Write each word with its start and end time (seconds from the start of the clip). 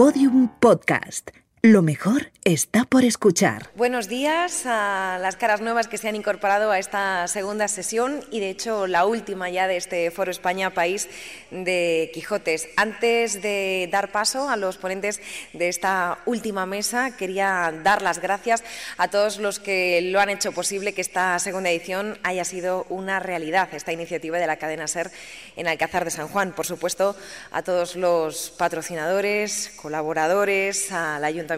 Podium 0.00 0.48
Podcast. 0.64 1.28
Lo 1.62 1.82
mejor 1.82 2.32
está 2.42 2.86
por 2.86 3.04
escuchar. 3.04 3.68
Buenos 3.76 4.08
días 4.08 4.64
a 4.64 5.18
las 5.20 5.36
caras 5.36 5.60
nuevas 5.60 5.88
que 5.88 5.98
se 5.98 6.08
han 6.08 6.16
incorporado 6.16 6.70
a 6.70 6.78
esta 6.78 7.28
segunda 7.28 7.68
sesión 7.68 8.24
y 8.30 8.40
de 8.40 8.48
hecho 8.48 8.86
la 8.86 9.04
última 9.04 9.50
ya 9.50 9.68
de 9.68 9.76
este 9.76 10.10
Foro 10.10 10.30
España 10.30 10.70
País 10.70 11.10
de 11.50 12.10
Quijotes. 12.14 12.66
Antes 12.78 13.42
de 13.42 13.90
dar 13.92 14.10
paso 14.10 14.48
a 14.48 14.56
los 14.56 14.78
ponentes 14.78 15.20
de 15.52 15.68
esta 15.68 16.20
última 16.24 16.64
mesa, 16.64 17.14
quería 17.14 17.74
dar 17.84 18.00
las 18.00 18.22
gracias 18.22 18.64
a 18.96 19.08
todos 19.08 19.38
los 19.38 19.58
que 19.58 20.00
lo 20.00 20.18
han 20.18 20.30
hecho 20.30 20.52
posible 20.52 20.94
que 20.94 21.02
esta 21.02 21.38
segunda 21.40 21.68
edición 21.68 22.18
haya 22.22 22.46
sido 22.46 22.86
una 22.88 23.20
realidad, 23.20 23.68
esta 23.74 23.92
iniciativa 23.92 24.38
de 24.38 24.46
la 24.46 24.56
cadena 24.56 24.88
SER 24.88 25.10
en 25.56 25.68
Alcázar 25.68 26.06
de 26.06 26.10
San 26.10 26.28
Juan. 26.28 26.52
Por 26.52 26.64
supuesto, 26.64 27.14
a 27.50 27.60
todos 27.62 27.96
los 27.96 28.50
patrocinadores, 28.56 29.74
colaboradores, 29.76 30.90
al 30.90 31.22
Ayuntamiento 31.22 31.49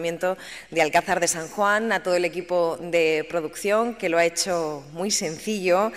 de 0.71 0.81
Alcázar 0.81 1.19
de 1.19 1.27
San 1.27 1.47
Juan, 1.47 1.91
a 1.91 2.01
todo 2.01 2.15
el 2.15 2.25
equipo 2.25 2.77
de 2.81 3.25
producción 3.29 3.95
que 3.95 4.09
lo 4.09 4.17
ha 4.17 4.25
hecho 4.25 4.83
muy 4.93 5.11
sencillo, 5.11 5.91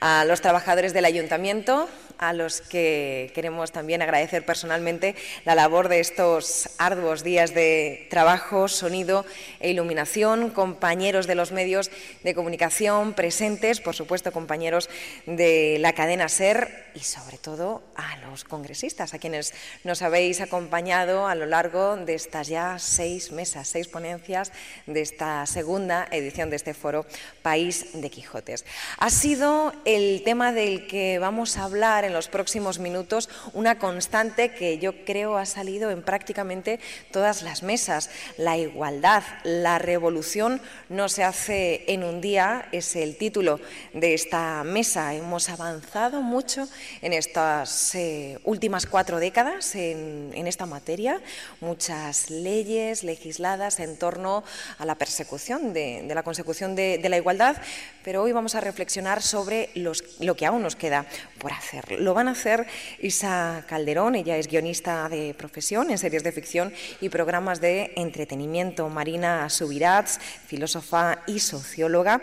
a 0.00 0.24
los 0.24 0.40
trabajadores 0.40 0.92
del 0.92 1.04
ayuntamiento, 1.04 1.88
a 2.28 2.32
los 2.32 2.60
que 2.60 3.30
queremos 3.34 3.72
también 3.72 4.02
agradecer 4.02 4.44
personalmente 4.44 5.14
la 5.44 5.54
labor 5.54 5.88
de 5.88 6.00
estos 6.00 6.70
arduos 6.78 7.22
días 7.22 7.54
de 7.54 8.06
trabajo, 8.10 8.68
sonido 8.68 9.26
e 9.60 9.70
iluminación, 9.70 10.50
compañeros 10.50 11.26
de 11.26 11.34
los 11.34 11.52
medios 11.52 11.90
de 12.22 12.34
comunicación 12.34 13.12
presentes, 13.12 13.80
por 13.80 13.94
supuesto 13.94 14.32
compañeros 14.32 14.88
de 15.26 15.76
la 15.80 15.92
cadena 15.92 16.28
SER 16.28 16.92
y 16.94 17.00
sobre 17.00 17.38
todo 17.38 17.82
a 17.94 18.16
los 18.28 18.44
congresistas, 18.44 19.14
a 19.14 19.18
quienes 19.18 19.52
nos 19.84 20.02
habéis 20.02 20.40
acompañado 20.40 21.26
a 21.26 21.34
lo 21.34 21.46
largo 21.46 21.96
de 21.96 22.14
estas 22.14 22.48
ya 22.48 22.78
seis 22.78 23.32
mesas, 23.32 23.68
seis 23.68 23.88
ponencias 23.88 24.52
de 24.86 25.02
esta 25.02 25.44
segunda 25.46 26.08
edición 26.10 26.50
de 26.50 26.56
este 26.56 26.72
foro 26.72 27.04
País 27.42 28.00
de 28.00 28.10
Quijotes. 28.10 28.64
Ha 28.98 29.10
sido 29.10 29.72
el 29.84 30.22
tema 30.24 30.52
del 30.52 30.86
que 30.86 31.18
vamos 31.18 31.56
a 31.56 31.64
hablar 31.64 32.04
en 32.04 32.12
los 32.14 32.28
próximos 32.28 32.78
minutos 32.78 33.28
una 33.52 33.78
constante 33.78 34.52
que 34.52 34.78
yo 34.78 35.04
creo 35.04 35.36
ha 35.36 35.44
salido 35.44 35.90
en 35.90 36.02
prácticamente 36.02 36.80
todas 37.10 37.42
las 37.42 37.62
mesas. 37.62 38.08
La 38.38 38.56
igualdad, 38.56 39.22
la 39.42 39.78
revolución 39.78 40.62
no 40.88 41.08
se 41.08 41.24
hace 41.24 41.84
en 41.88 42.04
un 42.04 42.20
día, 42.20 42.68
es 42.72 42.96
el 42.96 43.16
título 43.16 43.60
de 43.92 44.14
esta 44.14 44.62
mesa. 44.64 45.14
Hemos 45.14 45.48
avanzado 45.48 46.22
mucho 46.22 46.68
en 47.02 47.12
estas 47.12 47.94
eh, 47.94 48.38
últimas 48.44 48.86
cuatro 48.86 49.18
décadas 49.18 49.74
en, 49.74 50.46
esta 50.46 50.66
materia, 50.66 51.20
muchas 51.60 52.30
leyes 52.30 53.02
legisladas 53.02 53.80
en 53.80 53.96
torno 53.96 54.44
a 54.78 54.84
la 54.84 54.94
persecución 54.94 55.72
de, 55.72 56.06
la 56.14 56.22
consecución 56.22 56.76
de, 56.76 57.00
la 57.08 57.16
igualdad, 57.16 57.56
pero 58.04 58.22
hoy 58.22 58.32
vamos 58.32 58.54
a 58.54 58.60
reflexionar 58.60 59.20
sobre 59.20 59.70
lo 59.74 60.36
que 60.36 60.46
aún 60.46 60.62
nos 60.62 60.76
queda 60.76 61.06
por 61.38 61.52
hacer. 61.52 61.93
Lo 61.98 62.14
van 62.14 62.28
a 62.28 62.32
hacer 62.32 62.66
Isa 63.00 63.64
Calderón, 63.68 64.14
ella 64.14 64.36
es 64.36 64.48
guionista 64.48 65.08
de 65.08 65.34
profesión 65.34 65.90
en 65.90 65.98
series 65.98 66.22
de 66.22 66.32
ficción 66.32 66.72
y 67.00 67.08
programas 67.08 67.60
de 67.60 67.92
entretenimiento. 67.96 68.88
Marina 68.88 69.48
Subirats, 69.50 70.20
filósofa 70.46 71.22
y 71.26 71.38
socióloga. 71.38 72.22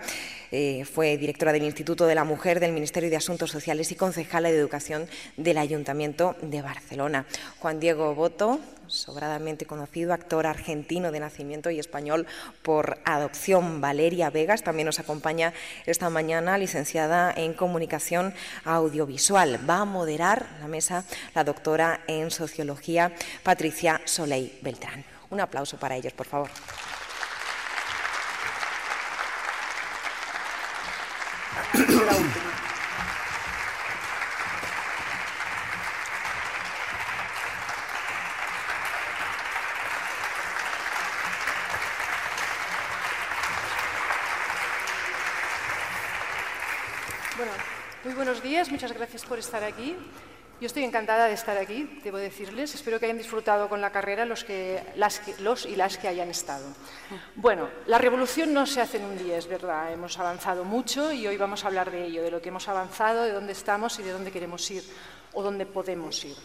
Eh, 0.51 0.83
fue 0.85 1.17
directora 1.17 1.53
del 1.53 1.63
Instituto 1.63 2.05
de 2.05 2.15
la 2.15 2.25
Mujer 2.25 2.59
del 2.59 2.73
Ministerio 2.73 3.09
de 3.09 3.15
Asuntos 3.15 3.51
Sociales 3.51 3.91
y 3.91 3.95
concejala 3.95 4.51
de 4.51 4.57
Educación 4.57 5.07
del 5.37 5.57
Ayuntamiento 5.57 6.35
de 6.41 6.61
Barcelona. 6.61 7.25
Juan 7.59 7.79
Diego 7.79 8.13
Boto, 8.13 8.59
sobradamente 8.87 9.65
conocido, 9.65 10.13
actor 10.13 10.45
argentino 10.45 11.11
de 11.13 11.21
nacimiento 11.21 11.69
y 11.69 11.79
español 11.79 12.27
por 12.61 12.99
adopción. 13.05 13.79
Valeria 13.79 14.29
Vegas 14.29 14.63
también 14.63 14.87
nos 14.87 14.99
acompaña 14.99 15.53
esta 15.85 16.09
mañana, 16.09 16.57
licenciada 16.57 17.33
en 17.35 17.53
Comunicación 17.53 18.33
Audiovisual. 18.65 19.59
Va 19.69 19.77
a 19.77 19.85
moderar 19.85 20.47
la 20.59 20.67
mesa 20.67 21.05
la 21.33 21.45
doctora 21.45 22.01
en 22.07 22.29
Sociología 22.29 23.13
Patricia 23.43 24.01
Soleil 24.03 24.59
Beltrán. 24.61 25.05
Un 25.29 25.39
aplauso 25.39 25.77
para 25.77 25.95
ellos, 25.95 26.11
por 26.11 26.27
favor. 26.27 26.49
Bueno, 47.37 47.51
muy 48.03 48.13
buenos 48.13 48.41
días, 48.41 48.69
muchas 48.69 48.93
gracias 48.93 49.25
por 49.25 49.39
estar 49.39 49.63
aquí. 49.63 49.97
Yo 50.61 50.67
estoy 50.67 50.83
encantada 50.83 51.25
de 51.25 51.33
estar 51.33 51.57
aquí, 51.57 51.89
debo 52.03 52.17
decirles. 52.19 52.75
Espero 52.75 52.99
que 52.99 53.05
hayan 53.05 53.17
disfrutado 53.17 53.67
con 53.67 53.81
la 53.81 53.89
carrera 53.89 54.25
los, 54.25 54.43
que, 54.43 54.79
los 55.39 55.65
y 55.65 55.75
las 55.75 55.97
que 55.97 56.07
hayan 56.07 56.29
estado. 56.29 56.67
Bueno, 57.33 57.67
la 57.87 57.97
revolución 57.97 58.53
no 58.53 58.67
se 58.67 58.79
hace 58.79 58.97
en 58.97 59.05
un 59.05 59.17
día, 59.17 59.39
es 59.39 59.47
verdad. 59.47 59.91
Hemos 59.91 60.19
avanzado 60.19 60.63
mucho 60.63 61.11
y 61.11 61.25
hoy 61.25 61.35
vamos 61.35 61.63
a 61.63 61.67
hablar 61.67 61.89
de 61.89 62.05
ello, 62.05 62.21
de 62.21 62.29
lo 62.29 62.43
que 62.43 62.49
hemos 62.49 62.67
avanzado, 62.67 63.23
de 63.23 63.31
dónde 63.31 63.53
estamos 63.53 63.97
y 63.97 64.03
de 64.03 64.11
dónde 64.11 64.29
queremos 64.29 64.69
ir 64.69 64.83
o 65.33 65.41
dónde 65.41 65.65
podemos 65.65 66.23
ir. 66.25 66.35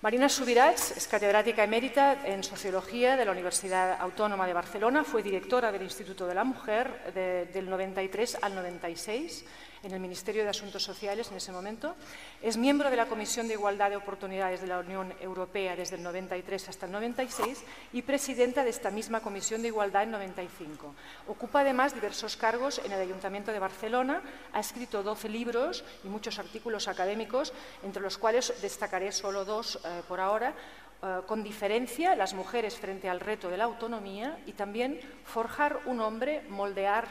Marina 0.00 0.30
Subirats 0.30 0.96
es 0.96 1.06
catedrática 1.06 1.62
emérita 1.62 2.26
en 2.26 2.42
Sociología 2.42 3.18
de 3.18 3.26
la 3.26 3.32
Universidad 3.32 4.00
Autónoma 4.00 4.46
de 4.46 4.54
Barcelona, 4.54 5.04
fue 5.04 5.22
directora 5.22 5.70
del 5.70 5.82
Instituto 5.82 6.26
de 6.26 6.34
la 6.34 6.42
Mujer 6.42 7.12
del 7.52 7.68
93 7.68 8.38
al 8.40 8.54
96 8.54 9.44
en 9.82 9.92
el 9.92 10.00
Ministerio 10.00 10.42
de 10.44 10.50
Asuntos 10.50 10.82
Sociales 10.82 11.30
en 11.30 11.36
ese 11.36 11.52
momento. 11.52 11.94
Es 12.40 12.56
miembro 12.56 12.90
de 12.90 12.96
la 12.96 13.06
Comisión 13.06 13.48
de 13.48 13.54
Igualdad 13.54 13.90
de 13.90 13.96
Oportunidades 13.96 14.60
de 14.60 14.66
la 14.66 14.78
Unión 14.78 15.12
Europea 15.20 15.76
desde 15.76 15.96
el 15.96 16.02
93 16.02 16.68
hasta 16.68 16.86
el 16.86 16.92
96 16.92 17.64
y 17.92 18.02
presidenta 18.02 18.64
de 18.64 18.70
esta 18.70 18.90
misma 18.90 19.20
Comisión 19.20 19.62
de 19.62 19.68
Igualdad 19.68 20.04
en 20.04 20.12
95. 20.12 20.94
Ocupa 21.28 21.60
además 21.60 21.94
diversos 21.94 22.36
cargos 22.36 22.80
en 22.84 22.92
el 22.92 23.00
Ayuntamiento 23.00 23.52
de 23.52 23.58
Barcelona, 23.58 24.22
ha 24.52 24.60
escrito 24.60 25.02
12 25.02 25.28
libros 25.28 25.84
y 26.04 26.08
muchos 26.08 26.38
artículos 26.38 26.88
académicos, 26.88 27.52
entre 27.82 28.02
los 28.02 28.18
cuales 28.18 28.54
destacaré 28.62 29.12
solo 29.12 29.44
dos 29.44 29.80
eh, 29.84 30.02
por 30.08 30.20
ahora. 30.20 30.54
Eh, 31.02 31.20
con 31.26 31.42
diferencia, 31.42 32.14
las 32.14 32.34
mujeres 32.34 32.76
frente 32.76 33.08
al 33.08 33.20
reto 33.20 33.48
de 33.48 33.56
la 33.56 33.64
autonomía 33.64 34.38
y 34.46 34.52
también 34.52 35.00
forjar 35.24 35.80
un 35.86 36.00
hombre, 36.00 36.42
moldear 36.48 37.08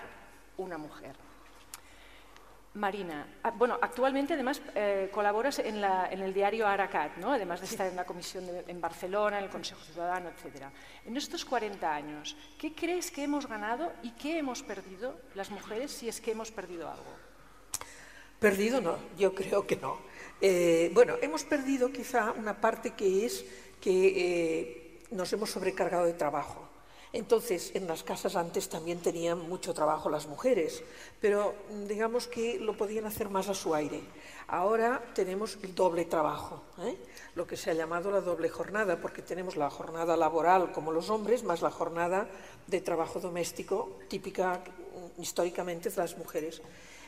una 0.57 0.77
mujer. 0.77 1.30
Marina, 2.73 3.27
ah, 3.43 3.51
bueno, 3.51 3.77
actualmente 3.81 4.33
además 4.33 4.61
eh, 4.75 5.09
colaboras 5.11 5.59
en, 5.59 5.83
el 5.83 6.33
diario 6.33 6.65
Aracat, 6.65 7.17
¿no? 7.17 7.33
además 7.33 7.59
de 7.59 7.65
estar 7.65 7.87
en 7.87 7.97
la 7.97 8.05
comisión 8.05 8.45
en 8.65 8.79
Barcelona, 8.79 9.39
en 9.39 9.43
el 9.43 9.49
Consejo 9.49 9.81
Ciudadano, 9.81 10.29
etc. 10.29 10.67
En 11.05 11.17
estos 11.17 11.43
40 11.43 11.93
años, 11.93 12.37
¿qué 12.57 12.73
crees 12.73 13.11
que 13.11 13.23
hemos 13.23 13.45
ganado 13.45 13.91
y 14.03 14.11
qué 14.11 14.37
hemos 14.37 14.63
perdido 14.63 15.19
las 15.35 15.51
mujeres 15.51 15.91
si 15.91 16.07
es 16.07 16.21
que 16.21 16.31
hemos 16.31 16.49
perdido 16.49 16.89
algo? 16.89 17.11
Perdido 18.39 18.79
no, 18.79 18.97
yo 19.17 19.35
creo 19.35 19.67
que 19.67 19.75
no. 19.75 19.99
Eh, 20.39 20.91
bueno, 20.93 21.15
hemos 21.21 21.43
perdido 21.43 21.91
quizá 21.91 22.31
una 22.31 22.61
parte 22.61 22.91
que 22.91 23.25
es 23.25 23.45
que 23.81 24.07
eh, 24.15 25.03
nos 25.11 25.31
hemos 25.33 25.51
sobrecargado 25.51 26.05
de 26.05 26.13
trabajo. 26.13 26.70
Entonces, 27.13 27.72
en 27.75 27.88
las 27.88 28.03
casas 28.03 28.38
antes 28.38 28.69
también 28.69 28.99
tenían 28.99 29.38
mucho 29.49 29.73
trabajo 29.73 30.09
las 30.09 30.27
mujeres, 30.27 30.81
pero 31.19 31.53
mm, 31.69 31.88
digamos 31.88 32.27
que 32.27 32.57
lo 32.57 32.77
podían 32.77 33.05
hacer 33.05 33.29
más 33.29 33.49
a 33.49 33.53
su 33.53 33.75
aire. 33.75 34.01
Ahora 34.47 35.03
tenemos 35.13 35.57
el 35.61 35.75
doble 35.75 36.05
trabajo, 36.05 36.63
¿eh? 36.79 36.97
lo 37.35 37.45
que 37.45 37.57
se 37.57 37.69
ha 37.69 37.73
llamado 37.73 38.11
la 38.11 38.22
doble 38.22 38.47
jornada, 38.47 39.01
porque 39.01 39.22
tenemos 39.22 39.58
la 39.58 39.69
jornada 39.69 40.16
laboral 40.16 40.72
como 40.72 40.93
los 40.93 41.09
hombres, 41.09 41.43
más 41.43 41.61
la 41.61 41.72
jornada 41.72 42.29
de 42.67 42.79
trabajo 42.79 43.19
doméstico 43.19 43.99
típica 44.08 44.63
mm, 44.63 45.22
históricamente 45.22 45.90
de 45.90 45.97
las 45.97 46.17
mujeres. 46.17 46.61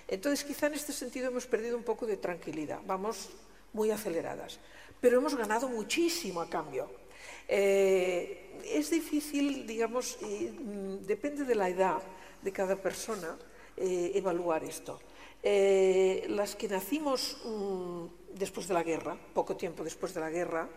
Entonces, 0.09 0.43
quizá 0.43 0.67
en 0.67 0.73
este 0.73 0.91
sentido 0.91 1.29
hemos 1.29 1.47
perdido 1.47 1.77
un 1.77 1.83
poco 1.83 2.05
de 2.05 2.17
tranquilidad, 2.17 2.81
vamos 2.85 3.29
muy 3.71 3.89
aceleradas, 3.89 4.59
pero 4.99 5.17
hemos 5.17 5.35
ganado 5.35 5.69
muchísimo 5.69 6.41
a 6.41 6.49
cambio. 6.49 7.02
Eh, 7.47 8.61
es 8.65 8.89
difícil, 8.89 9.67
digamos, 9.67 10.17
mm, 10.21 11.05
depende 11.05 11.43
de 11.43 11.55
la 11.55 11.69
edad 11.69 12.01
de 12.41 12.51
cada 12.51 12.75
persona, 12.75 13.37
eh, 13.77 14.11
evaluar 14.15 14.63
esto. 14.63 14.99
Eh, 15.41 16.25
las 16.29 16.55
que 16.55 16.67
nacimos 16.67 17.37
mm, 17.43 18.35
después 18.35 18.67
de 18.67 18.73
la 18.73 18.83
guerra, 18.83 19.17
poco 19.33 19.55
tiempo 19.55 19.83
después 19.83 20.13
de 20.13 20.21
la 20.21 20.29
guerra, 20.29 20.69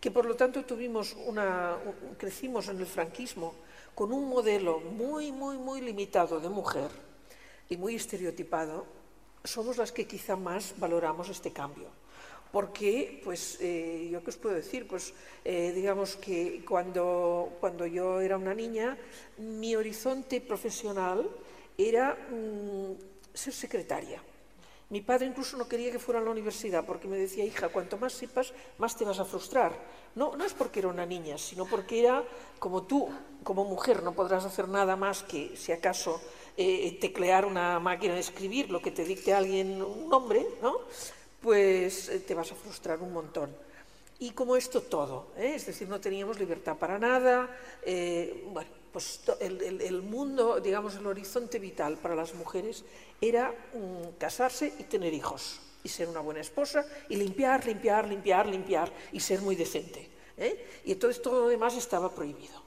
que 0.00 0.10
por 0.10 0.26
lo 0.26 0.36
tanto 0.36 0.64
tuvimos 0.64 1.16
una, 1.26 1.78
crecimos 2.18 2.68
en 2.68 2.78
el 2.78 2.86
franquismo 2.86 3.54
con 3.94 4.12
un 4.12 4.28
modelo 4.28 4.80
muy, 4.80 5.32
muy, 5.32 5.56
muy 5.56 5.80
limitado 5.80 6.38
de 6.38 6.50
mujer 6.50 6.90
y 7.70 7.76
muy 7.76 7.94
estereotipado, 7.94 8.84
somos 9.42 9.78
las 9.78 9.92
que 9.92 10.06
quizá 10.06 10.36
más 10.36 10.74
valoramos 10.78 11.30
este 11.30 11.52
cambio 11.52 11.88
porque, 12.56 13.20
pues, 13.22 13.58
eh, 13.60 14.08
yo 14.10 14.24
qué 14.24 14.30
os 14.30 14.38
puedo 14.38 14.54
decir, 14.54 14.88
pues, 14.88 15.12
eh, 15.44 15.72
digamos 15.74 16.16
que 16.16 16.64
cuando, 16.66 17.52
cuando 17.60 17.84
yo 17.84 18.22
era 18.22 18.38
una 18.38 18.54
niña, 18.54 18.96
mi 19.36 19.76
horizonte 19.76 20.40
profesional 20.40 21.28
era 21.76 22.14
mm, 22.14 22.92
ser 23.34 23.52
secretaria. 23.52 24.22
Mi 24.88 25.02
padre 25.02 25.26
incluso 25.26 25.58
no 25.58 25.68
quería 25.68 25.92
que 25.92 25.98
fuera 25.98 26.18
a 26.18 26.24
la 26.24 26.30
universidad 26.30 26.86
porque 26.86 27.06
me 27.06 27.18
decía, 27.18 27.44
hija, 27.44 27.68
cuanto 27.68 27.98
más 27.98 28.14
sepas, 28.14 28.54
más 28.78 28.96
te 28.96 29.04
vas 29.04 29.20
a 29.20 29.26
frustrar. 29.26 29.76
No, 30.14 30.34
no 30.34 30.42
es 30.42 30.54
porque 30.54 30.78
era 30.78 30.88
una 30.88 31.04
niña, 31.04 31.36
sino 31.36 31.66
porque 31.66 32.00
era 32.00 32.24
como 32.58 32.84
tú, 32.84 33.06
como 33.44 33.66
mujer, 33.66 34.02
no 34.02 34.14
podrás 34.14 34.46
hacer 34.46 34.66
nada 34.66 34.96
más 34.96 35.22
que, 35.22 35.58
si 35.58 35.72
acaso, 35.72 36.22
eh, 36.56 36.96
teclear 37.02 37.44
una 37.44 37.78
máquina 37.80 38.14
de 38.14 38.20
escribir, 38.20 38.70
lo 38.70 38.80
que 38.80 38.92
te 38.92 39.04
dicte 39.04 39.34
alguien 39.34 39.82
un 39.82 40.08
nombre, 40.08 40.46
¿no? 40.62 40.78
Pues 41.46 42.08
eh, 42.08 42.18
te 42.18 42.34
vas 42.34 42.50
a 42.50 42.56
frustrar 42.56 42.98
un 42.98 43.12
montón. 43.12 43.54
Y 44.18 44.32
como 44.32 44.56
esto 44.56 44.80
todo, 44.80 45.28
¿eh? 45.36 45.52
es 45.54 45.64
decir, 45.64 45.86
no 45.86 46.00
teníamos 46.00 46.40
libertad 46.40 46.76
para 46.76 46.98
nada, 46.98 47.48
bueno, 48.50 48.70
pues 48.90 49.20
el, 49.38 49.80
el, 49.80 50.02
mundo, 50.02 50.58
digamos, 50.58 50.96
el 50.96 51.06
horizonte 51.06 51.60
vital 51.60 51.98
para 51.98 52.16
las 52.16 52.34
mujeres 52.34 52.82
era 53.20 53.54
mm, 53.74 54.16
casarse 54.18 54.72
y 54.76 54.84
tener 54.84 55.14
hijos, 55.14 55.60
y 55.84 55.88
ser 55.88 56.08
una 56.08 56.18
buena 56.18 56.40
esposa, 56.40 56.84
y 57.08 57.14
limpiar, 57.14 57.64
limpiar, 57.64 58.08
limpiar, 58.08 58.48
limpiar, 58.48 58.92
y 59.12 59.20
ser 59.20 59.40
muy 59.40 59.54
decente. 59.54 60.08
Y 60.84 60.90
entonces 60.92 61.22
todo 61.22 61.42
lo 61.42 61.48
demás 61.48 61.76
estaba 61.76 62.12
prohibido. 62.12 62.60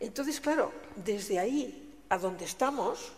Entonces, 0.00 0.40
claro, 0.40 0.72
desde 0.96 1.38
ahí 1.38 2.00
a 2.08 2.16
donde 2.16 2.46
estamos, 2.46 3.12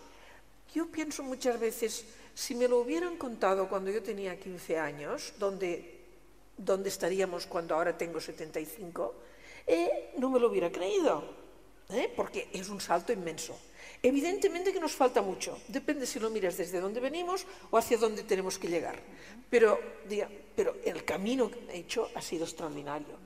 yo 0.75 0.87
pienso 0.87 1.23
muchas 1.23 1.61
veces, 1.61 2.05
si 2.35 2.55
me 2.55 2.69
lo 2.69 2.79
hubieran 2.79 3.17
contado 3.17 3.69
cuando 3.69 3.91
yo 3.91 4.03
tenía 4.03 4.39
15 4.39 4.79
años, 4.79 5.35
¿dónde, 5.39 6.01
dónde 6.57 6.89
estaríamos 6.89 7.47
cuando 7.47 7.75
ahora 7.75 7.97
tengo 7.97 8.21
75? 8.21 9.15
Eh, 9.67 10.15
no 10.19 10.31
me 10.31 10.41
lo 10.41 10.51
hubiera 10.51 10.71
creído, 10.71 11.25
¿eh? 11.91 12.13
porque 12.15 12.49
es 12.53 12.69
un 12.69 12.81
salto 12.81 13.13
inmenso. 13.13 13.57
Evidentemente 14.03 14.73
que 14.73 14.81
nos 14.81 14.93
falta 14.93 15.23
mucho, 15.23 15.59
depende 15.69 16.07
si 16.07 16.21
lo 16.21 16.29
miras 16.29 16.59
desde 16.59 16.81
dónde 16.81 17.01
venimos 17.01 17.47
o 17.71 17.79
hacia 17.79 17.97
dónde 17.97 18.23
tenemos 18.23 18.59
que 18.59 18.69
llegar, 18.69 19.01
pero, 19.49 19.81
pero 20.55 20.77
el 20.85 21.05
camino 21.05 21.51
hecho 21.73 22.11
ha 22.15 22.21
sido 22.21 22.45
extraordinario. 22.45 23.17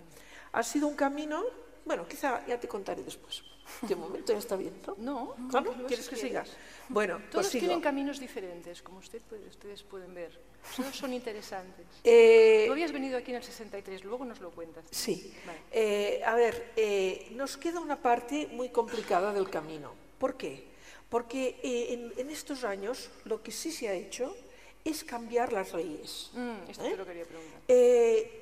Ha 0.52 0.62
sido 0.62 0.86
un 0.86 0.94
camino, 0.94 1.42
bueno, 1.88 2.06
quizá 2.06 2.46
ya 2.46 2.60
te 2.60 2.68
contaré 2.68 3.02
después. 3.02 3.42
De 3.82 3.96
momento 3.96 4.32
ya 4.32 4.38
está 4.38 4.56
bien, 4.56 4.74
¿no? 4.98 5.34
No. 5.48 5.86
¿Quieres 5.86 6.08
que 6.08 6.16
sigas? 6.16 6.50
Bueno, 6.88 7.16
Todos 7.30 7.46
pues 7.46 7.50
tienen 7.50 7.80
caminos 7.80 8.20
diferentes, 8.20 8.82
como 8.82 8.98
usted 8.98 9.22
ustedes 9.48 9.82
pueden 9.82 10.14
ver. 10.14 10.38
Todos 10.76 10.94
son 10.94 11.12
interesantes. 11.12 11.86
Eh, 12.04 12.64
Tú 12.66 12.72
habías 12.72 12.92
venido 12.92 13.16
aquí 13.16 13.30
en 13.30 13.38
el 13.38 13.42
63, 13.42 14.04
luego 14.04 14.24
nos 14.24 14.40
lo 14.40 14.50
cuentas. 14.50 14.84
Sí. 14.90 15.32
Eh, 15.72 16.22
a 16.24 16.34
ver, 16.34 16.72
eh, 16.76 17.28
nos 17.32 17.56
queda 17.56 17.80
una 17.80 18.00
parte 18.00 18.48
muy 18.52 18.68
complicada 18.68 19.32
del 19.32 19.48
camino. 19.48 19.92
¿Por 20.18 20.36
qué? 20.36 20.68
Porque 21.08 21.58
en, 21.62 22.12
en, 22.18 22.30
estos 22.30 22.64
años 22.64 23.10
lo 23.24 23.42
que 23.42 23.50
sí 23.50 23.72
se 23.72 23.88
ha 23.88 23.94
hecho 23.94 24.36
es 24.84 25.04
cambiar 25.04 25.52
las 25.52 25.72
leyes. 25.72 26.30
Mm, 26.34 26.70
esto 26.70 26.84
te 26.84 26.96
lo 26.96 27.06
quería 27.06 27.24
preguntar. 27.24 27.60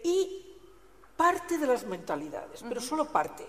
y 0.02 0.45
parte 1.16 1.58
de 1.58 1.66
las 1.66 1.84
mentalidades, 1.84 2.62
pero 2.68 2.80
solo 2.80 3.10
parte. 3.10 3.44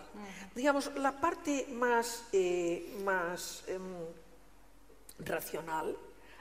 Digamos, 0.56 0.92
la 0.96 1.12
parte 1.20 1.68
más, 1.72 2.26
eh, 2.32 2.98
más 3.04 3.64
em, 3.68 3.82
racional 5.20 5.96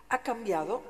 ha 0.09 0.23
cambiado 0.23 0.83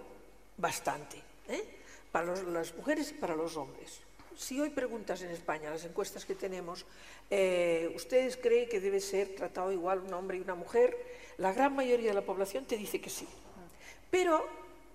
bastante 0.56 1.23
¿eh? 1.49 1.65
para 2.12 2.37
las 2.43 2.75
mujeres 2.77 3.11
y 3.11 3.15
para 3.15 3.35
los 3.35 3.56
hombres. 3.56 4.00
Si 4.37 4.61
hoy 4.61 4.69
preguntas 4.71 5.23
en 5.23 5.31
España, 5.31 5.71
las 5.71 5.85
encuestas 5.85 6.27
que 6.27 6.35
tenemos, 6.35 6.85
eh, 7.31 7.91
¿ustedes 7.97 8.37
creen 8.37 8.69
que 8.69 8.81
debe 8.81 9.00
ser 9.00 9.35
tratado 9.35 9.73
igual 9.73 10.00
un 10.00 10.12
hombre 10.12 10.37
y 10.37 10.41
una 10.41 10.55
mujer? 10.55 10.94
La 11.38 11.53
gran 11.53 11.75
mayoría 11.75 12.09
de 12.09 12.15
la 12.15 12.23
población 12.23 12.67
te 12.67 12.77
dice 12.77 13.00
que 13.00 13.09
sí. 13.09 13.27
Pero 14.11 14.47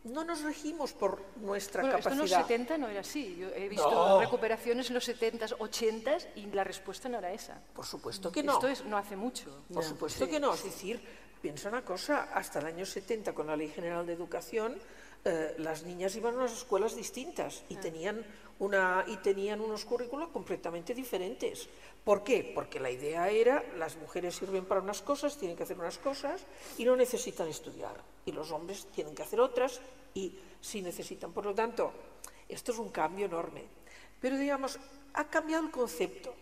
no 0.04 0.24
nos 0.24 0.42
regimos 0.42 0.94
por 0.94 1.24
nuestra 1.38 1.82
bueno, 1.82 1.98
capacidad. 1.98 2.26
Esto 2.26 2.36
en 2.36 2.40
los 2.40 2.48
70 2.48 2.78
no 2.78 2.88
era 2.88 3.00
así. 3.02 3.36
Yo 3.38 3.50
he 3.50 3.70
visto 3.70 4.20
recuperaciones 4.20 4.88
en 4.88 4.96
los 4.96 5.06
70, 5.06 5.46
80 5.60 6.18
y 6.36 6.46
la 6.48 6.64
respuesta 6.64 7.10
no 7.10 7.20
era 7.20 7.32
esa. 7.32 7.62
Por 7.74 7.86
supuesto 7.86 8.32
que 8.32 8.44
no. 8.44 8.54
Esto 8.54 8.68
es 8.68 8.86
no 8.86 8.98
hace 8.98 9.16
mucho. 9.16 9.64
Por 9.74 9.84
supuesto 9.84 10.28
que 10.28 10.40
no. 10.40 10.54
Es 10.54 10.64
decir, 10.64 11.02
piensa 11.42 11.70
una 11.70 11.84
cosa, 11.84 12.30
hasta 12.34 12.60
el 12.60 12.68
año 12.68 12.86
70 12.86 13.34
con 13.34 13.48
la 13.48 13.56
Ley 13.56 13.70
General 13.70 14.06
de 14.06 14.14
Educación 14.14 14.78
eh, 15.24 15.54
las 15.60 15.84
niñas 15.84 16.16
iban 16.16 16.34
a 16.34 16.38
unas 16.38 16.54
escuelas 16.54 16.96
distintas 16.96 17.64
y 17.70 17.76
tenían, 17.76 18.26
una, 18.58 19.06
y 19.08 19.18
tenían 19.18 19.62
unos 19.62 19.86
currículos 19.86 20.30
completamente 20.30 20.96
diferentes. 20.96 21.70
¿Por 22.04 22.24
qué? 22.24 22.52
Porque 22.56 22.80
la 22.80 22.90
idea 22.90 23.30
era 23.30 23.64
las 23.78 23.98
mujeres 23.98 24.36
sirven 24.36 24.66
para 24.66 24.82
unas 24.82 25.04
cosas, 25.04 25.38
tienen 25.38 25.56
que 25.56 25.64
hacer 25.64 25.78
unas 25.78 26.00
cosas 26.00 26.42
y 26.78 26.86
no 26.86 26.96
necesitan 26.96 27.48
estudiar. 27.48 28.02
Y 28.26 28.32
los 28.32 28.52
hombres 28.52 28.88
tienen 28.94 29.16
que 29.16 29.24
hacer 29.24 29.40
otras 29.40 29.82
y 30.14 30.38
sí 30.60 30.82
necesitan. 30.82 31.32
Por 31.32 31.46
lo 31.46 31.56
tanto, 31.56 31.92
esto 32.48 32.72
es 32.72 32.78
un 32.78 32.90
cambio 32.90 33.26
enorme. 33.26 33.64
Pero 34.20 34.38
digamos, 34.38 34.80
ha 35.14 35.28
cambiado 35.28 35.66
el 35.66 35.72
concepto. 35.72 36.34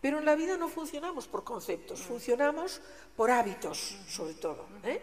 Pero 0.00 0.18
en 0.18 0.24
la 0.24 0.36
vida 0.36 0.56
no 0.56 0.68
funcionamos 0.68 1.26
por 1.26 1.42
conceptos, 1.42 2.00
funcionamos 2.00 2.80
por 3.16 3.30
hábitos, 3.30 3.96
sobre 4.08 4.34
todo. 4.34 4.66
¿eh? 4.84 5.00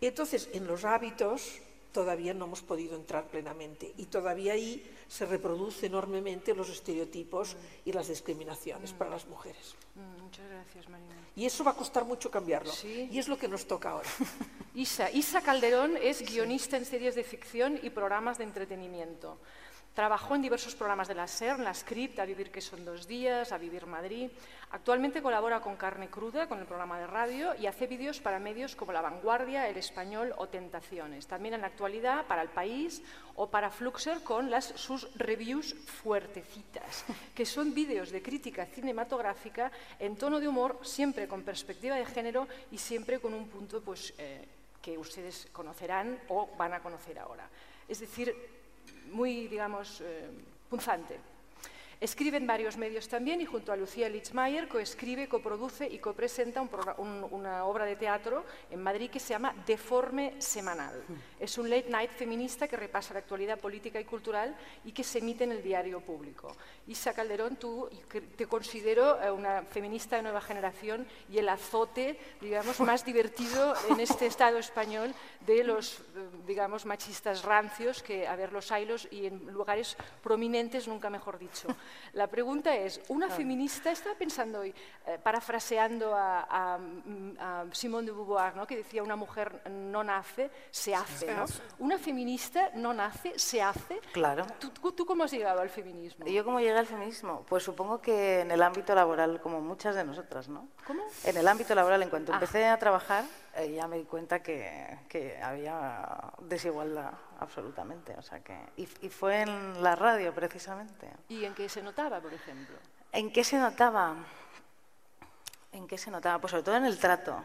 Y 0.00 0.06
entonces, 0.06 0.50
en 0.52 0.66
los 0.66 0.84
hábitos 0.84 1.60
todavía 1.92 2.34
no 2.34 2.44
hemos 2.44 2.60
podido 2.60 2.96
entrar 2.96 3.28
plenamente 3.28 3.94
y 3.96 4.06
todavía 4.06 4.52
ahí 4.52 4.84
se 5.08 5.26
reproducen 5.26 5.92
enormemente 5.92 6.54
los 6.54 6.68
estereotipos 6.68 7.56
y 7.84 7.92
las 7.92 8.08
discriminaciones 8.08 8.92
para 8.92 9.10
las 9.10 9.26
mujeres. 9.26 9.74
Mm, 9.94 10.22
muchas 10.22 10.48
gracias, 10.48 10.88
Marina. 10.88 11.14
Y 11.36 11.46
eso 11.46 11.64
va 11.64 11.72
a 11.72 11.76
costar 11.76 12.04
mucho 12.04 12.30
cambiarlo. 12.30 12.72
Y 12.84 13.18
es 13.18 13.28
lo 13.28 13.36
que 13.36 13.48
nos 13.48 13.66
toca 13.66 13.90
ahora. 13.90 14.08
Isa, 14.74 15.10
Isa 15.10 15.40
Calderón 15.42 15.96
es 15.96 16.22
guionista 16.22 16.76
en 16.76 16.84
series 16.84 17.14
de 17.14 17.24
ficción 17.24 17.78
y 17.82 17.90
programas 17.90 18.38
de 18.38 18.44
entretenimiento. 18.44 19.38
Trabajó 19.94 20.34
en 20.34 20.42
diversos 20.42 20.74
programas 20.74 21.06
de 21.06 21.14
la 21.14 21.28
SER, 21.28 21.60
la 21.60 21.72
Script, 21.72 22.18
A 22.18 22.24
Vivir 22.24 22.50
que 22.50 22.60
son 22.60 22.84
dos 22.84 23.06
días, 23.06 23.52
A 23.52 23.58
Vivir 23.58 23.86
Madrid. 23.86 24.28
Actualmente 24.72 25.22
colabora 25.22 25.60
con 25.60 25.76
Carne 25.76 26.10
Cruda, 26.10 26.48
con 26.48 26.58
el 26.58 26.66
programa 26.66 26.98
de 26.98 27.06
radio, 27.06 27.54
y 27.54 27.66
hace 27.68 27.86
vídeos 27.86 28.18
para 28.18 28.40
medios 28.40 28.74
como 28.74 28.92
La 28.92 29.02
Vanguardia, 29.02 29.68
El 29.68 29.76
Español 29.76 30.34
o 30.36 30.48
Tentaciones. 30.48 31.28
También 31.28 31.54
en 31.54 31.60
la 31.60 31.68
actualidad 31.68 32.26
para 32.26 32.42
El 32.42 32.48
País 32.48 33.02
o 33.36 33.48
para 33.48 33.70
Fluxer 33.70 34.24
con 34.24 34.50
las, 34.50 34.64
sus 34.64 35.14
reviews 35.14 35.74
fuertecitas, 35.74 37.04
que 37.32 37.46
son 37.46 37.72
vídeos 37.72 38.10
de 38.10 38.20
crítica 38.20 38.66
cinematográfica 38.66 39.70
en 40.00 40.16
tono 40.16 40.40
de 40.40 40.48
humor, 40.48 40.80
siempre 40.82 41.28
con 41.28 41.44
perspectiva 41.44 41.94
de 41.94 42.04
género 42.04 42.48
y 42.72 42.78
siempre 42.78 43.20
con 43.20 43.32
un 43.32 43.46
punto 43.46 43.80
pues, 43.80 44.12
eh, 44.18 44.44
que 44.82 44.98
ustedes 44.98 45.46
conocerán 45.52 46.18
o 46.30 46.48
van 46.56 46.72
a 46.72 46.80
conocer 46.80 47.16
ahora. 47.20 47.48
Es 47.86 48.00
decir, 48.00 48.34
muy, 49.14 49.48
digamos, 49.48 50.00
eh, 50.00 50.28
punzante. 50.68 51.18
Escribe 52.00 52.36
en 52.36 52.46
varios 52.46 52.76
medios 52.76 53.08
también 53.08 53.40
y 53.40 53.46
junto 53.46 53.72
a 53.72 53.76
Lucía 53.76 54.08
Lichmayer 54.08 54.68
coescribe, 54.68 55.28
coproduce 55.28 55.86
y 55.86 55.98
copresenta 55.98 56.60
una 56.98 57.64
obra 57.64 57.84
de 57.84 57.96
teatro 57.96 58.44
en 58.70 58.82
Madrid 58.82 59.10
que 59.10 59.20
se 59.20 59.30
llama 59.30 59.54
Deforme 59.66 60.34
Semanal. 60.38 61.02
Es 61.38 61.56
un 61.58 61.70
late 61.70 61.88
night 61.88 62.10
feminista 62.10 62.68
que 62.68 62.76
repasa 62.76 63.14
la 63.14 63.20
actualidad 63.20 63.58
política 63.58 64.00
y 64.00 64.04
cultural 64.04 64.54
y 64.84 64.92
que 64.92 65.04
se 65.04 65.18
emite 65.18 65.44
en 65.44 65.52
el 65.52 65.62
diario 65.62 66.00
público. 66.00 66.54
Isa 66.86 67.14
Calderón, 67.14 67.56
tú 67.56 67.88
te 68.36 68.46
considero 68.46 69.20
eh, 69.22 69.30
una 69.30 69.62
feminista 69.62 70.16
de 70.16 70.22
nueva 70.22 70.40
generación 70.40 71.06
y 71.30 71.38
el 71.38 71.48
azote, 71.48 72.18
digamos, 72.40 72.78
más 72.80 73.04
divertido 73.04 73.74
en 73.88 74.00
este 74.00 74.26
Estado 74.26 74.58
español 74.58 75.14
de 75.46 75.64
los, 75.64 76.00
eh, 76.00 76.02
digamos, 76.46 76.84
machistas 76.84 77.42
rancios 77.42 78.02
que, 78.02 78.26
a 78.26 78.36
ver, 78.36 78.52
los 78.52 78.70
hilos 78.70 79.08
y 79.10 79.26
en 79.26 79.46
lugares 79.52 79.96
prominentes, 80.22 80.88
nunca 80.88 81.08
mejor 81.10 81.38
dicho. 81.38 81.68
La 82.12 82.26
pregunta 82.26 82.74
es, 82.74 83.00
una 83.08 83.28
feminista, 83.28 83.90
estaba 83.90 84.14
pensando 84.14 84.60
hoy, 84.60 84.74
eh, 85.06 85.18
parafraseando 85.22 86.14
a, 86.14 86.78
Simone 87.72 88.06
de 88.06 88.12
Beauvoir, 88.12 88.56
¿no? 88.56 88.66
que 88.66 88.76
decía, 88.76 89.02
una 89.02 89.16
mujer 89.16 89.62
no 89.70 90.04
nace, 90.04 90.50
se 90.70 90.94
hace. 90.94 91.34
¿no? 91.34 91.44
Una 91.78 91.98
feminista 91.98 92.70
no 92.74 92.92
nace, 92.94 93.38
se 93.38 93.62
hace. 93.62 94.00
Claro. 94.12 94.46
¿Tú, 94.58 95.04
cómo 95.04 95.24
has 95.24 95.30
llegado 95.30 95.60
al 95.60 95.70
feminismo? 95.70 96.26
¿Yo 96.26 96.44
cómo 96.44 96.60
llegué 96.60 96.78
al 96.78 96.86
feminismo? 96.86 97.44
Pues 97.48 97.62
supongo 97.62 98.00
que 98.00 98.40
en 98.40 98.50
el 98.50 98.62
ámbito 98.62 98.94
laboral, 98.94 99.40
como 99.40 99.60
muchas 99.60 99.94
de 99.94 100.04
nosotras, 100.04 100.48
¿no? 100.48 100.68
¿Cómo? 100.86 101.02
En 101.24 101.36
el 101.36 101.46
ámbito 101.48 101.74
laboral, 101.74 102.02
en 102.02 102.10
cuanto 102.10 102.32
ah. 102.32 102.36
empecé 102.36 102.66
a 102.66 102.78
trabajar, 102.78 103.24
eh, 103.56 103.72
ya 103.72 103.86
me 103.86 103.98
di 103.98 104.04
cuenta 104.04 104.42
que, 104.42 104.98
que 105.08 105.40
había 105.40 106.32
desigualdad 106.40 107.12
absolutamente. 107.38 108.16
O 108.16 108.22
sea 108.22 108.40
que, 108.40 108.58
y, 108.76 108.86
fue 108.86 109.42
en 109.42 109.82
la 109.82 109.94
radio, 109.94 110.34
precisamente. 110.34 111.10
¿Y 111.28 111.44
en 111.44 111.54
qué 111.54 111.68
se 111.68 111.82
notaba, 111.82 112.20
por 112.20 112.32
ejemplo? 112.32 112.76
¿En 113.12 113.32
qué 113.32 113.44
se 113.44 113.58
notaba? 113.58 114.16
¿En 115.72 115.86
qué 115.86 115.98
se 115.98 116.10
notaba? 116.10 116.40
Pues 116.40 116.50
sobre 116.50 116.62
todo 116.62 116.76
en 116.76 116.86
el 116.86 116.98
trato. 116.98 117.44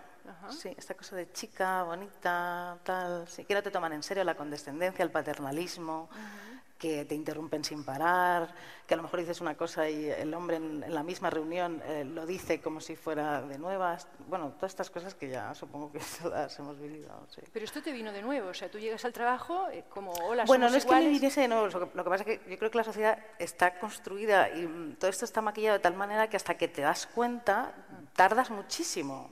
Sí, 0.49 0.73
esta 0.77 0.93
cosa 0.93 1.15
de 1.15 1.31
chica, 1.31 1.83
bonita, 1.83 2.77
tal. 2.83 3.27
No 3.49 3.63
te 3.63 3.71
toman 3.71 3.93
en 3.93 4.03
serio 4.03 4.23
la 4.23 4.35
condescendencia, 4.35 5.03
el 5.03 5.11
paternalismo. 5.11 6.09
Que 6.79 7.03
te 7.03 7.13
interrumpen 7.13 7.63
sin 7.63 7.83
parar, 7.83 8.55
que 8.87 8.93
a 8.93 8.97
lo 8.97 9.03
mejor 9.03 9.19
dices 9.19 9.41
una 9.41 9.55
cosa 9.55 9.89
y 9.89 10.09
el 10.09 10.33
hombre 10.33 10.55
en, 10.55 10.93
la 10.93 11.03
misma 11.03 11.29
reunión 11.29 11.83
eh, 11.85 12.05
lo 12.05 12.25
dice 12.25 12.61
como 12.61 12.79
si 12.79 12.95
fuera 12.95 13.41
de 13.41 13.59
nuevas. 13.59 14.07
Bueno, 14.27 14.53
todas 14.53 14.71
estas 14.71 14.89
cosas 14.89 15.13
que 15.13 15.29
ya 15.29 15.53
supongo 15.53 15.91
que 15.91 15.99
todas 16.23 16.57
hemos 16.57 16.79
vivido. 16.79 17.27
Pero 17.51 17.65
esto 17.65 17.83
te 17.83 17.91
vino 17.91 18.13
de 18.13 18.21
nuevo, 18.21 18.49
o 18.49 18.53
sea, 18.53 18.71
tú 18.71 18.79
llegas 18.79 19.03
al 19.03 19.11
trabajo 19.11 19.67
eh, 19.69 19.83
como 19.89 20.13
hola, 20.13 20.45
Bueno, 20.45 20.69
no 20.69 20.75
es 20.77 20.85
que 20.85 20.95
me 20.95 21.09
viniese 21.09 21.41
de 21.41 21.49
nuevo, 21.49 21.67
lo 21.67 22.03
que, 22.03 22.09
pasa 22.09 22.23
es 22.23 22.39
que 22.39 22.49
yo 22.49 22.57
creo 22.57 22.71
que 22.71 22.77
la 22.77 22.83
sociedad 22.85 23.19
está 23.37 23.77
construida 23.77 24.49
y 24.49 24.65
mm, 24.65 24.95
todo 24.95 25.09
esto 25.11 25.25
está 25.25 25.41
maquillado 25.41 25.77
de 25.77 25.83
tal 25.83 25.95
manera 25.95 26.29
que 26.29 26.37
hasta 26.37 26.55
que 26.55 26.69
te 26.69 26.81
das 26.81 27.05
cuenta 27.07 27.73
tardas 28.15 28.49
muchísimo. 28.49 29.29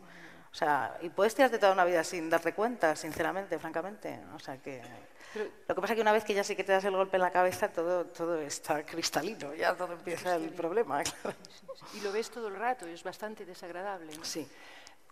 O 0.52 0.56
sea, 0.56 0.98
y 1.02 1.10
puedes 1.10 1.36
tirarte 1.36 1.60
toda 1.60 1.74
una 1.74 1.86
vida 1.86 2.04
sin 2.04 2.30
darte 2.30 2.54
cuenta, 2.54 2.96
sinceramente, 2.96 3.60
francamente. 3.60 4.20
O 4.34 4.40
sea 4.40 4.58
que 4.58 4.82
lo 5.36 5.76
que 5.76 5.82
pasa 5.82 5.94
es 5.94 5.98
que 5.98 6.02
una 6.02 6.12
vez 6.12 6.24
que 6.24 6.34
ya 6.34 6.44
sí 6.44 6.56
que 6.56 6.64
te 6.64 6.72
das 6.72 6.86
el 6.86 6.96
golpe 6.96 7.18
en 7.18 7.22
la 7.22 7.32
cabeza, 7.32 7.68
todo, 7.70 8.06
todo 8.06 8.40
está 8.40 8.86
cristalino, 8.86 9.54
ya 9.54 9.76
todo 9.76 9.94
empieza 9.94 10.36
el 10.36 10.50
problema. 10.50 11.04
Y 11.94 12.02
lo 12.02 12.12
ves 12.12 12.32
todo 12.32 12.48
el 12.48 12.56
rato, 12.56 12.88
es 12.88 13.04
bastante 13.04 13.46
desagradable. 13.46 14.12
Sí. 14.24 14.48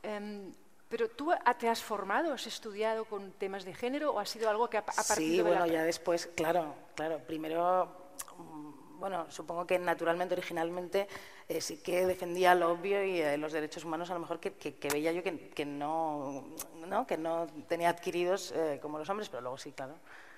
Em, 0.01 0.51
pero 0.89 1.09
tú 1.09 1.31
te 1.59 1.69
has 1.69 1.81
formado, 1.81 2.33
has 2.33 2.47
estudiado 2.47 3.05
con 3.05 3.31
temas 3.33 3.65
de 3.65 3.73
género 3.73 4.13
o 4.13 4.19
ha 4.19 4.25
sido 4.25 4.49
algo 4.49 4.69
que 4.69 4.77
ha, 4.77 4.85
partido 4.85 5.15
Sí, 5.15 5.41
bueno, 5.41 5.65
ya 5.67 5.83
después, 5.83 6.27
claro, 6.35 6.75
claro. 6.95 7.19
Primero, 7.19 8.13
mm, 8.37 8.99
bueno, 8.99 9.29
supongo 9.29 9.65
que 9.65 9.77
naturalmente, 9.79 10.33
originalmente, 10.33 11.07
eh, 11.47 11.61
sí 11.61 11.77
que 11.77 12.07
defendía 12.07 12.55
lo 12.55 12.71
obvio 12.71 13.03
y 13.03 13.21
eh, 13.21 13.37
los 13.37 13.53
derechos 13.53 13.85
humanos 13.85 14.09
a 14.09 14.15
lo 14.15 14.19
mejor 14.19 14.39
que, 14.39 14.53
que, 14.53 14.89
veía 14.89 15.11
yo 15.11 15.21
que, 15.21 15.49
que 15.49 15.63
no, 15.65 16.45
¿no? 16.87 17.05
que 17.05 17.17
no 17.17 17.47
tenía 17.67 17.89
adquiridos 17.89 18.51
eh, 18.55 18.79
como 18.81 18.97
los 18.97 19.07
hombres, 19.09 19.29
pero 19.29 19.41
luego 19.41 19.57
sí, 19.57 19.71
claro, 19.71 19.93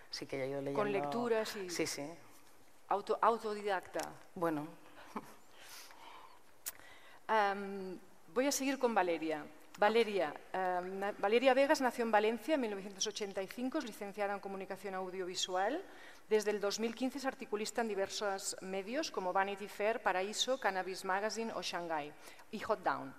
sí 0.10 0.26
que 0.26 0.44
he 0.44 0.48
ido 0.50 0.60
leyendo. 0.60 0.80
Con 0.80 0.92
lecturas 0.92 1.56
y... 1.56 1.70
Sí, 1.70 1.88
sí. 1.88 2.04
Auto, 2.90 3.18
autodidacta. 3.22 4.02
Bueno. 4.36 4.68
voy 8.34 8.48
a 8.48 8.52
seguir 8.52 8.78
con 8.78 8.94
Valeria. 8.94 9.46
Valeria, 9.78 10.34
Valeria 11.20 11.54
Vegas 11.54 11.82
nació 11.82 12.04
en 12.04 12.10
Valencia 12.10 12.56
en 12.56 12.62
1985, 12.62 13.78
es 13.78 13.86
licenciada 13.86 14.34
en 14.34 14.40
Comunicación 14.40 14.96
Audiovisual. 14.96 15.84
Desde 16.28 16.50
el 16.50 16.60
2015 16.60 17.20
es 17.20 17.26
articulista 17.26 17.82
en 17.82 17.88
diversos 17.88 18.58
medios 18.62 19.12
como 19.12 19.32
Vanity 19.32 19.68
Fair, 19.68 20.02
Paraíso, 20.02 20.60
Cannabis 20.60 21.06
Magazine 21.06 21.54
o 21.54 21.62
Shanghai 21.62 22.12
y 22.50 22.60
Hot 22.60 22.82
Down. 22.84 23.14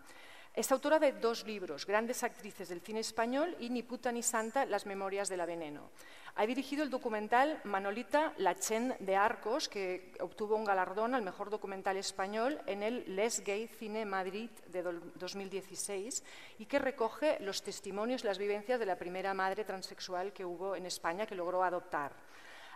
Es 0.58 0.72
autora 0.72 0.98
de 0.98 1.12
dos 1.12 1.46
libros, 1.46 1.86
Grandes 1.86 2.24
actrices 2.24 2.68
del 2.68 2.80
cine 2.80 2.98
español 2.98 3.54
y 3.60 3.70
Ni 3.70 3.84
puta 3.84 4.10
ni 4.10 4.24
santa, 4.24 4.66
Las 4.66 4.86
memorias 4.86 5.28
de 5.28 5.36
la 5.36 5.46
veneno. 5.46 5.90
Ha 6.34 6.46
dirigido 6.46 6.82
el 6.82 6.90
documental 6.90 7.60
Manolita 7.62 8.32
La 8.38 8.56
Chen 8.56 8.96
de 8.98 9.14
Arcos, 9.14 9.68
que 9.68 10.16
obtuvo 10.18 10.56
un 10.56 10.64
galardón 10.64 11.14
al 11.14 11.22
mejor 11.22 11.50
documental 11.50 11.96
español 11.96 12.60
en 12.66 12.82
el 12.82 13.04
Les 13.14 13.44
Gay 13.44 13.68
Cine 13.68 14.04
Madrid 14.04 14.50
de 14.66 14.82
2016 14.82 16.24
y 16.58 16.66
que 16.66 16.80
recoge 16.80 17.38
los 17.38 17.62
testimonios, 17.62 18.24
las 18.24 18.38
vivencias 18.38 18.80
de 18.80 18.86
la 18.86 18.98
primera 18.98 19.34
madre 19.34 19.64
transexual 19.64 20.32
que 20.32 20.44
hubo 20.44 20.74
en 20.74 20.86
España 20.86 21.24
que 21.24 21.36
logró 21.36 21.62
adoptar. 21.62 22.10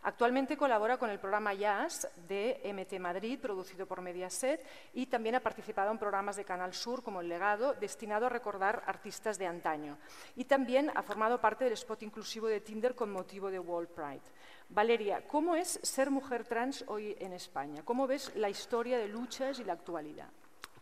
Actualmente 0.04 0.56
colabora 0.56 0.98
con 0.98 1.10
el 1.10 1.20
programa 1.20 1.54
Jazz 1.54 2.08
de 2.26 2.60
MT 2.64 2.98
Madrid, 2.98 3.38
producido 3.38 3.86
por 3.86 4.00
Mediaset, 4.00 4.60
y 4.94 5.06
también 5.06 5.36
ha 5.36 5.40
participado 5.40 5.92
en 5.92 5.98
programas 5.98 6.34
de 6.34 6.44
Canal 6.44 6.74
Sur 6.74 7.04
como 7.04 7.20
El 7.20 7.28
Legado, 7.28 7.74
destinado 7.74 8.26
a 8.26 8.28
recordar 8.28 8.82
artistas 8.86 9.38
de 9.38 9.46
antaño. 9.46 9.98
Y 10.34 10.46
también 10.46 10.90
ha 10.96 11.04
formado 11.04 11.40
parte 11.40 11.62
del 11.64 11.74
spot 11.74 12.02
inclusivo 12.02 12.48
de 12.48 12.60
Tinder 12.60 12.96
con 12.96 13.12
motivo 13.12 13.48
de 13.48 13.60
World 13.60 13.90
Pride. 13.90 14.22
Valeria, 14.70 15.22
¿cómo 15.28 15.54
es 15.54 15.78
ser 15.84 16.10
mujer 16.10 16.44
trans 16.46 16.84
hoy 16.88 17.16
en 17.20 17.32
España? 17.32 17.82
¿Cómo 17.84 18.08
ves 18.08 18.34
la 18.34 18.50
historia 18.50 18.98
de 18.98 19.06
luchas 19.06 19.60
y 19.60 19.64
la 19.64 19.74
actualidad? 19.74 20.30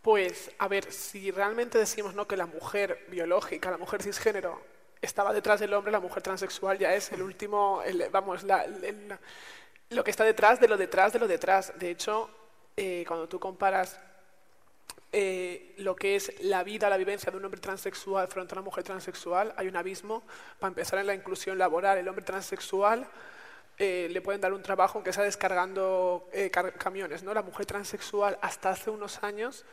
Pues, 0.00 0.50
a 0.58 0.66
ver, 0.66 0.90
si 0.90 1.30
realmente 1.30 1.76
decimos 1.76 2.14
¿no? 2.14 2.26
que 2.26 2.38
la 2.38 2.46
mujer 2.46 3.04
biológica, 3.10 3.70
la 3.70 3.76
mujer 3.76 4.02
cisgénero, 4.02 4.62
estaba 5.02 5.32
detrás 5.32 5.60
del 5.60 5.72
hombre, 5.74 5.92
la 5.92 6.00
mujer 6.00 6.22
transexual 6.22 6.78
ya 6.78 6.94
es 6.94 7.10
el 7.12 7.22
último, 7.22 7.82
vamos, 8.10 8.44
lo 9.90 10.04
que 10.04 10.10
está 10.10 10.24
detrás 10.24 10.60
de 10.60 10.68
lo 10.68 10.76
detrás 10.76 11.12
de 11.12 11.18
lo 11.18 11.26
detrás. 11.26 11.72
De 11.78 11.90
hecho, 11.90 12.30
eh, 12.76 13.04
cuando 13.06 13.28
tú 13.28 13.40
comparas 13.40 13.98
eh, 15.12 15.74
lo 15.78 15.96
que 15.96 16.16
es 16.16 16.40
la 16.42 16.62
vida, 16.62 16.88
la 16.88 16.96
vivencia 16.96 17.30
de 17.30 17.38
un 17.38 17.44
hombre 17.44 17.60
transexual 17.60 18.28
frente 18.28 18.54
a 18.54 18.58
una 18.58 18.64
mujer 18.64 18.84
transexual, 18.84 19.54
hay 19.56 19.68
un 19.68 19.76
abismo. 19.76 20.22
Para 20.58 20.68
empezar 20.68 20.98
en 20.98 21.06
la 21.06 21.14
inclusión 21.14 21.58
laboral, 21.58 21.98
el 21.98 22.06
hombre 22.06 22.24
transexual 22.24 23.08
eh, 23.78 24.08
le 24.10 24.20
pueden 24.20 24.40
dar 24.40 24.52
un 24.52 24.62
trabajo 24.62 24.98
aunque 24.98 25.12
sea 25.12 25.24
descargando 25.24 26.28
camiones. 26.78 27.22
¿no? 27.22 27.32
La 27.32 27.42
mujer 27.42 27.66
transexual 27.66 28.38
hasta 28.42 28.70
hace 28.70 28.90
unos 28.90 29.22
años 29.24 29.64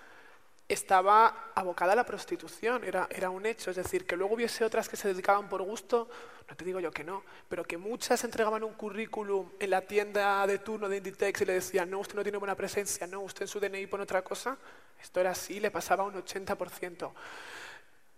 estaba 0.68 1.52
abocada 1.56 1.94
a 1.94 1.96
la 1.96 2.06
prostitución, 2.06 2.84
era, 2.84 3.08
era 3.10 3.30
un 3.30 3.46
hecho. 3.46 3.70
Es 3.70 3.78
decir, 3.78 4.06
que 4.06 4.18
luego 4.18 4.36
hubiese 4.36 4.66
otras 4.66 4.90
que 4.90 4.98
se 4.98 5.08
dedicaban 5.08 5.48
por 5.48 5.62
gusto, 5.62 6.10
no 6.50 6.56
te 6.56 6.66
digo 6.66 6.80
yo 6.80 6.92
que 6.92 7.04
no, 7.04 7.24
pero 7.48 7.64
que 7.64 7.78
muchas 7.78 8.24
entregaban 8.24 8.64
un 8.64 8.74
currículum 8.74 9.50
en 9.60 9.70
la 9.70 9.82
tienda 9.82 10.46
de 10.46 10.60
turno 10.60 10.90
de 10.90 10.98
Inditex 10.98 11.42
y 11.42 11.46
le 11.46 11.54
decían, 11.54 11.90
no, 11.90 12.00
usted 12.00 12.16
no 12.16 12.24
tiene 12.24 12.38
buena 12.38 12.56
presencia, 12.56 13.08
no, 13.08 13.22
usted 13.22 13.44
en 13.44 13.48
su 13.48 13.60
DNI 13.60 13.88
pone 13.88 14.04
otra 14.04 14.22
cosa. 14.24 14.58
Esto 15.02 15.20
era 15.20 15.32
así, 15.32 15.60
le 15.60 15.72
pasaba 15.72 16.04
un 16.04 16.14
80%. 16.14 17.12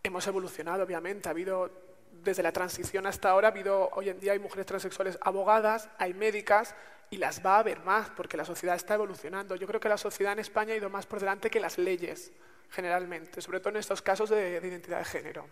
Hemos 0.02 0.28
evolucionado, 0.28 0.84
obviamente, 0.84 1.30
ha 1.30 1.32
habido 1.32 1.70
desde 2.12 2.42
la 2.42 2.52
transición 2.52 3.06
hasta 3.06 3.30
ahora, 3.30 3.50
ha 3.50 3.52
habido, 3.52 3.90
hoy 3.94 4.10
en 4.10 4.20
día 4.20 4.32
hay 4.32 4.40
mujeres 4.40 4.66
transexuales 4.66 5.18
abogadas, 5.22 5.90
hay 5.98 6.14
médicas, 6.14 6.76
y 7.12 7.18
las 7.18 7.44
va 7.46 7.56
a 7.56 7.60
haber 7.60 7.80
más 7.82 8.10
porque 8.12 8.38
la 8.38 8.46
sociedad 8.46 8.76
está 8.76 8.94
evolucionando. 8.94 9.56
Yo 9.56 9.68
creo 9.68 9.80
que 9.80 9.90
la 9.90 9.98
sociedad 9.98 10.34
en 10.34 10.40
España 10.40 10.74
ha 10.74 10.78
ido 10.78 10.90
más 10.90 11.06
por 11.06 11.20
delante 11.20 11.50
que 11.50 11.60
las 11.60 11.78
leyes, 11.78 12.32
generalmente, 12.70 13.42
sobre 13.42 13.60
todo 13.60 13.70
en 13.70 13.78
estos 13.78 14.02
casos 14.02 14.30
de, 14.30 14.60
identidad 14.64 15.00
de 15.00 15.06
género. 15.06 15.48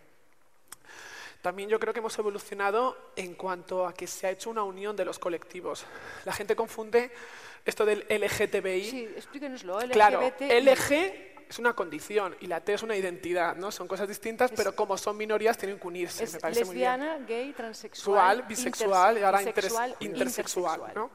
También 1.42 1.70
yo 1.70 1.80
creo 1.80 1.94
que 1.94 2.00
hemos 2.00 2.18
evolucionado 2.18 3.12
en 3.16 3.36
cuanto 3.36 3.86
a 3.86 3.94
que 3.94 4.08
se 4.08 4.28
ha 4.28 4.32
hecho 4.32 4.50
una 4.50 4.64
unión 4.64 4.96
de 4.96 5.06
los 5.06 5.20
colectivos. 5.20 5.86
La 6.26 6.34
gente 6.34 6.56
confunde 6.56 7.12
esto 7.64 7.86
del 7.86 8.06
LGTBI. 8.10 8.90
Sí, 8.90 9.04
explíquenoslo. 9.16 9.78
Claro, 9.92 10.22
LG 10.22 11.28
es 11.50 11.60
una 11.60 11.74
condición 11.74 12.36
y 12.42 12.48
la 12.48 12.62
T 12.62 12.74
es 12.74 12.84
una 12.84 12.96
identidad, 12.96 13.56
¿no? 13.56 13.72
Son 13.72 13.88
cosas 13.88 14.08
distintas, 14.08 14.52
pero 14.56 14.76
como 14.76 14.98
son 14.98 15.16
minorías 15.16 15.58
tienen 15.58 15.80
que 15.80 15.88
unirse. 15.88 16.26
Es 16.26 16.34
me 16.34 16.40
parece 16.40 16.62
lesbiana, 16.62 17.18
muy 17.18 17.26
bien. 17.26 17.28
gay, 17.28 17.54
transexual, 17.54 18.42
bisexual 18.44 19.18
y 19.18 19.24
ahora 19.24 19.42
intersexual, 20.00 20.92
¿no? 20.96 21.12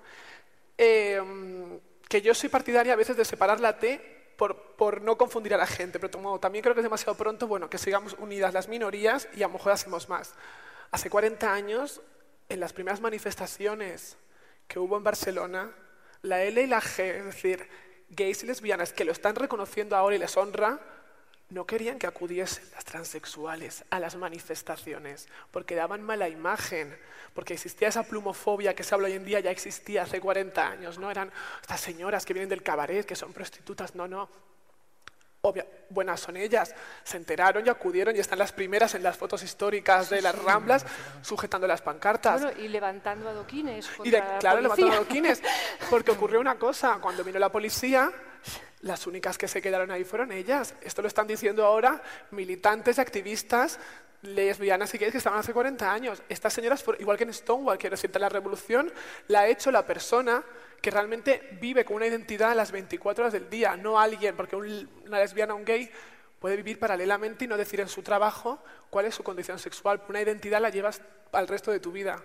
Em, 0.79 1.81
que 2.09 2.23
yo 2.23 2.35
soy 2.35 2.49
partidaria 2.49 2.93
a 2.93 2.97
veces 2.97 3.17
de 3.17 3.25
separar 3.25 3.61
la 3.61 3.79
T 3.79 4.35
por, 4.37 4.75
por, 4.76 5.02
no 5.02 5.17
confundir 5.17 5.55
a 5.55 5.57
la 5.57 5.67
gente, 5.67 5.99
pero 5.99 6.38
también 6.38 6.62
creo 6.62 6.75
que 6.75 6.81
es 6.81 6.85
demasiado 6.85 7.17
pronto 7.17 7.47
bueno, 7.47 7.71
que 7.71 7.79
sigamos 7.79 8.17
unidas 8.19 8.52
las 8.52 8.69
minorías 8.69 9.29
y 9.35 9.43
a 9.43 9.47
lo 9.47 9.55
mejor 9.55 9.73
hacemos 9.73 10.09
más. 10.09 10.35
Hace 10.91 11.09
40 11.09 11.52
años, 11.52 12.00
en 12.49 12.61
las 12.61 12.73
primeras 12.73 13.00
manifestaciones 13.00 14.17
que 14.69 14.79
hubo 14.79 14.97
en 14.97 15.05
Barcelona, 15.05 15.71
la 16.23 16.43
L 16.43 16.61
y 16.61 16.67
la 16.67 16.81
G, 16.81 17.02
es 17.02 17.25
decir, 17.25 17.69
gays 18.11 18.43
y 18.43 18.47
lesbianas 18.47 18.93
que 18.93 19.05
lo 19.05 19.12
están 19.12 19.35
reconociendo 19.35 19.97
ahora 19.97 20.17
y 20.17 20.19
les 20.19 20.37
honra, 20.37 20.81
no 21.52 21.66
querían 21.66 21.99
que 21.99 22.06
acudiesen 22.06 22.64
las 22.75 22.85
transexuales 22.85 23.85
a 23.90 24.00
las 24.00 24.16
manifestaciones, 24.16 25.28
porque 25.50 25.75
daban 25.75 26.02
mala 26.02 26.28
imagen, 26.28 26.97
porque 27.35 27.54
existía 27.54 27.88
esa 27.88 28.04
plumofobia 28.04 28.75
que 28.75 28.82
se 28.82 28.94
habla 28.94 29.09
hoy 29.09 29.14
en 29.14 29.25
día, 29.25 29.40
ya 29.40 29.50
existía 29.50 30.02
hace 30.02 30.18
40 30.18 30.66
años, 30.66 30.99
¿no? 30.99 31.11
Eran 31.11 31.30
estas 31.61 31.80
señoras 31.80 32.25
que 32.25 32.32
vienen 32.32 32.49
del 32.49 32.62
cabaret, 32.62 33.04
que 33.04 33.14
son 33.14 33.32
prostitutas, 33.32 33.94
no, 33.94 34.09
no. 34.09 34.28
Obvia, 35.42 35.66
buenas 35.90 36.21
son 36.21 36.37
ellas, 36.37 36.75
se 37.02 37.16
enteraron 37.16 37.66
y 37.66 37.68
acudieron 37.68 38.14
y 38.16 38.21
están 38.21 38.38
las 38.38 38.52
primeras 38.52 38.94
en 38.94 39.02
las 39.02 39.16
fotos 39.16 39.42
históricas 39.42 40.09
de 40.09 40.23
las 40.23 40.38
Ramblas 40.40 40.87
sujetando 41.21 41.66
las 41.66 41.82
pancartas. 41.82 42.42
Bueno, 42.42 42.62
y 42.62 42.68
levantando 42.68 43.28
adoquines. 43.28 43.90
Y 44.04 44.11
claro, 44.11 44.61
levantando 44.61 44.92
adoquines, 44.94 45.42
porque 45.90 46.12
ocurrió 46.12 46.40
una 46.40 46.54
cosa, 46.59 46.99
cuando 47.02 47.25
vino 47.25 47.40
la 47.40 47.50
policía, 47.50 48.12
las 48.81 49.07
únicas 49.07 49.39
que 49.39 49.49
se 49.49 49.63
quedaron 49.63 49.91
ahí 49.91 50.05
fueron 50.05 50.33
ellas. 50.33 50.75
Esto 50.81 51.03
lo 51.03 51.09
están 51.09 51.27
diciendo 51.27 51.65
ahora 51.65 52.03
militantes 52.31 52.99
activistas 52.99 53.79
lesbianas 54.23 54.95
y 54.95 54.99
gays 54.99 55.13
que 55.13 55.19
estaban 55.19 55.41
hace 55.41 55.53
40 55.53 55.93
años. 55.93 56.23
Estas 56.29 56.53
señoras, 56.53 56.85
igual 56.99 57.19
que 57.19 57.25
en 57.25 57.35
Stonewall, 57.35 57.79
quiero 57.79 57.95
decirte, 57.95 58.19
la 58.19 58.29
revolución 58.29 58.93
la 59.29 59.41
ha 59.41 59.49
hecho 59.49 59.71
la 59.71 59.85
persona 59.85 60.45
que 60.81 60.91
realmente 60.91 61.57
vive 61.61 61.85
con 61.85 61.97
una 61.97 62.07
identidad 62.07 62.51
a 62.51 62.55
las 62.55 62.73
24 62.73 63.25
horas 63.25 63.33
del 63.33 63.51
día, 63.51 63.77
no 63.77 63.99
alguien, 63.99 64.37
porque 64.37 64.57
una 64.57 65.19
lesbiana 65.19 65.55
o 65.55 65.57
un 65.57 65.65
gay 65.65 65.91
puede 66.39 66.57
vivir 66.57 66.79
paralelamente 66.79 67.45
y 67.45 67.49
no 67.49 67.57
decir 67.57 67.81
en 67.81 67.89
su 67.89 68.03
trabajo 68.03 68.63
cuál 68.91 69.07
es 69.07 69.15
su 69.15 69.23
condición 69.23 69.59
sexual. 69.59 70.03
Una 70.09 70.21
identidad 70.21 70.61
la 70.61 70.71
llevas 70.71 71.01
al 71.33 71.47
resto 71.47 71.71
de 71.71 71.81
tu 71.81 71.93
vida. 71.93 72.23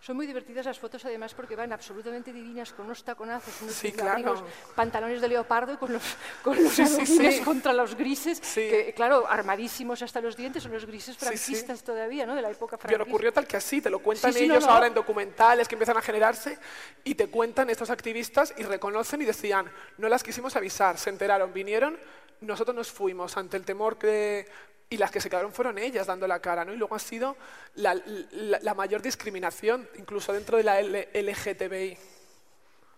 Son 0.00 0.16
muy 0.16 0.26
divertidas 0.26 0.64
las 0.64 0.78
fotos 0.78 1.04
además 1.04 1.34
porque 1.34 1.54
van 1.54 1.72
absolutamente 1.74 2.32
divinas 2.32 2.72
con 2.72 2.86
unos 2.86 3.04
taconazos, 3.04 3.52
unos 3.60 3.74
Sí, 3.74 3.92
claro. 3.92 4.46
pantalones 4.74 5.20
de 5.20 5.28
leopardo 5.28 5.74
y 5.74 5.76
con 5.76 5.92
los, 5.92 6.02
con 6.42 6.62
los 6.62 6.72
Sí, 6.72 6.86
sí, 6.86 7.40
contra 7.44 7.74
los 7.74 7.94
grises, 7.94 8.38
Sí. 8.42 8.62
que 8.62 8.94
claro, 8.96 9.26
armadísimos 9.28 10.00
hasta 10.00 10.22
los 10.22 10.36
dientes, 10.38 10.62
son 10.62 10.72
los 10.72 10.86
grises 10.86 11.18
franquistas 11.18 11.82
todavía, 11.82 12.24
¿no? 12.24 12.34
De 12.34 12.40
la 12.40 12.50
época 12.50 12.78
Pero 12.78 12.88
franquista. 12.88 13.10
ocurrió 13.10 13.32
tal 13.32 13.46
que 13.46 13.58
así, 13.58 13.82
te 13.82 13.90
lo 13.90 13.98
cuentan 13.98 14.32
no, 14.32 14.38
ellos 14.38 14.64
no. 14.66 14.72
ahora 14.72 14.86
en 14.86 14.94
documentales 14.94 15.68
que 15.68 15.74
empiezan 15.74 15.98
a 15.98 16.02
generarse 16.02 16.58
y 17.04 17.14
te 17.14 17.28
cuentan 17.28 17.68
estos 17.68 17.90
activistas 17.90 18.54
y 18.56 18.62
reconocen 18.62 19.20
y 19.20 19.26
decían, 19.26 19.70
no 19.98 20.08
las 20.08 20.22
quisimos 20.22 20.56
avisar, 20.56 20.96
se 20.96 21.10
enteraron, 21.10 21.52
vinieron, 21.52 21.98
nosotros 22.40 22.74
nos 22.74 22.90
fuimos 22.90 23.36
ante 23.36 23.58
el 23.58 23.64
temor 23.66 23.98
que... 23.98 24.48
Y 24.90 24.96
las 24.96 25.10
que 25.12 25.20
se 25.20 25.30
quedaron 25.30 25.52
fueron 25.52 25.78
ellas 25.78 26.06
dando 26.08 26.26
la 26.26 26.40
cara, 26.40 26.64
¿no? 26.64 26.72
Y 26.72 26.76
luego 26.76 26.96
ha 26.96 26.98
sido 26.98 27.36
la, 27.76 27.94
la- 28.32 28.58
la 28.60 28.74
mayor 28.74 29.00
discriminación, 29.02 29.88
incluso 29.96 30.32
dentro 30.32 30.56
de 30.56 30.64
la 30.64 30.80
L- 30.80 31.08
LGTBI. 31.14 31.96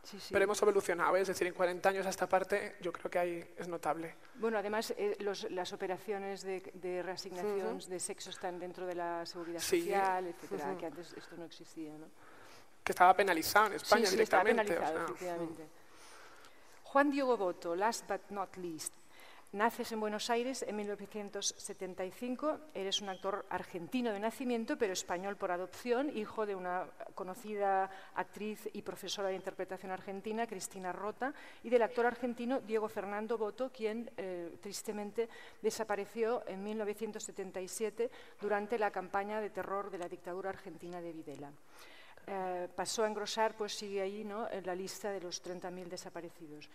Sí, 0.05 0.19
sí. 0.19 0.33
Pero 0.33 0.45
hemos 0.45 0.61
evolucionado, 0.63 1.15
¿eh? 1.17 1.21
es 1.21 1.29
decir, 1.29 1.47
en 1.47 1.55
40 1.55 1.89
años 1.91 2.07
a 2.07 2.11
esta 2.11 2.27
parte 2.27 2.77
yo 2.81 2.93
creo 2.93 3.09
que 3.11 3.19
ahí 3.21 3.55
es 3.57 3.69
notable. 3.69 4.17
Bueno, 4.37 4.59
además, 4.59 4.93
eh, 4.97 5.17
los- 5.21 5.49
las 5.51 5.73
operaciones 5.75 6.43
de, 6.43 6.61
de 6.75 7.03
reasignación 7.03 7.79
de 7.79 8.01
sexo 8.01 8.31
están 8.31 8.59
dentro 8.59 8.85
de 8.87 8.95
la 8.97 9.25
seguridad 9.27 9.61
Sí. 9.61 9.81
social, 9.83 10.27
etcétera, 10.27 10.77
que 10.79 10.87
antes 10.87 11.13
esto 11.13 11.37
no 11.37 11.45
existía, 11.45 11.93
¿no? 11.93 12.07
Que 12.83 12.91
estaba 12.93 13.15
penalizado 13.15 13.67
en 13.67 13.75
España 13.75 14.11
directamente. 14.11 14.77
o. 14.77 15.73
Juan 16.85 17.11
Diego 17.11 17.37
Boto, 17.37 17.77
last 17.77 18.09
but 18.09 18.23
not 18.31 18.57
least. 18.57 18.93
Naces 19.53 19.93
en 19.93 20.01
Buenos 20.01 20.31
Aires 20.31 20.65
en 20.67 20.77
1975. 20.77 22.59
Eres 22.73 23.03
un 23.03 23.11
actor 23.11 23.45
argentino 23.51 24.11
de 24.11 24.19
nacimiento, 24.19 24.79
pero 24.79 24.95
español 24.95 25.37
por 25.37 25.51
adopción, 25.51 26.09
hijo 26.17 26.47
de 26.47 26.55
una 26.55 26.87
conocida 27.15 27.91
actriz 28.15 28.67
y 28.73 28.81
profesora 28.81 29.29
de 29.29 29.35
interpretación 29.35 29.93
argentina, 29.93 30.47
Cristina 30.47 30.91
Rota, 30.91 31.35
y 31.63 31.69
del 31.69 31.83
actor 31.83 32.07
argentino 32.07 32.61
Diego 32.61 32.89
Fernando 32.89 33.37
Boto, 33.37 33.71
quien 33.71 34.11
eh, 34.17 34.57
tristemente 34.63 35.29
desapareció 35.61 36.49
en 36.49 36.65
1977 36.65 38.11
durante 38.41 38.79
la 38.79 38.91
campaña 38.91 39.39
de 39.43 39.51
terror 39.51 39.91
de 39.91 39.99
la 39.99 40.09
dictadura 40.09 40.49
argentina 40.49 40.99
de 41.03 41.13
Videla. 41.13 41.53
Eh, 42.27 42.69
pasó 42.75 43.05
a 43.05 43.09
engrosar, 43.09 43.55
pues 43.55 43.75
sigue 43.75 44.01
ahí 44.01 44.25
¿no? 44.25 44.49
en 44.49 44.65
la 44.65 44.75
lista 44.75 45.11
de 45.11 45.21
los 45.21 45.45
30.000 45.45 45.89
desaparecidos. 45.89 46.71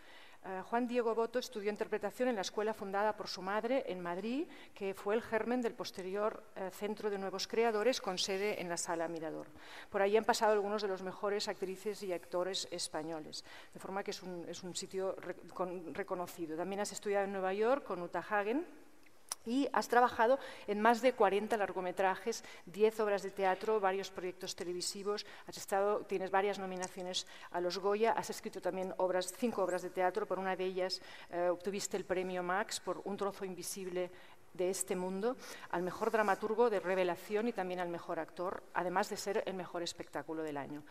Eh, 0.45 0.61
Juan 0.69 0.87
Diego 0.87 1.13
Boto 1.13 1.39
estudió 1.39 1.69
interpretación 1.71 2.29
en 2.29 2.35
la 2.35 2.41
escuela 2.41 2.73
fundada 2.73 3.17
por 3.17 3.27
su 3.27 3.41
madre 3.41 3.83
en 3.87 3.99
Madrid, 3.99 4.47
que 4.73 4.93
fue 4.93 5.15
el 5.15 5.21
germen 5.21 5.61
del 5.61 5.73
posterior 5.73 6.43
eh, 6.55 6.69
Centro 6.71 7.09
de 7.09 7.17
Nuevos 7.17 7.47
Creadores 7.47 7.99
con 7.99 8.17
sede 8.17 8.61
en 8.61 8.69
la 8.69 8.77
Sala 8.77 9.07
Mirador. 9.07 9.47
Por 9.89 10.01
ahí 10.01 10.15
han 10.15 10.23
pasado 10.23 10.53
algunos 10.53 10.81
de 10.81 10.87
los 10.87 11.01
mejores 11.01 11.47
actrices 11.47 12.01
y 12.03 12.13
actores 12.13 12.67
españoles, 12.71 13.43
de 13.73 13.79
forma 13.79 14.03
que 14.03 14.11
es 14.11 14.23
un, 14.23 14.75
sitio 14.75 15.15
re- 15.17 15.35
con- 15.53 15.93
reconocido. 15.93 16.55
También 16.55 16.79
has 16.81 16.91
estudiado 16.91 17.25
en 17.25 17.33
Nueva 17.33 17.53
York 17.53 17.83
con 17.83 18.01
Uta 18.01 18.19
Hagen, 18.19 18.65
y 19.47 19.69
has 19.71 19.87
trabajado 19.87 20.37
en 20.67 20.81
más 20.81 21.01
de 21.01 21.13
40 21.13 21.55
largometrajes, 21.57 22.43
10 22.65 22.99
obras 22.99 23.23
de 23.23 23.31
teatro, 23.31 23.79
varios 23.79 24.11
proyectos 24.11 24.55
televisivos, 24.55 25.25
has 25.47 25.57
estado, 25.57 25.99
tienes 26.01 26.29
varias 26.29 26.59
nominaciones 26.59 27.25
a 27.51 27.61
los 27.61 27.79
Goya, 27.79 28.11
has 28.11 28.29
escrito 28.29 28.61
también 28.61 28.93
obras, 28.97 29.33
cinco 29.37 29.63
obras 29.63 29.81
de 29.81 29.89
teatro, 29.89 30.27
por 30.27 30.37
una 30.37 30.55
de 30.55 30.65
ellas 30.65 31.01
eh, 31.31 31.47
obtuviste 31.49 31.95
el 31.97 32.03
premio 32.03 32.43
Max 32.43 32.79
por 32.79 33.01
Un 33.05 33.15
trozo 33.15 33.45
invisible 33.45 34.11
de 34.57 34.69
este 34.69 34.95
mundo, 34.95 35.37
al 35.69 35.83
mejor 35.83 36.11
dramaturgo 36.11 36.69
de 36.69 36.79
revelación 36.79 37.47
y 37.47 37.53
también 37.53 37.79
al 37.79 37.89
mejor 37.89 38.19
actor, 38.19 38.63
además 38.73 39.09
de 39.09 39.17
ser 39.17 39.43
el 39.45 39.53
mejor 39.53 39.83
espectáculo 39.83 40.43
del 40.43 40.57
año. 40.57 40.83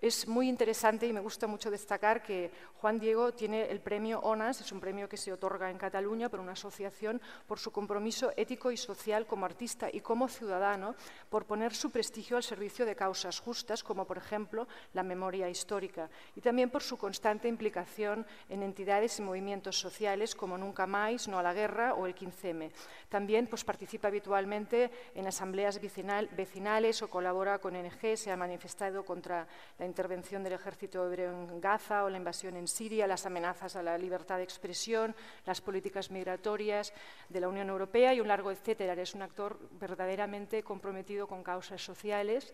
Es 0.00 0.26
muy 0.26 0.48
interesante 0.48 1.06
y 1.06 1.12
me 1.12 1.20
gusta 1.20 1.46
mucho 1.46 1.70
destacar 1.70 2.22
que 2.22 2.50
Juan 2.80 2.98
Diego 2.98 3.32
tiene 3.32 3.70
el 3.70 3.80
premio 3.80 4.20
ONAS, 4.20 4.62
es 4.62 4.72
un 4.72 4.80
premio 4.80 5.10
que 5.10 5.18
se 5.18 5.30
otorga 5.30 5.70
en 5.70 5.76
Cataluña 5.76 6.30
por 6.30 6.40
una 6.40 6.52
asociación 6.52 7.20
por 7.46 7.58
su 7.58 7.70
compromiso 7.70 8.32
ético 8.36 8.72
y 8.72 8.78
social 8.78 9.26
como 9.26 9.44
artista 9.44 9.88
y 9.92 10.00
como 10.00 10.28
ciudadano, 10.28 10.94
por 11.28 11.44
poner 11.44 11.74
su 11.74 11.90
prestigio 11.90 12.38
al 12.38 12.42
servicio 12.42 12.86
de 12.86 12.96
causas 12.96 13.40
justas, 13.40 13.82
como 13.82 14.06
por 14.06 14.16
ejemplo 14.16 14.66
la 14.94 15.02
memoria 15.02 15.50
histórica, 15.50 16.08
y 16.34 16.40
también 16.40 16.70
por 16.70 16.82
su 16.82 16.96
constante 16.96 17.48
implicación 17.48 18.26
en 18.48 18.62
entidades 18.62 19.18
y 19.18 19.22
movimientos 19.22 19.78
sociales 19.78 20.34
como 20.34 20.56
Nunca 20.56 20.86
Más, 20.86 21.28
No 21.28 21.38
a 21.38 21.42
la 21.42 21.52
Guerra 21.52 21.92
o 21.92 22.06
el 22.06 22.14
15M. 22.14 22.70
También 23.10 23.48
pues, 23.48 23.64
participa 23.64 24.06
habitualmente 24.06 24.88
en 25.16 25.26
asambleas 25.26 25.82
vecinal- 25.82 26.28
vecinales 26.30 27.02
o 27.02 27.10
colabora 27.10 27.58
con 27.58 27.74
ONG, 27.74 28.16
se 28.16 28.30
ha 28.30 28.36
manifestado 28.36 29.04
contra 29.04 29.48
la 29.78 29.84
intervención 29.84 30.44
del 30.44 30.52
ejército 30.52 31.04
hebreo 31.04 31.32
en 31.32 31.60
Gaza 31.60 32.04
o 32.04 32.08
la 32.08 32.18
invasión 32.18 32.56
en 32.56 32.68
Siria, 32.68 33.08
las 33.08 33.26
amenazas 33.26 33.74
a 33.74 33.82
la 33.82 33.98
libertad 33.98 34.36
de 34.36 34.44
expresión, 34.44 35.14
las 35.44 35.60
políticas 35.60 36.12
migratorias 36.12 36.92
de 37.28 37.40
la 37.40 37.48
Unión 37.48 37.68
Europea 37.68 38.14
y 38.14 38.20
un 38.20 38.28
largo 38.28 38.52
etcétera. 38.52 38.94
Es 38.94 39.14
un 39.14 39.22
actor 39.22 39.58
verdaderamente 39.80 40.62
comprometido 40.62 41.26
con 41.26 41.42
causas 41.42 41.82
sociales. 41.82 42.52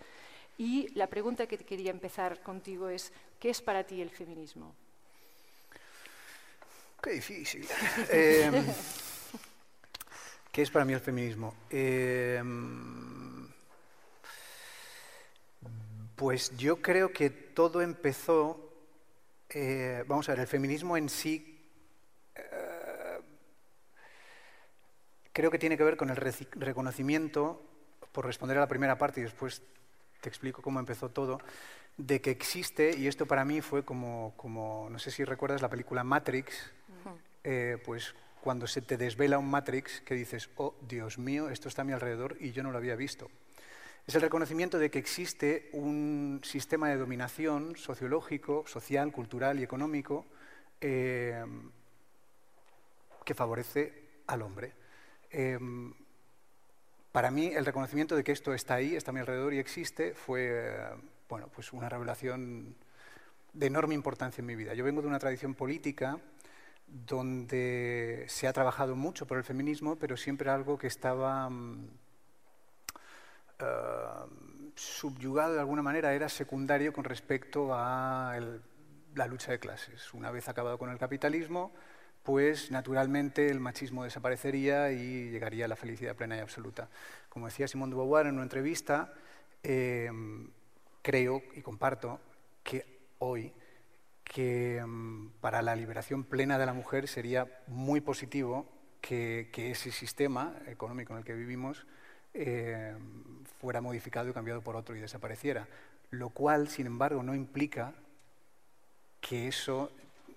Y 0.56 0.88
la 0.94 1.06
pregunta 1.06 1.46
que 1.46 1.58
quería 1.58 1.90
empezar 1.90 2.40
contigo 2.40 2.88
es, 2.88 3.12
¿qué 3.38 3.50
es 3.50 3.60
para 3.60 3.84
ti 3.84 4.00
el 4.00 4.08
feminismo? 4.08 4.74
Qué 7.02 7.10
difícil. 7.10 7.68
Eh, 8.10 8.50
¿Qué 10.56 10.62
es 10.62 10.70
para 10.70 10.86
mí 10.86 10.94
el 10.94 11.00
feminismo? 11.00 11.54
Eh, 11.68 12.42
pues 16.16 16.56
yo 16.56 16.80
creo 16.80 17.12
que 17.12 17.28
todo 17.28 17.82
empezó, 17.82 18.72
eh, 19.50 20.02
vamos 20.06 20.26
a 20.30 20.32
ver, 20.32 20.40
el 20.40 20.46
feminismo 20.46 20.96
en 20.96 21.10
sí 21.10 21.62
eh, 22.34 23.20
creo 25.34 25.50
que 25.50 25.58
tiene 25.58 25.76
que 25.76 25.84
ver 25.84 25.98
con 25.98 26.08
el 26.08 26.16
reconocimiento, 26.16 27.62
por 28.10 28.24
responder 28.24 28.56
a 28.56 28.60
la 28.60 28.66
primera 28.66 28.96
parte 28.96 29.20
y 29.20 29.24
después 29.24 29.60
te 30.22 30.30
explico 30.30 30.62
cómo 30.62 30.80
empezó 30.80 31.10
todo, 31.10 31.38
de 31.98 32.22
que 32.22 32.30
existe, 32.30 32.96
y 32.96 33.08
esto 33.08 33.26
para 33.26 33.44
mí 33.44 33.60
fue 33.60 33.84
como, 33.84 34.32
como 34.38 34.88
no 34.88 34.98
sé 34.98 35.10
si 35.10 35.22
recuerdas 35.22 35.60
la 35.60 35.68
película 35.68 36.02
Matrix, 36.02 36.72
eh, 37.44 37.76
pues 37.84 38.14
cuando 38.46 38.68
se 38.68 38.80
te 38.80 38.96
desvela 38.96 39.40
un 39.40 39.50
Matrix 39.50 40.02
que 40.02 40.14
dices, 40.14 40.50
oh 40.54 40.76
Dios 40.88 41.18
mío, 41.18 41.50
esto 41.50 41.68
está 41.68 41.82
a 41.82 41.84
mi 41.84 41.92
alrededor 41.92 42.36
y 42.38 42.52
yo 42.52 42.62
no 42.62 42.70
lo 42.70 42.78
había 42.78 42.94
visto. 42.94 43.28
Es 44.06 44.14
el 44.14 44.20
reconocimiento 44.20 44.78
de 44.78 44.88
que 44.88 45.00
existe 45.00 45.68
un 45.72 46.40
sistema 46.44 46.88
de 46.88 46.96
dominación 46.96 47.74
sociológico, 47.74 48.64
social, 48.64 49.10
cultural 49.10 49.58
y 49.58 49.64
económico 49.64 50.26
eh, 50.80 51.44
que 53.24 53.34
favorece 53.34 54.20
al 54.28 54.42
hombre. 54.42 54.74
Eh, 55.32 55.58
para 57.10 57.32
mí, 57.32 57.46
el 57.48 57.66
reconocimiento 57.66 58.14
de 58.14 58.22
que 58.22 58.30
esto 58.30 58.54
está 58.54 58.74
ahí, 58.74 58.94
está 58.94 59.10
a 59.10 59.14
mi 59.14 59.18
alrededor 59.18 59.54
y 59.54 59.58
existe, 59.58 60.14
fue 60.14 60.72
bueno, 61.28 61.48
pues 61.52 61.72
una 61.72 61.88
revelación 61.88 62.76
de 63.52 63.66
enorme 63.66 63.96
importancia 63.96 64.40
en 64.40 64.46
mi 64.46 64.54
vida. 64.54 64.72
Yo 64.74 64.84
vengo 64.84 65.02
de 65.02 65.08
una 65.08 65.18
tradición 65.18 65.54
política 65.54 66.20
donde 66.86 68.24
se 68.28 68.46
ha 68.46 68.52
trabajado 68.52 68.96
mucho 68.96 69.26
por 69.26 69.38
el 69.38 69.44
feminismo, 69.44 69.96
pero 69.96 70.16
siempre 70.16 70.50
algo 70.50 70.78
que 70.78 70.86
estaba 70.86 71.48
mm, 71.50 71.88
eh, 73.58 73.64
subyugado 74.74 75.54
de 75.54 75.60
alguna 75.60 75.82
manera, 75.82 76.12
era 76.12 76.28
secundario 76.28 76.92
con 76.92 77.04
respecto 77.04 77.70
a 77.72 78.38
la 79.14 79.26
lucha 79.26 79.52
de 79.52 79.58
clases. 79.58 80.12
Una 80.14 80.30
vez 80.30 80.48
acabado 80.48 80.78
con 80.78 80.90
el 80.90 80.98
capitalismo, 80.98 81.72
pues 82.22 82.70
naturalmente 82.70 83.48
el 83.48 83.60
machismo 83.60 84.04
desaparecería 84.04 84.92
y 84.92 85.30
llegaría 85.30 85.68
la 85.68 85.76
felicidad 85.76 86.16
plena 86.16 86.36
y 86.36 86.40
absoluta. 86.40 86.88
Como 87.28 87.46
decía 87.46 87.68
Simone 87.68 87.94
de 87.94 88.28
en 88.28 88.34
una 88.34 88.42
entrevista, 88.42 89.14
eh, 89.62 90.10
creo 91.02 91.42
y 91.54 91.62
comparto 91.62 92.20
que 92.62 92.84
hoy 93.20 93.52
que 94.32 94.82
mm, 94.84 95.28
para 95.40 95.62
la 95.62 95.76
liberación 95.76 96.24
plena 96.24 96.58
de 96.58 96.66
la 96.66 96.72
mujer 96.72 97.08
sería 97.08 97.46
muy 97.66 98.00
positivo 98.00 98.66
que, 99.00 99.48
ese 99.54 99.92
sistema 99.92 100.54
económico 100.66 101.12
en 101.12 101.20
el 101.20 101.24
que 101.24 101.34
vivimos 101.34 101.86
eh, 102.34 102.94
fuera 103.60 103.80
modificado 103.80 104.28
y 104.28 104.32
cambiado 104.32 104.62
por 104.62 104.76
otro 104.76 104.96
y 104.96 105.00
desapareciera. 105.00 105.68
Lo 106.10 106.30
cual, 106.30 106.68
sin 106.68 106.86
embargo, 106.86 107.22
no 107.22 107.34
implica 107.34 107.94
que 109.20 109.48
eso 109.48 109.90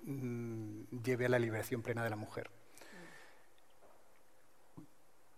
mm, 0.04 0.84
lleve 1.04 1.26
a 1.26 1.30
la 1.30 1.40
liberación 1.40 1.82
plena 1.82 2.04
de 2.04 2.10
la 2.10 2.16
mujer. 2.16 2.50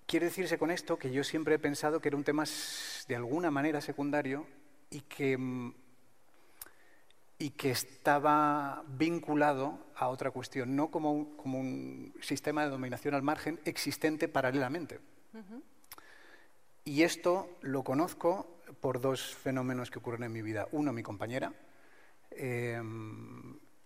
Quiere 0.05 0.25
decirse 0.25 0.57
con 0.57 0.71
esto 0.71 0.99
que 0.99 1.11
yo 1.11 1.23
siempre 1.23 1.55
he 1.55 1.59
pensado 1.59 2.01
que 2.01 2.09
era 2.09 2.17
un 2.17 2.25
tema 2.25 2.43
de 3.07 3.15
alguna 3.15 3.49
manera 3.49 3.79
secundario 3.79 4.45
y 4.89 5.01
que, 5.01 5.37
mm, 5.37 5.73
y 7.41 7.49
que 7.49 7.71
estaba 7.71 8.83
vinculado 8.87 9.79
a 9.95 10.09
otra 10.09 10.29
cuestión, 10.29 10.75
no 10.75 10.91
como 10.91 11.11
un, 11.11 11.35
como 11.35 11.59
un 11.59 12.13
sistema 12.21 12.63
de 12.63 12.69
dominación 12.69 13.15
al 13.15 13.23
margen 13.23 13.59
existente 13.65 14.27
paralelamente. 14.27 14.99
Y 16.85 17.01
esto 17.01 17.57
lo 17.61 17.83
conozco 17.83 18.59
por 18.79 19.01
dos 19.01 19.33
fenómenos 19.35 19.89
que 19.89 19.97
ocurren 19.97 20.21
en 20.21 20.31
mi 20.31 20.43
vida. 20.43 20.67
Uno, 20.71 20.93
mi 20.93 21.01
compañera, 21.01 21.51
eh, 22.29 22.79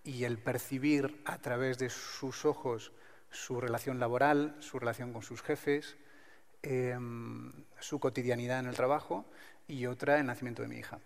y 0.04 0.26
el 0.26 0.38
percibir 0.38 1.22
a 1.24 1.38
través 1.38 1.78
de 1.78 1.90
sus 1.90 2.44
ojos 2.44 2.92
su 3.32 3.62
relación 3.62 4.00
laboral, 4.00 4.58
su 4.60 4.80
relación 4.80 5.14
con 5.14 5.22
sus 5.22 5.42
jefes, 5.42 5.96
eh, 6.62 6.98
su 7.80 8.00
cotidianidad 8.02 8.60
en 8.60 8.66
el 8.66 8.76
trabajo, 8.76 9.26
y 9.66 9.86
otra, 9.86 10.20
el 10.20 10.26
nacimiento 10.26 10.62
de 10.62 10.68
mi 10.68 10.76
hija. 10.76 11.00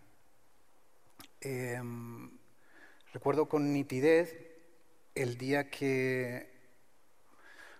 Recuerdo 3.14 3.48
con 3.48 3.74
nitidez 3.74 4.36
el 5.16 5.38
día 5.38 5.70
que... 5.70 6.50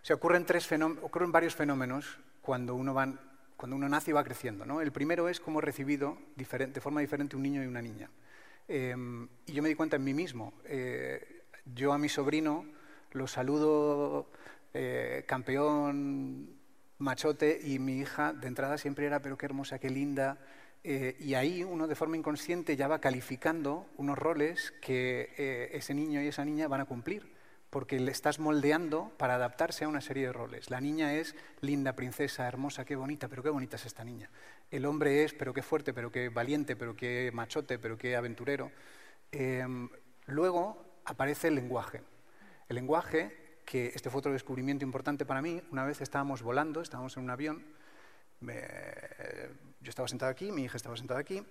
O 0.10 0.14
ocurren, 0.14 0.46
tres 0.46 0.68
ocurren 1.02 1.32
varios 1.32 1.56
fenómenos 1.56 2.20
cuando 2.42 2.74
uno, 2.74 2.96
cuando 3.56 3.76
uno 3.76 3.90
nace 3.90 4.12
y 4.12 4.14
va 4.14 4.24
creciendo. 4.24 4.66
¿no? 4.66 4.82
El 4.82 4.92
primero 4.92 5.30
es 5.30 5.40
cómo 5.40 5.60
he 5.60 5.62
recibido 5.62 6.18
de 6.36 6.82
forma 6.82 7.02
diferente 7.02 7.36
un 7.36 7.44
niño 7.44 7.64
y 7.64 7.68
una 7.68 7.82
niña. 7.82 8.10
Em, 8.68 9.28
y 9.46 9.54
yo 9.54 9.64
me 9.64 9.70
di 9.70 9.76
cuenta 9.76 9.98
en 9.98 10.04
mí 10.04 10.14
mismo. 10.14 10.54
Eh, 10.66 11.44
yo 11.76 11.92
a 11.92 11.98
mi 11.98 12.08
sobrino 12.08 12.66
lo 13.12 13.28
saludo 13.28 14.30
eh, 14.74 15.26
campeón, 15.28 16.56
machote, 17.00 17.60
y 17.64 17.80
mi 17.80 18.00
hija 18.00 18.34
de 18.34 18.48
entrada 18.48 18.78
siempre 18.78 19.06
era, 19.08 19.22
pero 19.22 19.38
qué 19.38 19.48
hermosa, 19.48 19.80
qué 19.80 19.90
linda. 19.90 20.38
Eh, 20.84 21.18
y 21.20 21.34
ahí 21.34 21.64
uno 21.64 21.88
de 21.88 21.96
forma 21.96 22.18
inconsciente 22.18 22.76
ya 22.76 22.88
va 22.88 23.00
calificando 23.00 23.88
unos 23.98 24.18
roles 24.18 24.74
que 24.82 25.70
ese 25.74 25.94
niño 25.94 26.22
y 26.22 26.28
esa 26.28 26.46
niña 26.46 26.68
van 26.68 26.82
a 26.82 26.86
cumplir 26.86 27.40
porque 27.70 28.00
le 28.00 28.12
estás 28.12 28.40
moldeando 28.40 29.12
para 29.18 29.36
adaptarse 29.36 29.86
a 29.86 29.88
una 29.88 30.02
serie 30.02 30.28
de 30.28 30.34
roles. 30.34 30.70
La 30.70 30.82
niña 30.82 31.14
es 31.14 31.36
linda, 31.62 31.94
princesa, 31.94 32.48
hermosa, 32.48 32.84
qué 32.84 32.96
bonita, 32.96 33.28
pero 33.28 33.44
qué 33.44 33.50
bonita 33.50 33.76
es 33.76 33.86
esta 33.86 34.04
niña. 34.04 34.30
El 34.72 34.86
hombre 34.86 35.24
es, 35.24 35.34
pero 35.34 35.54
qué 35.54 35.62
fuerte, 35.62 35.94
pero 35.94 36.12
qué 36.12 36.30
valiente, 36.30 36.76
pero 36.76 36.96
qué 36.96 37.30
machote, 37.34 37.78
pero 37.78 37.98
qué 37.98 38.16
aventurero. 38.16 38.72
Em, 39.32 39.90
luego 40.26 40.84
aparece 41.06 41.50
el 41.50 41.56
lenguaje. 41.56 42.02
El 42.70 42.76
lenguaje, 42.76 43.60
que 43.66 43.88
este 43.88 44.10
fue 44.10 44.20
otro 44.20 44.34
descubrimiento 44.34 44.84
importante 44.84 45.26
para 45.26 45.42
mí, 45.42 45.62
una 45.72 45.86
vez 45.86 46.02
estábamos 46.02 46.42
volando, 46.42 46.82
estábamos 46.82 47.18
en 47.18 47.24
un 47.24 47.30
avión, 47.30 47.64
yo 49.82 49.90
estaba 49.90 50.08
sentado 50.08 50.32
aquí, 50.32 50.52
mi 50.52 50.64
hija 50.64 50.78
estaba 50.78 50.98
sentada 50.98 51.20
aquí, 51.20 51.44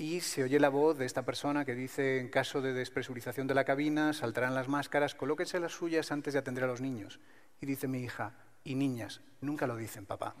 y 0.00 0.20
se 0.20 0.42
oye 0.42 0.58
la 0.58 0.70
voz 0.70 0.96
de 0.96 1.04
esta 1.04 1.26
persona 1.26 1.64
que 1.64 1.74
dice, 1.74 2.18
en 2.20 2.28
caso 2.28 2.62
de 2.62 2.72
despresurización 2.72 3.46
de 3.46 3.54
la 3.54 3.64
cabina, 3.64 4.14
saltarán 4.14 4.54
las 4.54 4.66
máscaras, 4.66 5.14
colóquense 5.14 5.60
las 5.60 5.72
suyas 5.72 6.10
antes 6.10 6.32
de 6.32 6.38
atender 6.38 6.64
a 6.64 6.68
los 6.68 6.80
niños. 6.80 7.20
Y 7.60 7.66
dice 7.66 7.86
mi 7.86 8.00
hija, 8.00 8.32
y 8.64 8.76
niñas, 8.76 9.20
nunca 9.42 9.66
lo 9.66 9.76
dicen, 9.76 10.06
papá. 10.06 10.34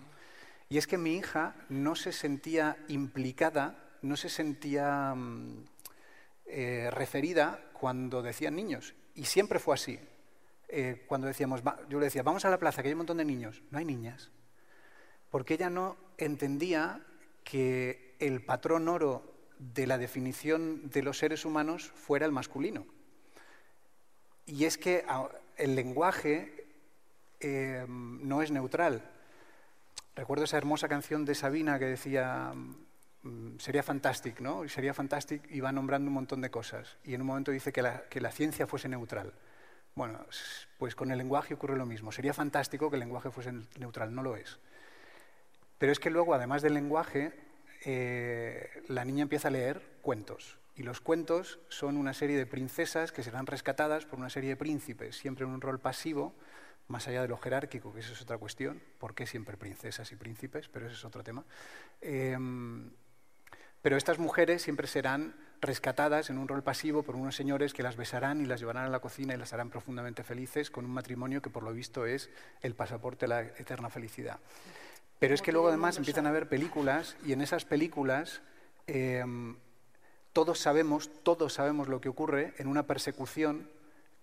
Y 0.70 0.78
es 0.78 0.86
que 0.86 0.96
mi 0.96 1.14
hija 1.16 1.56
no 1.68 1.94
se 1.94 2.12
sentía 2.12 2.78
implicada, 2.88 3.98
no 4.00 4.16
se 4.16 4.30
sentía 4.30 5.14
mm, 5.14 5.64
eh, 6.46 6.90
referida 6.90 7.60
cuando 7.74 8.22
decían 8.22 8.56
niños. 8.56 8.94
Y 9.14 9.24
siempre 9.24 9.58
fue 9.58 9.74
así. 9.74 9.98
Eh, 10.68 11.04
cuando 11.06 11.26
decíamos, 11.26 11.62
yo 11.88 11.98
le 11.98 12.06
decía, 12.06 12.22
vamos 12.22 12.44
a 12.44 12.50
la 12.50 12.58
plaza, 12.58 12.80
que 12.80 12.88
hay 12.88 12.94
un 12.94 12.98
montón 12.98 13.18
de 13.18 13.24
niños. 13.24 13.62
No 13.70 13.78
hay 13.78 13.84
niñas. 13.84 14.30
Porque 15.28 15.54
ella 15.54 15.68
no 15.68 15.96
entendía 16.16 17.04
que 17.50 18.14
el 18.20 18.44
patrón 18.44 18.86
oro 18.88 19.24
de 19.58 19.86
la 19.86 19.98
definición 19.98 20.88
de 20.88 21.02
los 21.02 21.18
seres 21.18 21.44
humanos 21.44 21.90
fuera 21.94 22.24
el 22.24 22.32
masculino. 22.32 22.86
Y 24.46 24.66
es 24.66 24.78
que 24.78 25.04
el 25.56 25.74
lenguaje 25.74 26.66
eh, 27.40 27.84
no 27.88 28.42
es 28.42 28.52
neutral. 28.52 29.10
Recuerdo 30.14 30.44
esa 30.44 30.58
hermosa 30.58 30.86
canción 30.86 31.24
de 31.24 31.34
Sabina 31.34 31.78
que 31.80 31.86
decía, 31.86 32.52
mm, 33.22 33.58
sería 33.58 33.82
fantástico, 33.82 34.42
¿no? 34.42 34.68
Sería 34.68 34.94
fantástico 34.94 35.44
y 35.50 35.58
va 35.58 35.72
nombrando 35.72 36.08
un 36.08 36.14
montón 36.14 36.40
de 36.40 36.50
cosas. 36.50 36.98
Y 37.04 37.14
en 37.14 37.20
un 37.22 37.26
momento 37.26 37.50
dice 37.50 37.72
que 37.72 37.82
la, 37.82 38.04
que 38.08 38.20
la 38.20 38.30
ciencia 38.30 38.68
fuese 38.68 38.88
neutral. 38.88 39.32
Bueno, 39.96 40.24
pues 40.78 40.94
con 40.94 41.10
el 41.10 41.18
lenguaje 41.18 41.54
ocurre 41.54 41.76
lo 41.76 41.86
mismo. 41.86 42.12
Sería 42.12 42.32
fantástico 42.32 42.90
que 42.90 42.96
el 42.96 43.00
lenguaje 43.00 43.30
fuese 43.32 43.52
neutral, 43.76 44.14
no 44.14 44.22
lo 44.22 44.36
es. 44.36 44.60
Pero 45.80 45.92
es 45.92 45.98
que 45.98 46.10
luego, 46.10 46.34
además 46.34 46.60
del 46.60 46.74
lenguaje, 46.74 47.32
eh, 47.86 48.68
la 48.88 49.06
niña 49.06 49.22
empieza 49.22 49.48
a 49.48 49.50
leer 49.50 49.80
cuentos. 50.02 50.58
Y 50.76 50.82
los 50.82 51.00
cuentos 51.00 51.58
son 51.70 51.96
una 51.96 52.12
serie 52.12 52.36
de 52.36 52.44
princesas 52.44 53.12
que 53.12 53.22
serán 53.22 53.46
rescatadas 53.46 54.04
por 54.04 54.18
una 54.18 54.28
serie 54.28 54.50
de 54.50 54.56
príncipes, 54.56 55.16
siempre 55.16 55.46
en 55.46 55.52
un 55.52 55.62
rol 55.62 55.80
pasivo, 55.80 56.34
más 56.88 57.08
allá 57.08 57.22
de 57.22 57.28
lo 57.28 57.38
jerárquico, 57.38 57.94
que 57.94 58.00
eso 58.00 58.12
es 58.12 58.20
otra 58.20 58.36
cuestión, 58.36 58.82
por 58.98 59.14
qué 59.14 59.26
siempre 59.26 59.56
princesas 59.56 60.12
y 60.12 60.16
príncipes, 60.16 60.68
pero 60.68 60.84
ese 60.84 60.96
es 60.96 61.04
otro 61.06 61.24
tema. 61.24 61.46
Em, 62.02 62.90
pero 63.80 63.96
estas 63.96 64.18
mujeres 64.18 64.60
siempre 64.60 64.86
serán 64.86 65.34
rescatadas 65.62 66.28
en 66.28 66.36
un 66.36 66.46
rol 66.46 66.62
pasivo 66.62 67.02
por 67.02 67.16
unos 67.16 67.36
señores 67.36 67.72
que 67.72 67.82
las 67.82 67.96
besarán 67.96 68.42
y 68.42 68.44
las 68.44 68.60
llevarán 68.60 68.84
a 68.84 68.90
la 68.90 69.00
cocina 69.00 69.32
y 69.32 69.38
las 69.38 69.54
harán 69.54 69.70
profundamente 69.70 70.24
felices 70.24 70.70
con 70.70 70.84
un 70.84 70.90
matrimonio 70.90 71.40
que 71.40 71.48
por 71.48 71.62
lo 71.62 71.72
visto 71.72 72.04
es 72.04 72.28
el 72.60 72.74
pasaporte 72.74 73.24
a 73.24 73.28
la 73.28 73.40
eterna 73.40 73.88
felicidad. 73.88 74.40
Pero 75.20 75.34
es 75.34 75.42
que 75.42 75.52
luego 75.52 75.68
además 75.68 75.98
empiezan 75.98 76.26
a 76.26 76.32
ver 76.32 76.48
películas 76.48 77.14
y 77.26 77.34
en 77.34 77.42
esas 77.42 77.66
películas 77.66 78.40
em, 78.86 79.54
todos 80.32 80.58
sabemos, 80.58 81.10
todos 81.22 81.52
sabemos 81.52 81.88
lo 81.88 82.00
que 82.00 82.08
ocurre 82.08 82.54
en 82.56 82.66
una 82.66 82.86
persecución 82.86 83.68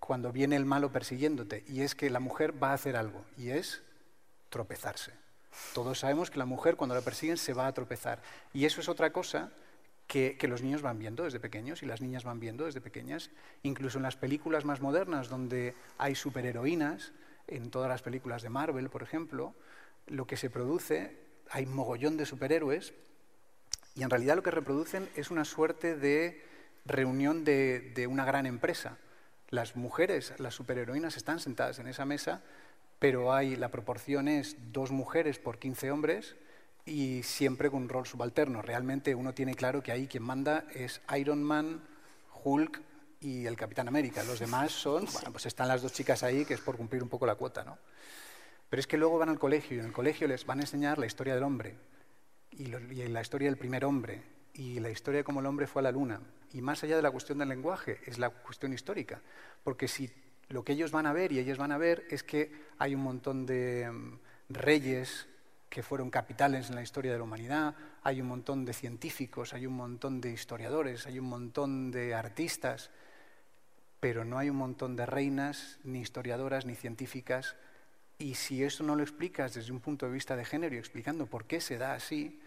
cuando 0.00 0.32
viene 0.32 0.56
el 0.56 0.64
malo 0.64 0.90
persiguiéndote. 0.90 1.64
Y 1.68 1.82
es 1.82 1.94
que 1.94 2.10
la 2.10 2.18
mujer 2.18 2.60
va 2.60 2.70
a 2.70 2.74
hacer 2.74 2.96
algo 2.96 3.24
y 3.36 3.50
es 3.50 3.82
tropezarse. 4.50 5.12
Todos 5.72 6.00
sabemos 6.00 6.30
que 6.30 6.38
la 6.38 6.46
mujer 6.46 6.74
cuando 6.74 6.96
la 6.96 7.00
persiguen 7.00 7.36
se 7.36 7.54
va 7.54 7.68
a 7.68 7.72
tropezar. 7.72 8.20
Y 8.52 8.64
eso 8.64 8.80
es 8.80 8.88
otra 8.88 9.12
cosa 9.12 9.52
que, 10.08 10.36
que, 10.36 10.48
los 10.48 10.62
niños 10.62 10.82
van 10.82 10.98
viendo 10.98 11.22
desde 11.22 11.38
pequeños 11.38 11.84
y 11.84 11.86
las 11.86 12.00
niñas 12.00 12.24
van 12.24 12.40
viendo 12.40 12.64
desde 12.64 12.80
pequeñas, 12.80 13.30
incluso 13.62 13.98
en 13.98 14.02
las 14.02 14.16
películas 14.16 14.64
más 14.64 14.80
modernas 14.80 15.28
donde 15.28 15.74
hay 15.96 16.16
superheroínas, 16.16 17.12
en 17.46 17.70
todas 17.70 17.88
las 17.88 18.02
películas 18.02 18.42
de 18.42 18.50
Marvel, 18.50 18.90
por 18.90 19.02
ejemplo, 19.02 19.54
lo 20.10 20.26
que 20.26 20.36
se 20.36 20.50
produce, 20.50 21.16
hay 21.50 21.66
mogollón 21.66 22.16
de 22.16 22.26
superhéroes, 22.26 22.92
y 23.94 24.02
en 24.02 24.10
realidad 24.10 24.36
lo 24.36 24.42
que 24.42 24.50
reproducen 24.50 25.08
es 25.16 25.30
una 25.30 25.44
suerte 25.44 25.96
de 25.96 26.44
reunión 26.84 27.44
de, 27.44 28.06
una 28.08 28.24
gran 28.24 28.46
empresa. 28.46 28.96
Las 29.50 29.76
mujeres, 29.76 30.34
las 30.38 30.54
superheroínas 30.54 31.16
están 31.16 31.40
sentadas 31.40 31.78
en 31.78 31.88
esa 31.88 32.04
mesa, 32.04 32.42
pero 32.98 33.32
hay, 33.32 33.56
la 33.56 33.70
proporción 33.70 34.28
es 34.28 34.56
dos 34.72 34.90
mujeres 34.90 35.38
por 35.38 35.58
15 35.58 35.90
hombres 35.90 36.36
y 36.84 37.22
siempre 37.22 37.70
con 37.70 37.82
un 37.82 37.88
rol 37.88 38.06
subalterno. 38.06 38.62
Realmente 38.62 39.14
uno 39.14 39.34
tiene 39.34 39.54
claro 39.54 39.82
que 39.82 39.92
ahí 39.92 40.06
quien 40.06 40.22
manda 40.22 40.64
es 40.74 41.00
Iron 41.16 41.42
Man, 41.42 41.82
Hulk 42.44 42.80
y 43.20 43.46
el 43.46 43.56
Capitán 43.56 43.88
América. 43.88 44.22
Los 44.22 44.38
demás 44.38 44.70
son, 44.70 45.06
bueno, 45.12 45.32
pues 45.32 45.46
están 45.46 45.68
las 45.68 45.82
dos 45.82 45.92
chicas 45.92 46.22
ahí, 46.22 46.44
que 46.44 46.54
es 46.54 46.60
por 46.60 46.76
cumplir 46.76 47.02
un 47.02 47.08
poco 47.08 47.26
la 47.26 47.34
cuota, 47.34 47.64
¿no? 47.64 47.78
Pero 48.68 48.80
es 48.80 48.86
que 48.86 48.98
luego 48.98 49.18
van 49.18 49.30
al 49.30 49.38
colegio 49.38 49.76
y 49.76 49.80
en 49.80 49.86
el 49.86 49.92
colegio 49.92 50.28
les 50.28 50.44
van 50.44 50.58
a 50.58 50.62
enseñar 50.62 50.98
la 50.98 51.06
historia 51.06 51.34
del 51.34 51.44
hombre 51.44 51.76
y, 52.50 52.66
la 52.66 53.20
historia 53.20 53.48
del 53.48 53.56
primer 53.56 53.84
hombre 53.84 54.22
y 54.52 54.80
la 54.80 54.90
historia 54.90 55.18
de 55.18 55.24
cómo 55.24 55.40
el 55.40 55.46
hombre 55.46 55.66
fue 55.66 55.80
a 55.80 55.84
la 55.84 55.92
luna. 55.92 56.20
Y 56.52 56.60
más 56.60 56.82
allá 56.82 56.96
de 56.96 57.02
la 57.02 57.10
cuestión 57.10 57.38
del 57.38 57.48
lenguaje, 57.48 58.00
es 58.04 58.18
la 58.18 58.30
cuestión 58.30 58.72
histórica. 58.72 59.20
Porque 59.62 59.88
si 59.88 60.10
lo 60.48 60.64
que 60.64 60.72
ellos 60.72 60.90
van 60.90 61.06
a 61.06 61.12
ver 61.12 61.32
y 61.32 61.38
ellos 61.38 61.58
van 61.58 61.72
a 61.72 61.78
ver 61.78 62.06
es 62.10 62.22
que 62.22 62.52
hay 62.78 62.94
un 62.94 63.02
montón 63.02 63.46
de 63.46 63.90
mm, 63.90 64.18
reyes 64.50 65.28
que 65.70 65.82
fueron 65.82 66.10
capitales 66.10 66.68
en 66.68 66.74
la 66.74 66.82
historia 66.82 67.12
de 67.12 67.18
la 67.18 67.24
humanidad, 67.24 67.74
hay 68.02 68.20
un 68.20 68.28
montón 68.28 68.64
de 68.64 68.72
científicos, 68.72 69.52
hay 69.52 69.66
un 69.66 69.74
montón 69.74 70.20
de 70.20 70.32
historiadores, 70.32 71.06
hay 71.06 71.18
un 71.18 71.26
montón 71.26 71.90
de 71.90 72.14
artistas, 72.14 72.90
pero 74.00 74.24
no 74.24 74.38
hay 74.38 74.48
un 74.48 74.56
montón 74.56 74.96
de 74.96 75.04
reinas, 75.04 75.78
ni 75.84 76.00
historiadoras, 76.00 76.64
ni 76.64 76.74
científicas 76.74 77.56
y 78.18 78.34
si 78.34 78.64
eso 78.64 78.82
no 78.82 78.96
lo 78.96 79.02
explicas 79.02 79.54
desde 79.54 79.72
un 79.72 79.80
punto 79.80 80.06
de 80.06 80.12
vista 80.12 80.36
de 80.36 80.44
género 80.44 80.74
y 80.74 80.78
explicando 80.78 81.26
por 81.26 81.44
qué 81.44 81.60
se 81.60 81.78
da 81.78 81.94
así, 81.94 82.40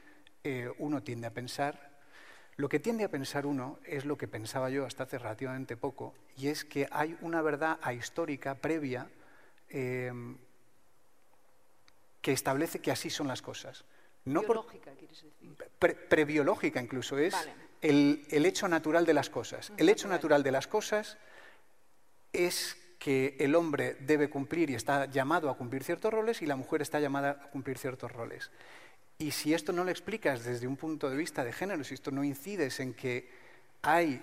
eh, 0.44 0.70
uno 0.80 1.02
tiende 1.02 1.28
a 1.28 1.32
pensar, 1.32 1.92
lo 2.58 2.68
que 2.68 2.80
tiende 2.80 3.06
a 3.06 3.10
pensar 3.10 3.46
uno 3.46 3.80
es 3.86 4.04
lo 4.06 4.18
que 4.18 4.28
pensaba 4.28 4.70
yo 4.70 4.86
hasta 4.86 5.04
hace 5.04 5.18
relativamente 5.18 5.78
poco, 5.78 6.14
y 6.38 6.48
es 6.48 6.66
que 6.66 6.88
hay 6.92 7.18
una 7.22 7.42
verdad 7.42 7.80
ahistórica 7.82 8.56
previa 8.56 9.10
eh, 9.70 10.12
que 12.22 12.34
establece 12.34 12.80
que 12.80 12.92
así 12.92 13.10
son 13.10 13.28
las 13.28 13.42
cosas. 13.42 13.86
No 14.26 14.42
biológica, 14.42 14.92
quieres 14.92 15.24
decir. 15.24 16.08
prebiológica 16.10 16.82
incluso, 16.82 17.18
es 17.18 17.34
el, 17.82 18.26
el, 18.30 18.46
hecho 18.46 18.68
natural 18.68 19.06
de 19.06 19.14
las 19.14 19.30
cosas. 19.30 19.72
El 19.78 19.90
hecho 19.90 20.08
natural 20.08 20.44
de 20.44 20.52
las 20.52 20.68
cosas 20.68 21.18
es 22.34 22.78
que 23.02 23.36
el 23.40 23.56
hombre 23.56 23.98
debe 24.02 24.30
cumplir 24.30 24.70
y 24.70 24.76
está 24.76 25.08
llamado 25.08 25.50
a 25.50 25.58
cumplir 25.58 25.84
ciertos 25.84 26.14
roles 26.14 26.44
y 26.44 26.46
la 26.46 26.56
mujer 26.56 26.84
está 26.84 27.00
llamada 27.00 27.32
a 27.32 27.50
cumplir 27.50 27.80
ciertos 27.80 28.12
roles. 28.12 28.52
Y 29.18 29.32
si 29.32 29.56
esto 29.56 29.74
no 29.74 29.84
lo 29.84 29.90
explicas 29.90 30.44
desde 30.44 30.68
un 30.68 30.78
punto 30.78 31.10
de 31.10 31.18
vista 31.18 31.44
de 31.44 31.52
género, 31.52 31.84
si 31.84 31.96
esto 31.96 32.12
no 32.12 32.24
incides 32.24 32.80
en 32.80 32.94
que 32.94 33.28
hay, 33.82 34.22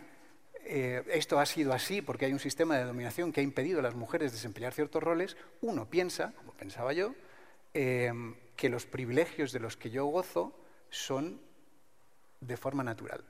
eh, 0.65 1.03
esto 1.09 1.41
ha 1.41 1.47
sido 1.47 1.73
así 1.73 2.03
porque 2.03 2.27
hay 2.27 2.33
un 2.33 2.39
sistema 2.39 2.79
de 2.79 2.85
dominación 2.85 3.33
que 3.33 3.41
ha 3.41 3.43
impedido 3.43 3.81
a 3.81 3.83
las 3.83 3.97
mujeres 3.97 4.31
desempeñar 4.31 4.73
ciertos 4.73 5.03
roles, 5.03 5.37
uno 5.61 5.91
piensa, 5.91 6.33
como 6.37 6.53
pensaba 6.53 6.93
yo, 6.93 7.17
eh, 7.75 8.13
que 8.55 8.69
los 8.69 8.87
privilegios 8.87 9.51
de 9.51 9.59
los 9.59 9.77
que 9.77 9.91
yo 9.91 10.07
gozo 10.07 10.57
son 10.89 11.41
de 12.41 12.57
forma 12.57 12.85
natural. 12.85 13.25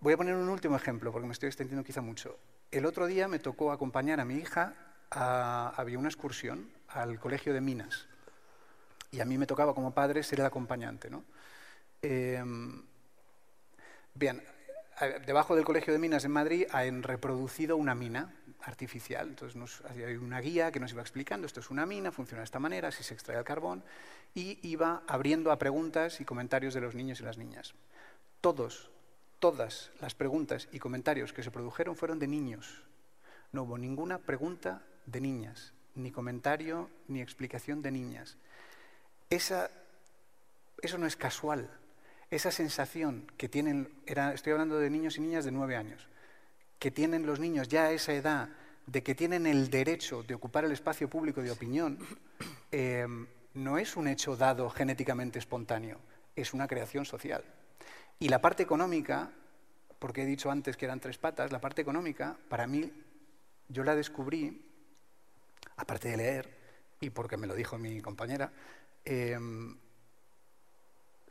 Voy 0.00 0.14
a 0.14 0.16
poner 0.16 0.34
un 0.34 0.48
último 0.48 0.74
ejemplo, 0.74 1.12
porque 1.12 1.28
me 1.28 1.32
estoy 1.32 1.46
extendiendo 1.46 1.84
quizá 1.84 2.00
mucho. 2.00 2.36
El 2.70 2.86
otro 2.86 3.06
día 3.06 3.28
me 3.28 3.38
tocó 3.38 3.72
acompañar 3.72 4.20
a 4.20 4.24
mi 4.24 4.36
hija, 4.36 4.74
a, 5.10 5.72
había 5.76 5.98
una 5.98 6.08
excursión 6.08 6.70
al 6.88 7.18
colegio 7.18 7.54
de 7.54 7.60
Minas, 7.60 8.06
y 9.10 9.20
a 9.20 9.24
mí 9.24 9.38
me 9.38 9.46
tocaba 9.46 9.74
como 9.74 9.94
padre 9.94 10.22
ser 10.22 10.40
el 10.40 10.46
acompañante. 10.46 11.08
¿no? 11.08 11.24
Em, 12.02 12.82
bien, 14.14 14.42
debajo 15.26 15.54
del 15.54 15.64
Colegio 15.64 15.92
de 15.92 15.98
Minas 15.98 16.24
en 16.24 16.32
Madrid 16.32 16.66
han 16.72 17.02
reproducido 17.02 17.76
una 17.76 17.94
mina 17.94 18.34
artificial. 18.62 19.28
Entonces 19.28 19.56
nos, 19.56 19.82
una 20.20 20.40
guía 20.40 20.72
que 20.72 20.80
nos 20.80 20.92
iba 20.92 21.02
explicando, 21.02 21.46
esto 21.46 21.60
es 21.60 21.70
una 21.70 21.86
mina, 21.86 22.12
funciona 22.12 22.40
de 22.40 22.46
esta 22.46 22.58
manera, 22.58 22.88
así 22.88 23.02
se 23.02 23.14
extrae 23.14 23.38
el 23.38 23.44
carbón, 23.44 23.84
y 24.34 24.58
iba 24.68 25.02
abriendo 25.06 25.52
a 25.52 25.58
preguntas 25.58 26.20
y 26.20 26.24
comentarios 26.24 26.74
de 26.74 26.80
los 26.80 26.94
niños 26.94 27.20
y 27.20 27.24
las 27.24 27.38
niñas. 27.38 27.74
Todos, 28.40 28.90
todas 29.46 29.92
las 30.00 30.12
preguntas 30.12 30.66
y 30.72 30.80
comentarios 30.80 31.32
que 31.32 31.44
se 31.44 31.52
produjeron 31.52 31.94
fueron 31.94 32.18
de 32.18 32.26
niños. 32.26 32.82
No 33.52 33.62
hubo 33.62 33.78
ninguna 33.78 34.18
pregunta 34.18 34.82
de 35.06 35.20
niñas, 35.20 35.72
ni 35.94 36.10
comentario 36.10 36.90
ni 37.06 37.22
explicación 37.22 37.80
de 37.80 37.92
niñas. 37.92 38.38
Esa, 39.30 39.70
eso 40.82 40.98
no 40.98 41.06
es 41.06 41.14
casual 41.14 41.70
esa 42.28 42.50
sensación 42.50 43.30
que 43.36 43.48
tienen, 43.48 43.88
estoy 44.34 44.52
hablando 44.52 44.80
de 44.80 44.90
niños 44.90 45.16
y 45.16 45.20
niñas 45.20 45.44
de 45.44 45.52
nueve 45.52 45.76
años, 45.76 46.08
que 46.80 46.90
tienen 46.90 47.24
los 47.24 47.38
niños 47.38 47.68
ya 47.68 47.84
a 47.84 47.92
esa 47.92 48.14
edad 48.14 48.48
de 48.86 49.04
que 49.04 49.14
tienen 49.14 49.46
el 49.46 49.70
derecho 49.70 50.24
de 50.24 50.34
ocupar 50.34 50.64
el 50.64 50.72
espacio 50.72 51.08
público 51.08 51.40
de 51.40 51.52
opinión, 51.52 52.00
eh, 52.72 53.06
no 53.54 53.78
es 53.78 53.94
un 53.94 54.08
hecho 54.08 54.36
dado 54.36 54.68
genéticamente 54.70 55.38
espontáneo, 55.38 56.00
es 56.34 56.52
una 56.52 56.66
creación 56.66 57.04
social. 57.04 57.44
Y 58.18 58.28
la 58.28 58.40
parte 58.40 58.62
económica, 58.62 59.30
porque 59.98 60.22
he 60.22 60.26
dicho 60.26 60.50
antes 60.50 60.76
que 60.76 60.86
eran 60.86 61.00
tres 61.00 61.18
patas, 61.18 61.52
la 61.52 61.60
parte 61.60 61.82
económica, 61.82 62.36
para 62.48 62.66
mí, 62.66 62.90
yo 63.68 63.84
la 63.84 63.94
descubrí, 63.94 64.64
aparte 65.76 66.08
de 66.08 66.16
leer, 66.16 66.56
y 67.00 67.10
porque 67.10 67.36
me 67.36 67.46
lo 67.46 67.54
dijo 67.54 67.76
mi 67.76 68.00
compañera, 68.00 68.50
eh, 69.04 69.38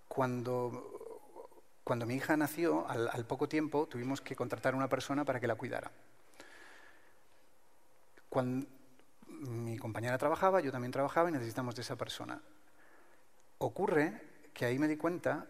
cuando, 0.08 1.62
cuando 1.84 2.06
mi 2.06 2.16
hija 2.16 2.38
nació, 2.38 2.88
al, 2.88 3.26
poco 3.26 3.50
tiempo 3.50 3.88
tuvimos 3.88 4.22
que 4.22 4.36
contratar 4.36 4.74
a 4.74 4.78
una 4.78 4.88
persona 4.88 5.26
para 5.26 5.40
que 5.40 5.48
la 5.48 5.56
cuidara. 5.56 5.92
Cuando 8.30 8.66
mi 9.28 9.78
compañera 9.78 10.18
trabajaba, 10.18 10.62
yo 10.62 10.72
también 10.72 10.92
trabajaba 10.92 11.30
y 11.30 11.34
necesitamos 11.34 11.76
de 11.76 11.82
esa 11.82 11.96
persona. 11.96 12.42
Ocurre 13.58 14.22
que 14.54 14.66
ahí 14.66 14.80
me 14.80 14.88
di 14.88 14.98
cuenta 14.98 15.48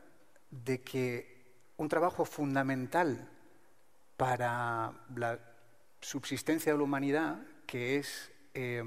de 0.51 0.81
que 0.81 1.43
un 1.77 1.89
trabajo 1.89 2.25
fundamental 2.25 3.29
para 4.17 4.93
la 5.15 5.39
subsistencia 6.01 6.71
de 6.71 6.77
la 6.77 6.83
humanidad, 6.83 7.39
que 7.65 7.97
es 7.97 8.31
eh, 8.53 8.83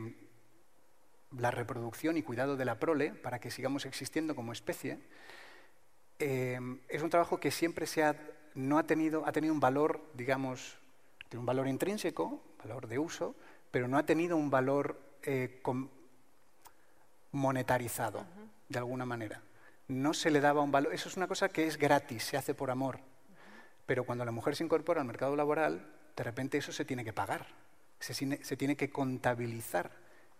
la 1.37 1.51
reproducción 1.51 2.17
y 2.17 2.23
cuidado 2.23 2.57
de 2.57 2.65
la 2.65 2.79
prole, 2.79 3.13
para 3.13 3.39
que 3.39 3.51
sigamos 3.51 3.85
existiendo 3.85 4.35
como 4.35 4.53
especie, 4.53 4.99
Em, 6.19 6.81
es 6.89 7.03
un 7.03 7.11
trabajo 7.11 7.39
que 7.39 7.51
siempre 7.51 7.87
se 7.87 8.03
ha, 8.03 8.17
no 8.55 8.79
ha 8.79 8.83
tenido, 8.85 9.25
ha 9.25 9.33
tenido 9.33 9.55
un 9.55 9.61
valor, 9.61 10.03
digamos, 10.15 10.79
un 11.33 11.47
valor 11.47 11.69
intrínseco, 11.69 12.43
valor 12.59 12.89
de 12.89 12.99
uso, 12.99 13.37
pero 13.71 13.87
no 13.87 13.99
ha 13.99 14.03
tenido 14.05 14.37
un 14.37 14.51
valor 14.51 15.01
eh, 15.23 15.63
monetarizado, 17.31 18.25
de 18.69 18.79
alguna 18.79 19.05
manera. 19.05 19.43
No 19.89 20.15
se 20.15 20.31
le 20.31 20.41
daba 20.41 20.63
un 20.63 20.71
valor. 20.71 20.93
Eso 20.93 21.09
es 21.09 21.17
una 21.17 21.27
cosa 21.27 21.49
que 21.49 21.67
es 21.67 21.79
gratis, 21.79 22.23
se 22.23 22.37
hace 22.37 22.55
por 22.55 22.71
amor. 22.71 23.01
Pero 23.87 24.05
cuando 24.05 24.25
la 24.25 24.33
mujer 24.33 24.55
se 24.55 24.65
incorpora 24.65 25.01
al 25.01 25.07
mercado 25.07 25.35
laboral, 25.35 25.91
de 26.15 26.25
repente 26.25 26.59
eso 26.59 26.73
se 26.73 26.85
tiene 26.85 27.05
que 27.05 27.13
pagar, 27.13 27.47
se, 27.99 28.13
se 28.13 28.57
tiene 28.57 28.77
que 28.77 28.91
contabilizar. 28.91 29.91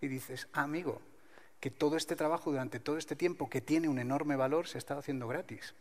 Y 0.01 0.07
dices, 0.07 0.47
ah, 0.53 0.61
amigo, 0.61 1.01
que 1.59 1.71
todo 1.71 1.97
este 1.97 2.15
trabajo 2.15 2.51
durante 2.51 2.79
todo 2.79 2.97
este 2.97 3.15
tiempo, 3.15 3.49
que 3.49 3.61
tiene 3.61 3.89
un 3.89 3.99
enorme 3.99 4.35
valor, 4.35 4.67
se 4.67 4.77
estado 4.77 4.99
haciendo 4.99 5.27
gratis. 5.27 5.73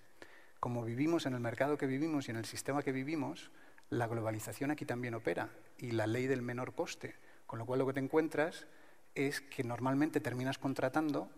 Como 0.61 0.85
vivimos 0.85 1.26
en 1.26 1.35
el 1.35 1.40
mercado 1.40 1.78
que 1.78 1.87
vivimos 1.87 2.26
y 2.26 2.33
en 2.33 2.37
el 2.37 2.46
sistema 2.46 2.83
que 2.83 2.90
vivimos, 2.90 3.50
la 3.90 4.07
globalización 4.07 4.70
aquí 4.70 4.85
también 4.85 5.14
opera 5.14 5.50
y 5.78 5.92
la 5.92 6.07
ley 6.07 6.26
del 6.26 6.42
menor 6.42 6.74
coste. 6.74 7.14
Con 7.46 7.59
lo 7.59 7.66
cual 7.66 7.78
lo 7.78 7.87
que 7.87 7.92
te 7.92 8.00
encuentras 8.00 8.66
es 9.14 9.40
que 9.40 9.62
normalmente 9.62 10.20
terminas 10.20 10.59
contratando 10.59 11.31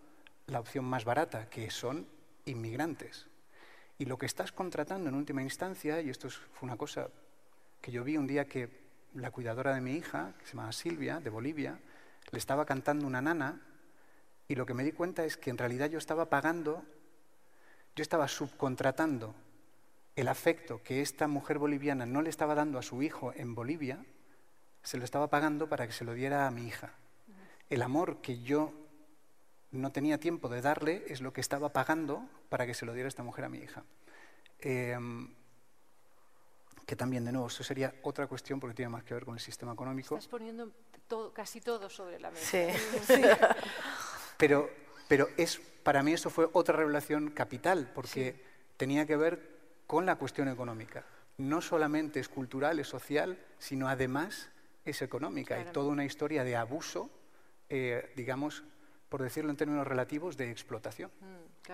la 0.46 0.60
opción 0.60 0.84
más 0.84 1.04
barata, 1.04 1.48
que 1.50 1.70
son 1.70 2.06
inmigrantes. 2.44 3.26
Y 3.98 4.06
lo 4.06 4.18
que 4.18 4.26
estás 4.26 4.52
contratando 4.52 5.08
en 5.08 5.14
última 5.14 5.42
instancia, 5.42 6.00
y 6.00 6.10
esto 6.10 6.30
fue 6.30 6.66
una 6.66 6.76
cosa 6.76 7.08
que 7.80 7.92
yo 7.92 8.04
vi 8.04 8.16
un 8.16 8.26
día 8.26 8.46
que 8.46 8.68
la 9.14 9.30
cuidadora 9.30 9.74
de 9.74 9.80
mi 9.80 9.92
hija, 9.92 10.34
que 10.38 10.46
se 10.46 10.56
llama 10.56 10.72
Silvia, 10.72 11.20
de 11.20 11.30
Bolivia, 11.30 11.78
le 12.30 12.38
estaba 12.38 12.64
cantando 12.64 13.06
una 13.06 13.20
nana 13.20 13.60
y 14.48 14.54
lo 14.54 14.66
que 14.66 14.74
me 14.74 14.84
di 14.84 14.92
cuenta 14.92 15.24
es 15.24 15.36
que 15.36 15.50
en 15.50 15.58
realidad 15.58 15.90
yo 15.90 15.98
estaba 15.98 16.28
pagando, 16.28 16.82
yo 17.94 18.02
estaba 18.02 18.28
subcontratando 18.28 19.34
el 20.16 20.28
afecto 20.28 20.82
que 20.82 21.02
esta 21.02 21.28
mujer 21.28 21.58
boliviana 21.58 22.06
no 22.06 22.22
le 22.22 22.30
estaba 22.30 22.54
dando 22.54 22.78
a 22.78 22.82
su 22.82 23.02
hijo 23.02 23.32
en 23.36 23.54
Bolivia, 23.54 24.04
se 24.82 24.98
lo 24.98 25.04
estaba 25.04 25.28
pagando 25.28 25.68
para 25.68 25.86
que 25.86 25.92
se 25.92 26.04
lo 26.04 26.14
diera 26.14 26.46
a 26.46 26.50
mi 26.50 26.66
hija. 26.66 26.94
El 27.68 27.82
amor 27.82 28.20
que 28.20 28.40
yo 28.40 28.72
no 29.72 29.92
tenía 29.92 30.18
tiempo 30.18 30.48
de 30.48 30.60
darle 30.60 31.04
es 31.08 31.20
lo 31.20 31.32
que 31.32 31.40
estaba 31.40 31.72
pagando 31.72 32.28
para 32.48 32.66
que 32.66 32.74
se 32.74 32.86
lo 32.86 32.92
diera 32.92 33.08
esta 33.08 33.22
mujer 33.22 33.44
a 33.44 33.48
mi 33.48 33.58
hija. 33.58 33.84
Em, 34.58 35.32
que 36.86 36.96
también, 36.96 37.24
de 37.24 37.32
nuevo, 37.32 37.46
eso 37.46 37.62
sería 37.62 37.94
otra 38.02 38.26
cuestión 38.26 38.58
porque 38.58 38.74
tiene 38.74 38.88
más 38.88 39.04
que 39.04 39.14
ver 39.14 39.24
con 39.24 39.34
el 39.34 39.40
sistema 39.40 39.72
económico. 39.72 40.16
Estás 40.16 40.28
poniendo 40.28 40.72
casi 41.32 41.60
todo 41.60 41.88
sobre 41.88 42.18
la 42.18 42.30
mesa. 42.30 42.68
sí. 43.06 43.22
Pero, 44.36 44.70
pero 45.06 45.28
es, 45.36 45.60
para 45.82 46.02
mí 46.02 46.12
eso 46.12 46.30
fue 46.30 46.48
otra 46.52 46.74
revelación 46.76 47.30
capital, 47.30 47.90
porque 47.94 48.42
tenía 48.76 49.06
que 49.06 49.16
ver 49.16 49.60
con 49.86 50.06
la 50.06 50.16
cuestión 50.16 50.48
económica. 50.48 51.04
No 51.36 51.60
solamente 51.60 52.20
es 52.20 52.28
cultural, 52.28 52.78
es 52.78 52.88
social, 52.88 53.38
sino 53.58 53.88
además 53.88 54.48
es 54.84 55.02
económica. 55.02 55.56
Hay 55.56 55.66
toda 55.72 55.90
una 55.90 56.04
historia 56.04 56.42
de 56.42 56.56
abuso, 56.56 57.10
eh, 57.68 58.12
digamos, 58.16 58.64
por 59.10 59.22
decirlo 59.22 59.50
en 59.50 59.56
términos 59.56 59.86
relativos, 59.86 60.38
de 60.38 60.50
explotación. 60.50 61.10
Mm. 61.20 61.66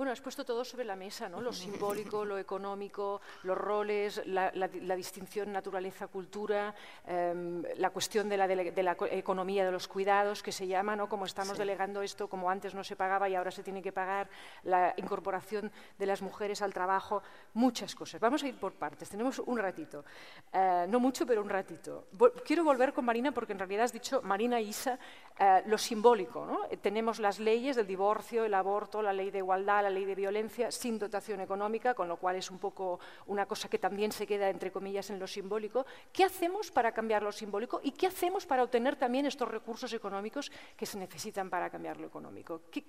Bueno, 0.00 0.12
has 0.14 0.22
puesto 0.22 0.46
todo 0.46 0.64
sobre 0.64 0.86
la 0.86 0.96
mesa, 0.96 1.28
¿no? 1.28 1.42
Lo 1.42 1.52
simbólico, 1.52 2.24
lo 2.24 2.38
económico, 2.38 3.20
los 3.42 3.58
roles, 3.58 4.22
la, 4.24 4.50
distinción 4.96 5.52
naturaleza-cultura, 5.52 6.74
em, 7.06 7.62
la 7.76 7.90
cuestión 7.90 8.26
de 8.30 8.38
la, 8.38 8.48
de 8.48 8.82
la, 8.82 8.96
economía 9.10 9.62
de 9.62 9.70
los 9.70 9.88
cuidados, 9.88 10.42
que 10.42 10.52
se 10.52 10.66
llama, 10.66 10.96
¿no? 10.96 11.06
Como 11.06 11.26
estamos 11.26 11.58
delegando 11.58 12.00
esto, 12.00 12.28
como 12.28 12.48
antes 12.48 12.74
no 12.74 12.82
se 12.82 12.96
pagaba 12.96 13.28
y 13.28 13.34
ahora 13.34 13.50
se 13.50 13.62
tiene 13.62 13.82
que 13.82 13.92
pagar, 13.92 14.30
la 14.62 14.94
incorporación 14.96 15.70
de 15.98 16.06
las 16.06 16.22
mujeres 16.22 16.62
al 16.62 16.72
trabajo, 16.72 17.22
muchas 17.52 17.94
cosas. 17.94 18.22
Vamos 18.22 18.42
a 18.42 18.48
ir 18.48 18.58
por 18.58 18.72
partes, 18.72 19.10
tenemos 19.10 19.38
un 19.38 19.58
ratito. 19.58 20.06
Eh, 20.50 20.86
no 20.88 20.98
mucho, 20.98 21.26
pero 21.26 21.42
un 21.42 21.50
ratito. 21.50 22.06
Quiero 22.46 22.64
volver 22.64 22.94
con 22.94 23.04
Marina 23.04 23.32
porque 23.32 23.52
en 23.52 23.58
realidad 23.58 23.84
has 23.84 23.92
dicho, 23.92 24.22
Marina 24.22 24.62
y 24.62 24.68
Isa, 24.68 24.98
eh, 25.38 25.62
lo 25.66 25.76
simbólico. 25.76 26.46
¿no? 26.46 26.60
Tenemos 26.78 27.18
las 27.18 27.38
leyes 27.38 27.76
del 27.76 27.86
divorcio, 27.86 28.46
el 28.46 28.54
aborto, 28.54 29.02
la 29.02 29.12
ley 29.12 29.30
de 29.30 29.38
igualdad, 29.38 29.89
ley 29.90 30.04
de 30.04 30.14
violencia 30.14 30.70
sin 30.70 30.98
dotación 30.98 31.40
económica, 31.40 31.94
con 31.94 32.08
lo 32.08 32.16
cual 32.16 32.36
es 32.36 32.50
un 32.50 32.58
poco 32.58 33.00
una 33.26 33.46
cosa 33.46 33.68
que 33.68 33.78
también 33.78 34.12
se 34.12 34.26
queda, 34.26 34.48
entre 34.48 34.72
comillas, 34.72 35.10
en 35.10 35.18
lo 35.18 35.26
simbólico. 35.26 35.86
¿Qué 36.12 36.24
hacemos 36.24 36.70
para 36.70 36.92
cambiar 36.92 37.22
lo 37.22 37.32
simbólico 37.32 37.80
y 37.82 37.92
qué 37.92 38.06
hacemos 38.06 38.46
para 38.46 38.62
obtener 38.62 38.96
también 38.96 39.26
estos 39.26 39.48
recursos 39.48 39.92
económicos 39.92 40.50
que 40.76 40.86
se 40.86 40.98
necesitan 40.98 41.50
para 41.50 41.70
cambiar 41.70 41.98
lo 41.98 42.06
económico? 42.06 42.62
¿Qué, 42.70 42.84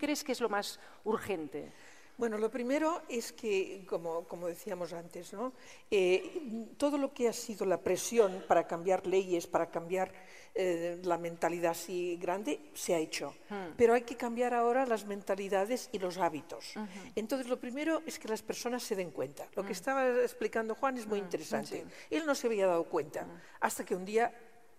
crees 0.00 0.24
que 0.24 0.32
es 0.32 0.40
lo 0.40 0.48
más 0.48 0.80
urgente? 1.04 1.72
Bueno, 2.18 2.38
lo 2.38 2.50
primero 2.50 3.02
es 3.10 3.30
que, 3.32 3.84
como, 3.86 4.48
decíamos 4.48 4.94
antes, 4.94 5.34
¿no? 5.34 5.52
Eh, 5.90 6.72
todo 6.78 6.96
lo 6.96 7.12
que 7.12 7.28
ha 7.28 7.32
sido 7.34 7.66
la 7.66 7.82
presión 7.82 8.42
para 8.48 8.66
cambiar 8.66 9.06
leyes, 9.06 9.46
para 9.46 9.70
cambiar 9.70 10.10
eh, 10.58 10.98
la 11.04 11.18
mentalidad 11.18 11.72
así 11.72 12.16
grande 12.16 12.58
se 12.74 12.94
ha 12.94 12.98
hecho. 12.98 13.34
Hmm. 13.50 13.74
Pero 13.76 13.94
hay 13.94 14.02
que 14.02 14.16
cambiar 14.16 14.54
ahora 14.54 14.86
las 14.86 15.04
mentalidades 15.04 15.90
y 15.92 15.98
los 15.98 16.18
hábitos. 16.18 16.74
Entonces, 17.14 17.48
lo 17.48 17.60
primero 17.60 18.02
es 18.06 18.18
que 18.18 18.28
las 18.28 18.42
personas 18.42 18.82
se 18.82 18.96
den 18.96 19.10
cuenta. 19.10 19.46
Lo 19.54 19.62
que 19.62 19.70
hmm. 19.70 19.72
estaba 19.72 20.08
explicando 20.22 20.74
Juan 20.74 20.96
es 20.96 21.06
muy 21.06 21.20
hmm. 21.20 21.24
interesante. 21.24 21.84
Él 22.10 22.24
no 22.24 22.34
se 22.34 22.46
había 22.46 22.66
dado 22.66 22.84
cuenta 22.84 23.26
hasta 23.60 23.84
que 23.84 23.94
un 23.94 24.04
día 24.04 24.32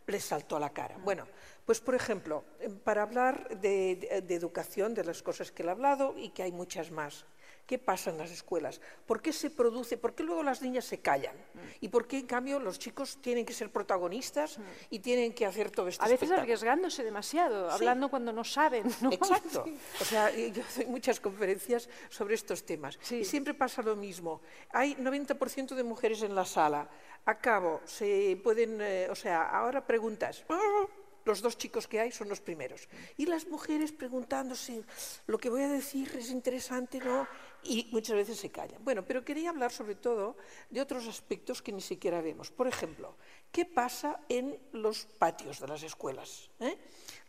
le 0.08 0.20
saltó 0.20 0.56
a 0.56 0.60
la 0.60 0.72
cara. 0.72 0.98
Bueno, 1.04 1.28
pues 1.66 1.80
por 1.80 1.94
ejemplo, 1.94 2.44
para 2.84 3.04
hablar 3.04 3.60
de, 3.60 4.24
de 4.26 4.36
educación, 4.36 4.94
de 4.94 5.04
las 5.04 5.22
cosas 5.22 5.52
que 5.52 5.64
él 5.64 5.70
ha 5.70 5.74
hablado 5.74 6.16
y 6.18 6.30
que 6.30 6.44
hay 6.44 6.52
muchas 6.52 6.92
más 6.92 7.26
¿Qué 7.68 7.78
pasa 7.78 8.12
en 8.12 8.18
las 8.18 8.32
escuelas? 8.32 8.80
¿Por 9.06 9.22
qué 9.22 9.34
se 9.34 9.50
produce? 9.50 9.98
¿Por 9.98 10.16
qué 10.16 10.24
luego 10.24 10.42
las 10.42 10.62
niñas 10.62 10.86
se 10.86 11.00
callan? 11.02 11.36
¿Y 11.82 11.90
por 11.90 12.08
qué 12.08 12.20
en 12.20 12.26
cambio 12.26 12.60
los 12.60 12.80
chicos 12.80 13.18
tienen 13.22 13.46
que 13.46 13.52
ser 13.52 13.70
protagonistas 13.72 14.58
y 14.90 15.00
tienen 15.00 15.34
que 15.34 15.46
hacer 15.46 15.70
todo 15.70 15.90
esto? 15.90 16.04
A 16.04 16.08
veces 16.08 16.32
arriesgándose 16.32 17.04
demasiado, 17.04 17.70
hablando 17.70 18.10
cuando 18.10 18.32
no 18.32 18.46
saben. 18.46 18.86
¿no? 19.02 19.12
Exacto. 19.12 19.66
O 20.00 20.06
sea, 20.06 20.32
yo 20.34 20.64
doy 20.78 20.86
muchas 20.86 21.20
conferencias 21.20 21.90
sobre 22.10 22.36
estos 22.36 22.66
temas 22.66 22.98
y 23.12 23.26
siempre 23.26 23.54
pasa 23.54 23.82
lo 23.82 23.98
mismo. 23.98 24.40
Hay 24.72 24.96
90% 24.96 25.76
de 25.76 25.84
mujeres 25.84 26.22
en 26.22 26.34
la 26.36 26.46
sala. 26.46 26.88
A 27.26 27.38
cabo, 27.38 27.82
se 27.84 28.40
pueden, 28.42 28.80
eh, 28.80 29.08
o 29.12 29.16
sea, 29.16 29.44
ahora 29.50 29.86
preguntas. 29.86 30.46
"Ah, 30.48 30.86
los 31.26 31.42
dos 31.42 31.58
chicos 31.58 31.90
que 31.90 32.00
hay 32.00 32.10
son 32.10 32.30
los 32.30 32.40
primeros. 32.40 32.88
Y 33.18 33.26
las 33.26 33.48
mujeres 33.48 33.92
preguntándose, 33.92 34.82
lo 35.28 35.38
que 35.38 35.50
voy 35.50 35.62
a 35.64 35.68
decir 35.68 36.10
es 36.18 36.30
interesante, 36.32 37.00
¿no? 37.00 37.28
Y 37.64 37.90
muchas 37.92 38.16
veces 38.16 38.38
se 38.40 38.50
callan. 38.50 38.84
Bueno, 38.84 39.04
pero 39.06 39.26
quería 39.26 39.50
hablar 39.50 39.72
sobre 39.72 39.96
todo 39.96 40.38
de 40.70 40.80
otros 40.82 41.08
aspectos 41.08 41.62
que 41.62 41.72
ni 41.72 41.82
siquiera 41.82 42.22
vemos. 42.22 42.50
Por 42.50 42.68
ejemplo, 42.68 43.16
¿qué 43.52 43.66
pasa 43.66 44.20
en 44.30 44.58
los 44.74 45.06
patios 45.06 45.60
de 45.60 45.68
las 45.68 45.84
escuelas? 45.84 46.50
¿Eh? 46.60 46.78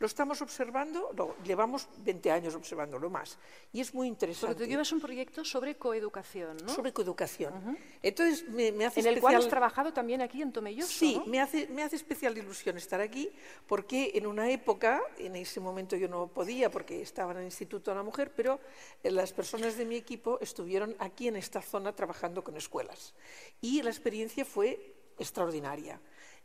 Lo 0.01 0.07
estamos 0.07 0.41
observando, 0.43 1.11
llevamos 1.45 1.89
20 2.05 2.31
años 2.31 2.55
observándolo 2.55 3.11
más. 3.11 3.37
Y 3.73 3.81
es 3.81 3.93
muy 3.93 4.07
interesante. 4.07 4.55
Porque 4.55 4.65
tú 4.65 4.71
llevas 4.71 4.93
un 4.93 5.01
proyecto 5.01 5.45
sobre 5.45 5.77
coeducación, 5.77 6.57
¿no? 6.65 6.73
Sobre 6.73 6.93
coeducación. 6.93 7.77
Entonces, 8.01 8.49
me, 8.49 8.71
me 8.71 8.87
hace 8.87 9.01
En 9.01 9.07
el 9.09 9.21
cual 9.21 9.35
has 9.35 9.49
trabajado 9.49 9.93
también 9.93 10.23
aquí 10.23 10.41
en 10.41 10.53
Tomelloso, 10.53 10.89
Sí, 10.89 11.17
¿no? 11.17 11.27
me, 11.27 11.41
hace, 11.41 11.67
me 11.69 11.83
hace 11.83 11.97
especial 11.97 12.39
ilusión 12.39 12.77
estar 12.77 13.01
aquí 13.01 13.29
porque 13.67 14.13
en 14.15 14.29
una 14.29 14.49
época, 14.51 15.01
en 15.19 15.35
ese 15.35 15.59
momento 15.59 15.97
yo 15.97 16.07
no 16.07 16.29
podía 16.29 16.71
porque 16.71 17.03
estaba 17.03 17.33
en 17.33 17.39
el 17.39 17.45
Instituto 17.45 17.91
de 17.91 17.97
la 17.97 18.05
Mujer, 18.05 18.33
pero 18.37 18.61
eh, 19.03 19.11
las 19.11 19.33
personas 19.33 19.77
de 19.77 19.85
mi 19.85 19.97
equipo 19.97 20.39
estuvieron 20.41 20.95
aquí 21.01 21.27
en 21.27 21.35
esta 21.35 21.61
zona 21.61 21.93
trabajando 21.93 22.45
con 22.45 22.57
escuelas. 22.57 23.15
Y 23.61 23.83
la 23.83 23.91
experiencia 23.91 24.45
fue 24.45 24.95
extraordinaria. 25.19 26.01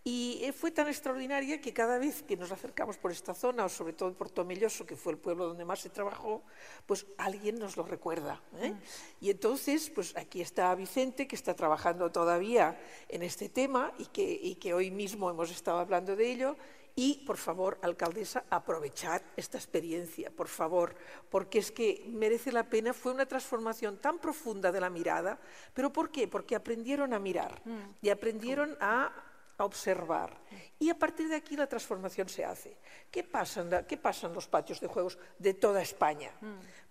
Y 0.06 0.42
eh, 0.44 0.52
fue 0.52 0.72
tan 0.72 0.90
extraordinaria 0.90 1.62
que 1.62 1.72
cada 1.72 1.98
vez 1.98 2.24
que 2.24 2.36
nos 2.36 2.52
acercamos 2.52 2.98
por 2.98 3.12
esta 3.12 3.34
zona, 3.34 3.64
o 3.64 3.70
sobre 3.70 3.94
todo 3.94 4.14
por 4.14 4.30
Tomelloso, 4.30 4.86
que 4.86 4.98
fue 4.98 5.14
el 5.14 5.18
pueblo 5.18 5.48
donde 5.48 5.64
más 5.64 5.80
se 5.80 5.90
trabajó, 5.90 6.44
pues 6.86 7.06
alguien 7.18 7.58
nos 7.58 7.78
lo 7.78 7.84
recuerda. 7.84 8.42
¿eh? 8.58 8.74
Y 9.22 9.30
entonces, 9.30 9.90
pues 9.90 10.14
aquí 10.18 10.42
está 10.42 10.76
Vicente, 10.76 11.26
que 11.26 11.38
está 11.38 11.54
trabajando 11.54 12.12
todavía 12.12 12.78
en 13.08 13.24
este 13.24 13.48
tema 13.48 13.94
y 13.98 14.08
que, 14.08 14.30
y 14.30 14.56
que 14.56 14.74
hoy 14.74 14.92
mismo 14.92 15.30
hemos 15.30 15.50
estado 15.52 15.80
hablando 15.80 16.18
de 16.18 16.32
ello. 16.32 16.58
Y, 16.96 17.24
por 17.26 17.38
favor, 17.38 17.80
alcaldesa, 17.82 18.44
aprovechad 18.52 19.22
esta 19.36 19.58
experiencia, 19.58 20.30
por 20.30 20.48
favor, 20.48 20.96
porque 21.32 21.58
es 21.58 21.72
que 21.72 22.06
merece 22.08 22.52
la 22.52 22.70
pena. 22.70 22.94
Fue 22.94 23.14
una 23.14 23.26
transformación 23.26 23.98
tan 23.98 24.20
profunda 24.20 24.72
de 24.72 24.80
la 24.80 24.92
mirada. 24.92 25.40
¿Pero 25.74 25.92
por 25.92 26.12
qué? 26.12 26.28
Porque 26.28 26.56
aprendieron 26.56 27.14
a 27.14 27.20
mirar 27.20 27.64
y 28.02 28.10
aprendieron 28.10 28.78
a 28.80 29.12
a 29.58 29.66
observar. 29.66 30.38
Y 30.80 30.90
a 30.90 30.98
partir 30.98 31.28
de 31.28 31.36
aquí 31.36 31.56
la 31.56 31.68
transformación 31.68 32.30
se 32.30 32.46
hace. 32.46 32.78
¿Qué 33.12 33.24
pasa 33.24 33.62
en, 33.62 33.86
qué 33.86 33.98
pasa 33.98 34.28
en 34.28 34.34
los 34.34 34.48
patios 34.48 34.80
de 34.80 34.88
juegos 34.88 35.18
de 35.38 35.54
toda 35.54 35.82
España? 35.82 36.32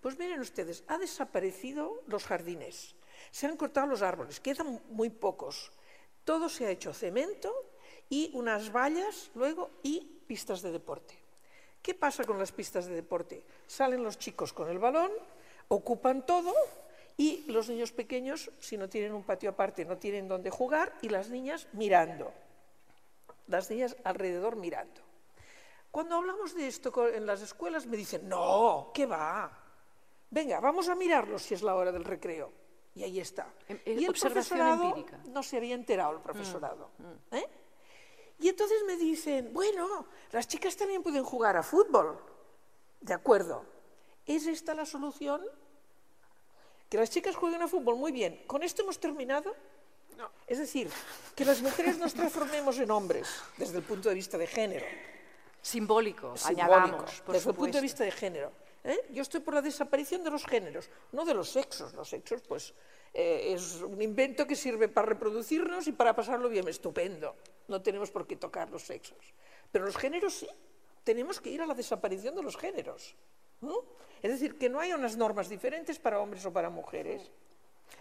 Pues 0.00 0.18
miren 0.18 0.40
ustedes, 0.40 0.84
ha 0.88 0.98
desaparecido 0.98 2.02
los 2.06 2.24
jardines, 2.24 2.94
se 3.30 3.46
han 3.46 3.56
cortado 3.56 3.86
los 3.86 4.02
árboles, 4.02 4.40
quedan 4.40 4.80
muy 4.90 5.10
pocos. 5.10 5.72
Todo 6.24 6.48
se 6.48 6.66
ha 6.66 6.70
hecho 6.70 6.92
cemento 6.92 7.52
y 8.08 8.30
unas 8.34 8.70
vallas 8.72 9.30
luego 9.34 9.70
y 9.82 10.22
pistas 10.26 10.62
de 10.62 10.70
deporte. 10.70 11.18
¿Qué 11.80 11.94
pasa 11.94 12.24
con 12.24 12.38
las 12.38 12.52
pistas 12.52 12.86
de 12.86 12.94
deporte? 12.94 13.42
Salen 13.66 14.04
los 14.04 14.18
chicos 14.18 14.52
con 14.52 14.68
el 14.68 14.78
balón, 14.78 15.10
ocupan 15.68 16.24
todo 16.24 16.54
y 17.16 17.44
los 17.48 17.68
niños 17.68 17.92
pequeños, 17.92 18.50
si 18.60 18.76
no 18.76 18.88
tienen 18.88 19.12
un 19.12 19.24
patio 19.24 19.50
aparte, 19.50 19.84
no 19.84 19.98
tienen 19.98 20.28
dónde 20.28 20.50
jugar 20.50 20.92
y 21.02 21.08
las 21.08 21.28
niñas 21.28 21.66
mirando. 21.72 22.32
Las 23.52 23.68
niñas 23.68 23.94
alrededor 24.02 24.56
mirando. 24.56 25.02
Cuando 25.90 26.16
hablamos 26.16 26.54
de 26.54 26.66
esto 26.66 27.06
en 27.06 27.26
las 27.26 27.42
escuelas 27.42 27.84
me 27.86 27.98
dicen, 27.98 28.26
no, 28.26 28.90
¿qué 28.94 29.04
va? 29.04 29.52
Venga, 30.30 30.58
vamos 30.58 30.88
a 30.88 30.94
mirarlos 30.94 31.42
si 31.42 31.52
es 31.52 31.60
la 31.62 31.74
hora 31.74 31.92
del 31.92 32.02
recreo. 32.02 32.50
Y 32.94 33.02
ahí 33.02 33.20
está. 33.20 33.52
Em- 33.68 33.78
eh, 33.84 33.96
Y 34.00 34.04
el 34.06 34.14
profesorado 34.14 34.84
empírica. 34.84 35.20
no 35.28 35.42
se 35.42 35.58
había 35.58 35.74
enterado 35.74 36.12
el 36.12 36.20
profesorado. 36.20 36.92
¿eh? 37.30 37.44
Y 38.38 38.48
entonces 38.48 38.84
me 38.86 38.96
dicen, 38.96 39.52
bueno, 39.52 40.06
las 40.30 40.48
chicas 40.48 40.74
también 40.74 41.02
pueden 41.02 41.22
jugar 41.22 41.58
a 41.58 41.62
fútbol. 41.62 42.18
De 43.02 43.12
acuerdo. 43.12 43.66
¿Es 44.24 44.46
esta 44.46 44.74
la 44.74 44.86
solución? 44.86 45.42
Que 46.88 46.96
las 46.96 47.10
chicas 47.10 47.36
jueguen 47.36 47.60
a 47.60 47.68
fútbol, 47.68 47.96
muy 47.96 48.12
bien. 48.12 48.44
¿Con 48.46 48.62
esto 48.62 48.80
hemos 48.80 48.98
terminado? 48.98 49.54
No. 50.16 50.30
Es 50.46 50.58
decir, 50.58 50.90
que 51.34 51.44
las 51.44 51.60
mujeres 51.62 51.98
nos 51.98 52.14
transformemos 52.14 52.78
en 52.78 52.90
hombres 52.90 53.28
desde 53.56 53.78
el 53.78 53.84
punto 53.84 54.08
de 54.08 54.14
vista 54.14 54.38
de 54.38 54.46
género. 54.46 54.86
Simbólico, 55.60 56.36
Simbólico, 56.36 56.74
añadamos, 56.74 57.22
desde 57.28 57.50
el 57.50 57.56
punto 57.56 57.78
de 57.78 57.82
vista 57.82 58.04
de 58.04 58.10
género. 58.10 58.52
¿eh? 58.84 59.06
Yo 59.10 59.22
estoy 59.22 59.40
por 59.40 59.54
la 59.54 59.62
desaparición 59.62 60.24
de 60.24 60.30
los 60.30 60.44
géneros, 60.44 60.90
no 61.12 61.24
de 61.24 61.34
los 61.34 61.50
sexos. 61.50 61.94
Los 61.94 62.08
sexos, 62.08 62.42
pues, 62.46 62.74
eh, 63.14 63.52
es 63.54 63.80
un 63.82 64.00
invento 64.02 64.46
que 64.46 64.56
sirve 64.56 64.88
para 64.88 65.06
reproducirnos 65.06 65.86
y 65.86 65.92
para 65.92 66.14
pasarlo 66.14 66.48
bien, 66.48 66.66
estupendo. 66.68 67.36
No 67.68 67.80
tenemos 67.80 68.10
por 68.10 68.26
qué 68.26 68.36
tocar 68.36 68.70
los 68.70 68.82
sexos. 68.82 69.18
Pero 69.70 69.84
los 69.84 69.96
géneros 69.96 70.34
sí. 70.34 70.48
Tenemos 71.04 71.40
que 71.40 71.50
ir 71.50 71.60
a 71.60 71.66
la 71.66 71.74
desaparición 71.74 72.34
de 72.34 72.42
los 72.42 72.56
géneros. 72.56 73.16
¿no? 73.60 73.84
Es 74.22 74.30
decir, 74.30 74.58
que 74.58 74.68
no 74.68 74.78
haya 74.78 74.94
unas 74.96 75.16
normas 75.16 75.48
diferentes 75.48 75.98
para 75.98 76.20
hombres 76.20 76.44
o 76.46 76.52
para 76.52 76.70
mujeres. 76.70 77.30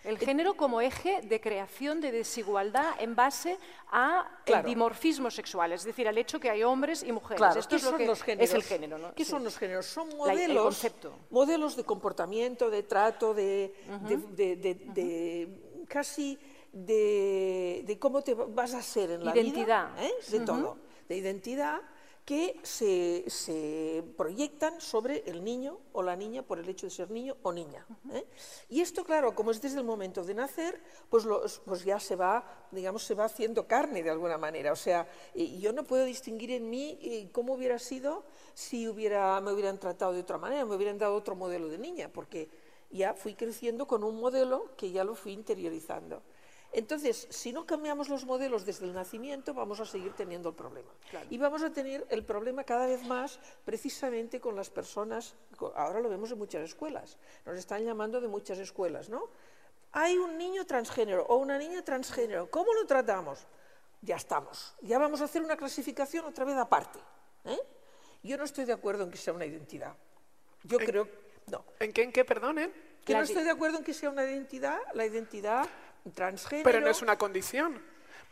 El 0.04 0.17
género 0.17 0.56
como 0.56 0.82
eje 0.82 1.21
de 1.21 1.39
creación 1.39 2.01
de 2.01 2.12
desigualdad 2.12 2.93
en 2.99 3.15
base 3.15 3.58
a 3.91 4.27
el 4.39 4.43
Claro. 4.45 4.67
dimorfismo 4.67 5.30
sexual, 5.30 5.71
es 5.73 5.84
decir, 5.84 6.08
al 6.08 6.17
hecho 6.17 6.39
que 6.39 6.49
hay 6.49 6.63
hombres 6.63 7.04
y 7.04 7.12
mujeres. 7.12 7.38
Claro, 7.38 7.60
Esto 7.60 7.69
¿qué 7.69 7.75
es 7.75 7.84
lo 7.84 7.97
que 7.97 8.06
los 8.08 8.23
géneros? 8.23 8.49
es 8.49 8.56
el 8.56 8.63
género, 8.63 8.97
¿no? 8.97 9.13
¿Qué 9.13 9.23
Sí. 9.25 9.32
son 9.32 9.43
los 9.43 9.58
géneros? 9.58 9.86
Son 9.86 10.08
La- 10.10 10.13
el 10.13 10.17
modelos, 10.17 10.63
concepto. 10.63 11.13
modelos 11.30 11.75
de 11.75 11.84
comportamiento, 11.84 12.69
de 12.69 12.84
trato, 12.84 13.34
de, 13.34 13.73
de- 14.08 14.17
de- 14.17 14.56
de- 14.56 14.75
de- 14.93 15.86
casi 15.88 16.38
de, 16.73 17.97
cómo 17.99 18.21
te 18.21 18.34
vas 18.34 18.73
a 18.73 18.82
ser 18.82 19.12
en 19.12 19.25
la 19.25 19.36
Identidad. 19.36 19.93
vida, 19.95 20.08
¿eh? 20.08 20.13
de 20.32 20.39
todo, 20.41 20.77
de 21.08 21.17
identidad 21.17 21.82
que 22.31 22.43
se, 22.63 23.25
se 23.27 24.03
proyectan 24.15 24.79
sobre 24.79 25.23
el 25.29 25.43
niño 25.43 25.71
o 25.91 25.99
la 26.01 26.15
niña 26.15 26.43
por 26.43 26.59
el 26.59 26.69
hecho 26.69 26.85
de 26.87 26.91
ser 26.99 27.09
niño 27.11 27.35
o 27.43 27.51
niña. 27.51 27.85
¿eh? 28.13 28.23
Y 28.69 28.79
esto, 28.79 29.03
claro, 29.03 29.35
como 29.35 29.51
es 29.51 29.59
desde 29.65 29.79
el 29.79 29.83
momento 29.83 30.23
de 30.23 30.33
nacer, 30.33 30.73
pues, 31.09 31.25
lo- 31.25 31.43
pues 31.65 31.83
ya 31.83 31.99
se 31.99 32.15
va, 32.15 32.67
digamos, 32.71 33.03
se 33.03 33.15
va 33.15 33.25
haciendo 33.25 33.67
carne 33.67 34.01
de 34.01 34.11
alguna 34.15 34.37
manera. 34.37 34.71
O 34.71 34.77
sea, 34.77 34.99
yo 35.35 35.73
no 35.73 35.83
puedo 35.83 36.05
distinguir 36.05 36.51
en 36.51 36.69
mí 36.69 36.97
eh, 37.01 37.29
cómo 37.33 37.53
hubiera 37.55 37.77
sido 37.79 38.23
si 38.53 38.87
hubiera, 38.87 39.41
me 39.41 39.51
hubieran 39.51 39.77
tratado 39.79 40.13
de 40.13 40.21
otra 40.21 40.37
manera, 40.37 40.63
me 40.63 40.75
hubieran 40.75 40.97
dado 40.97 41.15
otro 41.15 41.35
modelo 41.35 41.67
de 41.67 41.79
niña, 41.79 42.09
porque 42.13 42.47
ya 42.91 43.13
fui 43.13 43.33
creciendo 43.35 43.87
con 43.87 44.03
un 44.05 44.15
modelo 44.19 44.57
que 44.77 44.91
ya 44.91 45.03
lo 45.03 45.15
fui 45.15 45.33
interiorizando. 45.33 46.21
Entonces, 46.73 47.27
si 47.29 47.51
no 47.51 47.65
cambiamos 47.65 48.07
los 48.07 48.25
modelos 48.25 48.65
desde 48.65 48.86
el 48.86 48.93
nacimiento, 48.93 49.53
vamos 49.53 49.79
a 49.81 49.86
seguir 49.86 50.13
teniendo 50.13 50.49
el 50.49 50.55
problema. 50.55 50.89
Y 51.29 51.38
vamos 51.38 51.63
a 51.63 51.71
tener 51.71 52.05
el 52.10 52.23
problema 52.23 52.63
cada 52.63 52.86
vez 52.86 53.03
más 53.05 53.39
precisamente 53.65 54.39
con 54.39 54.55
las 54.55 54.69
personas, 54.69 55.36
ahora 55.75 55.99
lo 55.99 56.10
vemos 56.10 56.31
en 56.31 56.38
muchas 56.38 56.63
escuelas, 56.63 57.17
nos 57.45 57.57
están 57.57 57.84
llamando 57.84 58.21
de 58.21 58.29
muchas 58.29 58.57
escuelas, 58.60 59.10
¿no? 59.10 59.29
Hay 59.91 60.17
un 60.17 60.38
niño 60.38 60.65
transgénero 60.65 61.25
o 61.27 61.36
una 61.36 61.57
niña 61.57 61.84
transgénero, 61.84 62.49
¿cómo 62.49 62.73
lo 62.73 62.86
tratamos? 62.86 63.45
Ya 64.01 64.15
estamos, 64.15 64.73
ya 64.81 64.97
vamos 64.97 65.19
a 65.19 65.25
hacer 65.25 65.41
una 65.41 65.57
clasificación 65.57 66.23
otra 66.25 66.45
vez 66.45 66.55
aparte. 66.55 66.99
¿eh? 67.43 67.60
Yo 68.23 68.38
no 68.38 68.45
estoy 68.45 68.63
de 68.63 68.73
acuerdo 68.73 69.03
en 69.03 69.12
que 69.12 69.17
sea 69.17 69.34
una 69.34 69.45
identidad. 69.45 69.93
Yo 70.63 70.77
creo, 70.77 71.10
no, 71.47 71.65
¿En 71.79 71.91
qué, 71.91 72.03
en 72.03 72.13
qué, 72.13 72.23
perdonen? 72.23 72.71
que 73.03 73.13
no 73.13 73.21
estoy 73.21 73.43
de 73.43 73.51
acuerdo 73.51 73.79
en 73.79 73.84
que 73.84 73.93
sea 73.93 74.10
una 74.10 74.23
identidad, 74.23 74.77
la 74.93 75.05
identidad 75.05 75.67
transgénero. 76.13 76.63
Pero 76.63 76.81
no 76.81 76.89
es 76.89 77.01
una 77.01 77.17
condición. 77.17 77.81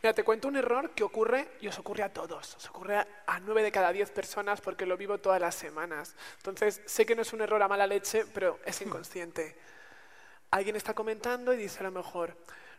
Mira, 0.02 0.14
te 0.14 0.24
cuento 0.24 0.48
un 0.48 0.56
error 0.56 0.90
que 0.90 1.04
ocurre 1.04 1.52
y 1.60 1.68
os 1.68 1.78
ocurre 1.78 2.02
a 2.02 2.12
todos. 2.12 2.56
Os 2.56 2.68
ocurre 2.70 2.96
a, 2.98 3.40
nueve 3.40 3.62
de 3.62 3.70
cada 3.70 3.92
diez 3.92 4.10
personas 4.10 4.60
porque 4.60 4.86
lo 4.86 4.96
vivo 4.96 5.18
todas 5.18 5.40
las 5.40 5.54
semanas. 5.54 6.14
Entonces, 6.38 6.80
sé 6.86 7.04
que 7.04 7.14
no 7.14 7.22
es 7.22 7.32
un 7.34 7.42
error 7.42 7.62
a 7.62 7.68
mala 7.68 7.86
leche, 7.86 8.24
pero 8.32 8.58
es 8.64 8.80
inconsciente. 8.80 9.58
Alguien 10.50 10.76
está 10.76 10.94
comentando 10.94 11.52
y 11.52 11.58
dice 11.58 11.80
a 11.80 11.82
lo 11.84 11.90
mejor, 11.90 12.34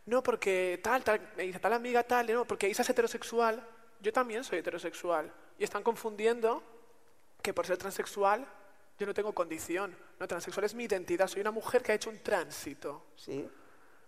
no, 0.08 0.24
porque 0.24 0.80
tal, 0.84 1.04
tal, 1.04 1.22
me 1.38 1.44
dice 1.44 1.60
tal 1.60 1.74
amiga 1.74 2.04
tal, 2.04 2.34
no, 2.34 2.46
porque 2.46 2.68
Isa 2.68 2.82
es 2.82 2.90
heterosexual. 2.90 3.66
Yo 4.00 4.12
también 4.12 4.44
soy 4.44 4.60
heterosexual. 4.60 5.32
Y 5.60 5.64
están 5.64 5.84
confundiendo 5.84 6.64
que 7.44 7.54
por 7.54 7.68
ser 7.68 7.78
transexual 7.78 8.48
yo 8.98 9.06
no 9.06 9.14
tengo 9.14 9.34
condición. 9.34 9.96
No, 10.20 10.28
transexual 10.28 10.66
es 10.66 10.74
mi 10.74 10.86
identidad. 10.86 11.28
Soy 11.28 11.42
una 11.42 11.52
mujer 11.52 11.84
que 11.84 11.92
ha 11.92 11.96
hecho 11.96 12.10
un 12.10 12.20
tránsito. 12.20 13.06
Sí. 13.16 13.48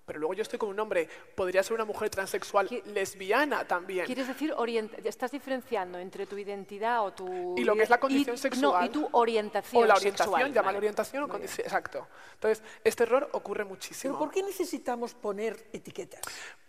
Pero 0.06 0.20
luego 0.20 0.34
yo 0.34 0.42
estoy 0.42 0.60
con 0.60 0.70
un 0.70 0.80
hombre, 0.80 1.08
podría 1.36 1.64
ser 1.64 1.74
una 1.76 1.86
mujer 1.86 2.10
transexual 2.10 2.68
lesbiana 2.86 3.66
también. 3.68 4.06
Quieres 4.06 4.28
decir, 4.28 4.54
estás 5.04 5.32
diferenciando 5.32 5.98
entre 5.98 6.26
tu 6.26 6.38
identidad 6.38 7.06
o 7.06 7.14
tu... 7.14 7.56
Y 7.58 7.64
lo 7.64 7.76
que 7.76 7.84
es 7.84 7.90
la 7.90 8.00
condición 8.00 8.36
y- 8.36 8.40
sexual. 8.40 8.82
No, 8.82 8.86
y 8.86 8.90
tu 8.90 9.08
orientación 9.14 9.84
O 9.84 9.86
la 9.86 9.96
orientación, 9.96 10.34
sexual. 10.34 10.54
llámalo 10.54 10.66
vale. 10.66 10.78
orientación 10.80 11.24
o 11.24 11.28
condición. 11.30 11.66
Exacto. 11.66 12.08
Entonces, 12.34 12.64
este 12.84 13.04
error 13.04 13.30
ocurre 13.34 13.64
muchísimo. 13.64 14.14
Pero 14.14 14.20
¿por 14.26 14.34
qué 14.34 14.44
necesitamos 14.44 15.14
poner 15.14 15.68
etiquetas? 15.72 16.22